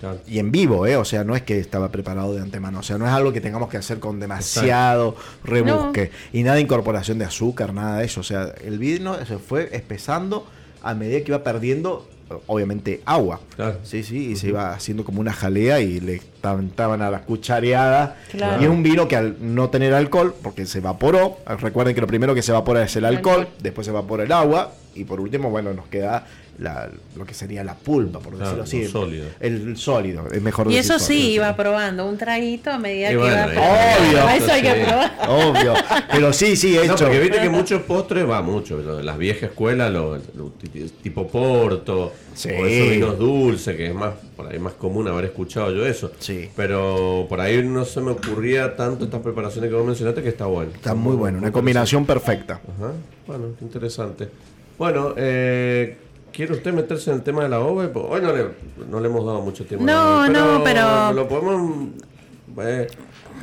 Claro. 0.00 0.18
Y 0.26 0.38
en 0.38 0.50
vivo, 0.50 0.86
¿eh? 0.86 0.96
O 0.96 1.04
sea, 1.04 1.24
no 1.24 1.34
es 1.34 1.42
que 1.42 1.58
estaba 1.58 1.90
preparado 1.90 2.34
de 2.34 2.40
antemano. 2.40 2.80
O 2.80 2.82
sea, 2.82 2.98
no 2.98 3.06
es 3.06 3.12
algo 3.12 3.32
que 3.32 3.40
tengamos 3.40 3.68
que 3.68 3.76
hacer 3.76 3.98
con 3.98 4.20
demasiado 4.20 5.16
rebusque. 5.44 6.10
Y 6.32 6.42
nada 6.42 6.56
de 6.56 6.62
incorporación 6.62 7.18
de 7.18 7.24
azúcar, 7.24 7.74
nada 7.74 7.98
de 7.98 8.04
eso. 8.04 8.20
O 8.20 8.24
sea, 8.24 8.52
el 8.64 8.78
vino 8.78 9.16
se 9.24 9.38
fue 9.38 9.68
espesando 9.72 10.46
a 10.82 10.94
medida 10.94 11.18
que 11.18 11.32
iba 11.32 11.42
perdiendo, 11.42 12.08
obviamente, 12.46 13.02
agua. 13.04 13.40
Claro. 13.56 13.78
Sí, 13.82 14.02
sí, 14.02 14.30
y 14.30 14.36
se 14.36 14.48
iba 14.48 14.72
haciendo 14.72 15.04
como 15.04 15.20
una 15.20 15.32
jalea 15.32 15.80
y 15.80 16.00
le 16.00 16.14
estaban 16.16 17.02
a 17.02 17.10
la 17.10 17.22
cuchareada. 17.22 18.16
Claro. 18.30 18.62
Y 18.62 18.64
es 18.64 18.70
un 18.70 18.82
vino 18.82 19.08
que 19.08 19.16
al 19.16 19.36
no 19.40 19.70
tener 19.70 19.94
alcohol, 19.94 20.34
porque 20.42 20.66
se 20.66 20.78
evaporó, 20.78 21.38
recuerden 21.60 21.94
que 21.94 22.00
lo 22.00 22.06
primero 22.06 22.34
que 22.34 22.42
se 22.42 22.52
evapora 22.52 22.82
es 22.82 22.94
el 22.96 23.04
alcohol, 23.04 23.40
alcohol. 23.40 23.54
después 23.60 23.84
se 23.84 23.90
evapora 23.90 24.22
el 24.22 24.32
agua 24.32 24.72
y 24.94 25.04
por 25.04 25.20
último, 25.20 25.50
bueno, 25.50 25.72
nos 25.72 25.86
queda 25.86 26.26
la- 26.58 26.88
lo 27.16 27.24
que 27.24 27.34
sería 27.34 27.62
la 27.64 27.74
pulpa, 27.74 28.18
por 28.18 28.34
Claro, 28.36 28.62
decirlo 28.62 28.64
así. 28.64 28.82
lo 28.92 29.00
sólido. 29.00 29.26
El 29.40 29.76
sólido, 29.76 30.26
es 30.32 30.42
mejor 30.42 30.66
Y 30.70 30.74
decir 30.76 30.92
eso 30.92 30.98
sí, 31.04 31.32
iba 31.32 31.54
probando 31.56 32.06
un 32.06 32.18
traguito 32.18 32.70
a 32.70 32.78
medida 32.78 33.08
Y 33.08 33.12
que 33.12 33.16
bueno, 33.18 33.52
iba. 33.52 33.62
Obvio. 33.62 34.26
A 34.26 34.36
eso 34.36 34.52
hay 34.52 34.62
que 34.62 34.74
Sí. 34.74 34.80
probar. 34.84 35.12
Obvio. 35.28 35.74
Pero 36.10 36.32
sí, 36.32 36.56
sí, 36.56 36.76
he 36.76 36.86
No, 36.86 36.94
hecho. 36.94 37.04
porque 37.04 37.20
viste 37.20 37.40
que 37.40 37.48
muchos 37.48 37.82
postres 37.82 38.28
va 38.28 38.42
mucho. 38.42 38.78
lo 38.78 38.96
de 38.96 39.02
Las 39.04 39.18
viejas 39.18 39.44
escuelas, 39.50 39.90
lo, 39.92 40.16
lo 40.36 40.46
ti- 40.60 40.90
tipo 41.02 41.26
Porto, 41.28 42.12
Sí. 42.34 42.48
o 42.50 42.66
esos 42.66 42.90
vinos 42.90 43.18
dulces, 43.18 43.76
que 43.76 43.86
es 43.88 43.94
más 43.94 44.14
por 44.36 44.46
ahí 44.52 44.58
más 44.58 44.74
común 44.74 45.06
haber 45.08 45.26
escuchado 45.26 45.72
yo 45.72 45.86
eso. 45.86 46.12
Sí. 46.18 46.48
Pero 46.56 47.26
por 47.28 47.40
ahí 47.40 47.62
no 47.62 47.84
se 47.84 48.00
me 48.00 48.10
ocurría 48.12 48.76
tanto 48.76 49.04
estas 49.04 49.20
preparaciones 49.20 49.70
que 49.70 49.76
vos 49.76 49.86
mencionaste 49.86 50.22
que 50.22 50.28
está 50.28 50.46
bueno. 50.46 50.70
Está 50.74 50.94
muy 50.94 51.16
bueno, 51.16 51.38
una 51.38 51.50
combinación 51.52 52.04
perfecta. 52.04 52.54
Ajá. 52.54 52.92
Bueno, 53.26 53.44
qué 53.58 53.64
interesante. 53.64 54.28
Bueno, 54.78 55.14
eh, 55.16 55.96
¿quiere 56.32 56.52
usted 56.52 56.72
meterse 56.72 57.10
en 57.10 57.16
el 57.16 57.22
tema 57.22 57.42
de 57.42 57.48
la 57.48 57.60
ove? 57.60 57.88
Pues 57.88 58.04
Hoy 58.08 58.20
no 58.20 58.32
le, 58.32 58.46
no 58.90 59.00
le 59.00 59.08
hemos 59.08 59.24
dado 59.24 59.40
mucho 59.40 59.64
tiempo. 59.64 59.84
a 59.84 59.86
la 59.86 59.92
No, 59.92 60.18
ove, 60.20 60.28
no, 60.58 60.64
pero- 60.64 61.12
Lo 61.12 61.28
podemos 61.28 61.88
eh, 62.60 62.86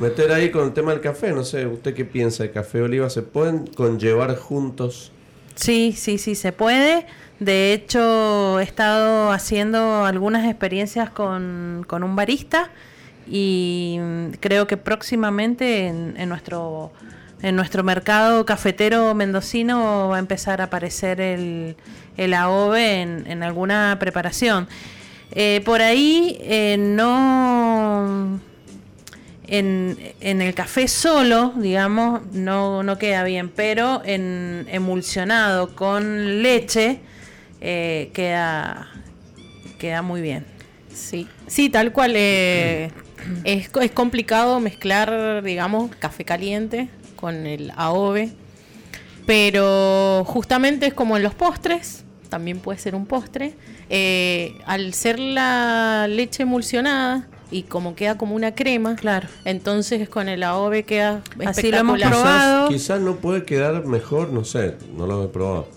meter 0.00 0.32
ahí 0.32 0.50
con 0.50 0.64
el 0.64 0.72
tema 0.72 0.92
del 0.92 1.00
café. 1.00 1.32
No 1.32 1.44
sé, 1.44 1.66
¿usted 1.66 1.94
qué 1.94 2.04
piensa 2.04 2.42
de 2.42 2.50
café 2.50 2.82
oliva? 2.82 3.08
¿Se 3.10 3.22
pueden 3.22 3.66
conllevar 3.66 4.36
juntos 4.36 5.12
Sí, 5.54 5.94
sí, 5.96 6.18
sí, 6.18 6.34
se 6.34 6.52
puede. 6.52 7.06
De 7.40 7.72
hecho, 7.72 8.60
he 8.60 8.62
estado 8.62 9.30
haciendo 9.32 10.04
algunas 10.04 10.44
experiencias 10.46 11.08
con, 11.10 11.84
con 11.88 12.04
un 12.04 12.14
barista 12.14 12.70
y 13.26 13.98
mm, 14.00 14.30
creo 14.40 14.66
que 14.66 14.76
próximamente 14.76 15.86
en, 15.86 16.14
en 16.18 16.28
nuestro 16.28 16.92
en 17.42 17.54
nuestro 17.54 17.82
mercado 17.82 18.46
cafetero 18.46 19.14
mendocino 19.14 20.08
va 20.08 20.16
a 20.16 20.18
empezar 20.18 20.62
a 20.62 20.64
aparecer 20.64 21.20
el, 21.20 21.76
el 22.16 22.34
AOVE 22.34 23.02
en, 23.02 23.24
en 23.26 23.42
alguna 23.42 23.96
preparación. 23.98 24.68
Eh, 25.32 25.60
por 25.64 25.82
ahí 25.82 26.38
eh, 26.40 26.76
no 26.78 28.40
en, 29.46 29.98
en 30.20 30.42
el 30.42 30.54
café 30.54 30.88
solo, 30.88 31.52
digamos, 31.56 32.22
no, 32.32 32.82
no 32.82 32.98
queda 32.98 33.24
bien, 33.24 33.48
pero 33.48 34.02
en 34.04 34.66
emulsionado 34.70 35.74
con 35.74 36.42
leche 36.42 37.00
eh, 37.60 38.10
queda, 38.14 38.88
queda 39.78 40.02
muy 40.02 40.20
bien. 40.20 40.46
Sí, 40.92 41.28
sí, 41.46 41.68
tal 41.68 41.92
cual. 41.92 42.12
eh, 42.16 42.90
es, 43.44 43.70
es 43.80 43.90
complicado 43.90 44.60
mezclar, 44.60 45.42
digamos, 45.42 45.94
café 45.96 46.24
caliente 46.24 46.88
con 47.16 47.46
el 47.46 47.72
AOVE. 47.76 48.30
Pero 49.26 50.22
justamente 50.24 50.86
es 50.86 50.94
como 50.94 51.16
en 51.16 51.24
los 51.24 51.34
postres, 51.34 52.04
también 52.26 52.58
puede 52.58 52.78
ser 52.78 52.94
un 52.94 53.06
postre. 53.06 53.54
eh, 53.88 54.58
al 54.66 54.92
ser 54.94 55.18
la 55.18 56.06
leche 56.08 56.42
emulsionada 56.42 57.28
y 57.52 57.62
como 57.62 57.94
queda 57.94 58.18
como 58.18 58.34
una 58.34 58.54
crema, 58.54 58.96
Claro. 58.96 59.28
entonces 59.44 60.08
con 60.08 60.28
el 60.28 60.42
AOVE 60.42 60.82
queda 60.82 61.22
Así 61.46 61.70
lo 61.70 61.76
hemos 61.78 61.96
espectacular. 61.98 62.10
probado. 62.10 62.68
Quizás, 62.68 62.82
quizás 62.82 63.00
no 63.00 63.16
puede 63.16 63.44
quedar 63.44 63.86
mejor, 63.86 64.30
no 64.32 64.44
sé, 64.44 64.74
no 64.96 65.06
lo 65.06 65.22
he 65.24 65.28
probado. 65.28 65.68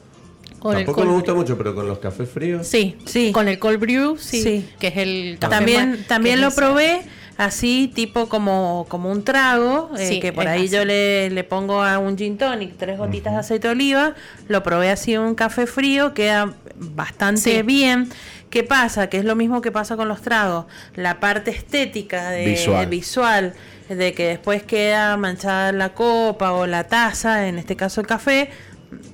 Con 0.58 0.76
Tampoco 0.76 1.06
me 1.06 1.12
gusta 1.12 1.32
brew. 1.32 1.42
mucho, 1.44 1.58
pero 1.58 1.74
con 1.76 1.88
los 1.88 2.00
cafés 2.00 2.28
fríos. 2.30 2.68
Sí, 2.68 2.98
Sí. 3.06 3.32
Con 3.32 3.48
el 3.48 3.60
cold 3.60 3.80
brew, 3.80 4.18
sí, 4.18 4.42
Sí. 4.44 4.70
que 4.80 4.88
es 4.88 4.98
el 4.98 5.38
café 5.40 5.56
También, 5.56 5.92
que 5.98 6.04
también 6.04 6.42
lo 6.42 6.52
probé 6.52 7.02
así, 7.40 7.90
tipo 7.96 8.28
como, 8.28 8.86
como 8.90 9.10
un 9.10 9.24
trago, 9.24 9.90
eh, 9.98 10.06
Sí, 10.08 10.20
que 10.20 10.34
por 10.34 10.46
ahí 10.48 10.66
así. 10.66 10.76
yo 10.76 10.84
le, 10.84 11.30
le 11.30 11.44
pongo 11.46 11.82
a 11.82 11.98
un 11.98 12.18
gin 12.18 12.38
tonic 12.38 12.76
tres 12.78 12.98
gotitas 13.00 13.32
de 13.34 13.40
aceite 13.40 13.68
de 13.70 13.72
oliva, 13.74 14.14
lo 14.50 14.62
probé 14.62 14.90
así 14.92 15.14
en 15.14 15.22
un 15.22 15.36
café 15.36 15.66
frío, 15.66 16.14
queda 16.14 16.54
bastante 16.76 17.42
Sí. 17.58 17.62
bien. 17.64 18.10
¿Qué 18.50 18.64
pasa? 18.64 19.08
Que 19.08 19.18
es 19.20 19.26
lo 19.26 19.36
mismo 19.36 19.62
que 19.62 19.72
pasa 19.72 19.96
con 19.96 20.08
los 20.10 20.22
tragos. 20.22 20.66
La 20.96 21.20
parte 21.22 21.52
estética 21.52 22.30
de 22.32 22.46
Visual. 22.46 22.88
visual, 22.88 23.54
de 23.88 24.14
que 24.14 24.28
después 24.28 24.64
queda 24.64 25.16
manchada 25.18 25.72
la 25.72 25.94
copa 25.94 26.52
o 26.52 26.68
la 26.68 26.84
taza, 26.86 27.48
en 27.48 27.58
este 27.58 27.76
caso 27.78 28.02
el 28.02 28.08
café, 28.08 28.50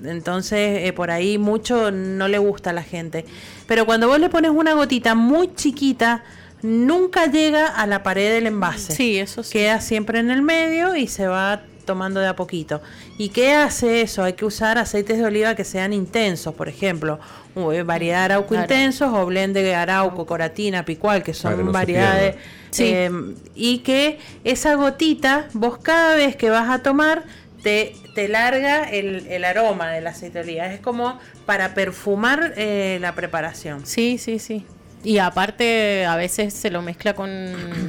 entonces 0.03 0.87
eh, 0.87 0.93
por 0.93 1.11
ahí 1.11 1.37
mucho 1.37 1.91
no 1.91 2.27
le 2.27 2.37
gusta 2.37 2.71
a 2.71 2.73
la 2.73 2.81
gente. 2.83 3.25
Pero 3.67 3.85
cuando 3.85 4.07
vos 4.07 4.19
le 4.19 4.29
pones 4.29 4.51
una 4.51 4.73
gotita 4.73 5.15
muy 5.15 5.53
chiquita, 5.53 6.23
nunca 6.61 7.27
llega 7.27 7.67
a 7.67 7.85
la 7.87 8.03
pared 8.03 8.31
del 8.33 8.47
envase. 8.47 8.93
Sí, 8.93 9.17
eso 9.19 9.43
sí. 9.43 9.53
Queda 9.53 9.81
siempre 9.81 10.19
en 10.19 10.31
el 10.31 10.41
medio 10.41 10.95
y 10.95 11.07
se 11.07 11.27
va 11.27 11.61
tomando 11.85 12.19
de 12.19 12.27
a 12.27 12.35
poquito. 12.35 12.81
¿Y 13.19 13.29
qué 13.29 13.53
hace 13.53 14.01
eso? 14.01 14.23
Hay 14.23 14.33
que 14.33 14.43
usar 14.45 14.79
aceites 14.79 15.19
de 15.19 15.23
oliva 15.25 15.53
que 15.53 15.63
sean 15.63 15.93
intensos, 15.93 16.55
por 16.55 16.67
ejemplo, 16.67 17.19
eh, 17.55 17.83
variedad 17.83 18.19
de 18.19 18.25
arauco 18.25 18.49
Claro. 18.49 18.63
intensos 18.63 19.13
o 19.13 19.25
blend 19.27 19.53
de 19.55 19.75
arauco, 19.75 20.25
coratina, 20.25 20.83
picual, 20.83 21.21
que 21.21 21.35
son 21.35 21.55
que 21.57 21.63
no 21.63 21.71
variedades. 21.71 22.35
Sí. 22.71 22.85
eh, 22.87 23.11
y 23.53 23.79
que 23.79 24.17
esa 24.43 24.73
gotita, 24.75 25.47
vos 25.53 25.77
cada 25.77 26.15
vez 26.15 26.35
que 26.35 26.49
vas 26.49 26.69
a 26.71 26.79
tomar, 26.79 27.23
te, 27.61 27.95
te 28.15 28.27
larga 28.29 28.83
el, 28.89 29.27
el 29.27 29.45
aroma 29.45 29.91
del 29.91 30.07
aceite 30.07 30.39
de 30.39 30.43
oliva. 30.43 30.65
Es 30.73 30.79
como 30.79 31.19
para 31.45 31.75
perfumar 31.75 32.53
eh, 32.57 32.97
la 32.99 33.13
preparación. 33.13 33.85
Sí, 33.85 34.17
sí, 34.17 34.39
sí. 34.39 34.65
Y 35.05 35.19
aparte 35.19 36.05
a 36.05 36.15
veces 36.17 36.53
se 36.53 36.69
lo 36.71 36.81
mezcla 36.81 37.13
con 37.13 37.29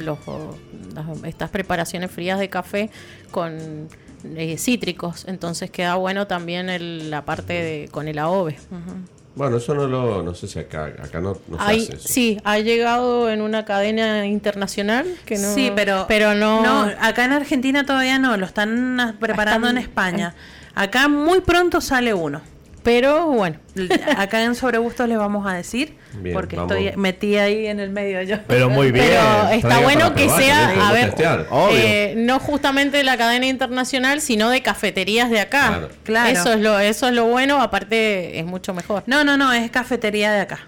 los, 0.05 0.19
las- 0.95 1.23
estas 1.25 1.49
preparaciones 1.49 2.11
frías 2.11 2.39
de 2.39 2.49
café 2.49 2.89
con 3.31 3.87
eh, 4.35 4.57
cítricos, 4.57 5.25
entonces 5.27 5.69
queda 5.71 5.95
bueno 5.95 6.27
también 6.27 6.69
el- 6.69 7.09
la 7.09 7.25
parte 7.25 7.53
de, 7.53 7.89
con 7.91 8.07
el 8.07 8.19
AOVE. 8.19 8.57
Bueno, 9.35 9.57
eso 9.57 9.75
no 9.75 9.85
lo, 9.87 10.23
no 10.23 10.33
sé 10.33 10.47
si 10.47 10.57
acá, 10.57 10.85
acá 10.85 11.19
no, 11.21 11.37
no 11.47 11.57
se 11.57 11.63
Hay- 11.63 11.81
hace 11.83 11.95
eso. 11.97 12.07
sí, 12.07 12.39
ha 12.43 12.57
llegado 12.59 13.29
en 13.29 13.41
una 13.41 13.65
cadena 13.65 14.25
internacional 14.25 15.05
que 15.25 15.37
no, 15.37 15.53
sí, 15.53 15.71
pero, 15.75 16.05
pero 16.07 16.33
no, 16.33 16.63
acá 16.99 17.25
en 17.25 17.33
Argentina 17.33 17.85
todavía 17.85 18.17
no, 18.17 18.35
lo 18.37 18.45
están 18.47 19.15
preparando 19.19 19.67
Están- 19.67 19.77
en 19.77 19.83
España. 19.83 20.35
Acá 20.73 21.07
muy 21.07 21.41
pronto 21.41 21.81
sale 21.81 22.13
uno. 22.15 22.41
Pero 22.87 23.27
bueno, 23.27 23.57
Acá 24.17 24.45
en 24.45 24.55
Sobregustos 24.55 25.09
les 25.09 25.17
vamos 25.17 25.45
a 25.45 25.53
decir, 25.53 25.97
Bien, 26.21 26.33
porque 26.33 26.55
vamos. 26.55 26.71
estoy 26.71 26.95
metida 26.95 27.43
ahí 27.43 27.67
en 27.67 27.81
el 27.81 27.89
medio 27.89 28.21
yo. 28.21 28.37
Pero 28.47 28.69
muy 28.69 28.93
bien. 28.93 29.07
Pero 29.07 29.49
está 29.49 29.79
bueno 29.81 30.15
que 30.15 30.23
probar, 30.23 30.41
sea, 30.41 30.87
a 30.87 30.93
ver, 30.93 31.13
eh, 31.73 32.13
no 32.15 32.39
justamente 32.39 32.95
de 32.95 33.03
la 33.03 33.17
cadena 33.17 33.45
internacional, 33.45 34.21
sino 34.21 34.49
de 34.49 34.61
cafeterías 34.61 35.29
de 35.29 35.41
acá. 35.41 35.67
Claro. 35.67 35.89
Claro. 36.03 36.29
Eso 36.29 36.53
es 36.53 36.61
lo, 36.61 36.79
eso 36.79 37.09
es 37.09 37.13
lo 37.13 37.25
bueno, 37.25 37.61
aparte 37.61 38.39
es 38.39 38.45
mucho 38.45 38.73
mejor. 38.73 39.03
No, 39.05 39.25
no, 39.25 39.35
no, 39.35 39.51
es 39.51 39.69
cafetería 39.69 40.31
de 40.31 40.39
acá. 40.39 40.59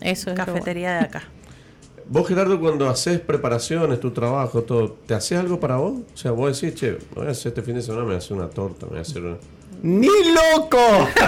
Eso 0.00 0.30
es 0.30 0.36
Cafetería 0.36 0.94
de 0.94 1.04
acá. 1.04 1.22
Vos, 2.08 2.26
Gerardo, 2.26 2.58
cuando 2.58 2.88
haces 2.88 3.20
preparaciones, 3.20 4.00
tu 4.00 4.10
trabajo, 4.10 4.62
todo, 4.62 4.96
¿te 5.06 5.14
haces 5.14 5.38
algo 5.38 5.60
para 5.60 5.76
vos? 5.76 5.98
O 6.12 6.16
sea, 6.16 6.32
vos 6.32 6.60
decís, 6.60 6.80
che, 6.80 6.98
voy 7.14 7.28
a 7.28 7.30
hacer 7.30 7.50
este 7.50 7.62
fin 7.62 7.76
de 7.76 7.82
semana, 7.82 8.00
me 8.00 8.06
voy 8.06 8.14
a 8.16 8.18
hacer 8.18 8.36
una 8.36 8.48
torta, 8.48 8.86
me 8.86 8.90
voy 8.90 8.98
a 8.98 9.02
hacer 9.02 9.22
una... 9.22 9.36
¡Ni 9.82 10.08
loco! 10.32 10.78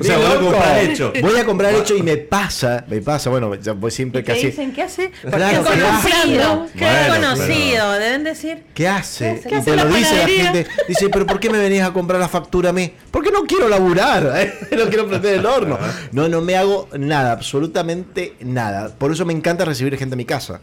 O 0.00 0.04
sea, 0.04 0.16
Ni 0.18 0.24
voy 0.24 0.32
a 0.32 0.40
comprar 0.40 0.78
hecho. 0.84 1.12
Voy 1.20 1.36
a 1.38 1.44
comprar 1.44 1.74
hecho 1.74 1.96
y 1.96 2.02
me 2.02 2.16
pasa, 2.16 2.84
me 2.88 3.00
pasa, 3.00 3.30
bueno, 3.30 3.54
ya 3.54 3.72
voy 3.72 3.90
siempre 3.90 4.22
¿Qué 4.24 4.32
casi. 4.32 4.46
dicen? 4.46 4.72
¿Qué 4.72 4.82
hace? 4.82 5.10
Claro, 5.20 5.62
¿qué 5.62 5.70
conocido. 5.70 6.62
hace? 6.64 6.78
¿Qué 6.78 6.84
Bueno, 7.08 7.28
conocido? 7.28 7.92
Deben 7.92 8.24
decir. 8.24 8.64
¿Qué 8.74 8.88
hace? 8.88 9.40
¿Qué 9.46 9.54
y 9.54 9.58
hace 9.58 9.70
te 9.70 9.76
lo 9.76 9.84
dice 9.86 10.16
la 10.16 10.26
gente. 10.26 10.66
Dice, 10.88 11.08
pero 11.10 11.26
¿por 11.26 11.38
qué 11.38 11.50
me 11.50 11.58
venís 11.58 11.82
a 11.82 11.92
comprar 11.92 12.20
la 12.20 12.28
factura 12.28 12.70
a 12.70 12.72
mí? 12.72 12.92
Porque 13.10 13.30
no 13.30 13.42
quiero 13.44 13.68
laburar, 13.68 14.32
¿eh? 14.36 14.52
no 14.76 14.88
quiero 14.88 15.06
prender 15.06 15.34
el 15.38 15.46
horno. 15.46 15.78
No, 16.12 16.28
no 16.28 16.40
me 16.40 16.56
hago 16.56 16.88
nada, 16.98 17.32
absolutamente 17.32 18.34
nada. 18.40 18.88
Por 18.96 19.12
eso 19.12 19.24
me 19.24 19.32
encanta 19.32 19.64
recibir 19.64 19.96
gente 19.96 20.14
a 20.14 20.16
mi 20.16 20.24
casa. 20.24 20.60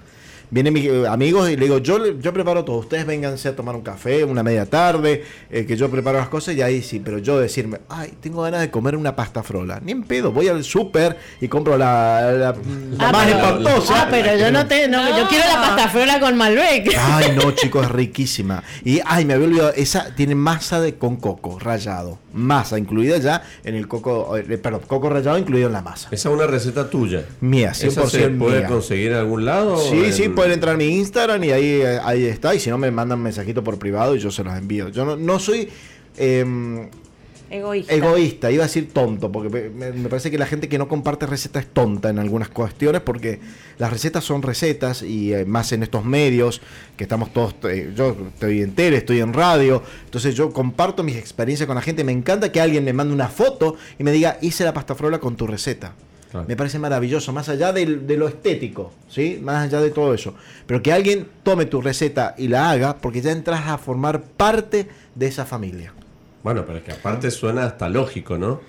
Vienen 0.52 0.74
mis 0.74 0.86
eh, 0.86 1.08
amigos 1.08 1.50
y 1.50 1.56
le 1.56 1.66
digo, 1.66 1.78
yo, 1.78 2.20
yo 2.20 2.34
preparo 2.34 2.66
todo, 2.66 2.78
ustedes 2.78 3.06
vénganse 3.06 3.50
a 3.50 3.56
tomar 3.56 3.76
un 3.76 3.82
café, 3.84 4.24
una 4.24 4.42
media 4.42 4.66
tarde, 4.66 5.24
eh, 5.52 5.66
que 5.66 5.78
yo 5.78 5.90
preparo 5.92 6.18
las 6.18 6.30
cosas 6.30 6.56
y 6.56 6.62
ahí 6.64 6.82
sí, 6.82 7.00
pero 7.00 7.20
yo 7.20 7.40
decirme, 7.40 7.80
ay, 7.88 8.14
tengo 8.20 8.42
ganas 8.42 8.62
de 8.62 8.72
comer 8.72 8.96
una 8.96 9.16
pasta 9.16 9.44
frola. 9.44 9.80
Ni 9.84 9.92
en 9.92 10.04
pedo, 10.04 10.32
voy 10.32 10.48
al 10.48 10.64
súper 10.64 11.18
y 11.40 11.48
compro 11.48 11.78
la, 11.78 12.32
la- 12.32 12.38
la 12.38 12.56
Ah, 13.08 13.12
más 13.12 13.26
pero- 13.28 13.38
espantosa. 13.38 13.94
Ah, 14.04 14.08
pero 14.10 14.38
yo 14.38 14.52
no 14.52 14.66
te, 14.66 14.88
no, 14.88 15.08
yo 15.18 15.28
quiero 15.28 15.46
la 15.48 15.62
pasta 15.62 15.90
frola 15.90 16.20
con 16.20 16.36
Malbec. 16.36 16.96
Ay, 16.98 17.34
no, 17.36 17.52
chicos, 17.52 17.86
es 17.86 17.92
riquísima. 17.92 18.64
Y, 18.84 19.00
ay, 19.06 19.26
me 19.26 19.36
había 19.36 19.48
olvidado, 19.48 19.74
esa 19.76 20.16
tiene 20.16 20.34
masa 20.36 20.82
de 20.82 20.96
con 20.96 21.18
coco 21.18 21.60
rallado. 21.60 22.18
Masa 22.34 22.78
incluida 22.78 23.18
ya 23.18 23.42
en 23.64 23.76
el 23.76 23.88
coco, 23.88 24.38
eh, 24.38 24.58
perdón, 24.58 24.82
coco 24.88 25.10
rallado 25.10 25.38
incluido 25.38 25.68
en 25.68 25.74
la 25.74 25.82
masa. 25.82 26.10
Esa 26.12 26.30
es 26.30 26.36
una 26.36 26.46
receta 26.48 26.90
tuya. 26.90 27.26
Mía, 27.42 27.72
¿Esa 27.72 27.88
100% 27.88 28.10
se 28.10 28.30
puede 28.30 28.60
mía. 28.60 28.68
conseguir 28.68 29.12
en 29.12 29.18
algún 29.18 29.46
lado? 29.46 29.78
Sí, 29.78 30.04
En- 30.06 30.14
sí, 30.14 30.30
pueden 30.30 30.52
entrar 30.52 30.76
a 30.76 30.78
mi 30.78 30.86
Instagram 30.98 31.44
y 31.44 31.52
ahí, 31.52 31.66
eh, 31.82 32.00
ahí 32.04 32.26
está. 32.26 32.54
Y 32.54 32.60
si 32.60 32.70
no, 32.70 32.78
me 32.78 32.92
mandan 32.92 33.22
mensajito 33.22 33.64
por 33.64 33.80
privado 33.80 34.16
y 34.16 34.20
yo 34.20 34.30
se 34.32 34.44
los 34.44 34.56
envío. 34.56 34.90
Yo 34.90 35.06
no, 35.06 35.16
no 35.16 35.40
soy 35.40 35.70
em, 36.18 36.88
Egoísta. 37.50 37.94
egoísta, 37.94 38.52
iba 38.52 38.64
a 38.64 38.68
decir 38.68 38.94
tonto, 38.94 39.32
porque 39.32 39.70
me, 39.70 39.92
parece 40.10 40.30
que 40.30 40.38
la 40.38 40.46
gente 40.46 40.70
que 40.70 40.78
no 40.78 40.88
comparte 40.88 41.26
recetas 41.26 41.64
es 41.66 41.70
tonta 41.74 42.10
en 42.10 42.20
algunas 42.20 42.50
cuestiones, 42.50 43.02
porque 43.02 43.40
las 43.78 43.92
recetas 43.92 44.24
son 44.24 44.42
recetas 44.42 45.02
y 45.02 45.34
eh, 45.34 45.46
más 45.46 45.72
en 45.72 45.84
estos 45.84 46.06
medios, 46.06 46.62
que 46.98 47.04
estamos 47.06 47.34
todos, 47.34 47.56
eh, 47.64 47.92
yo 47.96 48.16
estoy 48.34 48.62
en 48.62 48.74
tele, 48.76 48.98
estoy 48.98 49.20
en 49.20 49.34
radio, 49.34 49.82
entonces 50.06 50.36
yo 50.36 50.52
comparto 50.52 51.04
mis 51.04 51.16
experiencias 51.18 51.66
con 51.68 51.76
la 51.76 51.82
gente, 51.82 52.04
me 52.04 52.12
encanta 52.12 52.52
que 52.52 52.62
alguien 52.62 52.84
me 52.86 52.94
mande 52.94 53.14
una 53.14 53.30
foto 53.30 53.76
y 53.98 54.04
me 54.04 54.12
diga, 54.12 54.38
hice 54.42 54.64
la 54.64 54.74
pasta 54.74 54.96
frola 54.96 55.20
con 55.20 55.36
tu 55.36 55.48
receta. 55.48 55.94
Claro. 56.32 56.46
Me 56.48 56.56
parece 56.56 56.78
maravilloso, 56.78 57.34
más 57.34 57.50
allá 57.50 57.74
del- 57.74 58.06
de, 58.06 58.16
lo 58.16 58.28
estético, 58.28 58.94
¿sí? 59.08 59.40
Más 59.42 59.66
allá 59.66 59.82
de 59.82 59.90
todo 59.90 60.14
eso. 60.14 60.36
Pero 60.68 60.84
que 60.84 60.94
alguien 60.94 61.28
tome 61.42 61.66
tu 61.66 61.82
receta 61.82 62.36
y 62.38 62.48
la 62.50 62.70
haga, 62.70 62.98
porque 62.98 63.20
ya 63.22 63.32
entras 63.32 63.68
a 63.68 63.80
formar 63.80 64.22
parte 64.22 64.88
de 65.16 65.26
esa 65.26 65.46
familia. 65.48 65.92
Bueno, 66.44 66.64
pero 66.66 66.78
es 66.78 66.84
que 66.86 66.92
aparte 66.94 67.32
suena 67.32 67.66
hasta 67.66 67.90
lógico, 67.90 68.38
¿no? 68.38 68.62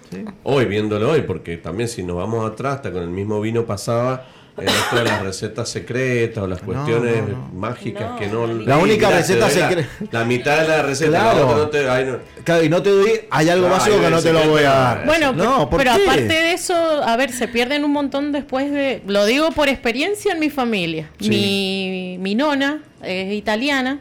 Hoy, 0.43 0.65
viéndolo 0.65 1.11
hoy, 1.11 1.23
porque 1.23 1.57
también 1.57 1.89
si 1.89 2.03
nos 2.03 2.17
vamos 2.17 2.51
atrás, 2.51 2.77
hasta 2.77 2.91
con 2.93 3.03
el 3.03 3.11
mismo 3.11 3.41
vino 3.41 3.65
pasaba 3.65 4.27
en 4.59 4.67
esto 4.69 4.97
de 4.97 5.05
las 5.05 5.23
recetas 5.23 5.69
secretas 5.69 6.43
o 6.43 6.47
las 6.49 6.61
cuestiones 6.61 7.29
no, 7.29 7.49
mágicas 7.55 8.11
No, 8.11 8.19
que 8.19 8.27
no... 8.27 8.47
la 8.47 8.77
única 8.77 9.07
Mira, 9.07 9.19
receta 9.21 9.47
la- 9.47 9.51
secreta- 9.51 9.89
La, 10.11 10.25
mitad 10.25 10.61
de 10.63 10.69
la 10.69 10.83
receta, 10.83 11.11
Claro. 11.13 11.47
la 11.49 11.57
no 11.57 11.69
te... 11.69 11.89
ay, 11.89 12.05
no. 12.05 12.17
Claro, 12.45 12.65
y 12.65 12.69
no 12.69 12.83
te 12.83 12.91
doy, 12.91 13.11
hay 13.31 13.49
algo 13.49 13.67
Ay, 13.67 13.73
básico 13.73 14.01
que 14.01 14.11
no 14.11 14.21
te 14.21 14.33
lo 14.33 14.49
voy 14.49 14.63
a 14.65 14.71
dar. 14.71 15.07
Bueno, 15.07 15.33
no, 15.33 15.71
¿por 15.71 15.79
pero 15.83 15.95
qué? 15.97 16.03
aparte 16.03 16.23
de 16.25 16.53
eso, 16.53 16.75
a 16.75 17.17
ver, 17.17 17.31
se 17.33 17.47
pierden 17.49 17.85
un 17.85 17.93
montón 17.93 18.33
después 18.33 18.71
de. 18.73 19.03
Lo 19.07 19.25
digo 19.25 19.51
por 19.53 19.69
experiencia 19.69 20.33
en 20.33 20.41
mi 20.41 20.51
familia. 20.51 21.09
Sí. 21.21 21.29
Mi, 21.31 22.17
mi 22.21 22.35
nona 22.35 22.83
es 23.03 23.33
italiana 23.33 24.01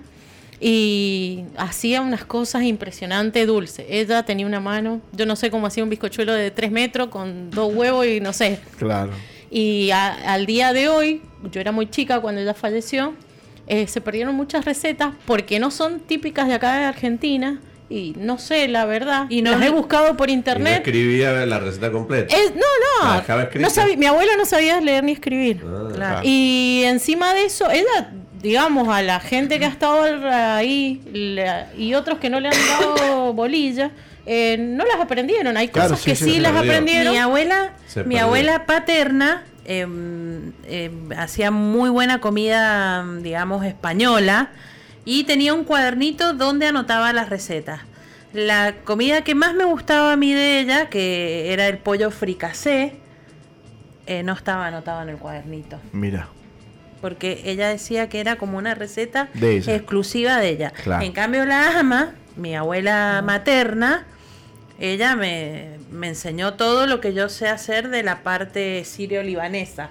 y 0.61 1.45
hacía 1.57 2.01
unas 2.01 2.25
cosas 2.25 2.63
impresionantes 2.63 3.47
dulces. 3.47 3.85
Ella 3.89 4.23
tenía 4.23 4.45
una 4.45 4.59
mano, 4.59 5.01
yo 5.13 5.25
no 5.25 5.35
sé 5.35 5.49
cómo 5.49 5.67
hacía 5.67 5.83
un 5.83 5.89
bizcochuelo 5.89 6.33
de 6.33 6.51
3 6.51 6.71
metros 6.71 7.07
con 7.07 7.49
dos 7.49 7.73
huevos 7.73 8.05
y 8.05 8.19
no 8.19 8.33
sé. 8.33 8.59
Claro. 8.77 9.11
Y 9.49 9.89
al 9.91 10.45
día 10.45 10.73
de 10.73 10.89
hoy, 10.89 11.21
yo 11.51 11.61
era 11.61 11.71
muy 11.71 11.89
chica 11.89 12.19
cuando 12.19 12.41
ella 12.41 12.53
falleció, 12.53 13.13
eh, 13.67 13.87
se 13.87 14.01
perdieron 14.01 14.35
muchas 14.35 14.65
recetas 14.65 15.13
porque 15.25 15.59
no 15.59 15.71
son 15.71 16.01
típicas 16.01 16.47
de 16.47 16.55
acá 16.55 16.77
de 16.77 16.85
Argentina. 16.85 17.59
Y 17.91 18.13
no 18.19 18.37
sé, 18.37 18.67
la 18.67 18.85
verdad. 18.85 19.25
Y 19.29 19.41
no 19.41 19.49
las 19.49 19.63
he 19.63 19.71
buscado 19.71 20.15
por 20.15 20.29
internet. 20.29 20.73
no 20.73 20.77
escribía 20.77 21.43
la 21.47 21.59
receta 21.59 21.91
completa. 21.91 22.35
no, 22.53 23.13
no. 23.17 23.59
no 23.59 23.69
sabía, 23.71 23.97
mi 23.97 24.05
abuela 24.05 24.33
no 24.37 24.45
sabía 24.45 24.79
leer 24.79 25.03
ni 25.03 25.13
escribir. 25.13 25.65
Ah, 25.99 26.21
y 26.23 26.83
encima 26.85 27.33
de 27.33 27.45
eso, 27.45 27.67
ella 27.71 28.11
digamos, 28.41 28.87
a 28.89 29.01
la 29.01 29.19
gente 29.19 29.59
que 29.59 29.65
ha 29.65 29.69
estado 29.69 30.03
ahí 30.31 31.01
y 31.77 31.93
otros 31.93 32.19
que 32.19 32.29
no 32.29 32.39
le 32.39 32.49
han 32.49 32.67
dado 32.67 33.33
bolilla, 33.33 33.91
eh, 34.25 34.57
no 34.57 34.85
las 34.85 34.99
aprendieron. 34.99 35.57
Hay 35.57 35.69
cosas 35.69 36.01
que 36.01 36.15
sí, 36.15 36.39
las 36.39 36.55
aprendieron. 36.55 37.13
Mi 37.13 37.19
abuela, 37.19 37.73
mi 38.05 38.17
abuela 38.17 38.65
paterna 38.65 39.43
em, 39.65 40.51
em, 40.67 41.11
hacía 41.17 41.51
muy 41.51 41.89
buena 41.89 42.19
comida, 42.19 43.05
digamos, 43.21 43.65
española 43.65 44.49
y 45.05 45.23
tenía 45.23 45.53
un 45.53 45.63
cuadernito 45.63 46.33
donde 46.33 46.67
anotaba 46.67 47.11
las 47.13 47.29
recetas. 47.29 47.81
La 48.31 48.75
comida 48.83 49.23
que 49.23 49.33
más 49.33 49.55
me 49.55 49.65
gustaba 49.65 50.13
a 50.13 50.15
mí 50.15 50.33
de 50.33 50.59
ella, 50.59 50.89
que 50.89 51.51
era 51.51 51.67
el 51.67 51.79
pollo 51.79 52.11
fricasé, 52.11 52.97
eh, 54.05 54.21
no 54.21 54.33
estaba 54.33 54.67
anotado 54.67 55.01
en 55.01 55.09
el 55.09 55.17
cuadernito. 55.17 55.79
Mira 55.91 56.29
porque 57.01 57.41
ella 57.45 57.69
decía 57.69 58.09
que 58.09 58.19
era 58.19 58.37
como 58.37 58.57
una 58.57 58.75
receta 58.75 59.29
exclusiva 59.41 60.37
de 60.37 60.49
ella. 60.49 60.73
En 61.01 61.11
cambio 61.11 61.45
la 61.45 61.79
ama, 61.79 62.13
mi 62.35 62.55
abuela 62.55 63.21
materna, 63.23 64.05
ella 64.79 65.15
me, 65.15 65.75
enseñó 66.01 66.53
todo 66.53 66.87
lo 66.87 67.01
que 67.01 67.13
yo 67.13 67.29
sé 67.29 67.49
hacer 67.49 67.89
de 67.89 68.03
la 68.03 68.23
parte 68.23 68.83
sirio-libanesa. 68.85 69.89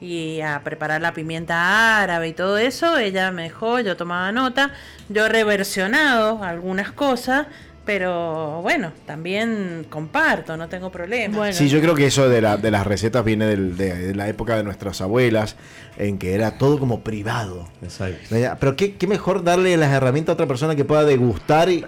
Y 0.00 0.42
a 0.42 0.60
preparar 0.62 1.00
la 1.00 1.14
pimienta 1.14 2.02
árabe 2.02 2.28
y 2.28 2.32
todo 2.32 2.58
eso, 2.58 2.98
ella 2.98 3.30
me 3.30 3.44
dejó, 3.44 3.80
yo 3.80 3.96
tomaba 3.96 4.32
nota, 4.32 4.72
yo 5.08 5.26
he 5.26 5.28
reversionado 5.28 6.42
algunas 6.42 6.92
cosas, 6.92 7.46
pero 7.84 8.62
bueno, 8.62 8.92
también 9.06 9.86
comparto, 9.90 10.56
no 10.56 10.68
tengo 10.68 10.90
problema. 10.90 11.52
Sí, 11.52 11.68
yo 11.68 11.80
creo 11.80 11.94
que 11.94 12.06
eso 12.06 12.28
de, 12.28 12.40
la, 12.40 12.56
de 12.56 12.70
las 12.70 12.86
recetas 12.86 13.24
viene 13.24 13.46
de, 13.46 14.14
la 14.14 14.28
época 14.28 14.56
de 14.56 14.64
nuestras 14.64 15.02
abuelas, 15.02 15.56
en 15.98 16.18
que 16.18 16.34
era 16.34 16.56
todo 16.56 16.78
como 16.78 17.00
privado. 17.00 17.68
Exacto. 17.82 18.34
Pero 18.58 18.76
qué, 18.76 19.06
mejor 19.06 19.44
darle 19.44 19.76
las 19.76 19.92
herramientas 19.92 20.32
a 20.32 20.34
otra 20.34 20.46
persona 20.46 20.76
que 20.76 20.84
pueda 20.84 21.04
degustar 21.04 21.68
y, 21.70 21.84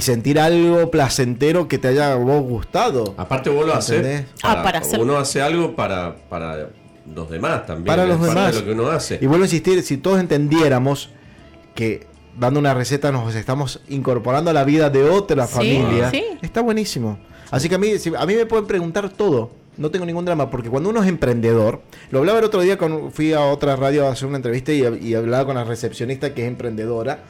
sentir 0.00 0.40
algo 0.40 0.90
placentero 0.90 1.68
que 1.68 1.76
te 1.76 1.88
haya 1.88 2.14
vos 2.14 2.42
gustado. 2.42 3.14
Aparte 3.18 3.50
vos 3.50 3.66
lo 3.66 3.74
haces. 3.74 4.24
ah, 4.42 4.62
para 4.62 4.78
hacer. 4.78 4.98
Uno 4.98 5.18
hace 5.18 5.42
algo 5.42 5.76
para, 5.76 6.16
para 6.28 6.68
los 7.14 7.30
demás 7.30 7.66
también. 7.66 7.86
Para 7.86 8.06
los 8.06 8.20
demás. 8.20 8.54
lo 8.54 8.64
que 8.64 8.72
uno 8.72 8.88
hace. 8.88 9.18
Y 9.20 9.26
vuelvo 9.26 9.44
a 9.44 9.46
insistir, 9.46 9.82
si 9.82 9.98
todos 9.98 10.20
entendiéramos 10.20 11.10
que 11.74 12.07
dando 12.38 12.60
una 12.60 12.74
receta 12.74 13.10
nos 13.10 13.34
estamos 13.34 13.80
incorporando 13.88 14.50
a 14.50 14.54
la 14.54 14.64
vida 14.64 14.90
de 14.90 15.04
otra 15.04 15.46
familia. 15.46 16.10
Está 16.40 16.60
buenísimo. 16.60 17.18
Así 17.50 17.68
que 17.68 17.74
a 17.74 17.78
mí, 17.78 17.90
a 18.16 18.26
mí 18.26 18.34
me 18.34 18.46
pueden 18.46 18.66
preguntar 18.66 19.08
todo. 19.10 19.50
No 19.76 19.90
tengo 19.90 20.04
ningún 20.04 20.24
drama, 20.24 20.50
porque 20.50 20.68
cuando 20.68 20.90
uno 20.90 21.02
es 21.02 21.08
emprendedor, 21.08 21.82
lo 22.10 22.18
hablaba 22.18 22.40
el 22.40 22.44
otro 22.44 22.60
día, 22.60 22.76
con, 22.76 23.12
fui 23.12 23.32
a 23.32 23.42
otra 23.42 23.76
radio 23.76 24.08
a 24.08 24.12
hacer 24.12 24.26
una 24.26 24.36
entrevista 24.36 24.72
y, 24.72 25.14
hablaba 25.14 25.46
con 25.46 25.54
la 25.54 25.64
recepcionista 25.64 26.34
que 26.34 26.42
es 26.42 26.48
emprendedora. 26.48 27.20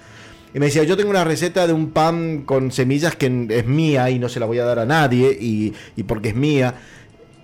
Y 0.55 0.59
me 0.59 0.67
decía, 0.67 0.83
yo 0.85 0.97
tengo 0.97 1.11
una 1.11 1.25
receta 1.25 1.67
de 1.67 1.75
un 1.75 1.91
pan 1.91 2.45
con 2.47 2.73
semillas 2.73 3.17
que 3.17 3.47
es 3.51 3.67
mía 3.67 4.09
y 4.09 4.19
no 4.19 4.31
se 4.31 4.41
la 4.41 4.47
voy 4.47 4.59
a 4.59 4.65
dar 4.65 4.79
a 4.79 4.87
nadie 4.87 5.37
y, 5.39 5.75
porque 6.05 6.31
es 6.31 6.35
mía. 6.35 6.75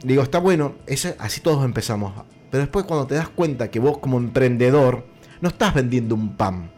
Digo, 0.02 0.22
está 0.22 0.38
bueno, 0.38 0.74
así 1.18 1.40
todos 1.40 1.64
empezamos. 1.66 2.14
Pero 2.50 2.62
después 2.62 2.86
cuando 2.86 3.06
te 3.06 3.14
das 3.14 3.28
cuenta 3.28 3.70
que 3.70 3.80
vos 3.80 3.98
como 3.98 4.16
emprendedor 4.16 5.04
no 5.42 5.50
estás 5.50 5.74
vendiendo 5.74 6.14
un 6.14 6.34
pan, 6.34 6.70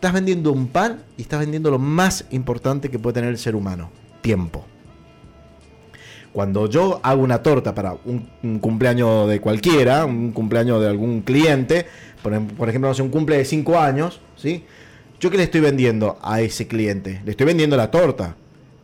Estás 0.00 0.14
vendiendo 0.14 0.50
un 0.50 0.68
pan 0.68 1.02
y 1.18 1.20
estás 1.20 1.40
vendiendo 1.40 1.70
lo 1.70 1.78
más 1.78 2.24
importante 2.30 2.88
que 2.88 2.98
puede 2.98 3.12
tener 3.12 3.28
el 3.28 3.36
ser 3.36 3.54
humano, 3.54 3.90
tiempo. 4.22 4.64
Cuando 6.32 6.70
yo 6.70 7.00
hago 7.02 7.22
una 7.22 7.42
torta 7.42 7.74
para 7.74 7.98
un, 8.06 8.58
cumpleaños 8.60 9.28
de 9.28 9.42
cualquiera, 9.42 10.06
un 10.06 10.32
cumpleaños 10.32 10.80
de 10.80 10.88
algún 10.88 11.20
cliente, 11.20 11.84
por, 12.22 12.32
em, 12.32 12.48
ejemplo, 12.66 12.88
no 12.88 12.94
sé, 12.94 13.02
un 13.02 13.10
cumple 13.10 13.36
de 13.36 13.44
5 13.44 13.78
años, 13.78 14.22
¿sí? 14.36 14.64
¿Yo 15.20 15.30
qué 15.30 15.36
le 15.36 15.42
estoy 15.42 15.60
vendiendo 15.60 16.18
a 16.22 16.40
ese 16.40 16.66
cliente? 16.66 17.20
Le 17.26 17.32
estoy 17.32 17.44
vendiendo 17.44 17.76
la 17.76 17.90
torta, 17.90 18.36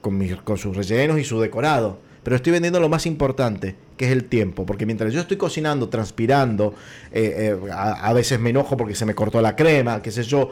con, 0.03 0.23
con 0.45 0.59
sus 0.59 0.77
rellenos 0.77 1.19
y 1.19 1.25
su 1.25 1.41
decorado. 1.41 1.99
Pero 2.27 2.35
estoy 2.35 2.53
vendiendo 2.53 2.81
lo 2.81 2.89
más 2.89 3.07
importante, 3.07 3.77
que 3.97 4.07
es 4.07 4.11
el 4.11 4.25
tiempo. 4.25 4.67
Porque 4.67 4.85
mientras 4.85 5.13
yo 5.13 5.21
estoy 5.21 5.37
cocinando, 5.37 5.89
transpirando, 5.89 6.75
eh, 7.13 7.57
eh, 7.65 7.71
a, 7.73 8.13
veces 8.13 8.41
me 8.41 8.51
enojo 8.51 8.77
porque 8.77 8.97
se 8.97 9.07
me 9.07 9.15
cortó 9.15 9.41
la 9.41 9.55
crema, 9.55 10.03
qué 10.03 10.11
sé 10.11 10.25
yo, 10.25 10.51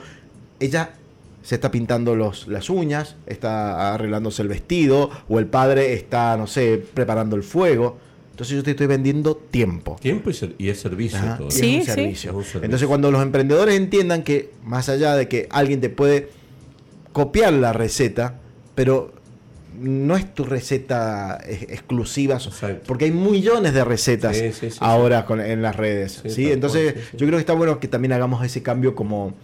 ella 0.61 0.95
se 1.43 1.57
está 1.57 1.71
pintando 1.71 2.17
los, 2.17 2.49
las 2.49 2.71
uñas, 2.71 3.17
está 3.27 3.95
arreglándose 3.95 4.43
el 4.43 4.49
vestido, 4.49 5.11
o 5.29 5.39
el 5.39 5.47
padre 5.47 5.93
está, 5.93 6.37
no 6.37 6.47
sé, 6.47 6.83
preparando 6.95 7.37
el 7.37 7.43
fuego. 7.43 7.99
Entonces 8.31 8.57
yo 8.57 8.63
te 8.65 8.73
estoy 8.73 8.87
vendiendo 8.87 9.37
tiempo. 9.37 9.97
Tiempo 10.01 10.31
y, 10.59 10.69
es 10.69 10.81
servicio. 10.81 11.21
sí, 11.51 11.83
servicio. 11.85 12.43
Entonces 12.63 12.89
cuando 12.89 13.11
los 13.11 13.23
emprendedores 13.23 13.77
entiendan 13.77 14.25
que 14.25 14.51
más 14.65 14.89
allá 14.89 15.15
de 15.15 15.29
que 15.29 15.47
alguien 15.51 15.81
te 15.81 15.91
puede 15.91 16.31
copiar 17.13 17.53
la 17.53 17.73
receta, 17.73 18.41
pero 18.75 19.13
no 19.79 20.17
es 20.17 20.35
tu 20.35 20.45
receta 20.45 21.39
exclusiva, 21.47 22.39
porque 22.87 23.05
hay 23.05 23.11
millones 23.11 23.75
de 23.75 23.85
recetas 23.85 24.37
ahora 24.81 25.27
con, 25.27 25.41
en 25.41 25.63
las 25.63 25.77
redes. 25.77 26.23
¿sí? 26.27 26.51
Entonces 26.51 26.95
yo 27.13 27.27
creo 27.27 27.33
que 27.33 27.41
está 27.41 27.53
bueno 27.53 27.79
que 27.79 27.89
también 27.89 28.13
hagamos 28.13 28.45
ese 28.45 28.63
cambio 28.63 28.95
como 28.95 29.35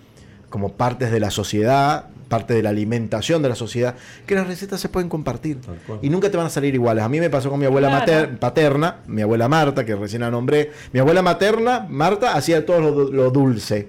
como 0.50 0.72
partes 0.72 1.10
de 1.10 1.20
la 1.20 1.30
sociedad, 1.30 2.06
parte 2.30 2.54
de 2.54 2.62
la 2.62 2.70
alimentación 2.70 3.42
de 3.42 3.50
la 3.50 3.54
sociedad, 3.54 3.96
que 4.26 4.34
las 4.34 4.46
recetas 4.46 4.80
se 4.80 4.88
pueden 4.88 5.08
compartir. 5.08 5.58
Y 6.00 6.08
nunca 6.08 6.30
te 6.30 6.36
van 6.36 6.46
a 6.46 6.50
salir 6.50 6.74
iguales. 6.74 7.04
A 7.04 7.08
mí 7.08 7.20
me 7.20 7.28
pasó 7.28 7.50
con 7.50 7.58
mi 7.58 7.66
abuela 7.66 8.04
paterna, 8.38 8.98
mi 9.06 9.20
abuela 9.20 9.48
Marta, 9.48 9.84
que 9.84 9.96
recién 9.96 10.22
la 10.22 10.30
nombré. 10.30 10.70
Mi 10.92 11.00
abuela 11.00 11.22
materna, 11.22 11.86
Marta, 11.90 12.34
hacía 12.34 12.64
todo 12.64 13.10
lo, 13.10 13.30
dulce. 13.30 13.88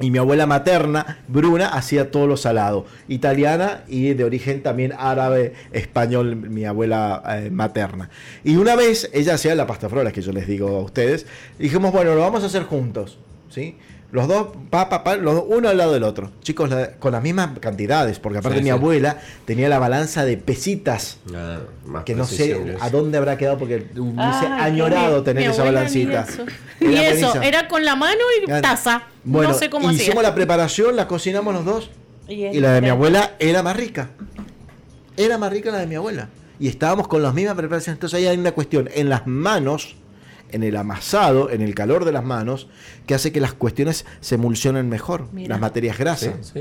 Y 0.00 0.10
mi 0.10 0.18
abuela 0.18 0.46
materna, 0.46 1.18
Bruna, 1.28 1.68
hacía 1.68 2.10
todo 2.10 2.26
lo 2.26 2.36
salado. 2.36 2.86
Italiana 3.06 3.84
y 3.86 4.14
de 4.14 4.24
origen 4.24 4.62
también 4.62 4.94
árabe, 4.98 5.52
español, 5.72 6.36
mi 6.36 6.64
abuela 6.64 7.22
eh, 7.26 7.50
materna. 7.50 8.08
Y 8.42 8.56
una 8.56 8.76
vez 8.76 9.10
ella 9.12 9.34
hacía 9.34 9.54
la 9.54 9.66
pasta 9.66 9.88
frola, 9.88 10.10
que 10.10 10.22
yo 10.22 10.32
les 10.32 10.46
digo 10.46 10.68
a 10.68 10.82
ustedes. 10.82 11.26
dijimos, 11.58 11.92
bueno, 11.92 12.14
lo 12.14 12.22
vamos 12.22 12.42
a 12.42 12.46
hacer 12.46 12.64
juntos. 12.64 13.18
¿Sí? 13.50 13.76
Los 14.12 14.26
dos, 14.26 14.48
pa, 14.70 14.88
pa, 14.88 15.04
pa, 15.04 15.16
los, 15.16 15.44
uno 15.46 15.68
al 15.68 15.76
lado 15.76 15.92
del 15.92 16.02
otro. 16.02 16.32
Chicos, 16.42 16.68
con 16.98 17.12
las 17.12 17.22
mismas 17.22 17.58
cantidades, 17.60 18.18
porque 18.18 18.38
aparte 18.38 18.60
mi 18.60 18.70
abuela 18.70 19.18
tenía 19.44 19.68
la 19.68 19.78
balanza 19.78 20.24
de 20.24 20.36
pesitas. 20.36 21.18
Ah, 21.32 21.60
que 22.04 22.16
no 22.16 22.24
sé 22.24 22.76
a 22.80 22.90
dónde 22.90 23.18
habrá 23.18 23.38
quedado, 23.38 23.58
porque 23.58 23.86
hubiese 23.96 24.46
añorado 24.46 25.22
tener 25.22 25.50
esa 25.50 25.62
balancita. 25.62 26.26
Y 26.80 26.94
eso, 26.96 27.40
era 27.40 27.68
con 27.68 27.84
la 27.84 27.94
mano 27.94 28.20
y 28.42 28.46
taza. 28.46 29.04
Bueno, 29.22 29.52
no 29.52 29.58
sé 29.58 29.70
cómo 29.70 29.90
hicimos 29.92 30.22
la 30.22 30.34
preparación, 30.34 30.96
la 30.96 31.06
cocinamos 31.06 31.54
los 31.54 31.64
dos. 31.64 31.90
Y, 32.26 32.58
la 32.60 32.72
de 32.72 32.80
mi 32.80 32.88
abuela 32.88 33.34
era 33.38 33.62
más 33.62 33.76
rica. 33.76 34.10
Era 35.16 35.38
más 35.38 35.52
rica 35.52 35.70
la 35.70 35.78
de 35.78 35.86
mi 35.86 35.96
abuela. 35.96 36.28
Y 36.58 36.68
estábamos 36.68 37.06
con 37.06 37.22
las 37.22 37.34
mismas 37.34 37.54
preparaciones. 37.56 37.96
Entonces 37.96 38.18
ahí 38.18 38.26
hay 38.26 38.36
una 38.36 38.52
cuestión. 38.52 38.88
En 38.94 39.08
las 39.08 39.26
manos 39.26 39.96
en 40.52 40.62
el 40.62 40.76
amasado, 40.76 41.50
en 41.50 41.60
el 41.60 41.74
calor 41.74 42.04
de 42.04 42.12
las 42.12 42.24
manos, 42.24 42.68
que 43.06 43.14
hace 43.14 43.32
que 43.32 43.40
las 43.40 43.52
cuestiones 43.52 44.06
se 44.20 44.36
emulsionen 44.36 44.88
mejor, 44.88 45.28
las 45.34 45.60
materias 45.60 45.98
grasas. 45.98 46.52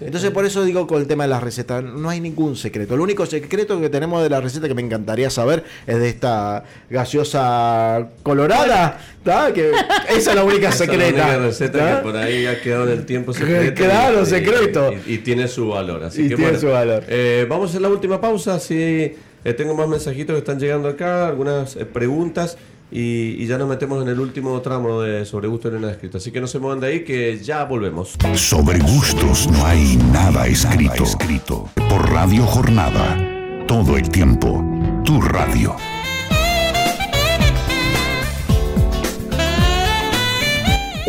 Entonces 0.00 0.30
por 0.30 0.44
eso 0.44 0.64
digo 0.64 0.86
con 0.86 1.00
el 1.00 1.06
tema 1.06 1.24
de 1.24 1.30
las 1.30 1.42
recetas, 1.42 1.82
no 1.82 2.08
hay 2.08 2.20
ningún 2.20 2.56
secreto. 2.56 2.94
El 2.94 3.00
único 3.00 3.26
secreto 3.26 3.80
que 3.80 3.88
tenemos 3.88 4.22
de 4.22 4.30
la 4.30 4.40
receta 4.40 4.68
que 4.68 4.74
me 4.74 4.82
encantaría 4.82 5.30
saber 5.30 5.64
es 5.86 5.98
de 5.98 6.08
esta 6.08 6.64
gaseosa 6.90 8.08
colorada, 8.22 8.98
que 9.54 9.72
esa 10.08 10.30
es 10.30 10.36
la 10.36 10.44
única 10.44 10.72
secreta. 10.72 11.16
la 11.16 11.24
única 11.26 11.38
receta 11.38 11.96
que 11.96 12.02
por 12.02 12.16
ahí 12.16 12.46
ha 12.46 12.60
quedado 12.60 12.84
en 12.84 12.98
el 12.98 13.06
tiempo 13.06 13.32
secreto. 13.32 13.74
Claro, 13.74 14.24
secreto. 14.24 14.92
Y, 15.06 15.18
tiene 15.18 15.48
su 15.48 15.68
valor. 15.68 16.04
Así 16.04 16.22
y 16.22 16.28
tiene 16.28 16.58
su 16.58 16.68
valor. 16.68 17.04
Eh, 17.08 17.46
vamos 17.48 17.74
a 17.74 17.80
la 17.80 17.88
última 17.88 18.20
pausa, 18.20 18.58
si 18.58 18.74
eh, 19.44 19.54
tengo 19.56 19.74
más 19.74 19.88
mensajitos 19.88 20.34
que 20.34 20.38
están 20.38 20.58
llegando 20.58 20.88
acá, 20.88 21.28
algunas 21.28 21.76
eh, 21.76 21.84
preguntas. 21.84 22.56
Y, 22.90 23.46
ya 23.46 23.58
nos 23.58 23.68
metemos 23.68 24.02
en 24.02 24.08
el 24.08 24.18
último 24.18 24.60
tramo 24.62 25.02
de 25.02 25.26
Sobre 25.26 25.48
Gustos 25.48 25.72
no 25.72 25.76
hay 25.76 25.82
nada 25.82 25.92
escrito. 25.92 26.18
Así 26.18 26.30
que 26.30 26.40
no 26.40 26.46
se 26.46 26.58
muevan 26.58 26.80
de 26.80 26.86
ahí 26.86 27.04
que 27.04 27.38
ya 27.38 27.64
volvemos. 27.64 28.14
Sobre 28.34 28.78
gustos 28.78 29.48
no 29.50 29.64
hay 29.66 29.96
nada 30.12 30.46
escrito. 30.46 31.04
escrito. 31.04 31.68
Por 31.88 32.10
Radio 32.10 32.44
Jornada. 32.44 33.64
Todo 33.66 33.96
el 33.96 34.08
tiempo. 34.08 34.64
Tu 35.04 35.20
radio. 35.20 35.76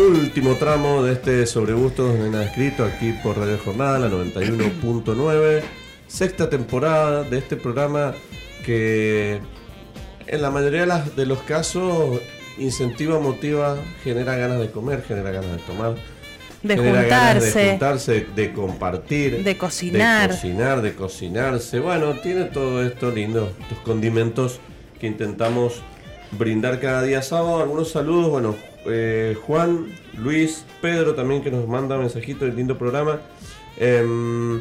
último 0.00 0.54
tramo 0.54 1.02
de 1.02 1.12
este 1.12 1.46
sobre 1.46 1.72
gustos 1.74 2.18
de 2.18 2.30
nada 2.30 2.44
escrito 2.44 2.84
aquí 2.84 3.12
por 3.22 3.36
Radio 3.36 3.58
Jornada, 3.64 3.98
la 3.98 4.08
91.9. 4.08 5.62
Sexta 6.06 6.48
temporada 6.48 7.22
de 7.22 7.38
este 7.38 7.56
programa 7.56 8.14
que 8.64 9.40
en 10.30 10.42
la 10.42 10.50
mayoría 10.50 10.80
de, 10.82 10.86
las- 10.86 11.16
de 11.16 11.26
los 11.26 11.40
casos 11.42 12.20
incentiva, 12.58 13.18
motiva, 13.20 13.76
genera 14.04 14.36
ganas 14.36 14.60
de 14.60 14.70
comer, 14.70 15.02
genera 15.06 15.30
ganas 15.30 15.52
de 15.52 15.58
tomar. 15.58 15.94
De 16.62 16.76
juntarse. 16.76 17.58
de 17.58 17.70
juntarse, 17.70 18.26
de 18.36 18.52
compartir, 18.52 19.42
De 19.42 19.56
cocinar. 19.56 20.28
de 20.28 20.34
cocinar, 20.36 20.82
de 20.82 20.94
cocinarse. 20.94 21.80
Bueno, 21.80 22.14
tiene 22.20 22.44
todo 22.44 22.82
esto 22.86 23.10
lindo, 23.10 23.50
estos 23.62 23.78
condimentos 23.78 24.60
que 25.00 25.06
intentamos 25.06 25.80
brindar 26.32 26.78
cada 26.78 27.02
día 27.02 27.22
sábado. 27.22 27.60
Algunos 27.62 27.90
saludos, 27.90 28.28
bueno, 28.30 28.56
eh, 28.84 29.36
Juan, 29.46 29.86
Luis, 30.18 30.64
Pedro 30.82 31.14
también 31.14 31.42
que 31.42 31.50
nos 31.50 31.66
manda 31.66 31.96
mensajitos 31.96 32.42
del 32.42 32.56
lindo 32.56 32.76
programa. 32.76 33.20
Em, 33.78 34.60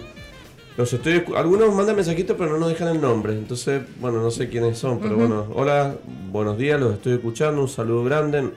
los 0.80 0.94
estoy, 0.94 1.22
algunos 1.36 1.76
mandan 1.76 1.98
mensajitos 1.98 2.38
pero 2.38 2.52
no 2.52 2.58
nos 2.60 2.70
dejan 2.70 2.88
el 2.88 3.02
nombre, 3.02 3.34
entonces, 3.34 3.82
bueno, 4.00 4.22
no 4.22 4.32
sé 4.32 4.48
quiénes 4.48 4.78
son, 4.78 5.00
pero 5.02 5.18
bueno, 5.18 5.46
hola, 5.54 5.98
buenos 6.32 6.58
días, 6.58 6.80
los 6.80 6.94
estoy 6.94 7.16
escuchando, 7.16 7.62
un 7.62 7.68
saludo 7.68 8.06
grande. 8.06 8.52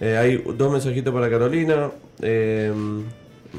Eh, 0.00 0.16
hay 0.16 0.44
dos 0.56 0.70
mensajitos 0.70 1.12
para 1.12 1.28
Carolina. 1.28 1.90
em, 2.22 3.02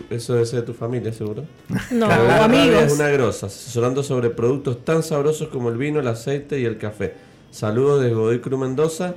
eso 0.10 0.36
debe 0.36 0.46
ser 0.46 0.62
de 0.62 0.66
tu 0.68 0.74
familia, 0.74 1.12
seguro. 1.12 1.44
No, 1.92 2.08
Carolina 2.08 2.46
amigos. 2.46 2.84
es 2.84 2.94
una 2.94 3.10
grosa, 3.10 3.48
asesorando 3.48 4.04
sobre 4.04 4.30
productos 4.30 4.86
tan 4.86 5.04
sabrosos 5.04 5.50
como 5.50 5.68
el 5.68 5.76
vino, 5.76 6.00
el 6.00 6.08
aceite 6.08 6.58
y 6.62 6.64
el 6.64 6.78
café. 6.78 7.12
Saludos 7.52 8.02
de 8.02 8.14
Godoy 8.14 8.40
Cruz 8.40 8.58
Mendoza. 8.58 9.16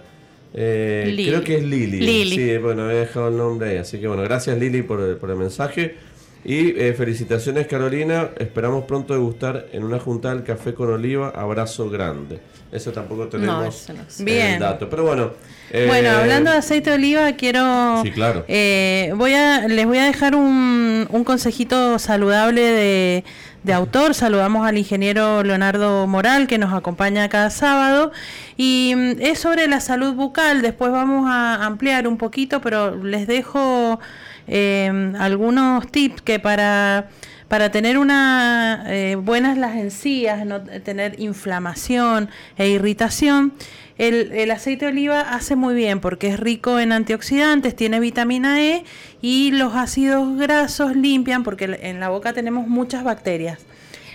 Eh, 0.52 1.14
creo 1.28 1.44
que 1.44 1.59
es 1.59 1.62
Lili. 1.62 2.01
Lili. 2.01 2.35
Sí, 2.35 2.56
bueno, 2.56 2.86
había 2.86 3.01
dejado 3.01 3.28
el 3.28 3.36
nombre 3.36 3.70
ahí. 3.70 3.76
Así 3.76 4.01
que 4.01 4.09
bueno, 4.09 4.24
gracias 4.24 4.59
Lili 4.59 4.82
por 4.82 5.16
por 5.18 5.30
el 5.30 5.36
mensaje. 5.36 6.07
Y 6.48 6.80
eh, 6.80 6.94
felicitaciones 6.96 7.66
Carolina. 7.66 8.30
Esperamos 8.38 8.84
pronto 8.84 9.12
degustar 9.12 9.66
en 9.72 9.84
una 9.84 9.98
juntada 9.98 10.34
el 10.34 10.44
café 10.44 10.72
con 10.72 10.90
oliva. 10.90 11.28
Abrazo 11.36 11.90
grande. 11.90 12.40
Eso 12.72 12.90
tampoco 12.90 13.28
tenemos 13.28 13.86
no 13.90 13.96
sé. 14.08 14.22
el 14.22 14.24
Bien. 14.24 14.58
dato. 14.58 14.88
Pero 14.88 15.02
bueno. 15.04 15.32
eh, 15.70 15.84
Bueno, 15.86 16.08
hablando 16.10 16.50
de 16.50 16.56
aceite 16.56 16.88
de 16.88 16.96
oliva, 16.96 17.32
quiero. 17.32 18.00
Sí, 18.02 18.12
claro. 18.12 18.46
eh, 18.48 19.12
voy 19.16 19.34
a, 19.34 19.68
les 19.68 19.84
voy 19.84 19.98
a 19.98 20.04
dejar 20.06 20.34
un, 20.34 21.06
un 21.10 21.24
consejito 21.24 21.98
saludable 21.98 22.62
de, 22.62 23.24
de 23.62 23.72
autor. 23.74 24.14
Saludamos 24.14 24.66
al 24.66 24.78
ingeniero 24.78 25.42
Leonardo 25.42 26.06
Moral, 26.06 26.46
que 26.46 26.56
nos 26.56 26.72
acompaña 26.72 27.28
cada 27.28 27.50
sábado. 27.50 28.10
Y 28.56 28.94
mm, 28.96 29.20
es 29.20 29.38
sobre 29.38 29.68
la 29.68 29.80
salud 29.80 30.14
bucal. 30.14 30.62
Después 30.62 30.92
vamos 30.92 31.26
a 31.30 31.66
ampliar 31.66 32.08
un 32.08 32.16
poquito, 32.16 32.62
pero 32.62 32.96
les 33.04 33.26
dejo 33.26 34.00
eh, 34.48 35.12
algunos 35.18 35.90
tips 35.90 36.22
que 36.22 36.38
para. 36.38 37.08
Para 37.48 37.70
tener 37.70 37.96
una 37.96 38.84
eh, 38.88 39.16
buenas 39.16 39.56
las 39.56 39.74
encías, 39.76 40.44
no 40.44 40.60
tener 40.60 41.18
inflamación 41.18 42.28
e 42.58 42.68
irritación, 42.68 43.54
el, 43.96 44.32
el 44.32 44.50
aceite 44.50 44.84
de 44.84 44.92
oliva 44.92 45.22
hace 45.22 45.56
muy 45.56 45.74
bien 45.74 46.00
porque 46.00 46.28
es 46.28 46.38
rico 46.38 46.78
en 46.78 46.92
antioxidantes, 46.92 47.74
tiene 47.74 48.00
vitamina 48.00 48.62
E 48.62 48.84
y 49.22 49.50
los 49.52 49.74
ácidos 49.74 50.36
grasos 50.36 50.94
limpian 50.94 51.42
porque 51.42 51.78
en 51.80 52.00
la 52.00 52.10
boca 52.10 52.34
tenemos 52.34 52.68
muchas 52.68 53.02
bacterias. 53.02 53.64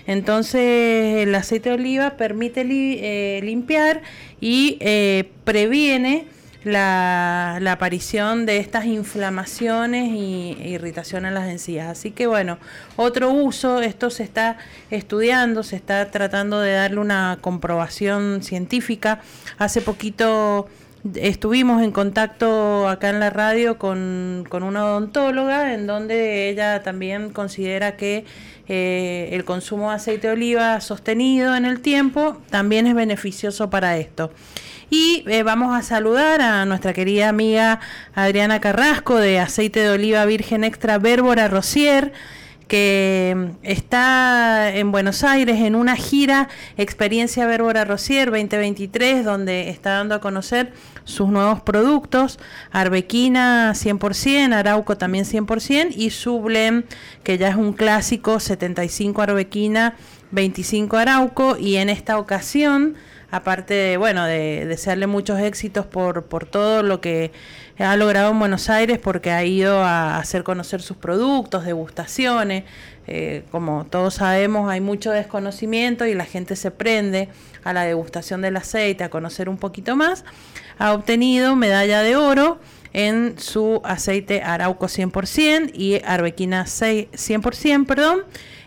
Entonces 0.06 1.28
el 1.28 1.34
aceite 1.36 1.70
de 1.70 1.76
oliva 1.76 2.12
permite 2.12 2.62
eh, 2.62 3.42
limpiar 3.44 4.02
y 4.42 4.78
eh, 4.82 5.30
previene 5.44 6.28
la, 6.64 7.58
la 7.62 7.74
aparición 7.74 8.46
de 8.46 8.58
estas 8.58 8.86
inflamaciones 8.86 10.10
y 10.10 10.58
e 10.62 10.70
irritación 10.70 11.26
en 11.26 11.34
las 11.34 11.50
encías. 11.50 11.88
Así 11.88 12.12
que 12.12 12.28
bueno, 12.28 12.58
otro 12.96 13.32
uso, 13.32 13.82
esto 13.82 14.10
se 14.10 14.24
está 14.24 14.58
estudiando, 14.90 15.64
se 15.64 15.76
está 15.76 16.10
tratando 16.12 16.60
de 16.60 16.74
darle 16.74 17.00
una 17.00 17.38
comprobación 17.42 18.44
científica. 18.44 19.22
Hace 19.58 19.82
poquito 19.82 20.68
estuvimos 21.16 21.82
en 21.82 21.92
contacto 21.92 22.88
acá 22.88 23.10
en 23.10 23.20
la 23.20 23.30
radio 23.30 23.78
con, 23.78 24.46
con 24.48 24.64
una 24.64 24.86
odontóloga 24.86 25.74
en 25.74 25.86
donde 25.86 26.50
ella 26.50 26.82
también 26.82 27.32
considera 27.32 27.98
que 27.98 28.26
eh, 28.70 29.30
el 29.34 29.44
consumo 29.44 29.90
de 29.90 29.96
aceite 29.96 30.28
de 30.28 30.34
oliva 30.34 30.80
sostenido 30.80 31.56
en 31.56 31.66
el 31.66 31.82
tiempo 31.82 32.42
también 32.50 32.88
es 32.88 32.96
beneficioso 32.96 33.70
para 33.70 33.98
esto. 33.98 34.32
Y 34.90 35.24
eh, 35.28 35.44
vamos 35.44 35.76
a 35.78 35.82
saludar 35.82 36.42
a 36.42 36.66
nuestra 36.66 36.94
querida 36.94 37.30
amiga 37.30 37.80
Adriana 38.14 38.60
Carrasco 38.60 39.18
de 39.18 39.40
Aceite 39.40 39.80
de 39.80 39.90
Oliva 39.90 40.26
Virgen 40.26 40.64
Extra 40.64 40.98
Bérbora 40.98 41.48
Rosier, 41.48 42.14
que 42.68 43.34
mm, 43.36 43.46
está 43.64 44.76
en 44.76 44.92
Buenos 44.92 45.24
Aires 45.24 45.62
en 45.62 45.76
una 45.76 45.96
gira 45.96 46.50
Experiencia 46.78 47.46
Bérbora 47.48 47.86
Rosier 47.86 48.32
2023, 48.32 49.26
donde 49.26 49.70
está 49.70 49.92
dando 49.92 50.16
a 50.16 50.22
conocer 50.22 50.74
sus 51.06 51.30
nuevos 51.30 51.62
productos, 51.62 52.40
Arbequina 52.72 53.74
100%, 53.74 54.54
Arauco 54.54 54.98
también 54.98 55.26
100% 55.26 55.94
y 55.96 56.12
su 56.12 56.42
blend, 56.42 56.86
que 57.24 57.38
ya 57.38 57.50
es 57.50 57.56
un 57.56 57.74
clásico, 57.74 58.40
75 58.40 59.22
Arbequina, 59.22 59.96
25 60.32 60.98
Arauco. 60.98 61.58
Y 61.58 61.76
en 61.78 61.90
esta 61.90 62.18
ocasión 62.18 62.96
aparte 63.34 63.74
de, 63.74 63.98
bueno, 63.98 64.26
de 64.26 64.68
desearle 64.68 65.08
muchos 65.08 65.40
éxitos 65.40 65.88
por, 65.88 66.26
por 66.26 66.46
todo 66.46 66.84
lo 66.84 67.02
que 67.02 67.32
ha 67.80 67.98
logrado 67.98 68.32
en 68.32 68.38
Buenos 68.38 68.70
Aires, 68.70 69.00
porque 69.00 69.32
ha 69.32 69.44
ido 69.44 69.80
a 69.80 70.20
hacer 70.20 70.44
conocer 70.44 70.84
sus 70.84 70.98
productos, 70.98 71.66
degustaciones. 71.66 72.64
Eh, 73.08 73.44
como 73.50 73.86
todos 73.86 74.14
sabemos, 74.14 74.70
hay 74.70 74.82
mucho 74.82 75.10
desconocimiento 75.10 76.06
y 76.06 76.14
la 76.14 76.26
gente 76.26 76.56
se 76.56 76.70
prende 76.70 77.28
a 77.64 77.74
la 77.74 77.86
degustación 77.86 78.44
del 78.44 78.56
aceite, 78.56 79.04
a 79.04 79.10
conocer 79.10 79.50
un 79.50 79.58
poquito 79.58 79.96
más. 79.96 80.26
Ha 80.78 80.94
obtenido 80.94 81.56
medalla 81.56 82.04
de 82.04 82.16
oro 82.16 82.60
en 82.94 83.40
su 83.40 83.82
aceite 83.84 84.44
Arauco 84.44 84.86
100% 84.86 85.72
y 85.74 86.00
Arbequina 86.06 86.68
6 86.68 87.08
100%, 87.14 87.88
perdón, 87.88 88.26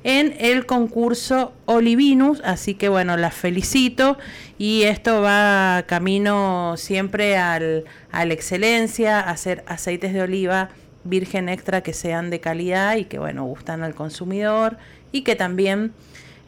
en 0.09 0.37
el 0.39 0.67
concurso 0.67 1.53
Olivinus, 1.65 2.41
así 2.45 2.75
que 2.75 2.89
bueno, 2.89 3.17
las 3.17 3.35
felicito 3.35 4.17
y 4.57 4.85
esto 4.85 5.21
va 5.21 5.83
camino 5.89 6.77
siempre 6.77 7.37
al, 7.37 7.87
a 8.13 8.25
la 8.25 8.33
excelencia, 8.33 9.19
a 9.19 9.31
hacer 9.31 9.65
aceites 9.67 10.15
de 10.15 10.23
oliva 10.23 10.69
virgen 11.03 11.49
extra 11.49 11.81
que 11.83 11.93
sean 11.93 12.31
de 12.31 12.39
calidad 12.39 12.97
y 12.97 13.07
que 13.07 13.19
bueno, 13.19 13.47
gustan 13.47 13.83
al 13.83 13.97
consumidor 13.97 14.77
y 15.11 15.23
que 15.23 15.35
también 15.35 15.93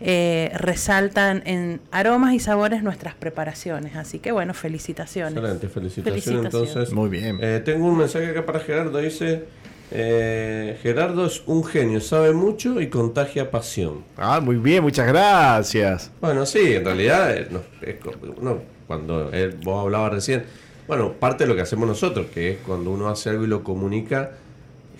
eh, 0.00 0.52
resaltan 0.54 1.42
en 1.44 1.80
aromas 1.90 2.34
y 2.34 2.38
sabores 2.38 2.84
nuestras 2.84 3.14
preparaciones. 3.14 3.96
Así 3.96 4.20
que 4.20 4.30
bueno, 4.30 4.54
felicitaciones. 4.54 5.36
Excelente, 5.36 5.68
felicitaciones. 5.68 6.24
Felicitaciones. 6.24 6.68
Entonces, 6.68 6.94
Muy 6.94 7.08
bien. 7.08 7.38
Eh, 7.40 7.60
tengo 7.64 7.86
un 7.88 7.98
mensaje 7.98 8.28
acá 8.28 8.46
para 8.46 8.60
Gerardo. 8.60 8.98
Dice: 8.98 9.46
eh, 9.90 10.78
Gerardo 10.82 11.26
es 11.26 11.42
un 11.46 11.64
genio, 11.64 12.00
sabe 12.00 12.32
mucho 12.32 12.80
y 12.80 12.88
contagia 12.88 13.50
pasión. 13.50 14.04
Ah, 14.16 14.40
muy 14.40 14.56
bien, 14.56 14.82
muchas 14.82 15.06
gracias. 15.06 16.10
Bueno, 16.20 16.44
sí, 16.46 16.74
en 16.74 16.84
realidad, 16.84 17.36
eh, 17.36 17.48
no, 17.50 17.60
es 17.82 17.96
uno, 18.38 18.58
cuando 18.86 19.30
él- 19.32 19.56
vos 19.64 19.82
hablabas 19.84 20.12
recién, 20.12 20.44
bueno, 20.86 21.12
parte 21.12 21.44
de 21.44 21.48
lo 21.48 21.56
que 21.56 21.62
hacemos 21.62 21.88
nosotros, 21.88 22.26
que 22.34 22.52
es 22.52 22.58
cuando 22.66 22.90
uno 22.90 23.08
hace 23.08 23.30
algo 23.30 23.44
y 23.44 23.48
lo 23.48 23.62
comunica, 23.64 24.32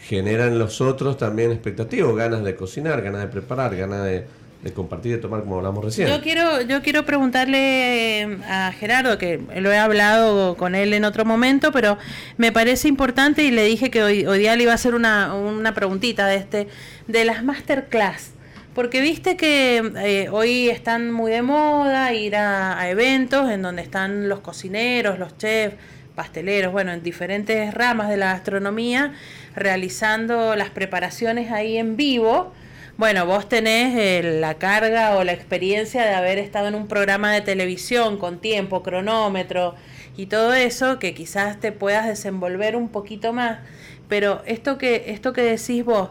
genera 0.01 0.47
en 0.47 0.59
los 0.59 0.81
otros 0.81 1.17
también 1.19 1.51
expectativas, 1.53 2.15
ganas 2.15 2.45
de 2.45 2.55
cocinar, 2.55 3.03
ganas 3.03 3.23
de 3.23 3.29
preparar, 3.29 3.77
ganas 3.77 4.05
de, 4.05 4.25
de 4.63 4.73
compartir 4.73 5.13
y 5.13 5.15
de 5.15 5.21
tomar, 5.21 5.41
como 5.41 5.59
hablamos 5.59 5.85
recién. 5.85 6.09
Yo 6.09 6.21
quiero, 6.21 6.63
yo 6.63 6.83
quiero 6.83 7.05
preguntarle 7.05 8.23
eh, 8.23 8.39
a 8.49 8.73
Gerardo, 8.73 9.17
que 9.17 9.41
lo 9.57 9.71
he 9.71 9.79
hablado 9.79 10.57
con 10.57 10.75
él 10.75 10.93
en 10.95 11.05
otro 11.05 11.25
momento, 11.25 11.71
pero 11.71 11.97
me 12.37 12.51
parece 12.51 12.89
importante 12.89 13.45
y 13.45 13.51
le 13.51 13.65
dije 13.65 13.91
que 13.91 14.03
hoy, 14.03 14.27
hoy 14.27 14.41
día 14.41 14.57
le 14.57 14.65
iba 14.65 14.73
a 14.73 14.75
hacer 14.75 14.95
una, 14.95 15.35
una 15.35 15.75
preguntita 15.75 16.27
de 16.27 16.37
este, 16.37 16.69
de 17.07 17.25
las 17.25 17.45
masterclass. 17.45 18.33
Porque 18.75 19.01
viste 19.01 19.37
que 19.37 19.93
eh, 20.05 20.29
hoy 20.31 20.69
están 20.69 21.11
muy 21.11 21.33
de 21.33 21.43
moda 21.43 22.13
ir 22.13 22.37
a, 22.37 22.79
a 22.79 22.89
eventos 22.89 23.51
en 23.51 23.63
donde 23.63 23.83
están 23.83 24.29
los 24.29 24.41
cocineros, 24.41 25.19
los 25.19 25.37
chefs, 25.37 25.75
pasteleros, 26.15 26.73
bueno, 26.73 26.93
en 26.93 27.03
diferentes 27.03 27.73
ramas 27.75 28.09
de 28.09 28.17
la 28.17 28.33
gastronomía, 28.33 29.15
realizando 29.55 30.57
las 30.57 30.71
preparaciones 30.71 31.53
ahí 31.53 31.77
en 31.77 31.97
vivo. 31.97 32.53
Bueno, 32.99 33.27
vos 33.27 33.49
tenés 33.49 33.95
eh, 33.97 34.39
la 34.41 34.55
carga 34.55 35.17
o 35.17 35.23
la 35.25 35.33
experiencia 35.33 36.03
de 36.05 36.15
haber 36.15 36.39
estado 36.39 36.67
en 36.67 36.75
un 36.75 36.89
programa 36.89 37.33
de 37.33 37.41
televisión 37.43 38.19
con 38.19 38.41
tiempo, 38.41 38.83
cronómetro 38.83 39.77
y 40.17 40.27
todo 40.27 40.53
eso, 40.53 40.99
que 40.99 41.15
quizás 41.15 41.61
te 41.61 41.71
puedas 41.71 42.09
desenvolver 42.09 42.75
un 42.75 42.89
poquito 42.89 43.33
más. 43.33 43.61
Pero 44.09 44.43
esto 44.47 44.79
que, 44.79 45.05
esto 45.13 45.33
que 45.33 45.43
decís 45.43 45.85
vos, 45.85 46.11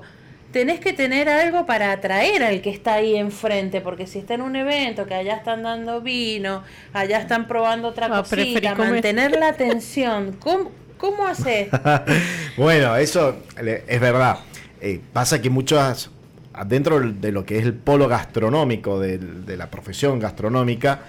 tenés 0.53 0.79
que 0.79 0.93
tener 0.93 1.27
algo 1.27 1.65
para 1.65 1.91
atraer 1.91 2.41
al 2.41 2.61
que 2.61 2.69
está 2.69 2.93
ahí 2.93 3.17
enfrente, 3.17 3.81
porque 3.81 4.07
si 4.07 4.19
está 4.19 4.35
en 4.35 4.41
un 4.41 4.55
evento 4.55 5.05
que 5.07 5.13
allá 5.15 5.35
están 5.35 5.63
dando 5.63 5.99
vino, 5.99 6.63
allá 6.93 7.17
están 7.19 7.47
probando 7.49 7.89
otra 7.89 8.05
Ah, 8.09 8.23
preferí 8.23 8.53
cosita, 8.53 8.75
comer. 8.75 8.91
mantener 8.93 9.31
la 9.37 9.49
atención, 9.49 10.37
¿cómo- 10.39 10.71
¿Cómo 10.97 11.27
haces? 11.27 11.67
bueno, 12.57 12.95
eso 12.95 13.37
es 13.59 13.99
verdad. 14.01 14.39
Eh, 14.81 14.99
pasa 15.13 15.39
que 15.39 15.49
muchas, 15.51 16.09
dentro 16.65 16.99
de 16.99 17.31
lo 17.31 17.45
que 17.45 17.57
es 17.57 17.65
el 17.65 17.73
polo 17.73 18.07
gastronómico, 18.07 18.99
de, 18.99 19.19
la 19.57 19.69
profesión 19.69 20.19
gastronómica, 20.19 21.01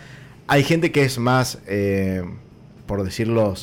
hay 0.46 0.62
gente 0.64 0.92
que 0.92 1.02
es 1.04 1.18
más, 1.18 1.58
eh, 1.66 2.22
por 2.86 3.02
decirlo, 3.02 3.54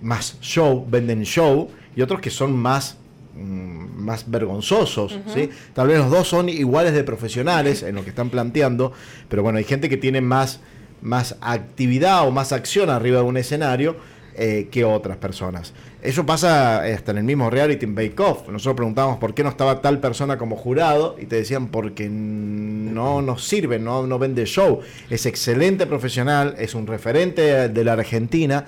más 0.00 0.38
show, 0.40 0.86
venden 0.88 1.22
show, 1.24 1.68
y 1.94 2.02
otros 2.02 2.20
que 2.20 2.30
son 2.30 2.56
más 2.56 2.96
mm, 3.34 3.82
más 4.02 4.30
vergonzosos, 4.30 5.18
¿sí? 5.32 5.48
Tal 5.72 5.88
vez 5.88 5.98
los 5.98 6.10
dos 6.10 6.28
son 6.28 6.48
iguales 6.48 6.92
de 6.92 7.04
profesionales 7.04 7.82
en 7.82 7.94
lo 7.94 8.04
que 8.04 8.10
están 8.10 8.30
planteando, 8.30 8.92
pero 9.28 9.42
bueno, 9.42 9.58
hay 9.58 9.64
gente 9.64 9.88
que 9.88 9.96
tiene 9.96 10.20
más, 10.20 10.60
más 11.00 11.36
actividad 11.40 12.26
o 12.26 12.30
más 12.30 12.52
acción 12.52 12.90
arriba 12.90 13.18
de 13.18 13.24
un 13.24 13.36
escenario 13.36 13.96
eh, 14.34 14.68
que 14.70 14.84
otras 14.84 15.16
personas. 15.16 15.72
Eso 16.02 16.26
pasa 16.26 16.82
hasta 16.82 17.12
en 17.12 17.18
el 17.18 17.24
mismo 17.24 17.48
reality 17.48 17.84
en 17.84 17.94
Bake 17.94 18.18
Off. 18.20 18.48
Nosotros 18.48 18.74
preguntábamos 18.74 19.18
por 19.18 19.34
qué 19.34 19.44
no 19.44 19.48
estaba 19.48 19.80
tal 19.80 20.00
persona 20.00 20.36
como 20.36 20.56
jurado 20.56 21.16
y 21.16 21.26
te 21.26 21.36
decían 21.36 21.68
porque 21.68 22.08
no 22.08 23.22
nos 23.22 23.44
sirve, 23.44 23.78
no, 23.78 24.06
no 24.08 24.18
vende 24.18 24.44
show. 24.44 24.80
Es 25.10 25.26
excelente 25.26 25.86
profesional, 25.86 26.56
es 26.58 26.74
un 26.74 26.88
referente 26.88 27.68
de 27.68 27.84
la 27.84 27.92
Argentina 27.92 28.66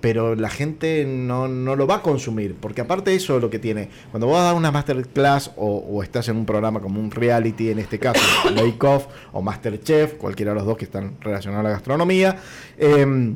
pero 0.00 0.34
la 0.34 0.48
gente 0.48 1.04
no, 1.04 1.46
no, 1.46 1.76
lo 1.76 1.86
va 1.86 1.96
a 1.96 2.02
consumir, 2.02 2.54
porque 2.58 2.80
aparte 2.80 3.10
de 3.10 3.16
eso 3.16 3.38
lo 3.38 3.50
que 3.50 3.58
tiene, 3.58 3.90
cuando 4.10 4.26
vos 4.26 4.38
das 4.38 4.54
una 4.54 4.70
masterclass 4.70 5.52
o, 5.56 5.76
o, 5.76 6.02
estás 6.02 6.28
en 6.28 6.38
un 6.38 6.46
programa 6.46 6.80
como 6.80 7.00
un 7.00 7.10
reality, 7.10 7.70
en 7.70 7.78
este 7.78 7.98
caso 7.98 8.20
Bake 8.56 8.82
Off 8.86 9.06
o 9.32 9.42
Masterchef, 9.42 10.14
cualquiera 10.14 10.52
de 10.52 10.56
los 10.56 10.66
dos 10.66 10.78
que 10.78 10.86
están 10.86 11.16
relacionados 11.20 11.60
a 11.60 11.68
la 11.68 11.74
gastronomía, 11.74 12.38
eh, 12.78 13.34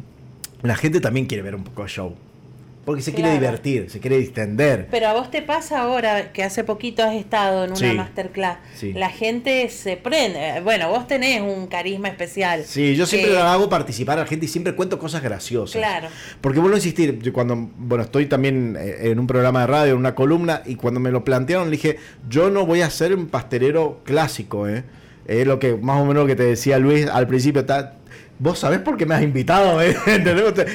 la 0.62 0.76
gente 0.76 1.00
también 1.00 1.26
quiere 1.26 1.42
ver 1.42 1.54
un 1.54 1.64
poco 1.64 1.82
de 1.82 1.88
show. 1.88 2.14
Porque 2.84 3.02
se 3.02 3.12
quiere 3.14 3.32
divertir, 3.32 3.90
se 3.90 4.00
quiere 4.00 4.18
distender. 4.18 4.88
Pero 4.90 5.08
a 5.08 5.14
vos 5.14 5.30
te 5.30 5.42
pasa 5.42 5.80
ahora 5.80 6.32
que 6.32 6.42
hace 6.42 6.64
poquito 6.64 7.02
has 7.02 7.14
estado 7.14 7.64
en 7.64 7.72
una 7.72 7.94
masterclass. 7.94 8.58
La 8.94 9.08
gente 9.08 9.68
se 9.70 9.96
prende. 9.96 10.60
Bueno, 10.62 10.88
vos 10.90 11.06
tenés 11.06 11.40
un 11.40 11.66
carisma 11.66 12.08
especial. 12.08 12.64
Sí, 12.64 12.94
yo 12.94 13.06
siempre 13.06 13.36
hago 13.38 13.68
participar 13.68 14.18
a 14.18 14.22
la 14.22 14.26
gente 14.26 14.46
y 14.46 14.48
siempre 14.48 14.74
cuento 14.74 14.98
cosas 14.98 15.22
graciosas. 15.22 15.76
Claro. 15.76 16.08
Porque 16.40 16.58
vuelvo 16.58 16.74
a 16.74 16.78
insistir, 16.78 17.18
yo 17.20 17.32
cuando, 17.32 17.56
bueno, 17.76 18.04
estoy 18.04 18.26
también 18.26 18.76
eh, 18.78 19.10
en 19.10 19.18
un 19.18 19.26
programa 19.26 19.60
de 19.60 19.66
radio, 19.66 19.92
en 19.92 19.98
una 19.98 20.14
columna, 20.14 20.62
y 20.66 20.76
cuando 20.76 21.00
me 21.00 21.10
lo 21.10 21.24
plantearon, 21.24 21.66
le 21.66 21.72
dije, 21.72 21.98
yo 22.28 22.50
no 22.50 22.66
voy 22.66 22.82
a 22.82 22.90
ser 22.90 23.14
un 23.14 23.28
pastelero 23.28 24.00
clásico, 24.04 24.68
¿eh? 24.68 24.84
Es 25.26 25.46
lo 25.46 25.58
que 25.58 25.74
más 25.74 26.00
o 26.02 26.04
menos 26.04 26.24
lo 26.24 26.26
que 26.26 26.36
te 26.36 26.42
decía 26.42 26.78
Luis 26.78 27.06
al 27.06 27.26
principio, 27.26 27.62
está 27.62 27.94
vos 28.38 28.58
sabés 28.58 28.80
por 28.80 28.96
qué 28.96 29.06
me 29.06 29.14
has 29.14 29.22
invitado, 29.22 29.80
¿eh? 29.82 29.96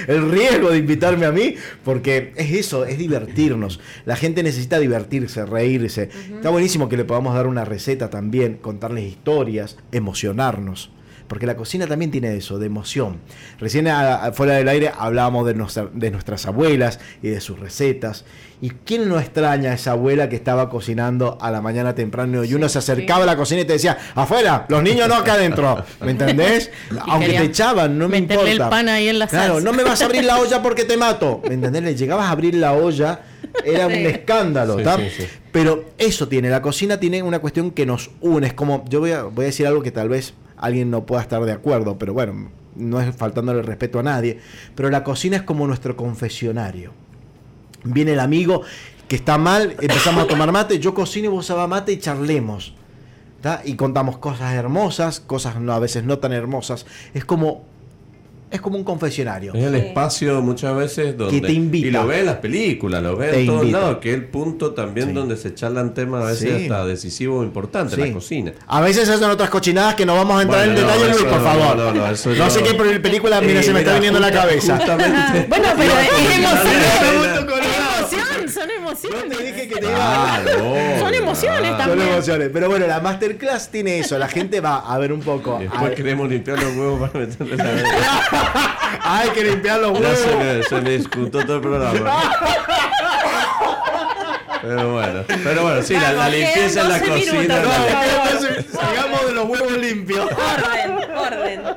el 0.07 0.31
riesgo 0.31 0.71
de 0.71 0.77
invitarme 0.77 1.25
a 1.25 1.31
mí, 1.31 1.55
porque 1.83 2.33
es 2.35 2.51
eso, 2.51 2.85
es 2.85 2.97
divertirnos. 2.97 3.79
La 4.05 4.15
gente 4.15 4.43
necesita 4.43 4.79
divertirse, 4.79 5.45
reírse. 5.45 6.09
Está 6.35 6.49
buenísimo 6.49 6.89
que 6.89 6.97
le 6.97 7.05
podamos 7.05 7.33
dar 7.35 7.47
una 7.47 7.65
receta 7.65 8.09
también, 8.09 8.57
contarles 8.57 9.05
historias, 9.05 9.77
emocionarnos 9.91 10.91
porque 11.29 11.45
la 11.45 11.55
cocina 11.55 11.85
también 11.85 12.09
tiene 12.09 12.35
eso, 12.35 12.57
de 12.57 12.65
emoción. 12.65 13.19
Recién 13.59 13.87
fuera 14.33 14.55
del 14.55 14.67
aire 14.67 14.91
hablábamos 14.97 15.45
de, 15.45 15.53
de 15.93 16.11
nuestras 16.11 16.47
abuelas 16.47 16.99
y 17.21 17.29
de 17.29 17.39
sus 17.39 17.59
recetas. 17.59 18.25
¿Y 18.61 18.71
quién 18.71 19.07
no 19.07 19.17
extraña 19.17 19.71
a 19.71 19.73
esa 19.75 19.91
abuela 19.91 20.27
que 20.27 20.35
estaba 20.35 20.69
cocinando 20.69 21.37
a 21.39 21.49
la 21.49 21.61
mañana 21.61 21.95
temprano 21.95 22.43
y 22.43 22.53
uno 22.53 22.67
se 22.67 22.79
acercaba 22.79 23.23
a 23.23 23.25
la 23.25 23.37
cocina 23.37 23.61
y 23.61 23.65
te 23.65 23.73
decía, 23.73 23.97
afuera, 24.15 24.65
los 24.67 24.83
niños 24.83 25.07
no 25.07 25.15
acá 25.15 25.33
adentro? 25.33 25.81
¿Me 26.01 26.11
entendés? 26.11 26.69
Aunque 27.07 27.29
te 27.29 27.43
echaban, 27.43 27.97
no 27.97 28.09
me 28.09 28.17
importa. 28.17 28.51
el 28.51 28.57
pan 28.57 28.89
ahí 28.89 29.07
en 29.07 29.17
la 29.17 29.27
Claro, 29.27 29.61
no 29.61 29.71
me 29.71 29.83
vas 29.83 30.01
a 30.01 30.05
abrir 30.05 30.25
la 30.25 30.39
olla 30.39 30.61
porque 30.61 30.83
te 30.83 30.97
mato. 30.97 31.41
¿Me 31.47 31.53
entendés? 31.53 31.83
Le 31.83 31.95
llegabas 31.95 32.25
a 32.25 32.31
abrir 32.31 32.55
la 32.55 32.73
olla, 32.73 33.21
era 33.63 33.87
un 33.87 33.93
escándalo, 33.93 34.77
Pero 35.53 35.85
eso 35.97 36.27
tiene, 36.27 36.49
la 36.49 36.61
cocina 36.61 36.99
tiene 36.99 37.23
una 37.23 37.39
cuestión 37.39 37.71
que 37.71 37.85
nos 37.85 38.11
une. 38.19 38.47
Es 38.47 38.53
como, 38.53 38.83
yo 38.89 38.99
voy 38.99 39.13
a, 39.13 39.23
voy 39.23 39.45
a 39.45 39.47
decir 39.47 39.67
algo 39.67 39.81
que 39.81 39.91
tal 39.91 40.09
vez 40.09 40.33
alguien 40.57 40.91
no 40.91 41.05
pueda 41.05 41.21
estar 41.21 41.41
de 41.45 41.53
acuerdo, 41.53 41.97
pero 41.97 42.13
bueno, 42.13 42.51
no 42.75 42.99
es 42.99 43.15
faltándole 43.15 43.61
respeto 43.61 43.99
a 43.99 44.03
nadie. 44.03 44.39
Pero 44.75 44.89
la 44.89 45.05
cocina 45.05 45.37
es 45.37 45.43
como 45.43 45.65
nuestro 45.65 45.95
confesionario 45.95 46.91
viene 47.83 48.13
el 48.13 48.19
amigo 48.19 48.61
que 49.07 49.15
está 49.15 49.37
mal, 49.37 49.75
empezamos 49.81 50.23
a 50.23 50.27
tomar 50.27 50.51
mate, 50.51 50.79
yo 50.79 50.93
cocino 50.93 51.25
y 51.25 51.29
vos 51.29 51.49
hagas 51.49 51.67
mate 51.67 51.91
y 51.93 51.97
charlemos. 51.97 52.73
Y 53.63 53.75
contamos 53.75 54.17
cosas 54.17 54.53
hermosas, 54.53 55.19
cosas 55.19 55.59
no, 55.59 55.73
a 55.73 55.79
veces 55.79 56.03
no 56.03 56.19
tan 56.19 56.33
hermosas. 56.33 56.85
Es 57.13 57.25
como 57.25 57.63
es 58.51 58.61
como 58.61 58.77
un 58.77 58.83
confesionario. 58.83 59.53
Es 59.53 59.63
el 59.63 59.75
espacio 59.75 60.41
muchas 60.41 60.75
veces 60.75 61.15
donde... 61.15 61.39
te 61.39 61.51
invita. 61.51 61.87
Y 61.87 61.91
lo 61.91 62.07
ve 62.07 62.21
en 62.21 62.25
las 62.25 62.37
películas, 62.37 63.03
lo 63.03 63.15
ve 63.15 63.41
en 63.41 63.45
todos 63.45 63.69
lados, 63.69 63.97
que 63.97 64.09
es 64.09 64.15
el 64.15 64.25
punto 64.25 64.73
también 64.73 65.13
donde 65.13 65.37
se 65.37 65.53
charlan 65.53 65.93
temas 65.93 66.23
a 66.23 66.27
veces 66.27 66.63
hasta 66.63 66.85
decisivo 66.85 67.39
o 67.39 67.43
importante, 67.43 67.95
la 67.95 68.11
cocina. 68.11 68.53
A 68.67 68.81
veces 68.81 69.07
hacen 69.07 69.29
otras 69.29 69.49
cochinadas 69.49 69.95
que 69.95 70.05
no 70.05 70.15
vamos 70.15 70.39
a 70.39 70.41
entrar 70.41 70.67
en 70.67 70.75
detalle, 70.75 71.09
Luis, 71.09 71.23
por 71.23 71.43
favor. 71.43 71.77
No, 71.77 71.93
no, 71.93 72.07
eso 72.07 72.31
no 72.33 72.49
sé 72.49 72.63
qué 72.63 72.73
película, 72.73 73.39
mira, 73.41 73.61
se 73.61 73.71
me 73.71 73.79
está 73.79 73.93
viniendo 73.93 74.19
la 74.19 74.31
cabeza. 74.31 74.79
bueno, 75.49 75.67
pero 75.77 75.93
es 75.99 76.37
emoción 76.37 76.81
son 77.05 77.47
emociones. 79.03 79.29
No 79.29 79.37
te 79.37 79.43
dije 79.43 79.67
que 79.67 79.75
te 79.75 79.85
iba 79.85 80.99
Son 80.99 81.13
emociones 81.13 81.77
también. 81.77 81.99
Son 81.99 82.07
emociones. 82.07 82.49
Pero 82.53 82.69
bueno, 82.69 82.87
la 82.87 82.99
masterclass 82.99 83.69
tiene 83.69 83.99
eso. 83.99 84.17
La 84.17 84.27
gente 84.27 84.61
va 84.61 84.79
a 84.79 84.97
ver 84.97 85.13
un 85.13 85.21
poco. 85.21 85.59
Después 85.59 85.95
queremos 85.95 86.29
limpiar 86.29 86.61
los 86.61 86.75
huevos 86.75 87.09
para 87.09 87.25
meterle 87.25 87.55
la 87.57 88.79
Hay 89.03 89.29
que 89.29 89.43
limpiar 89.43 89.79
los 89.79 89.99
huevos. 89.99 90.67
se 90.67 90.81
me, 90.81 90.91
discutó 90.91 91.45
todo 91.45 91.55
el 91.57 91.61
programa. 91.61 92.21
Pero 94.61 94.91
bueno, 94.91 95.23
pero 95.43 95.63
bueno, 95.63 95.81
sí, 95.81 95.93
la, 95.93 96.27
limpieza 96.27 96.81
en 96.81 96.89
la 96.89 96.99
cocina. 96.99 97.61
Sigamos 98.69 99.27
de 99.27 99.33
los 99.33 99.45
huevos 99.47 99.71
limpios. 99.77 100.29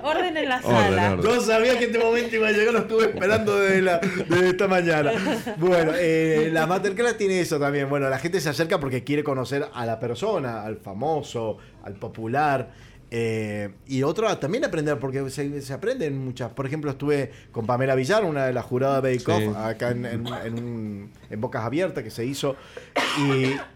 Orden, 0.02 0.36
en 0.36 0.48
la 0.48 0.62
sala. 0.62 1.16
No 1.16 1.40
sabía 1.40 1.78
que 1.78 1.86
este 1.86 1.98
momento 1.98 2.36
iba 2.36 2.48
a 2.48 2.52
llegar, 2.52 2.74
lo 2.74 2.80
estuve 2.80 3.04
esperando 3.04 3.58
desde, 3.58 3.82
la, 3.82 3.98
desde 3.98 4.48
esta 4.50 4.68
mañana. 4.68 5.12
Bueno, 5.58 5.92
eh, 5.96 6.50
la 6.52 6.66
Masterclass 6.66 7.16
tiene 7.16 7.40
eso 7.40 7.58
también. 7.58 7.88
Bueno, 7.88 8.08
la 8.08 8.18
gente 8.18 8.40
se 8.40 8.48
acerca 8.48 8.80
porque 8.80 9.04
quiere 9.04 9.22
conocer 9.24 9.68
a 9.72 9.86
la 9.86 9.98
persona, 9.98 10.62
al 10.62 10.76
famoso, 10.76 11.58
al 11.84 11.94
popular. 11.94 12.70
Eh, 13.14 13.68
y 13.88 14.04
otro 14.04 14.34
también 14.38 14.64
aprender, 14.64 14.98
porque 14.98 15.28
se, 15.28 15.60
se, 15.60 15.72
aprenden 15.74 16.16
muchas. 16.16 16.50
Por 16.52 16.64
ejemplo, 16.64 16.90
estuve 16.90 17.30
con 17.52 17.66
Pamela 17.66 17.94
Villar, 17.94 18.24
una 18.24 18.46
de 18.46 18.54
las 18.54 18.64
juradas 18.64 19.02
de 19.02 19.18
Bake 19.18 19.30
Off, 19.30 19.54
acá 19.54 19.90
en, 19.90 20.06
en, 20.06 21.10
Bocas 21.38 21.62
Abiertas, 21.62 22.02
que 22.02 22.10
se 22.10 22.24
hizo, 22.24 22.56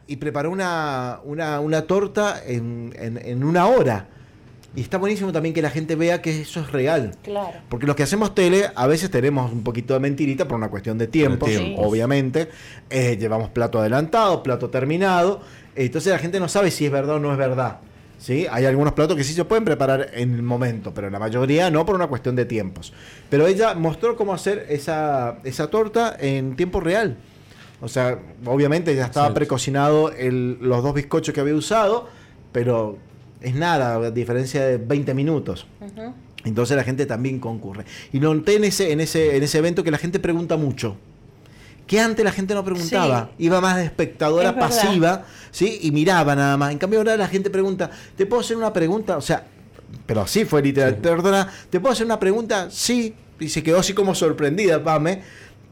y, 0.07 0.16
preparó 0.16 0.51
una, 0.51 1.20
una, 1.23 1.61
una 1.61 1.82
torta 1.82 2.40
en, 2.47 3.44
una 3.44 3.66
hora. 3.66 4.09
Y 4.75 4.83
está 4.83 4.99
buenísimo 4.99 5.33
también 5.33 5.55
que 5.55 5.63
la 5.63 5.71
gente 5.71 5.97
vea 5.97 6.21
que 6.21 6.43
eso 6.43 6.61
es 6.61 6.71
real. 6.71 7.15
Claro. 7.23 7.59
Porque 7.69 7.87
los 7.87 7.97
que 7.97 8.03
hacemos 8.03 8.35
tele, 8.35 8.71
a 8.75 8.87
veces 8.87 9.11
tenemos 9.11 9.51
un 9.51 9.63
poquito 9.63 9.95
de 9.95 10.01
mentirita 10.01 10.47
por 10.47 10.57
una 10.57 10.69
cuestión 10.69 10.99
de 10.99 11.07
tiempo, 11.07 11.47
obviamente. 11.77 12.49
Eh, 12.91 13.17
llevamos 13.19 13.49
plato 13.51 13.79
adelantado, 13.79 14.43
plato 14.43 14.69
terminado. 14.69 15.41
Entonces 15.75 16.13
la 16.13 16.19
gente 16.19 16.41
no 16.41 16.49
sabe 16.49 16.71
si 16.71 16.87
es 16.87 16.93
verdad 16.93 17.17
o 17.17 17.21
no 17.21 17.33
es 17.33 17.39
verdad. 17.39 17.79
¿sí? 18.19 18.47
Hay 18.51 18.65
algunos 18.65 18.93
platos 18.93 19.17
que 19.17 19.25
sí 19.25 19.33
se 19.33 19.45
pueden 19.45 19.65
preparar 19.65 20.11
en 20.13 20.35
el 20.35 20.43
momento, 20.43 20.93
pero 20.93 21.11
la 21.11 21.19
mayoría 21.19 21.71
no 21.71 21.85
por 21.87 21.95
una 21.95 22.07
cuestión 22.07 22.37
de 22.37 22.45
tiempos. 22.45 22.93
Pero 23.31 23.47
ella 23.47 23.75
mostró 23.75 24.17
cómo 24.17 24.33
hacer 24.33 24.67
esa, 24.69 25.39
esa 25.45 25.69
torta 25.69 26.17
en 26.19 26.57
tiempo 26.57 26.81
real. 26.81 27.17
O 27.81 27.89
sea, 27.89 28.19
obviamente 28.47 28.95
ya 28.95 29.05
estaba 29.05 29.33
precocinado 29.35 30.11
el, 30.13 30.59
los 30.61 30.83
dos 30.83 30.95
bizcochos 30.95 31.35
que 31.35 31.41
había 31.41 31.55
usado, 31.55 32.09
pero 32.53 32.97
es 33.47 33.55
nada, 33.55 33.94
a 33.94 34.10
diferencia 34.10 34.64
de 34.64 34.77
20 34.77 35.14
minutos. 35.14 35.66
Entonces 36.44 36.77
la 36.77 36.82
gente 36.82 37.06
también 37.06 37.39
concurre. 37.39 37.85
Y 38.12 38.18
noté 38.18 38.56
en 38.56 38.64
ese, 38.64 38.90
en 38.90 39.01
ese, 39.01 39.36
en 39.36 39.43
ese 39.43 39.59
evento 39.59 39.85
que 39.85 39.90
la 39.90 39.98
gente 39.98 40.18
pregunta 40.18 40.56
mucho 40.56 40.97
que 41.86 42.01
antes 42.01 42.24
la 42.24 42.32
gente 42.32 42.52
no 42.52 42.64
preguntaba, 42.64 43.31
iba 43.39 43.60
más 43.60 43.77
de 43.77 43.85
espectadora 43.85 44.59
pasiva, 44.59 45.24
¿sí? 45.52 45.78
Y 45.82 45.93
miraba 45.93 46.35
nada 46.35 46.56
más. 46.56 46.73
En 46.73 46.78
cambio 46.78 46.98
ahora 46.98 47.16
la 47.16 47.28
gente 47.28 47.48
pregunta, 47.48 47.89
¿te 48.16 48.27
puedo 48.27 48.40
hacer 48.40 48.56
una 48.56 48.73
pregunta? 48.73 49.16
O 49.16 49.20
sea, 49.20 49.44
pero 50.05 50.23
así 50.23 50.44
fue 50.44 50.62
literal, 50.62 50.97
perdona, 50.97 51.48
¿te 51.70 51.78
puedo 51.78 51.93
hacer 51.93 52.05
una 52.05 52.18
pregunta? 52.18 52.68
Sí, 52.73 53.14
y 53.39 53.48
se 53.48 53.62
quedó 53.62 53.78
así 53.78 53.93
como 53.93 54.16
sorprendida, 54.16 54.82
Pame, 54.82 55.23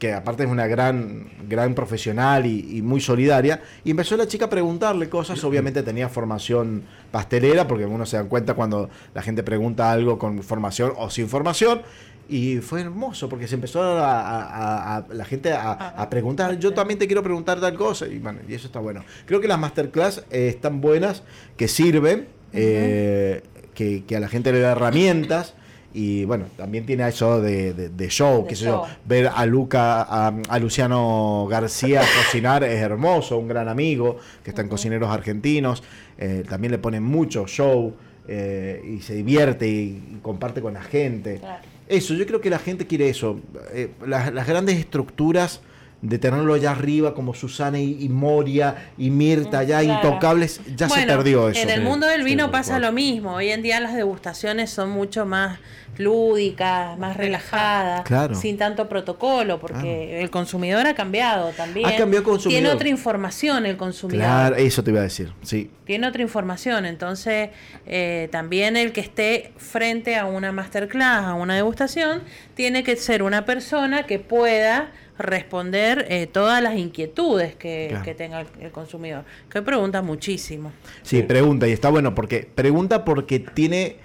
que 0.05 0.13
aparte 0.13 0.43
es 0.43 0.51
una 0.51 0.67
gran, 0.67 1.29
gran 1.49 1.75
profesional 1.75 2.45
y, 2.45 2.83
muy 2.83 3.01
solidaria, 3.01 3.63
y 3.85 3.91
empezó 3.91 4.19
la 4.19 4.29
chica 4.29 4.45
a 4.45 4.51
preguntarle 4.51 5.09
cosas, 5.09 5.43
obviamente 5.45 5.83
tenía 5.83 6.11
formación 6.11 6.83
pastelera, 7.11 7.67
porque 7.67 7.87
uno 7.87 8.05
se 8.05 8.19
da 8.19 8.25
cuenta 8.25 8.53
cuando 8.53 8.91
la 9.15 9.23
gente 9.23 9.43
pregunta 9.43 9.91
algo 9.91 10.19
con 10.19 10.43
formación 10.43 10.93
o 10.99 11.09
sin 11.09 11.27
formación, 11.27 11.81
y 12.29 12.59
fue 12.59 12.83
hermoso 12.83 13.31
porque 13.31 13.49
se 13.49 13.55
empezó 13.55 13.81
a, 13.83 15.07
la 15.11 15.25
gente 15.25 15.55
a, 15.55 16.07
preguntar, 16.11 16.59
yo 16.59 16.75
también 16.75 16.99
te 16.99 17.07
quiero 17.07 17.23
preguntar 17.23 17.59
tal 17.59 17.75
cosa, 17.75 18.07
y, 18.07 18.19
bueno, 18.19 18.41
y 18.47 18.53
eso 18.53 18.67
está 18.67 18.81
bueno. 18.81 19.07
Creo 19.25 19.41
que 19.41 19.49
las 19.49 19.59
masterclass 19.59 20.19
eh, 20.31 20.49
están 20.49 20.83
buenas, 20.83 21.23
que 21.57 21.67
sirven, 21.67 22.29
eh, 22.53 23.43
que, 23.73 24.05
a 24.15 24.21
la 24.21 24.29
gente 24.29 24.53
le 24.53 24.61
da 24.61 24.73
herramientas 24.73 25.55
Y 25.97 26.25
bueno, 26.25 26.47
también 26.57 26.85
tiene 26.85 27.07
eso 27.09 27.41
de, 27.41 27.73
de- 27.73 27.89
de 27.89 28.09
show, 28.09 28.43
De 28.43 28.49
qué 28.49 28.57
sé 28.57 28.65
yo. 28.65 28.85
Ver 29.07 29.31
a 29.33 29.47
Luca, 29.47 30.03
a, 30.03 30.35
a 30.49 30.59
Luciano 30.59 31.47
García 31.49 32.03
cocinar 32.27 32.65
es 32.65 32.81
hermoso, 32.81 33.39
un 33.39 33.47
gran 33.49 33.69
amigo 33.69 34.19
que 34.43 34.51
está 34.51 34.63
en 34.63 34.69
Cocineros 34.69 35.09
Argentinos. 35.09 35.83
Eh, 36.19 36.43
también 36.49 36.73
le 36.73 36.79
ponen 36.79 37.03
mucho 37.05 37.47
show 37.47 37.95
eh, 38.27 38.83
y 38.97 39.01
se 39.03 39.15
divierte 39.15 39.69
y, 39.69 40.03
y 40.17 40.19
comparte 40.21 40.61
con 40.61 40.75
la 40.75 40.83
gente. 40.83 41.39
Claro. 41.39 41.63
Eso, 41.87 42.15
yo 42.15 42.27
creo 42.27 42.41
que 42.41 42.51
la 42.51 42.59
gente 42.59 42.87
quiere 42.87 43.09
eso. 43.09 43.39
Eh, 43.73 43.91
las, 44.07 44.33
las 44.35 44.47
grandes 44.49 44.77
estructuras 44.79 45.61
de 46.05 46.19
tenerlo 46.19 46.53
allá 46.55 46.73
arriba 46.73 47.15
como 47.15 47.33
Susana 47.33 47.79
y, 47.81 47.97
y 48.05 48.09
Moria 48.11 48.91
y 48.99 49.09
Mirta 49.11 49.65
Claro. 49.65 49.83
intocables, 49.85 50.61
ya 50.77 50.89
se 50.89 51.07
perdió 51.07 51.49
eso. 51.49 51.61
En 51.61 51.71
el 51.71 51.81
mundo 51.83 52.07
del 52.07 52.23
vino 52.25 52.51
pasa 52.51 52.79
lo 52.79 52.93
mismo. 52.93 53.35
Hoy 53.37 53.49
en 53.51 53.63
día 53.63 53.81
las 53.81 53.95
degustaciones 53.95 54.71
son 54.71 54.91
mucho 54.91 55.25
más 55.25 55.59
lúdicas, 55.97 56.99
más 56.99 57.17
relajadas, 57.17 58.03
Claro. 58.03 58.35
sin 58.35 58.59
tanto 58.59 58.89
protocolo, 58.89 59.59
porque 59.61 60.21
el 60.21 60.29
consumidor 60.31 60.87
ha 60.87 60.95
cambiado 60.95 61.51
también. 61.51 61.87
Ha 61.87 61.97
cambiado 61.97 62.19
el 62.23 62.31
consumidor. 62.31 62.61
Tiene 62.63 62.75
otra 62.75 62.89
información 62.89 63.65
el 63.65 63.77
consumidor. 63.77 64.25
Claro, 64.25 64.57
eso 64.57 64.83
te 64.85 64.91
iba 64.91 65.01
a 65.01 65.05
decir, 65.05 65.33
sí. 65.43 65.71
Tiene 65.85 66.07
otra 66.07 66.21
información, 66.23 66.85
entonces 66.85 67.51
eh, 67.87 68.29
también 68.33 68.77
el 68.77 68.93
que 68.93 69.01
esté 69.01 69.53
frente 69.57 70.17
a 70.17 70.27
una 70.27 70.53
masterclass, 70.53 71.25
a 71.27 71.35
una 71.35 71.55
degustación, 71.55 72.23
tiene 72.55 72.83
que 72.85 72.97
ser 72.97 73.23
una 73.23 73.45
persona 73.45 74.05
que 74.05 74.19
pueda 74.19 74.91
responder 75.19 76.07
eh, 76.09 76.27
todas 76.27 76.63
las 76.63 76.77
inquietudes 76.77 77.55
que, 77.55 77.87
Claro. 77.91 78.05
que 78.05 78.15
tenga 78.15 78.41
el, 78.41 78.47
el 78.61 78.71
consumidor, 78.73 79.25
que 79.49 79.59
hoy 79.59 79.65
pregunta 79.65 80.03
muchísimo. 80.03 80.73
Sí, 81.03 81.23
pregunta, 81.23 81.69
y 81.69 81.73
está 81.73 81.89
bueno, 81.91 82.15
porque 82.15 82.49
pregunta 82.55 83.05
porque 83.05 83.39
tiene 83.39 83.97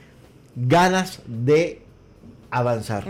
ganas 0.56 1.22
de 1.26 1.81
avanzar. 2.52 3.06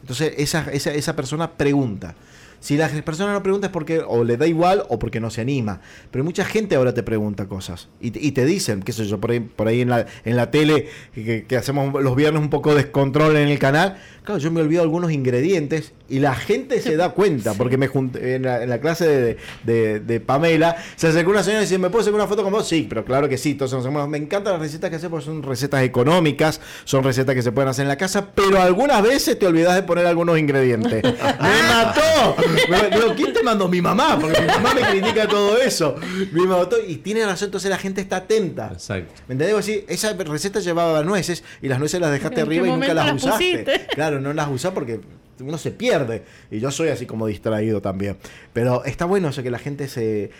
Entonces, 0.00 0.34
esa, 0.38 0.70
esa, 0.72 0.92
esa 0.92 1.16
persona 1.16 1.52
pregunta. 1.52 2.14
Si 2.60 2.78
la 2.78 2.88
persona 2.88 3.34
no 3.34 3.42
pregunta 3.42 3.66
es 3.66 3.72
porque 3.74 3.98
o 4.00 4.24
le 4.24 4.38
da 4.38 4.46
igual 4.46 4.84
o 4.88 4.98
porque 4.98 5.20
no 5.20 5.28
se 5.28 5.42
anima. 5.42 5.82
Pero 6.10 6.24
mucha 6.24 6.46
gente 6.46 6.76
ahora 6.76 6.94
te 6.94 7.02
pregunta 7.02 7.46
cosas. 7.46 7.88
Y, 8.00 8.10
te- 8.12 8.20
y 8.24 8.32
te 8.32 8.46
dicen, 8.46 8.82
qué 8.82 8.92
sé 8.92 9.04
yo, 9.04 9.20
por 9.20 9.32
ahí, 9.32 9.40
por 9.40 9.68
ahí 9.68 9.82
en, 9.82 9.90
la, 9.90 10.06
en 10.24 10.34
la 10.36 10.50
tele, 10.50 10.88
que, 11.14 11.44
que 11.46 11.56
hacemos 11.58 12.02
los 12.02 12.16
viernes 12.16 12.40
un 12.40 12.48
poco 12.48 12.70
de 12.70 12.76
descontrol 12.84 13.36
en 13.36 13.48
el 13.48 13.58
canal. 13.58 13.98
Claro, 14.24 14.40
yo 14.40 14.50
me 14.50 14.62
olvido 14.62 14.80
algunos 14.82 15.12
ingredientes 15.12 15.92
y 16.08 16.18
la 16.18 16.34
gente 16.34 16.80
se 16.80 16.96
da 16.96 17.10
cuenta. 17.10 17.52
Porque 17.58 17.76
me 17.76 17.88
junté 17.88 18.36
en 18.36 18.42
la, 18.44 18.62
en 18.62 18.70
la 18.70 18.80
clase 18.80 19.06
de, 19.06 19.36
de- 19.64 20.00
de 20.00 20.20
Pamela, 20.20 20.76
se 20.96 21.08
acercó 21.08 21.30
una 21.30 21.42
señora 21.42 21.60
y 21.62 21.66
dice, 21.66 21.76
¿me 21.78 21.90
puedo 21.90 22.00
hacer 22.00 22.14
una 22.14 22.26
foto 22.26 22.42
con 22.42 22.50
vos? 22.52 22.66
Sí, 22.66 22.86
pero 22.88 23.04
claro 23.04 23.28
que 23.28 23.36
sí. 23.36 23.50
Entonces 23.50 23.78
me 24.08 24.16
encantan 24.16 24.54
las 24.54 24.62
recetas 24.62 24.88
que 24.88 24.96
hacemos, 24.96 25.24
son 25.24 25.42
recetas 25.42 25.82
económicas, 25.82 26.60
son 26.84 27.04
recetas 27.04 27.34
que 27.34 27.42
se 27.42 27.52
pueden 27.52 27.68
hacer 27.68 27.82
en 27.82 27.88
la 27.88 27.96
casa, 27.98 28.28
pero 28.34 28.60
algunas 28.62 29.02
veces 29.02 29.38
te 29.38 29.46
olvidas 29.46 29.74
de 29.74 29.82
poner 29.82 30.06
algunos 30.06 30.38
ingredientes. 30.38 31.02
¡Me 31.04 31.62
mató! 31.68 32.36
Me- 32.70 32.96
digo, 32.96 33.14
¿quién 33.14 33.32
te 33.34 33.42
mandó? 33.42 33.68
Mi 33.68 33.82
mamá, 33.82 34.18
porque 34.18 34.40
mi 34.40 34.46
mamá 34.46 34.72
me 34.74 34.80
critica 34.82 35.28
todo 35.28 35.60
eso. 35.60 35.96
Me 36.32 36.46
mató 36.46 36.76
y 36.86 36.96
tiene 36.96 37.26
razón, 37.26 37.46
entonces 37.48 37.68
la 37.70 37.78
gente 37.78 38.00
está 38.00 38.16
atenta. 38.16 38.70
Exacto. 38.72 39.12
¿Me 39.28 39.34
entendés? 39.34 39.84
Esa 39.88 40.14
receta 40.14 40.60
llevaba 40.60 41.02
nueces 41.02 41.44
y 41.60 41.68
las 41.68 41.78
nueces 41.78 42.00
las 42.00 42.10
dejaste 42.10 42.40
¿En 42.40 42.48
qué 42.48 42.54
arriba 42.58 42.68
y 42.68 42.70
nunca 42.72 42.94
las 42.94 43.06
las 43.06 43.16
usaste. 43.16 43.58
pusiste? 43.64 43.86
Claro, 43.94 44.13
no 44.20 44.32
las 44.32 44.48
usás 44.48 44.72
porque 44.72 45.00
uno 45.40 45.58
se 45.58 45.70
pierde. 45.70 46.22
Y 46.50 46.60
yo 46.60 46.70
soy 46.70 46.88
así 46.88 47.06
como 47.06 47.26
distraído 47.26 47.80
también. 47.80 48.16
Pero 48.52 48.84
está 48.84 49.04
bueno 49.04 49.28
eso 49.28 49.42
que 49.42 49.50
la 49.50 49.58
gente 49.58 49.88
se, 49.88 50.30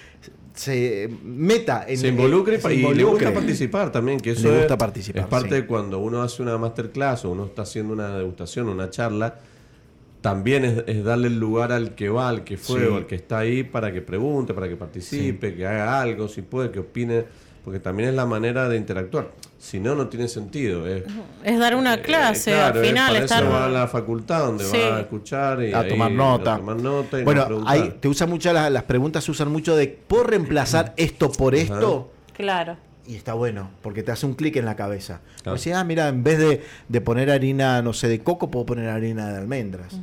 se 0.55 1.10
meta 1.24 1.84
en 1.88 1.98
se 1.98 2.09
involucre 2.09 2.60
se 2.60 2.72
y 2.72 2.76
le 2.76 2.82
involucre. 2.82 3.26
gusta 3.26 3.34
participar 3.34 3.90
también, 3.92 4.20
que 4.20 4.30
Le 4.32 4.38
eso 4.38 4.48
gusta 4.55 4.74
es, 4.74 4.78
participar, 4.78 5.22
es 5.22 5.28
parte 5.28 5.48
sí. 5.48 5.55
de 5.56 5.66
cuando 5.66 5.98
uno 5.98 6.22
hace 6.22 6.42
una 6.42 6.56
masterclass 6.59 7.24
o 7.24 7.30
uno 7.30 7.46
está 7.46 7.62
haciendo 7.62 7.92
una 7.92 8.16
degustación, 8.18 8.68
una 8.68 8.88
charla, 8.90 9.38
también 10.20 10.64
es, 10.64 10.84
es 10.86 11.05
darle 11.05 11.26
el 11.28 11.38
lugar 11.38 11.70
al 11.72 11.94
que 11.94 12.09
va, 12.09 12.28
al 12.28 12.44
que 12.44 12.56
fue 12.56 12.80
Sí. 12.80 12.86
o 12.86 12.96
al 12.96 13.06
que 13.06 13.14
está 13.16 13.40
ahí 13.40 13.62
para 13.62 13.92
que 13.92 14.01
pregunte, 14.01 14.55
para 14.55 14.68
que 14.68 14.76
participe, 14.76 15.55
que 15.55 15.66
haga 15.66 16.01
algo, 16.01 16.28
si 16.28 16.42
puede, 16.42 16.70
que 16.70 16.78
opine, 16.78 17.24
porque 17.65 17.81
también 17.81 18.11
es 18.11 18.15
la 18.15 18.27
manera 18.27 18.69
de 18.69 18.77
interactuar. 18.77 19.28
Si 19.59 19.81
no, 19.81 19.95
no 19.95 20.09
tiene 20.09 20.28
sentido. 20.28 20.86
Es, 20.86 21.05
Es 21.43 21.59
dar 21.59 21.74
una 21.74 21.95
eh, 21.95 22.03
clase, 22.03 22.53
claro, 22.53 22.78
al 22.78 22.85
es- 22.85 22.91
final 22.91 23.12
para 23.12 23.24
estar... 23.24 23.43
eso 23.43 23.53
va 23.53 23.65
a 23.65 23.69
la 23.70 23.89
facultad 23.89 24.41
donde 24.45 24.65
Sí. 24.65 24.77
va 24.78 24.97
a 24.99 25.01
escuchar 25.01 25.62
y 25.62 25.73
a 25.73 25.81
ahí 25.81 25.89
tomar 25.89 26.11
nota. 26.12 26.55
a 26.55 26.57
tomar 26.59 26.77
nota 26.77 27.16
y 27.16 27.20
no 27.20 27.24
bueno, 27.24 27.65
ahí 27.66 27.97
te 28.01 28.09
usa 28.09 28.27
mucho 28.27 28.53
la- 28.53 28.69
las 28.69 28.82
preguntas 28.82 29.24
se 29.24 29.31
usan 29.31 29.51
mucho 29.51 29.74
de 29.74 29.89
¿puedo 29.89 30.24
reemplazar 30.24 30.93
esto 30.99 31.32
por 31.32 31.55
esto? 31.55 32.12
Claro. 32.36 32.77
Y 33.06 33.16
está 33.16 33.35
bueno, 33.35 33.70
porque 33.82 34.02
te 34.02 34.12
hace 34.12 34.24
un 34.24 34.32
clic 34.35 34.56
en 34.56 34.64
la 34.64 34.76
cabeza. 34.76 35.20
Claro. 35.43 35.59
Decís, 35.59 35.74
ah, 35.74 35.85
mira, 35.85 36.09
en 36.09 36.24
vez 36.24 36.39
de, 36.39 36.62
de 36.89 37.01
poner 37.02 37.31
harina, 37.31 37.82
no 37.82 37.93
sé, 37.93 38.09
de 38.09 38.20
coco, 38.20 38.51
puedo 38.51 38.64
poner 38.64 38.89
harina 38.89 39.31
de 39.31 39.39
almendras. 39.39 39.94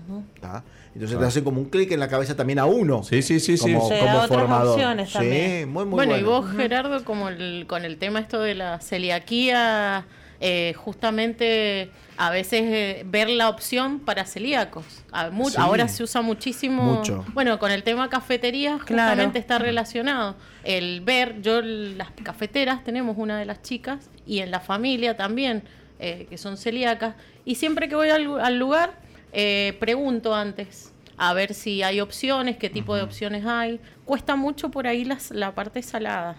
Entonces 0.93 1.17
te 1.17 1.25
hace 1.25 1.43
como 1.43 1.59
un 1.61 1.69
clic 1.69 1.91
en 1.91 1.99
la 1.99 2.07
cabeza 2.09 2.35
también 2.35 2.59
a 2.59 2.65
uno. 2.65 3.01
Sí, 3.03 3.21
sí, 3.21 3.39
sí, 3.39 3.57
sí. 3.57 3.73
como, 3.73 3.89
formador. 4.27 4.73
opciones 4.75 5.07
sí, 5.09 5.13
también. 5.13 5.69
muy, 5.71 5.85
muy 5.85 5.93
bueno, 5.95 6.11
bueno. 6.11 6.17
y 6.17 6.23
vos, 6.29 6.51
Gerardo, 6.55 7.03
como 7.05 7.29
el- 7.29 7.65
con 7.67 7.85
el 7.85 7.97
tema 7.97 8.19
esto 8.19 8.41
de 8.41 8.55
la 8.55 8.79
celiaquía, 8.81 10.05
eh, 10.41 10.73
justamente 10.75 11.89
a 12.23 12.29
veces 12.29 12.61
eh, 12.65 13.01
ver 13.07 13.29
la 13.29 13.49
opción 13.49 13.99
para 13.99 14.25
celíacos. 14.25 14.85
A- 15.11 15.31
mu- 15.31 15.49
Sí. 15.49 15.55
Ahora 15.57 15.87
se 15.87 16.03
usa 16.03 16.21
muchísimo. 16.21 16.83
Mucho. 16.83 17.25
Bueno, 17.33 17.57
con 17.57 17.71
el 17.71 17.81
tema 17.81 18.09
cafeterías 18.09 18.83
Claro. 18.83 19.09
justamente 19.09 19.39
está 19.39 19.57
relacionado. 19.57 20.35
El 20.63 21.01
ver, 21.01 21.41
yo 21.41 21.61
las 21.63 22.11
cafeteras 22.23 22.83
tenemos 22.83 23.17
una 23.17 23.39
de 23.39 23.45
las 23.45 23.63
chicas 23.63 24.09
y 24.27 24.39
en 24.39 24.51
la 24.51 24.59
familia 24.59 25.17
también, 25.17 25.63
eh, 25.99 26.27
que 26.29 26.37
son 26.37 26.57
celíacas, 26.57 27.15
y 27.43 27.55
siempre 27.55 27.89
que 27.89 27.95
voy 27.95 28.09
al, 28.09 28.23
lu- 28.23 28.37
al 28.37 28.59
lugar, 28.59 28.93
eh, 29.33 29.75
pregunto 29.79 30.35
antes 30.35 30.93
a 31.17 31.33
ver 31.33 31.55
si 31.55 31.81
hay 31.81 32.01
opciones, 32.01 32.57
qué 32.57 32.69
tipo 32.69 32.95
de 32.95 33.01
opciones 33.01 33.45
hay. 33.47 33.79
Cuesta 34.05 34.35
mucho 34.35 34.69
por 34.69 34.85
ahí 34.85 35.05
las, 35.05 35.31
la 35.31 35.55
parte 35.55 35.81
salada. 35.81 36.35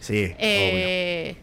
Sí, 0.00 0.32
Eh, 0.38 1.36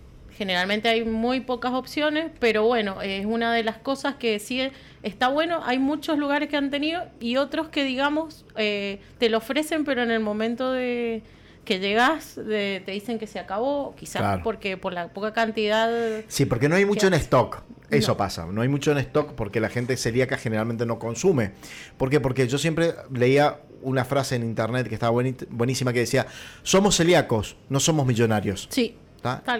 generalmente 0.45 0.89
hay 0.89 1.03
muy 1.05 1.41
pocas 1.41 1.71
opciones, 1.73 2.31
pero 2.39 2.63
bueno, 2.65 2.99
es 3.03 3.27
una 3.27 3.53
de 3.53 3.63
las 3.63 3.77
cosas 3.77 4.15
que 4.15 4.39
sí 4.39 4.71
está 5.03 5.27
bueno. 5.27 5.61
Hay 5.63 5.77
muchos 5.77 6.17
lugares 6.17 6.49
que 6.49 6.57
han 6.57 6.71
tenido 6.71 7.03
y 7.19 7.37
otros 7.37 7.69
que, 7.69 7.83
digamos, 7.83 8.43
eh, 8.55 8.99
te 9.19 9.29
lo 9.29 9.37
ofrecen, 9.37 9.85
pero 9.85 10.01
en 10.01 10.09
el 10.09 10.19
momento 10.19 10.71
de 10.71 11.21
que 11.63 11.77
llegas 11.79 12.37
de- 12.37 12.81
te 12.83 12.91
dicen 12.91 13.19
que 13.19 13.27
se 13.27 13.37
acabó, 13.37 13.93
quizás 13.95 14.23
Claro. 14.23 14.41
porque 14.43 14.77
por 14.77 14.93
la 14.93 15.09
poca 15.09 15.31
cantidad... 15.31 15.91
Sí, 16.27 16.45
porque 16.47 16.67
no 16.67 16.75
hay 16.75 16.85
mucho 16.85 17.05
en 17.05 17.13
stock. 17.13 17.61
Eso 17.91 18.13
No. 18.13 18.17
pasa. 18.17 18.47
No 18.47 18.61
hay 18.63 18.67
mucho 18.67 18.91
en 18.93 18.97
stock 18.97 19.33
porque 19.33 19.59
la 19.59 19.69
gente 19.69 19.95
celíaca 19.95 20.37
generalmente 20.37 20.87
no 20.87 20.97
consume. 20.97 21.51
¿Por 21.97 22.09
qué? 22.09 22.19
Porque 22.19 22.47
yo 22.47 22.57
siempre 22.57 22.95
leía 23.13 23.59
una 23.83 24.05
frase 24.05 24.37
en 24.37 24.43
internet 24.43 24.87
que 24.87 24.95
estaba 24.95 25.11
buenísima 25.51 25.93
que 25.93 25.99
decía, 25.99 26.25
somos 26.63 26.97
celíacos, 26.97 27.57
no 27.69 27.79
somos 27.79 28.07
millonarios. 28.07 28.67
Sí, 28.71 28.95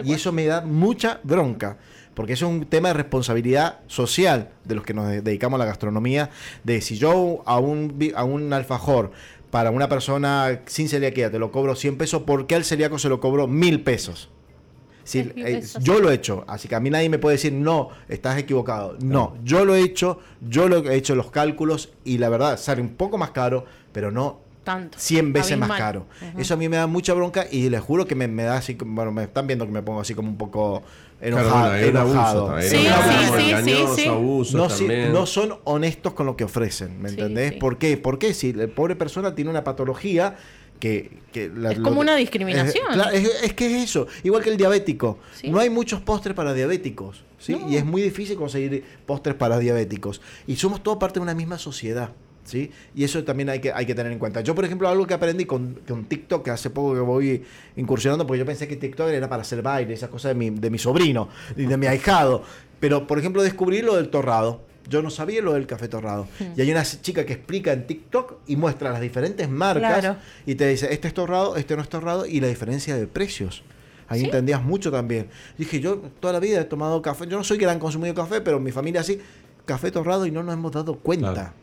Y 0.05 0.13
eso 0.13 0.31
me 0.31 0.45
da 0.45 0.61
mucha 0.61 1.19
bronca, 1.23 1.77
porque 2.13 2.33
eso 2.33 2.45
es 2.47 2.51
un 2.51 2.65
tema 2.65 2.89
de 2.89 2.95
responsabilidad 2.95 3.79
social 3.87 4.49
de 4.65 4.75
los 4.75 4.83
que 4.83 4.93
nos 4.93 5.07
de- 5.07 5.21
dedicamos 5.21 5.57
a 5.57 5.59
la 5.59 5.65
gastronomía, 5.65 6.29
de 6.63 6.81
si 6.81 6.97
yo 6.97 7.41
a 7.45 7.59
un, 7.59 7.97
a 8.15 8.23
un 8.23 8.51
alfajor 8.53 9.11
para 9.49 9.71
una 9.71 9.89
persona 9.89 10.61
sin 10.65 10.87
celiaquía 10.89 11.29
te 11.29 11.39
lo 11.39 11.51
cobro 11.51 11.75
100 11.75 11.97
pesos, 11.97 12.23
¿por 12.23 12.47
qué 12.47 12.55
al 12.55 12.63
celíaco 12.63 12.97
se 12.99 13.09
lo 13.09 13.19
cobro 13.19 13.47
1000 13.47 13.83
pesos? 13.83 14.29
Si, 15.03 15.19
eh, 15.35 15.61
yo 15.81 15.99
lo 15.99 16.11
he 16.11 16.13
hecho, 16.13 16.45
así 16.47 16.67
que 16.67 16.75
a 16.75 16.79
mí 16.79 16.89
nadie 16.91 17.09
me 17.09 17.17
puede 17.17 17.35
decir, 17.35 17.51
no, 17.51 17.89
estás 18.07 18.37
equivocado. 18.37 18.97
No, 19.01 19.35
yo 19.43 19.65
lo 19.65 19.73
he 19.75 19.81
hecho, 19.81 20.19
yo 20.47 20.69
lo 20.69 20.77
he 20.89 20.95
hecho 20.95 21.15
los 21.15 21.31
cálculos 21.31 21.89
y 22.03 22.19
la 22.19 22.29
verdad 22.29 22.57
sale 22.59 22.81
un 22.81 22.89
poco 22.89 23.17
más 23.17 23.31
caro, 23.31 23.65
pero 23.91 24.11
no 24.11 24.40
tanto. 24.63 24.97
100 24.99 25.33
veces 25.33 25.57
más 25.57 25.71
caro. 25.77 26.05
Eso 26.37 26.53
a 26.53 26.57
mí 26.57 26.69
me 26.69 26.77
da 26.77 26.87
mucha 26.87 27.13
bronca 27.13 27.45
y 27.51 27.69
les 27.69 27.81
juro 27.81 28.05
que 28.05 28.15
me, 28.15 28.27
me 28.27 28.43
da 28.43 28.57
así, 28.57 28.75
como- 28.75 28.93
bueno, 28.95 29.11
me 29.11 29.23
están 29.23 29.47
viendo 29.47 29.65
que 29.65 29.71
me 29.71 29.81
pongo 29.81 30.01
así 30.01 30.13
como 30.13 30.29
un 30.29 30.37
poco 30.37 30.83
Claro, 31.19 31.37
enojado. 31.39 31.79
bueno, 31.79 31.99
abuso 31.99 32.61
sí, 32.61 32.67
sí, 32.69 33.49
engañoso, 33.49 33.95
sí. 33.95 34.05
abuso 34.07 34.57
No, 34.57 34.69
si- 34.69 34.87
no 34.87 35.25
son 35.25 35.57
honestos 35.65 36.13
con 36.13 36.25
lo 36.25 36.35
que 36.35 36.43
ofrecen, 36.43 37.01
¿me 37.01 37.09
Sí, 37.09 37.15
entendés? 37.15 37.53
sí. 37.53 37.59
¿Por 37.59 37.77
qué? 37.77 37.97
Porque 37.97 38.33
si 38.33 38.53
la 38.53 38.67
pobre 38.67 38.95
persona 38.95 39.35
tiene 39.35 39.49
una 39.51 39.63
patología 39.63 40.35
que... 40.79 41.11
que 41.31 41.49
la- 41.55 41.71
Es 41.73 41.79
como 41.79 41.99
una 42.01 42.15
discriminación. 42.15 42.85
Es, 42.89 42.93
claro, 42.95 43.11
es- 43.11 43.43
es 43.43 43.53
que 43.53 43.67
es 43.67 43.83
eso, 43.89 44.07
igual 44.23 44.41
que 44.43 44.49
el 44.49 44.57
diabético. 44.57 45.19
Sí. 45.35 45.49
No 45.49 45.59
hay 45.59 45.69
muchos 45.69 46.01
postres 46.01 46.35
para 46.35 46.53
diabéticos, 46.55 47.23
¿sí? 47.37 47.53
No. 47.53 47.69
Y 47.69 47.75
es 47.77 47.85
muy 47.85 48.01
difícil 48.01 48.35
conseguir 48.35 48.83
postres 49.05 49.35
para 49.35 49.59
diabéticos. 49.59 50.21
Y 50.47 50.55
somos 50.55 50.81
todos 50.81 50.97
parte 50.97 51.19
de 51.19 51.23
una 51.23 51.35
misma 51.35 51.57
sociedad. 51.59 52.09
¿Sí? 52.51 52.69
Y 52.93 53.05
eso 53.05 53.23
también 53.23 53.47
hay 53.47 53.59
que, 53.61 53.71
hay 53.71 53.85
que 53.85 53.95
tener 53.95 54.11
en 54.11 54.19
cuenta. 54.19 54.41
Yo, 54.41 54.53
por 54.53 54.65
ejemplo, 54.65 54.89
algo 54.89 55.07
que 55.07 55.13
aprendí 55.13 55.45
con, 55.45 55.79
con 55.87 56.03
TikTok, 56.03 56.43
que 56.43 56.51
hace 56.51 56.69
poco 56.69 56.93
que 56.93 56.99
voy 56.99 57.43
incursionando, 57.77 58.27
porque 58.27 58.39
yo 58.39 58.45
pensé 58.45 58.67
que 58.67 58.75
TikTok 58.75 59.07
era 59.07 59.29
para 59.29 59.43
hacer 59.43 59.61
baile, 59.61 59.93
esas 59.93 60.09
cosas 60.09 60.31
de 60.31 60.35
mi, 60.35 60.49
de 60.49 60.69
mi 60.69 60.77
sobrino 60.77 61.29
y 61.55 61.65
de 61.65 61.77
mi 61.77 61.87
ahijado. 61.87 62.43
Pero, 62.81 63.07
por 63.07 63.17
ejemplo, 63.19 63.41
descubrí 63.41 63.81
lo 63.81 63.95
del 63.95 64.09
torrado. 64.09 64.63
Yo 64.89 65.01
no 65.01 65.09
sabía 65.09 65.41
lo 65.41 65.53
del 65.53 65.65
café 65.65 65.87
torrado. 65.87 66.27
Hmm. 66.39 66.53
Y 66.57 66.61
hay 66.61 66.71
una 66.71 66.83
chica 66.83 67.25
que 67.25 67.31
explica 67.31 67.71
en 67.71 67.87
TikTok 67.87 68.39
y 68.47 68.57
muestra 68.57 68.91
las 68.91 68.99
diferentes 68.99 69.47
marcas 69.47 69.99
Claro. 69.99 70.17
y 70.45 70.55
te 70.55 70.67
dice, 70.67 70.91
este 70.93 71.07
es 71.07 71.13
torrado, 71.13 71.55
este 71.55 71.77
no 71.77 71.81
es 71.83 71.87
torrado, 71.87 72.25
y 72.25 72.41
la 72.41 72.47
diferencia 72.47 72.97
de 72.97 73.07
precios. 73.07 73.63
Ahí 74.09 74.19
¿Sí? 74.19 74.25
entendías 74.25 74.61
mucho 74.61 74.91
también. 74.91 75.27
Dije, 75.57 75.79
yo 75.79 76.01
toda 76.19 76.33
la 76.33 76.39
vida 76.41 76.59
he 76.59 76.65
tomado 76.65 77.01
café, 77.01 77.27
yo 77.27 77.37
no 77.37 77.45
soy 77.45 77.57
gran 77.57 77.79
consumidor 77.79 78.13
de 78.13 78.21
café, 78.21 78.41
pero 78.41 78.59
mi 78.59 78.73
familia 78.73 79.03
sí. 79.03 79.21
café 79.63 79.89
torrado 79.89 80.25
y 80.25 80.31
no 80.31 80.43
nos 80.43 80.53
hemos 80.53 80.73
dado 80.73 80.95
cuenta. 80.95 81.33
Claro. 81.33 81.53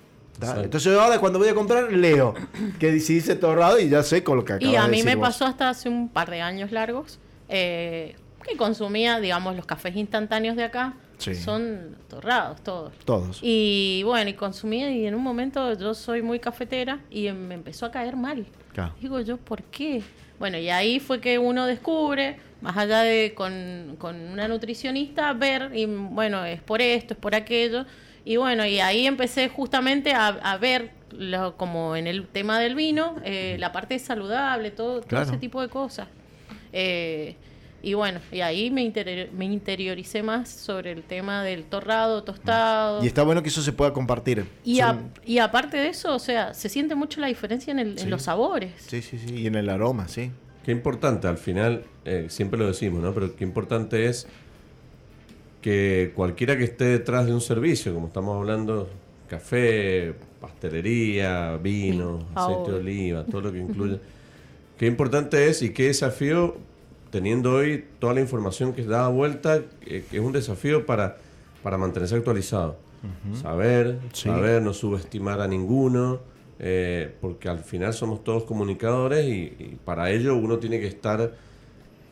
Entonces 0.40 0.96
ahora 0.96 1.18
cuando 1.18 1.38
voy 1.38 1.48
a 1.48 1.54
comprar, 1.54 1.92
leo 1.92 2.34
que 2.78 2.98
si 3.00 3.14
dice 3.14 3.34
torrado 3.36 3.78
y 3.80 3.88
ya 3.88 4.02
sé 4.02 4.22
con 4.22 4.36
lo 4.36 4.44
que 4.44 4.58
Y 4.60 4.76
a 4.76 4.82
de 4.82 4.88
mí 4.88 4.98
decir 4.98 5.04
me 5.06 5.14
vos. 5.16 5.28
pasó 5.28 5.46
hasta 5.46 5.68
hace 5.68 5.88
un 5.88 6.08
par 6.08 6.30
de 6.30 6.40
años 6.40 6.72
largos 6.72 7.18
eh, 7.48 8.16
que 8.48 8.56
consumía, 8.56 9.20
digamos, 9.20 9.56
los 9.56 9.66
cafés 9.66 9.96
instantáneos 9.96 10.56
de 10.56 10.64
acá. 10.64 10.94
Sí. 11.18 11.34
Son 11.34 11.96
torrados 12.08 12.62
todos. 12.62 12.92
Todos. 13.04 13.40
Y 13.42 14.02
bueno, 14.04 14.30
y 14.30 14.34
consumía 14.34 14.90
y 14.92 15.06
en 15.06 15.16
un 15.16 15.22
momento 15.22 15.72
yo 15.74 15.92
soy 15.92 16.22
muy 16.22 16.38
cafetera 16.38 17.00
y 17.10 17.30
me 17.32 17.54
empezó 17.54 17.86
a 17.86 17.90
caer 17.90 18.14
mal. 18.14 18.46
Claro. 18.72 18.94
Digo 19.00 19.18
yo, 19.20 19.36
¿por 19.36 19.64
qué? 19.64 20.02
Bueno, 20.38 20.58
y 20.58 20.70
ahí 20.70 21.00
fue 21.00 21.20
que 21.20 21.36
uno 21.40 21.66
descubre, 21.66 22.38
más 22.60 22.76
allá 22.76 23.00
de 23.00 23.34
con, 23.34 23.96
con 23.98 24.14
una 24.14 24.46
nutricionista, 24.46 25.32
ver, 25.32 25.72
y 25.74 25.86
bueno, 25.86 26.44
es 26.44 26.60
por 26.62 26.80
esto, 26.80 27.14
es 27.14 27.18
por 27.20 27.34
aquello. 27.34 27.84
Y 28.28 28.36
bueno, 28.36 28.66
y 28.66 28.78
ahí 28.78 29.06
empecé 29.06 29.48
justamente 29.48 30.12
a, 30.12 30.26
a 30.28 30.58
ver, 30.58 30.90
lo, 31.12 31.56
como 31.56 31.96
en 31.96 32.06
el 32.06 32.26
tema 32.26 32.58
del 32.60 32.74
vino, 32.74 33.16
eh, 33.24 33.56
la 33.58 33.72
parte 33.72 33.98
saludable, 33.98 34.70
todo, 34.70 34.96
todo 35.00 35.08
Claro. 35.08 35.24
ese 35.30 35.38
tipo 35.38 35.62
de 35.62 35.68
cosas. 35.70 36.08
Eh, 36.74 37.36
y 37.82 37.94
bueno, 37.94 38.20
y 38.30 38.42
ahí 38.42 38.70
me, 38.70 38.82
interior- 38.82 39.30
me 39.32 39.46
interioricé 39.46 40.22
más 40.22 40.50
sobre 40.50 40.92
el 40.92 41.04
tema 41.04 41.42
del 41.42 41.64
torrado, 41.64 42.22
tostado. 42.22 43.02
Y 43.02 43.06
está 43.06 43.22
bueno 43.22 43.42
que 43.42 43.48
eso 43.48 43.62
se 43.62 43.72
pueda 43.72 43.94
compartir. 43.94 44.44
Y, 44.62 44.80
a- 44.80 44.88
Son- 44.88 45.10
y 45.24 45.38
aparte 45.38 45.78
de 45.78 45.88
eso, 45.88 46.14
o 46.14 46.18
sea, 46.18 46.52
se 46.52 46.68
siente 46.68 46.94
mucho 46.94 47.22
la 47.22 47.28
diferencia 47.28 47.70
en, 47.70 47.78
el- 47.78 47.98
en 47.98 48.10
los 48.10 48.20
sabores. 48.24 48.72
Sí, 48.76 49.00
sí, 49.00 49.18
sí. 49.18 49.36
Y 49.36 49.46
en 49.46 49.54
el 49.54 49.70
aroma, 49.70 50.06
sí. 50.06 50.32
Qué 50.66 50.72
importante, 50.72 51.28
al 51.28 51.38
final, 51.38 51.84
eh, 52.04 52.26
siempre 52.28 52.58
lo 52.58 52.66
decimos, 52.66 53.00
¿no? 53.02 53.14
Pero 53.14 53.34
qué 53.34 53.44
importante 53.44 54.04
es 54.04 54.26
que 55.68 56.12
cualquiera 56.16 56.56
que 56.56 56.64
esté 56.64 56.84
detrás 56.86 57.26
de 57.26 57.34
un 57.34 57.42
servicio, 57.42 57.92
como 57.92 58.06
estamos 58.06 58.34
hablando, 58.38 58.88
café, 59.28 60.14
pastelería, 60.40 61.58
vino, 61.62 62.24
aceite 62.34 62.70
de 62.70 62.76
oliva, 62.78 63.24
todo 63.26 63.42
lo 63.42 63.52
que 63.52 63.58
incluye, 63.58 64.00
qué 64.78 64.86
importante 64.86 65.46
es 65.48 65.60
y 65.60 65.74
qué 65.74 65.88
desafío, 65.88 66.56
teniendo 67.10 67.52
hoy 67.52 67.84
toda 67.98 68.14
la 68.14 68.20
información 68.22 68.72
que 68.72 68.82
da 68.84 69.08
vuelta, 69.08 69.60
que 69.84 69.98
es 70.10 70.20
un 70.20 70.32
desafío 70.32 70.86
para, 70.86 71.18
para 71.62 71.76
mantenerse 71.76 72.16
actualizado. 72.16 72.78
Saber, 73.42 73.98
Sí. 74.14 74.30
saber, 74.30 74.62
no 74.62 74.72
subestimar 74.72 75.42
a 75.42 75.46
ninguno, 75.48 76.20
eh, 76.58 77.14
porque 77.20 77.50
al 77.50 77.58
final 77.58 77.92
somos 77.92 78.24
todos 78.24 78.44
comunicadores 78.44 79.26
y, 79.26 79.54
y 79.58 79.78
para 79.84 80.10
ello 80.12 80.34
uno 80.34 80.58
tiene 80.58 80.80
que 80.80 80.86
estar, 80.86 81.34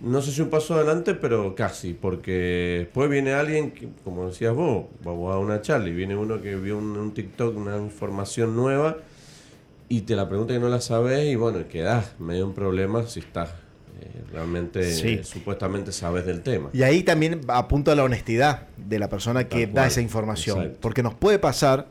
no 0.01 0.21
sé 0.23 0.31
si 0.33 0.43
un 0.43 0.51
paso 0.51 0.75
adelante, 0.75 1.15
pero 1.15 1.55
casi, 1.55 1.95
porque 1.95 2.77
después 2.81 3.09
viene 3.11 3.33
alguien, 3.33 3.71
que, 3.71 3.89
como 4.05 4.27
decías 4.29 4.55
vos, 4.55 4.87
vamos 5.05 5.35
a 5.35 5.39
una 5.39 5.63
charla 5.63 5.89
y 5.89 5.93
viene 5.93 6.15
uno 6.17 6.41
que 6.43 6.55
vio 6.57 6.79
un, 6.79 6.97
un 6.97 7.15
TikTok, 7.15 7.57
una 7.57 7.77
información 7.79 8.55
nueva 8.57 8.99
y 9.89 10.03
te 10.03 10.15
la 10.17 10.29
pregunta 10.29 10.53
que 10.53 10.61
no 10.61 10.69
la 10.69 10.81
sabes 10.81 11.27
y 11.27 11.37
bueno, 11.37 11.61
quedás 11.69 12.13
medio 12.19 12.45
en 12.45 12.53
problemas 12.53 13.13
si 13.13 13.21
estás 13.21 13.51
eh, 14.01 14.23
realmente, 14.33 14.93
Sí. 14.93 15.09
eh, 15.15 15.25
supuestamente 15.25 15.93
sabes 15.93 16.27
del 16.27 16.43
tema. 16.43 16.69
Y 16.75 16.83
ahí 16.83 17.03
también 17.03 17.41
apunto 17.49 17.91
a 17.91 17.95
la 17.95 18.05
honestidad 18.05 18.67
de 18.77 18.99
la 18.99 19.09
persona 19.09 19.49
que 19.49 19.67
da 19.67 19.87
esa 19.87 20.01
información. 20.03 20.59
exacto. 20.59 20.79
Porque 20.83 21.03
nos 21.03 21.15
puede 21.15 21.39
pasar 21.39 21.87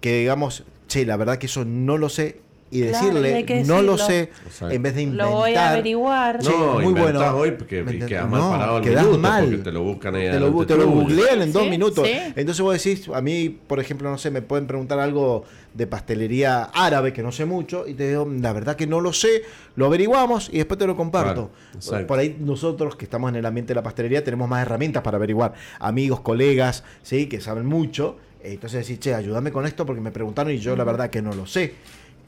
que 0.00 0.18
digamos, 0.20 0.64
che, 0.88 1.06
la 1.06 1.16
verdad 1.16 1.38
que 1.38 1.46
eso 1.46 1.64
no 1.64 1.96
lo 1.98 2.08
sé. 2.08 2.40
Y 2.74 2.82
Claro, 2.88 3.06
decirle, 3.06 3.30
y 3.30 3.34
hay 3.34 3.44
que 3.44 3.62
no 3.62 3.82
lo 3.82 3.96
sé, 3.96 4.30
Exacto. 4.46 4.74
en 4.74 4.82
vez 4.82 4.96
de 4.96 5.02
inventar. 5.02 5.28
Lo 5.28 5.34
voy 5.36 5.54
a 5.54 5.70
averiguar. 5.70 6.42
Sí, 6.42 6.48
No, 6.50 6.80
muy 6.80 6.92
bueno. 6.92 7.36
hoy 7.36 7.52
porque 7.52 7.84
quedás 7.84 8.28
mal 8.28 8.40
No, 8.40 8.50
parado 8.50 8.80
quedás 8.80 9.04
minuto 9.04 9.18
mal. 9.20 9.44
porque 9.44 9.58
te 9.62 9.70
lo 9.70 9.82
buscan 9.84 10.14
ahí 10.16 10.22
Te 10.30 10.40
lo, 10.40 10.66
te 10.66 10.76
lo 10.76 10.88
googlean 10.90 11.42
en 11.42 11.52
dos 11.52 11.68
minutos. 11.68 12.04
sí. 12.04 12.12
Entonces 12.34 12.60
vos 12.60 12.74
decís, 12.82 13.08
a 13.14 13.20
mí, 13.20 13.48
por 13.48 13.78
ejemplo, 13.78 14.10
no 14.10 14.18
sé, 14.18 14.32
me 14.32 14.42
pueden 14.42 14.66
preguntar 14.66 14.98
algo 14.98 15.44
de 15.72 15.86
pastelería 15.86 16.64
árabe 16.64 17.12
que 17.12 17.22
no 17.22 17.30
sé 17.30 17.44
mucho 17.44 17.86
y 17.86 17.94
te 17.94 18.08
digo, 18.08 18.28
la 18.40 18.52
verdad 18.52 18.74
que 18.74 18.88
no 18.88 19.00
lo 19.00 19.12
sé, 19.12 19.42
lo 19.76 19.86
averiguamos 19.86 20.48
y 20.52 20.56
después 20.58 20.76
te 20.78 20.86
lo 20.88 20.96
comparto. 20.96 21.50
Claro, 21.88 22.06
por 22.08 22.18
ahí 22.18 22.36
nosotros 22.40 22.96
que 22.96 23.04
estamos 23.04 23.28
en 23.30 23.36
el 23.36 23.46
ambiente 23.46 23.68
de 23.70 23.76
la 23.76 23.82
pastelería 23.84 24.24
tenemos 24.24 24.48
más 24.48 24.62
herramientas 24.62 25.02
para 25.04 25.16
averiguar. 25.16 25.54
Amigos, 25.78 26.20
colegas, 26.22 26.82
¿sí? 27.02 27.26
que 27.28 27.40
saben 27.40 27.66
mucho. 27.66 28.16
Entonces 28.42 28.86
decís, 28.86 29.00
che, 29.00 29.14
ayúdame 29.14 29.50
con 29.52 29.64
esto 29.64 29.86
porque 29.86 30.02
me 30.02 30.10
preguntaron 30.10 30.52
y 30.52 30.58
yo 30.58 30.76
la 30.76 30.84
verdad 30.84 31.08
que 31.08 31.22
no 31.22 31.32
lo 31.32 31.46
sé. 31.46 31.72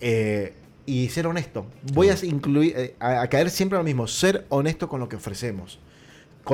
Eh, 0.00 0.54
y 0.84 1.08
ser 1.08 1.26
honesto. 1.26 1.66
Voy 1.94 2.10
a 2.10 2.16
incluir, 2.24 2.72
eh, 2.76 2.94
a, 3.00 3.22
a 3.22 3.28
caer 3.28 3.50
siempre 3.50 3.76
a 3.76 3.80
lo 3.80 3.84
mismo, 3.84 4.06
ser 4.06 4.46
honesto 4.50 4.88
con 4.88 5.00
lo 5.00 5.08
que 5.08 5.16
ofrecemos. 5.16 5.80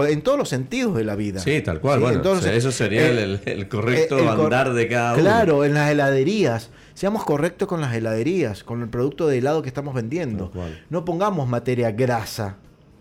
En 0.08 0.22
todos 0.22 0.38
los 0.38 0.48
sentidos 0.48 0.96
de 0.96 1.04
la 1.04 1.16
vida. 1.16 1.38
Sí, 1.40 1.60
tal 1.60 1.78
cual. 1.80 1.98
Sí, 1.98 2.02
bueno, 2.02 2.16
en 2.16 2.22
todos 2.22 2.38
o 2.38 2.40
sea, 2.42 2.52
los- 2.52 2.58
eso 2.64 2.72
sería 2.72 3.06
eh, 3.06 3.40
el, 3.44 3.68
correcto 3.68 4.16
eh, 4.16 4.20
el 4.22 4.26
cor- 4.36 4.44
andar 4.44 4.72
de 4.72 4.88
cada 4.88 5.12
uno. 5.12 5.22
Claro, 5.22 5.64
en 5.66 5.74
las 5.74 5.90
heladerías. 5.90 6.70
Seamos 6.94 7.24
correctos 7.24 7.68
con 7.68 7.82
las 7.82 7.94
heladerías, 7.94 8.64
con 8.64 8.80
el 8.80 8.88
producto 8.88 9.28
de 9.28 9.36
helado 9.38 9.60
que 9.60 9.68
estamos 9.68 9.94
vendiendo. 9.94 10.50
No 10.88 11.04
pongamos 11.04 11.46
materia 11.46 11.90
grasa 11.90 12.56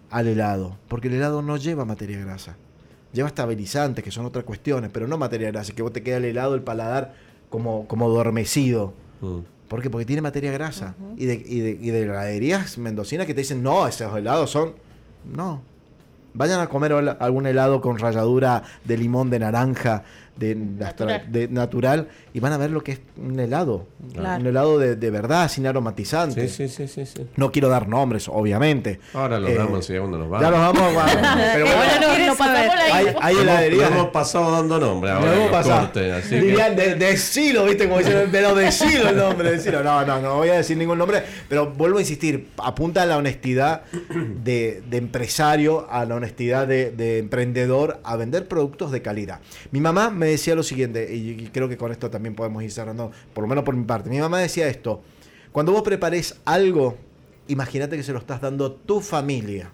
al 0.10 0.28
helado, 0.28 0.78
porque 0.90 1.08
el 1.08 1.14
helado 1.14 1.42
no 1.42 1.56
lleva 1.56 1.86
materia 1.86 2.20
grasa. 2.20 2.58
Lleva 3.14 3.30
estabilizantes, 3.30 4.04
que 4.04 4.12
son 4.12 4.26
otras 4.26 4.44
cuestiones, 4.44 4.90
pero 4.94 5.08
no 5.08 5.18
materia 5.18 5.50
grasa, 5.52 5.72
que 5.74 5.82
vos 5.82 5.94
te 5.94 6.04
queda 6.04 6.18
el 6.18 6.26
helado, 6.26 6.56
el 6.56 6.62
paladar 6.62 7.14
como, 7.50 7.88
como 7.88 8.06
adormecido. 8.06 8.94
Mm. 9.22 9.40
¿Por 9.72 9.82
qué? 9.82 9.90
Porque 9.90 10.04
tiene 10.06 10.22
materia 10.22 10.52
grasa. 10.52 10.96
y, 11.16 11.26
de, 11.28 11.36
y, 11.36 11.62
de, 11.62 11.70
y 11.80 11.92
de 11.92 12.02
heladerías 12.02 12.78
mendocinas 12.78 13.26
que 13.26 13.34
te 13.34 13.40
dicen, 13.40 13.64
no, 13.64 13.88
esos 13.88 14.14
helados 14.18 14.52
son... 14.52 14.74
No. 15.24 15.62
Vayan 16.34 16.60
a 16.60 16.68
comer 16.68 16.92
algún 16.92 17.46
helado 17.46 17.80
con 17.80 17.98
ralladura 17.98 18.64
de 18.84 18.98
limón, 18.98 19.30
de 19.30 19.40
naranja, 19.40 20.04
de 20.38 20.56
Natural. 20.56 21.26
de 21.32 21.48
natural, 21.50 22.08
y 22.34 22.40
van 22.40 22.54
a 22.54 22.58
ver 22.58 22.72
lo 22.72 22.84
que 22.84 22.94
es 22.94 23.02
un 23.18 23.40
helado. 23.40 23.88
Claro. 24.14 24.42
Un 24.42 24.48
helado 24.48 24.80
de, 24.80 24.96
de 24.96 25.10
verdad, 25.12 25.50
sin 25.50 25.68
aromatizante. 25.68 26.48
Sí, 26.48 26.68
sí, 26.68 26.88
sí, 26.88 26.88
sí, 26.88 27.06
sí. 27.06 27.28
No 27.36 27.52
quiero 27.52 27.70
dar 27.70 27.88
nombres, 27.88 28.28
obviamente. 28.28 29.00
Ahora 29.14 29.40
lo 29.40 29.48
Eh, 29.48 29.56
damos 29.56 29.76
enseguida 29.78 30.02
cuando 30.02 30.18
nos 30.20 30.30
vamos. 30.30 30.46
Ya 30.46 30.52
nos 30.52 30.60
vamos, 30.74 30.96
vamos. 30.96 31.12
Pero 31.54 31.66
bueno, 31.66 31.82
Ahora 31.82 32.00
no, 32.00 32.84
hay, 32.94 33.16
hay 33.22 33.36
Lo 33.36 33.42
heladerías. 33.42 33.92
hemos 33.92 34.08
pasado 34.08 34.52
dando 34.52 34.80
nombre 34.80 35.12
Lo 35.12 35.18
ahora. 35.18 35.34
hemos 35.34 35.46
que 35.48 35.52
pasado. 35.52 35.90
así 36.18 36.30
que- 36.30 36.72
de, 36.76 36.96
decilo, 36.96 37.66
¿viste? 37.66 37.88
Como 37.88 38.00
dicen, 38.00 38.30
pero 38.32 38.56
decilo 38.56 39.10
el 39.10 39.18
nombre, 39.18 39.52
decilo. 39.52 39.84
No, 39.84 40.06
no, 40.06 40.20
no 40.22 40.36
voy 40.38 40.50
a 40.50 40.54
decir 40.54 40.78
ningún 40.78 40.98
nombre, 40.98 41.24
pero 41.50 41.72
vuelvo 41.72 41.98
a 41.98 42.02
insistir, 42.02 42.50
apunta 42.58 43.04
a 43.04 43.06
la 43.06 43.18
honestidad 43.18 43.84
de, 44.44 44.82
de 44.90 44.98
empresario, 44.98 45.88
a 45.90 46.06
la 46.06 46.16
honestidad 46.16 46.68
de, 46.68 46.92
de 46.92 47.20
emprendedor, 47.20 48.00
a 48.04 48.16
vender 48.16 48.48
productos 48.48 48.92
de 48.92 49.02
calidad. 49.02 49.40
Mi 49.72 49.80
mamá 49.80 50.10
me 50.22 50.28
decía 50.28 50.56
lo 50.56 50.64
siguiente, 50.64 51.14
y, 51.14 51.32
y 51.32 51.48
creo 51.48 51.68
que 51.68 51.76
con 51.76 51.92
esto 51.92 52.10
también 52.10 52.36
podemos 52.36 52.64
ir 52.64 52.72
cerrando, 52.72 53.12
por 53.34 53.42
lo 53.42 53.48
menos 53.48 53.64
por 53.64 53.76
mi 53.76 53.84
parte. 53.84 54.10
Mi 54.10 54.20
mamá 54.20 54.40
decía 54.40 54.68
esto, 54.68 55.02
cuando 55.52 55.72
vos 55.74 55.82
prepares 55.82 56.40
algo, 56.46 56.98
imagínate 57.48 57.98
que 57.98 58.04
se 58.04 58.14
lo 58.14 58.20
estás 58.20 58.40
dando 58.40 58.66
a 58.66 58.76
tu 58.76 59.02
familia. 59.02 59.72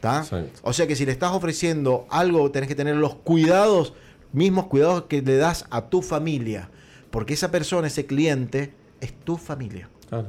¿Tá? 0.00 0.20
Exacto. 0.20 0.60
O 0.62 0.72
sea 0.72 0.86
que 0.86 0.96
si 0.96 1.04
le 1.04 1.12
estás 1.12 1.32
ofreciendo 1.32 2.06
algo, 2.10 2.50
tenés 2.50 2.68
que 2.68 2.74
tener 2.74 2.96
los 2.96 3.16
cuidados, 3.16 3.94
mismos 4.32 4.66
cuidados 4.66 5.04
que 5.04 5.22
le 5.22 5.36
das 5.36 5.66
a 5.70 5.88
tu 5.88 6.02
familia. 6.02 6.70
Porque 7.10 7.34
esa 7.34 7.50
persona, 7.50 7.88
ese 7.88 8.06
cliente, 8.06 8.72
es 9.00 9.12
tu 9.12 9.36
familia. 9.36 9.88
Claro, 10.08 10.28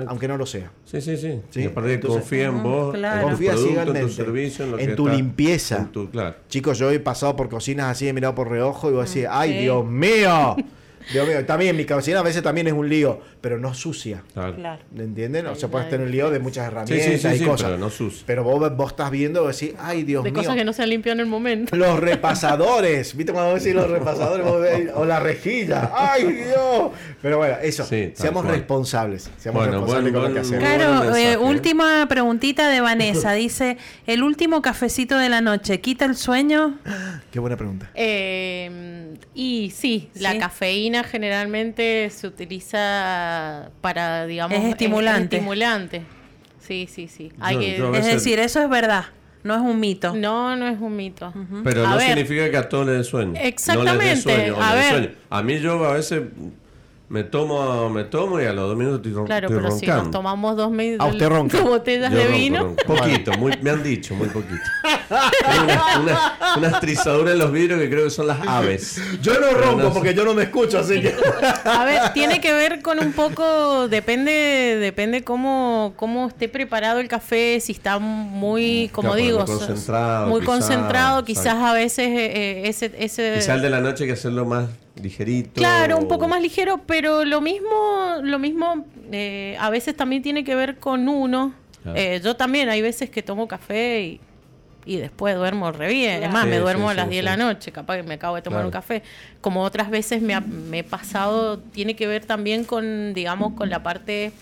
exacto. 0.00 0.10
Aunque 0.10 0.28
no 0.28 0.36
lo 0.36 0.46
sea. 0.46 0.70
Sí, 0.84 1.00
sí, 1.00 1.16
sí. 1.16 1.40
Sí, 1.50 1.60
Y 1.62 1.64
aparte 1.66 1.94
entonces- 1.94 2.20
confía 2.20 2.46
en 2.46 2.62
vos, 2.62 2.94
claro. 2.94 3.16
en 3.16 3.22
tu 3.22 3.28
Confía 3.30 3.52
producto, 3.52 3.94
en 3.94 4.00
tu 4.06 4.08
servicio, 4.12 4.64
en, 4.64 4.70
lo 4.72 4.78
en 4.78 4.86
que 4.88 4.94
tu 4.94 5.06
está- 5.06 5.16
limpieza. 5.16 5.76
en 5.78 5.86
tu- 5.92 6.10
claro. 6.10 6.36
Chicos, 6.48 6.78
yo 6.78 6.90
he 6.90 7.00
pasado 7.00 7.36
por 7.36 7.48
cocinas 7.48 7.86
así, 7.92 8.08
he 8.08 8.12
mirado 8.12 8.34
por 8.34 8.48
reojo 8.50 8.90
y 8.90 8.94
vos 8.94 9.12
decís, 9.12 9.28
¡ay, 9.30 9.52
sí. 9.52 9.58
Dios 9.60 9.84
mío! 9.86 10.56
Dios 11.12 11.26
mío, 11.26 11.44
también 11.46 11.76
mi 11.76 11.84
cocina 11.84 12.20
a 12.20 12.22
veces 12.22 12.42
también 12.42 12.66
es 12.66 12.72
un 12.72 12.88
lío, 12.88 13.20
pero 13.40 13.58
no 13.58 13.72
sucia. 13.74 14.22
claro. 14.34 14.54
Claro. 14.56 14.82
¿Me 14.92 15.04
entienden? 15.04 15.46
O 15.46 15.54
sea, 15.54 15.68
puedes 15.70 15.88
tener 15.88 16.08
lío 16.10 16.30
de 16.30 16.38
muchas 16.38 16.66
herramientas 16.66 17.06
sí, 17.06 17.18
sí, 17.18 17.34
y 17.34 17.38
sí, 17.38 17.44
cosas. 17.44 17.66
pero 17.68 17.78
no 17.78 17.90
sus. 17.90 18.22
Pero 18.26 18.44
vos, 18.44 18.76
vos 18.76 18.90
estás 18.90 19.10
viendo 19.10 19.44
y 19.44 19.52
decís, 19.52 19.72
¡ay, 19.78 20.02
Dios 20.02 20.24
De 20.24 20.30
mío! 20.30 20.40
cosas 20.40 20.56
que 20.56 20.64
no 20.64 20.72
se 20.72 20.82
han 20.82 20.90
limpiado 20.90 21.14
en 21.14 21.20
el 21.20 21.26
momento. 21.26 21.74
Los 21.76 21.98
repasadores, 22.00 23.16
¿viste 23.16 23.32
cuando 23.32 23.52
vos 23.52 23.62
decís 23.62 23.74
los 23.74 23.88
repasadores? 23.90 24.46
Vos 24.46 24.60
ves- 24.60 24.90
o 24.94 25.04
la 25.04 25.20
rejilla, 25.20 25.90
¡ay 25.94 26.24
Dios! 26.32 26.90
Pero 27.22 27.38
bueno, 27.38 27.56
eso, 27.62 27.84
seamos 27.86 28.42
cual. 28.44 28.54
responsables. 28.56 29.30
Seamos 29.38 29.62
Bueno, 29.62 29.78
responsables 29.80 30.12
buen- 30.12 30.24
con 30.24 30.28
lo 30.28 30.34
que 30.34 30.40
hacemos. 30.40 30.64
Claro, 30.64 31.16
eh, 31.16 31.32
¿eh? 31.32 31.36
última 31.36 32.06
preguntita 32.08 32.68
de 32.68 32.80
Vanessa. 32.80 33.32
Dice, 33.38 33.76
¿el 34.06 34.22
último 34.22 34.62
cafecito 34.62 35.16
de 35.16 35.28
la 35.28 35.40
noche 35.40 35.80
quita 35.80 36.04
el 36.04 36.16
sueño? 36.16 36.78
Qué 37.30 37.38
buena 37.40 37.56
pregunta. 37.56 37.90
Eh, 37.94 39.14
y 39.34 39.72
sí, 39.74 40.10
la 40.14 40.32
Sí. 40.32 40.38
Cafeína 41.02 41.04
generalmente 41.04 42.10
se 42.10 42.26
utiliza 42.26 43.70
para, 43.80 44.26
digamos... 44.26 44.56
Es 44.58 44.64
estimulante. 44.64 45.36
estimulante. 45.36 46.02
Sí, 46.60 46.88
sí, 46.90 47.08
sí. 47.08 47.32
Hay 47.40 47.54
Yo- 47.54 47.60
que... 47.60 47.78
yo 47.78 47.94
Es 47.94 48.06
decir, 48.06 48.38
eso 48.38 48.60
es 48.62 48.68
verdad, 48.68 49.06
no 49.42 49.54
es 49.54 49.60
un 49.60 49.80
mito. 49.80 50.14
No, 50.14 50.56
no 50.56 50.68
es 50.68 50.78
un 50.80 50.96
mito. 50.96 51.32
Pero 51.64 51.86
A 51.86 51.90
no 51.90 51.96
ver. 51.96 52.08
significa 52.08 52.50
que 52.50 52.56
a 52.56 52.68
todos 52.68 52.86
les 52.86 52.98
dé 52.98 53.04
sueño. 53.04 53.28
No 53.28 53.34
les 53.34 53.42
dé 53.42 53.48
Exactamente, 53.48 54.16
sueño, 54.22 54.56
a 54.62 54.74
ver. 54.74 54.90
sueño. 54.90 55.10
A 55.30 55.42
mí 55.42 55.58
yo 55.60 55.84
a 55.84 55.94
veces 55.94 56.22
me 57.08 57.24
tomo, 57.24 57.88
me 57.88 58.04
tomo 58.04 58.40
y 58.40 58.44
a 58.44 58.52
los 58.52 58.68
dos 58.68 58.76
minutos 58.76 59.06
estoy, 59.06 59.24
Claro, 59.24 59.48
estoy 59.48 59.62
pero 59.62 59.76
si 59.78 59.86
nos 59.86 60.10
tomamos 60.10 60.56
dos, 60.56 60.70
Ah, 60.98 61.06
usted 61.06 61.28
ronca. 61.28 61.56
dos 61.58 61.68
botellas 61.68 62.10
Yo 62.12 62.18
de 62.18 62.24
ronco, 62.24 62.38
vino. 62.38 62.62
ronco. 62.64 62.84
Poquito, 62.86 63.32
muy, 63.38 63.52
me 63.62 63.70
han 63.70 63.82
dicho, 63.82 64.14
muy 64.14 64.28
poquito. 64.28 64.60
Tengo 65.08 65.64
una, 65.64 66.00
una, 66.00 66.38
unas 66.58 66.80
trizaduras 66.80 67.32
en 67.32 67.38
los 67.38 67.50
vidrios 67.50 67.80
que 67.80 67.88
creo 67.88 68.04
que 68.04 68.10
son 68.10 68.26
las 68.26 68.46
aves. 68.46 69.00
Yo 69.22 69.32
no 69.34 69.46
Pero 69.48 69.60
ronco 69.62 69.82
no 69.84 69.92
porque 69.94 70.12
yo 70.12 70.24
no 70.24 70.34
me 70.34 70.42
escucho, 70.42 70.78
así 70.78 71.00
que. 71.00 71.14
A 71.64 71.84
ver, 71.84 72.12
tiene 72.12 72.40
que 72.42 72.52
ver 72.52 72.82
con 72.82 72.98
un 72.98 73.12
poco, 73.12 73.88
depende, 73.88 74.76
depende 74.78 75.24
cómo, 75.24 75.94
cómo 75.96 76.28
esté 76.28 76.48
preparado 76.50 77.00
el 77.00 77.08
café, 77.08 77.58
si 77.60 77.72
está 77.72 77.98
muy, 77.98 78.90
como 78.92 79.12
Claro, 79.12 79.22
digo, 79.22 79.38
muy 79.38 79.46
concentrado, 79.46 80.26
muy 80.28 80.40
quizás, 80.40 80.54
concentrado, 80.54 81.24
quizás 81.24 81.54
a 81.54 81.72
veces 81.72 82.06
eh, 82.08 82.26
eh, 82.34 82.62
ese, 82.68 82.92
ese 82.98 83.32
Quizá 83.36 83.54
el 83.54 83.62
de 83.62 83.70
la 83.70 83.80
noche 83.80 84.04
hay 84.04 84.08
que 84.08 84.14
hacerlo 84.14 84.44
más 84.44 84.66
ligerito. 85.02 85.52
Claro, 85.60 85.96
un 85.98 86.08
poco 86.08 86.28
más 86.28 86.40
ligero, 86.42 86.80
pero 86.86 87.24
lo 87.24 87.40
mismo, 87.40 88.16
lo 88.22 88.38
mismo 88.38 88.84
eh, 89.12 89.56
a 89.58 89.70
veces 89.70 89.96
también 89.96 90.22
tiene 90.22 90.44
que 90.44 90.54
ver 90.54 90.76
con 90.78 91.08
uno. 91.08 91.54
Claro. 91.82 91.98
Eh, 91.98 92.20
yo 92.22 92.36
también 92.36 92.68
hay 92.68 92.82
veces 92.82 93.08
que 93.10 93.22
tomo 93.22 93.46
café 93.48 94.02
y, 94.02 94.20
y 94.84 94.96
después 94.96 95.36
duermo 95.36 95.70
re 95.72 95.88
bien. 95.88 96.22
Es 96.22 96.30
más, 96.32 96.44
Sí, 96.44 96.50
me 96.50 96.56
sí, 96.56 96.62
duermo 96.62 96.88
a 96.88 96.92
sí, 96.92 96.96
las 96.98 97.08
10 97.08 97.20
de 97.24 97.30
la 97.30 97.34
sí. 97.34 97.40
noche, 97.40 97.72
capaz 97.72 97.96
que 97.98 98.02
me 98.02 98.14
acabo 98.14 98.36
de 98.36 98.42
tomar 98.42 98.58
Claro. 98.58 98.68
un 98.68 98.72
café. 98.72 99.02
Como 99.40 99.62
otras 99.62 99.90
veces 99.90 100.20
me, 100.22 100.34
ha- 100.34 100.40
me 100.40 100.80
he 100.80 100.84
pasado, 100.84 101.58
tiene 101.58 101.94
que 101.96 102.06
ver 102.06 102.24
también 102.24 102.64
con, 102.64 103.14
digamos, 103.14 103.52
con 103.54 103.70
la 103.70 103.82
parte... 103.82 104.32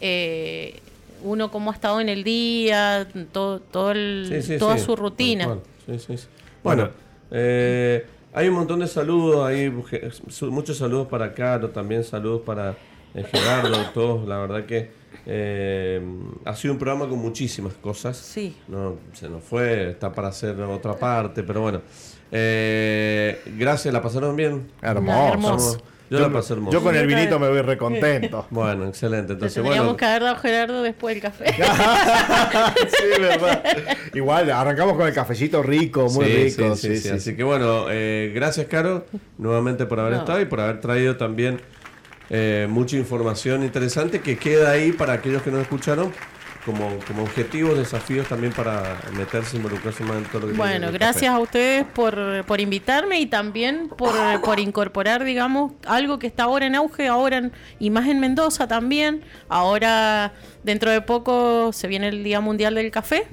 eh, 0.00 0.80
uno 1.20 1.50
cómo 1.50 1.72
ha 1.72 1.74
estado 1.74 2.00
en 2.00 2.08
el 2.08 2.22
día, 2.22 3.08
todo, 3.32 3.58
todo 3.58 3.90
el- 3.90 4.26
Sí, 4.28 4.40
sí, 4.52 4.56
toda 4.58 4.78
sí, 4.78 4.84
su 4.84 4.94
rutina. 4.94 5.58
Sí, 5.84 5.98
sí, 5.98 6.16
sí. 6.16 6.26
Bueno, 6.62 6.90
eh, 7.32 8.06
hay 8.32 8.48
un 8.48 8.54
montón 8.54 8.80
de 8.80 8.86
saludos, 8.86 9.46
hay 9.46 9.70
muchos 9.70 10.76
saludos 10.76 11.08
para 11.08 11.32
Caro, 11.34 11.70
también 11.70 12.04
saludos 12.04 12.42
para 12.44 12.76
eh, 13.14 13.24
Gerardo, 13.24 13.76
todos, 13.94 14.28
la 14.28 14.38
verdad 14.38 14.66
que 14.66 14.90
eh, 15.26 16.00
ha 16.44 16.54
sido 16.54 16.74
un 16.74 16.78
programa 16.78 17.08
con 17.08 17.18
muchísimas 17.18 17.74
cosas. 17.74 18.16
Sí. 18.16 18.56
No, 18.68 18.96
se 19.12 19.28
nos 19.28 19.42
fue, 19.42 19.90
está 19.90 20.12
para 20.12 20.28
hacer 20.28 20.60
otra 20.60 20.94
parte, 20.96 21.42
pero 21.42 21.62
bueno. 21.62 21.82
Eh, 22.30 23.40
gracias, 23.56 23.92
¿la 23.92 24.02
pasaron 24.02 24.36
bien? 24.36 24.70
Hermoso. 24.82 25.32
Hermoso. 25.32 25.82
Yo, 26.10 26.20
la 26.20 26.32
pasé 26.32 26.54
hermoso. 26.54 26.72
Yo 26.78 26.82
con 26.82 26.94
el 26.96 27.06
vinito 27.06 27.38
me 27.38 27.48
voy 27.48 27.60
recontento. 27.62 28.46
Bueno, 28.50 28.86
excelente. 28.86 29.28
Le 29.28 29.32
Entonces, 29.34 29.54
tendríamos 29.54 29.84
bueno, 29.86 29.96
que 29.96 30.04
haber 30.06 30.22
dado 30.22 30.36
Gerardo 30.36 30.82
después 30.82 31.14
del 31.14 31.22
café. 31.22 31.52
sí, 32.88 33.20
verdad. 33.20 33.62
Igual, 34.14 34.50
arrancamos 34.50 34.96
con 34.96 35.06
el 35.06 35.12
cafecito 35.14 35.62
rico, 35.62 36.08
muy 36.10 36.24
Sí, 36.26 36.32
rico. 36.44 36.76
sí, 36.76 36.96
sí, 36.96 37.02
sí. 37.02 37.08
Así 37.10 37.36
que 37.36 37.42
bueno, 37.44 37.86
eh, 37.90 38.32
gracias 38.34 38.66
Caro 38.66 39.06
nuevamente 39.38 39.86
por 39.86 40.00
haber 40.00 40.14
No. 40.14 40.18
estado 40.20 40.40
y 40.40 40.44
por 40.46 40.60
haber 40.60 40.80
traído 40.80 41.16
también 41.16 41.60
eh, 42.30 42.66
mucha 42.68 42.96
información 42.96 43.62
interesante 43.62 44.20
que 44.20 44.36
queda 44.36 44.70
ahí 44.70 44.92
para 44.92 45.14
aquellos 45.14 45.42
que 45.42 45.50
no 45.50 45.60
escucharon 45.60 46.12
como, 46.68 46.98
como 47.06 47.22
objetivos, 47.22 47.78
desafíos 47.78 48.28
también 48.28 48.52
para 48.52 49.00
meterse, 49.16 49.56
involucrarse 49.56 50.04
más 50.04 50.18
en 50.18 50.24
todo 50.24 50.42
lo 50.42 50.48
que 50.48 50.52
Bueno, 50.52 50.92
gracias 50.92 51.32
a 51.34 51.38
ustedes 51.38 51.86
por, 51.94 52.44
por 52.44 52.60
invitarme 52.60 53.18
y 53.20 53.24
también 53.26 53.88
por, 53.88 54.12
por 54.42 54.60
incorporar, 54.60 55.24
digamos, 55.24 55.72
algo 55.86 56.18
que 56.18 56.26
está 56.26 56.42
ahora 56.42 56.66
en 56.66 56.74
auge, 56.74 57.08
ahora 57.08 57.38
en- 57.38 57.52
y 57.78 57.88
más 57.88 58.06
en 58.06 58.20
Mendoza 58.20 58.68
también. 58.68 59.22
Ahora, 59.48 60.34
dentro 60.62 60.90
de 60.90 61.00
poco, 61.00 61.72
se 61.72 61.88
viene 61.88 62.08
el 62.08 62.22
Día 62.22 62.40
Mundial 62.42 62.74
del 62.74 62.90
Café. 62.90 63.26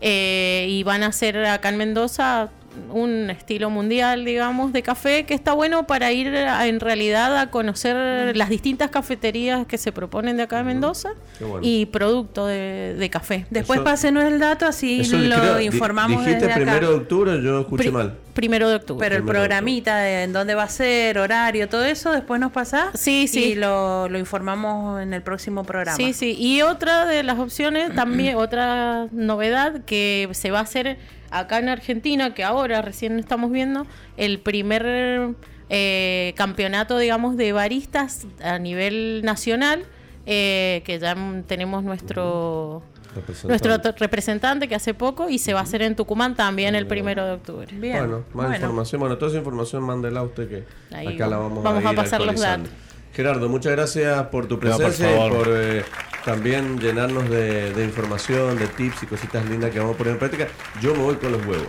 Eh, 0.00 0.66
y 0.68 0.82
van 0.82 1.04
a 1.04 1.06
hacer 1.06 1.38
acá 1.46 1.68
en 1.68 1.76
Mendoza 1.76 2.50
un 2.90 3.30
estilo 3.30 3.70
mundial, 3.70 4.24
digamos, 4.24 4.72
de 4.72 4.82
café 4.82 5.24
que 5.24 5.34
está 5.34 5.52
bueno 5.52 5.86
para 5.86 6.12
ir 6.12 6.28
a- 6.34 6.66
en 6.66 6.80
realidad 6.80 7.36
a 7.38 7.50
conocer 7.50 8.36
las 8.36 8.48
distintas 8.48 8.90
cafeterías 8.90 9.66
que 9.66 9.78
se 9.78 9.92
proponen 9.92 10.36
de 10.36 10.44
acá 10.44 10.58
de 10.58 10.64
Mendoza 10.64 11.10
bueno. 11.40 11.58
y 11.62 11.86
producto 11.86 12.46
de, 12.46 12.94
de 12.98 13.10
café. 13.10 13.46
Después 13.50 13.78
Eso- 13.78 13.84
pásenos 13.84 14.24
el 14.24 14.38
dato, 14.38 14.66
así 14.66 15.00
Eso 15.00 15.18
lo 15.18 15.36
creo- 15.36 15.60
informamos 15.60 16.24
Dijiste 16.24 16.46
desde 16.46 16.52
acá. 16.62 16.62
primero 16.72 16.90
de 16.90 16.96
octubre, 16.96 17.42
yo 17.42 17.60
escuché 17.60 17.84
Pri- 17.84 17.92
mal. 17.92 18.18
Primero 18.32 18.66
de 18.70 18.76
octubre. 18.76 19.04
Pero 19.06 19.16
el 19.16 19.24
programita 19.24 19.98
de 19.98 20.22
en 20.22 20.32
dónde 20.32 20.54
va 20.54 20.62
a 20.62 20.68
ser, 20.68 21.18
horario, 21.18 21.68
todo 21.68 21.84
eso, 21.84 22.12
después 22.12 22.40
nos 22.40 22.50
pasa. 22.50 22.90
Sí, 22.94 23.28
sí. 23.28 23.44
Y 23.50 23.54
lo, 23.56 24.08
lo 24.08 24.18
informamos 24.18 25.02
en 25.02 25.12
el 25.12 25.20
próximo 25.20 25.64
programa. 25.64 25.96
Sí, 25.98 26.14
sí. 26.14 26.34
Y 26.38 26.62
otra 26.62 27.04
de 27.04 27.22
las 27.24 27.38
opciones, 27.38 27.94
también 27.94 28.36
otra 28.36 29.06
novedad 29.12 29.84
que 29.84 30.28
se 30.32 30.50
va 30.50 30.60
a 30.60 30.62
hacer 30.62 30.96
acá 31.32 31.58
en 31.58 31.68
Argentina, 31.68 32.34
que 32.34 32.44
ahora 32.44 32.82
recién 32.82 33.18
estamos 33.18 33.50
viendo, 33.50 33.86
el 34.16 34.38
primer 34.40 35.34
eh, 35.70 36.34
campeonato, 36.36 36.98
digamos, 36.98 37.36
de 37.36 37.52
baristas 37.52 38.26
a 38.42 38.58
nivel 38.58 39.22
nacional, 39.24 39.84
eh, 40.26 40.82
que 40.84 40.98
ya 40.98 41.16
tenemos 41.46 41.82
nuestro... 41.82 42.82
Representante. 43.14 43.48
Nuestro 43.68 43.92
representante 43.98 44.68
que 44.68 44.74
hace 44.74 44.94
poco 44.94 45.28
y 45.28 45.38
se 45.38 45.52
va 45.52 45.60
a 45.60 45.64
hacer 45.64 45.82
en 45.82 45.96
Tucumán 45.96 46.34
también 46.34 46.74
el 46.74 46.86
primero 46.86 47.26
de 47.26 47.32
octubre. 47.32 47.66
Bien. 47.72 47.98
Bueno, 47.98 48.18
más 48.32 48.46
Bueno. 48.46 48.54
información. 48.54 49.00
Bueno, 49.00 49.18
toda 49.18 49.30
esa 49.32 49.38
información 49.38 49.82
mándela 49.82 50.20
a 50.20 50.22
usted 50.22 50.48
que 50.48 50.64
Ahí 50.96 51.08
acá 51.16 51.26
la 51.26 51.36
vamos. 51.36 51.62
vamos, 51.62 51.82
Vamos 51.82 51.84
a, 51.84 51.88
a 51.88 51.92
ir 51.92 51.96
pasar 51.98 52.20
los 52.22 52.40
datos. 52.40 52.70
Gerardo, 53.12 53.48
muchas 53.48 53.72
gracias 53.72 54.26
por 54.28 54.46
tu 54.46 54.54
No, 54.54 54.60
por 54.60 54.76
presencia 54.76 55.14
y 55.14 55.30
por 55.30 55.48
eh, 55.50 55.84
también 56.24 56.78
llenarnos 56.78 57.28
de, 57.28 57.72
de 57.72 57.84
información, 57.84 58.58
de 58.58 58.66
tips 58.68 59.02
y 59.02 59.06
cositas 59.06 59.44
lindas 59.46 59.70
que 59.70 59.78
vamos 59.78 59.94
a 59.94 59.98
poner 59.98 60.14
en 60.14 60.18
práctica. 60.18 60.48
Yo 60.80 60.94
me 60.94 61.02
voy 61.02 61.16
con 61.16 61.32
los 61.32 61.44
huevos. 61.44 61.68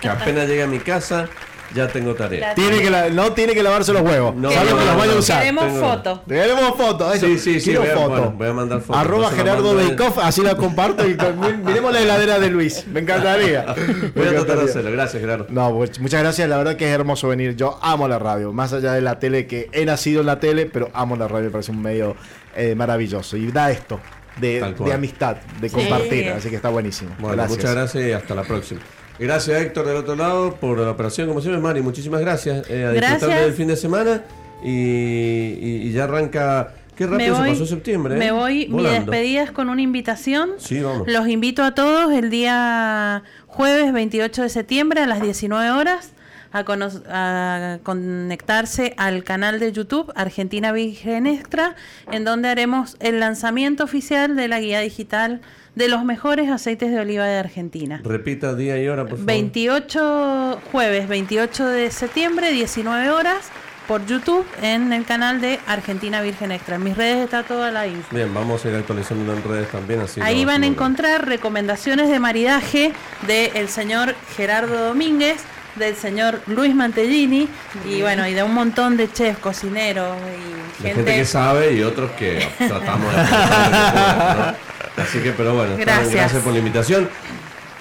Que 0.00 0.08
apenas 0.08 0.48
llegue 0.48 0.62
a 0.62 0.66
mi 0.66 0.78
casa, 0.78 1.28
ya 1.74 1.88
tengo 1.88 2.14
tarea. 2.14 2.54
Tiene 2.54 2.80
que 2.80 2.90
la- 2.90 3.08
no 3.10 3.32
tiene 3.32 3.54
que 3.54 3.62
lavarse 3.62 3.92
los 3.92 4.02
huevos. 4.02 4.34
No, 4.34 4.42
no, 4.42 4.48
que 4.48 4.64
los 4.70 4.84
no, 4.84 4.96
vaya 4.96 5.12
a 5.12 5.14
no. 5.14 5.20
usar. 5.20 5.38
Queremos 5.40 5.64
Tengo- 5.66 5.80
fotos. 5.80 6.20
Tenemos 6.26 6.76
fotos. 6.76 7.14
eso. 7.16 7.26
Sí, 7.26 7.38
sí, 7.38 7.60
sí, 7.60 7.64
Quiero 7.66 7.80
voy 7.80 7.90
a- 7.90 7.94
fotos. 7.94 8.08
bueno, 8.10 8.32
voy 8.36 8.48
a 8.48 8.52
mandar 8.52 8.80
fotos. 8.80 8.96
Arroba 9.02 9.30
Gerardo 9.30 9.74
Beikoff, 9.74 10.18
así 10.18 10.42
la 10.42 10.54
comparto 10.56 11.06
y 11.08 11.16
miremos 11.64 11.92
la 11.92 12.00
heladera 12.00 12.38
de 12.38 12.50
Luis. 12.50 12.86
Me 12.86 13.00
encantaría. 13.00 13.66
Voy 14.14 14.26
a 14.26 14.30
tratar 14.30 14.58
de 14.58 14.64
hacerlo. 14.64 14.90
Gracias, 14.92 15.20
Gerardo. 15.20 15.46
No, 15.50 15.74
pues, 15.76 15.98
muchas 16.00 16.20
gracias. 16.22 16.48
La 16.48 16.56
verdad 16.58 16.76
que 16.76 16.86
es 16.86 16.90
hermoso 16.94 17.28
venir. 17.28 17.54
Yo 17.56 17.78
amo 17.82 18.08
la 18.08 18.18
radio. 18.18 18.52
Más 18.52 18.72
allá 18.72 18.92
de 18.92 19.00
la 19.00 19.18
tele, 19.18 19.46
que 19.46 19.68
he 19.72 19.84
nacido 19.84 20.20
en 20.20 20.26
la 20.26 20.40
tele, 20.40 20.66
pero 20.66 20.90
amo 20.94 21.16
la 21.16 21.28
radio. 21.28 21.46
Me 21.46 21.50
parece 21.50 21.70
un 21.72 21.82
medio 21.82 22.16
eh, 22.56 22.74
maravilloso. 22.74 23.36
Y 23.36 23.52
da 23.52 23.70
esto, 23.70 24.00
de, 24.40 24.74
de 24.84 24.92
amistad, 24.92 25.36
de 25.60 25.68
Sí. 25.68 25.74
compartir. 25.76 26.30
Así 26.30 26.48
que 26.50 26.56
está 26.56 26.68
buenísimo. 26.70 27.10
Bueno, 27.18 27.36
gracias. 27.36 27.58
muchas 27.58 27.74
gracias 27.74 28.04
y 28.04 28.12
hasta 28.12 28.34
la 28.34 28.42
próxima. 28.42 28.80
Gracias 29.18 29.60
Héctor 29.62 29.86
del 29.86 29.96
otro 29.96 30.14
lado 30.16 30.54
por 30.56 30.78
la 30.78 30.90
operación, 30.90 31.26
como 31.28 31.40
siempre, 31.40 31.60
Mari, 31.60 31.82
muchísimas 31.82 32.20
gracias. 32.20 32.68
Eh, 32.70 32.84
a 32.84 32.90
disfrutar 32.92 33.18
Gracias. 33.20 33.40
del 33.44 33.52
fin 33.52 33.68
de 33.68 33.76
semana 33.76 34.22
y, 34.62 34.70
y- 34.70 35.82
y 35.88 35.92
ya 35.92 36.04
arranca. 36.04 36.74
Qué 36.96 37.06
rápido 37.06 37.36
se 37.42 37.50
pasó 37.50 37.64
septiembre. 37.66 38.16
¿eh? 38.16 38.18
Me 38.18 38.32
voy, 38.32 38.66
mi 38.68 38.82
despedida 38.82 39.42
es 39.44 39.52
con 39.52 39.68
una 39.68 39.82
invitación. 39.82 40.50
Sí, 40.58 40.80
vamos. 40.80 41.06
Los 41.06 41.28
invito 41.28 41.62
a 41.62 41.72
todos 41.74 42.12
el 42.12 42.28
día 42.28 43.22
jueves 43.46 43.92
28 43.92 44.42
de 44.42 44.48
septiembre 44.48 45.00
a 45.02 45.06
las 45.06 45.22
19 45.22 45.70
horas 45.70 46.10
a, 46.52 46.64
a 46.64 47.78
conectarse 47.84 48.94
al 48.96 49.22
canal 49.22 49.60
de 49.60 49.70
YouTube 49.72 50.12
Argentina 50.16 50.72
Virgen 50.72 51.26
Extra, 51.26 51.76
en 52.10 52.24
donde 52.24 52.48
haremos 52.48 52.96
el 53.00 53.20
lanzamiento 53.20 53.84
oficial 53.84 54.34
de 54.34 54.48
la 54.48 54.58
guía 54.58 54.80
digital 54.80 55.40
de 55.78 55.86
los 55.86 56.04
mejores 56.04 56.50
aceites 56.50 56.90
de 56.90 56.98
oliva 56.98 57.24
de 57.24 57.38
Argentina. 57.38 58.00
Repita 58.02 58.56
día 58.56 58.82
y 58.82 58.88
hora, 58.88 59.04
por 59.04 59.12
favor. 59.12 59.26
28 59.26 60.60
jueves 60.72 61.06
28 61.06 61.66
de 61.68 61.90
septiembre 61.92 62.50
19 62.50 63.10
horas 63.10 63.46
por 63.86 64.04
YouTube 64.04 64.44
en 64.60 64.92
el 64.92 65.04
canal 65.04 65.40
de 65.40 65.60
Argentina 65.68 66.20
Virgen 66.20 66.50
Extra. 66.50 66.74
En 66.76 66.82
mis 66.82 66.96
redes 66.96 67.18
está 67.18 67.44
toda 67.44 67.70
la 67.70 67.86
info. 67.86 68.14
Bien, 68.14 68.34
vamos 68.34 68.64
a 68.64 68.70
ir 68.70 68.74
actualizando 68.74 69.32
en 69.32 69.44
redes 69.44 69.70
también. 69.70 70.00
Así 70.00 70.20
Ahí 70.20 70.44
van 70.44 70.64
a 70.64 70.66
encontrar 70.66 71.28
recomendaciones 71.28 72.10
de 72.10 72.18
maridaje 72.18 72.92
del 73.28 73.68
señor 73.68 74.16
Gerardo 74.36 74.84
Domínguez, 74.84 75.36
del 75.76 75.94
señor 75.94 76.40
Luis 76.48 76.74
Mantellini 76.74 77.48
y 77.88 78.02
bueno, 78.02 78.26
y 78.26 78.34
de 78.34 78.42
un 78.42 78.52
montón 78.52 78.96
de 78.96 79.12
chefs, 79.12 79.38
cocineros 79.38 80.16
y 80.18 80.82
De 80.82 80.88
gente, 80.88 81.04
gente 81.04 81.14
que 81.14 81.24
sabe 81.24 81.72
y 81.74 81.84
otros 81.84 82.10
que 82.12 82.44
tratamos 82.66 83.14
de. 83.14 84.54
Así 84.98 85.18
que, 85.20 85.32
pero 85.32 85.54
bueno, 85.54 85.76
Gracias. 85.78 86.12
gracias 86.14 86.42
por 86.42 86.52
la 86.52 86.58
invitación. 86.58 87.08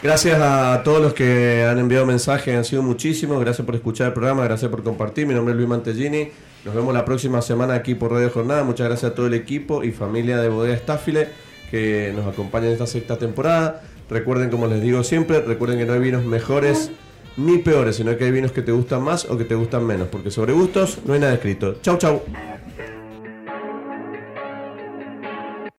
Gracias 0.03 0.39
a 0.39 0.81
todos 0.84 1.02
los 1.02 1.14
que 1.14 1.65
han 1.65 1.80
enviado 1.80 2.06
mensajes, 2.06 2.56
han 2.56 2.64
sido 2.64 2.84
muchísimos. 2.84 3.39
Gracias 3.39 3.65
por 3.65 3.76
escuchar 3.76 4.07
el 4.07 4.14
programa, 4.14 4.44
gracias 4.44 4.69
por 4.69 4.84
compartir. 4.84 5.26
Mi 5.26 5.34
nombre 5.34 5.53
es 5.53 5.57
Luis 5.57 5.68
Mantellini. 5.68 6.30
Nos 6.65 6.76
vemos 6.76 6.94
la 6.94 7.03
próxima 7.03 7.41
semana 7.41 7.73
aquí 7.73 7.95
por 7.95 8.11
Radio 8.11 8.30
Jornada. 8.30 8.64
Muchas 8.64 8.88
gracias 8.88 9.11
a 9.11 9.15
todo 9.15 9.27
el 9.27 9.34
equipo 9.34 9.84
y 9.84 9.91
familia 9.91 10.38
de 10.38 10.49
Bodega 10.49 10.76
Estáfile 10.76 11.30
que 11.72 12.14
nos 12.15 12.27
acompañan 12.27 12.68
en 12.68 12.73
esta 12.73 12.88
sexta 12.88 13.18
temporada. 13.18 13.81
Recuerden, 14.10 14.49
como 14.49 14.68
les 14.68 14.81
digo 14.81 15.03
siempre, 15.03 15.41
recuerden 15.41 15.80
que 15.80 15.85
no 15.85 15.94
hay 15.94 15.99
vinos 15.99 16.23
mejores 16.23 16.91
ni 17.35 17.57
peores, 17.57 17.98
sino 17.98 18.15
que 18.18 18.23
hay 18.23 18.31
vinos 18.31 18.52
que 18.52 18.61
te 18.61 18.72
gustan 18.72 19.02
más 19.03 19.26
o 19.26 19.38
que 19.38 19.44
te 19.45 19.56
gustan 19.56 19.85
menos, 19.85 20.07
porque 20.10 20.31
sobre 20.31 20.53
gustos 20.53 20.99
no 21.06 21.14
hay 21.14 21.19
nada 21.19 21.34
escrito. 21.34 21.77
Chau, 21.81 21.98
chau. 21.98 22.22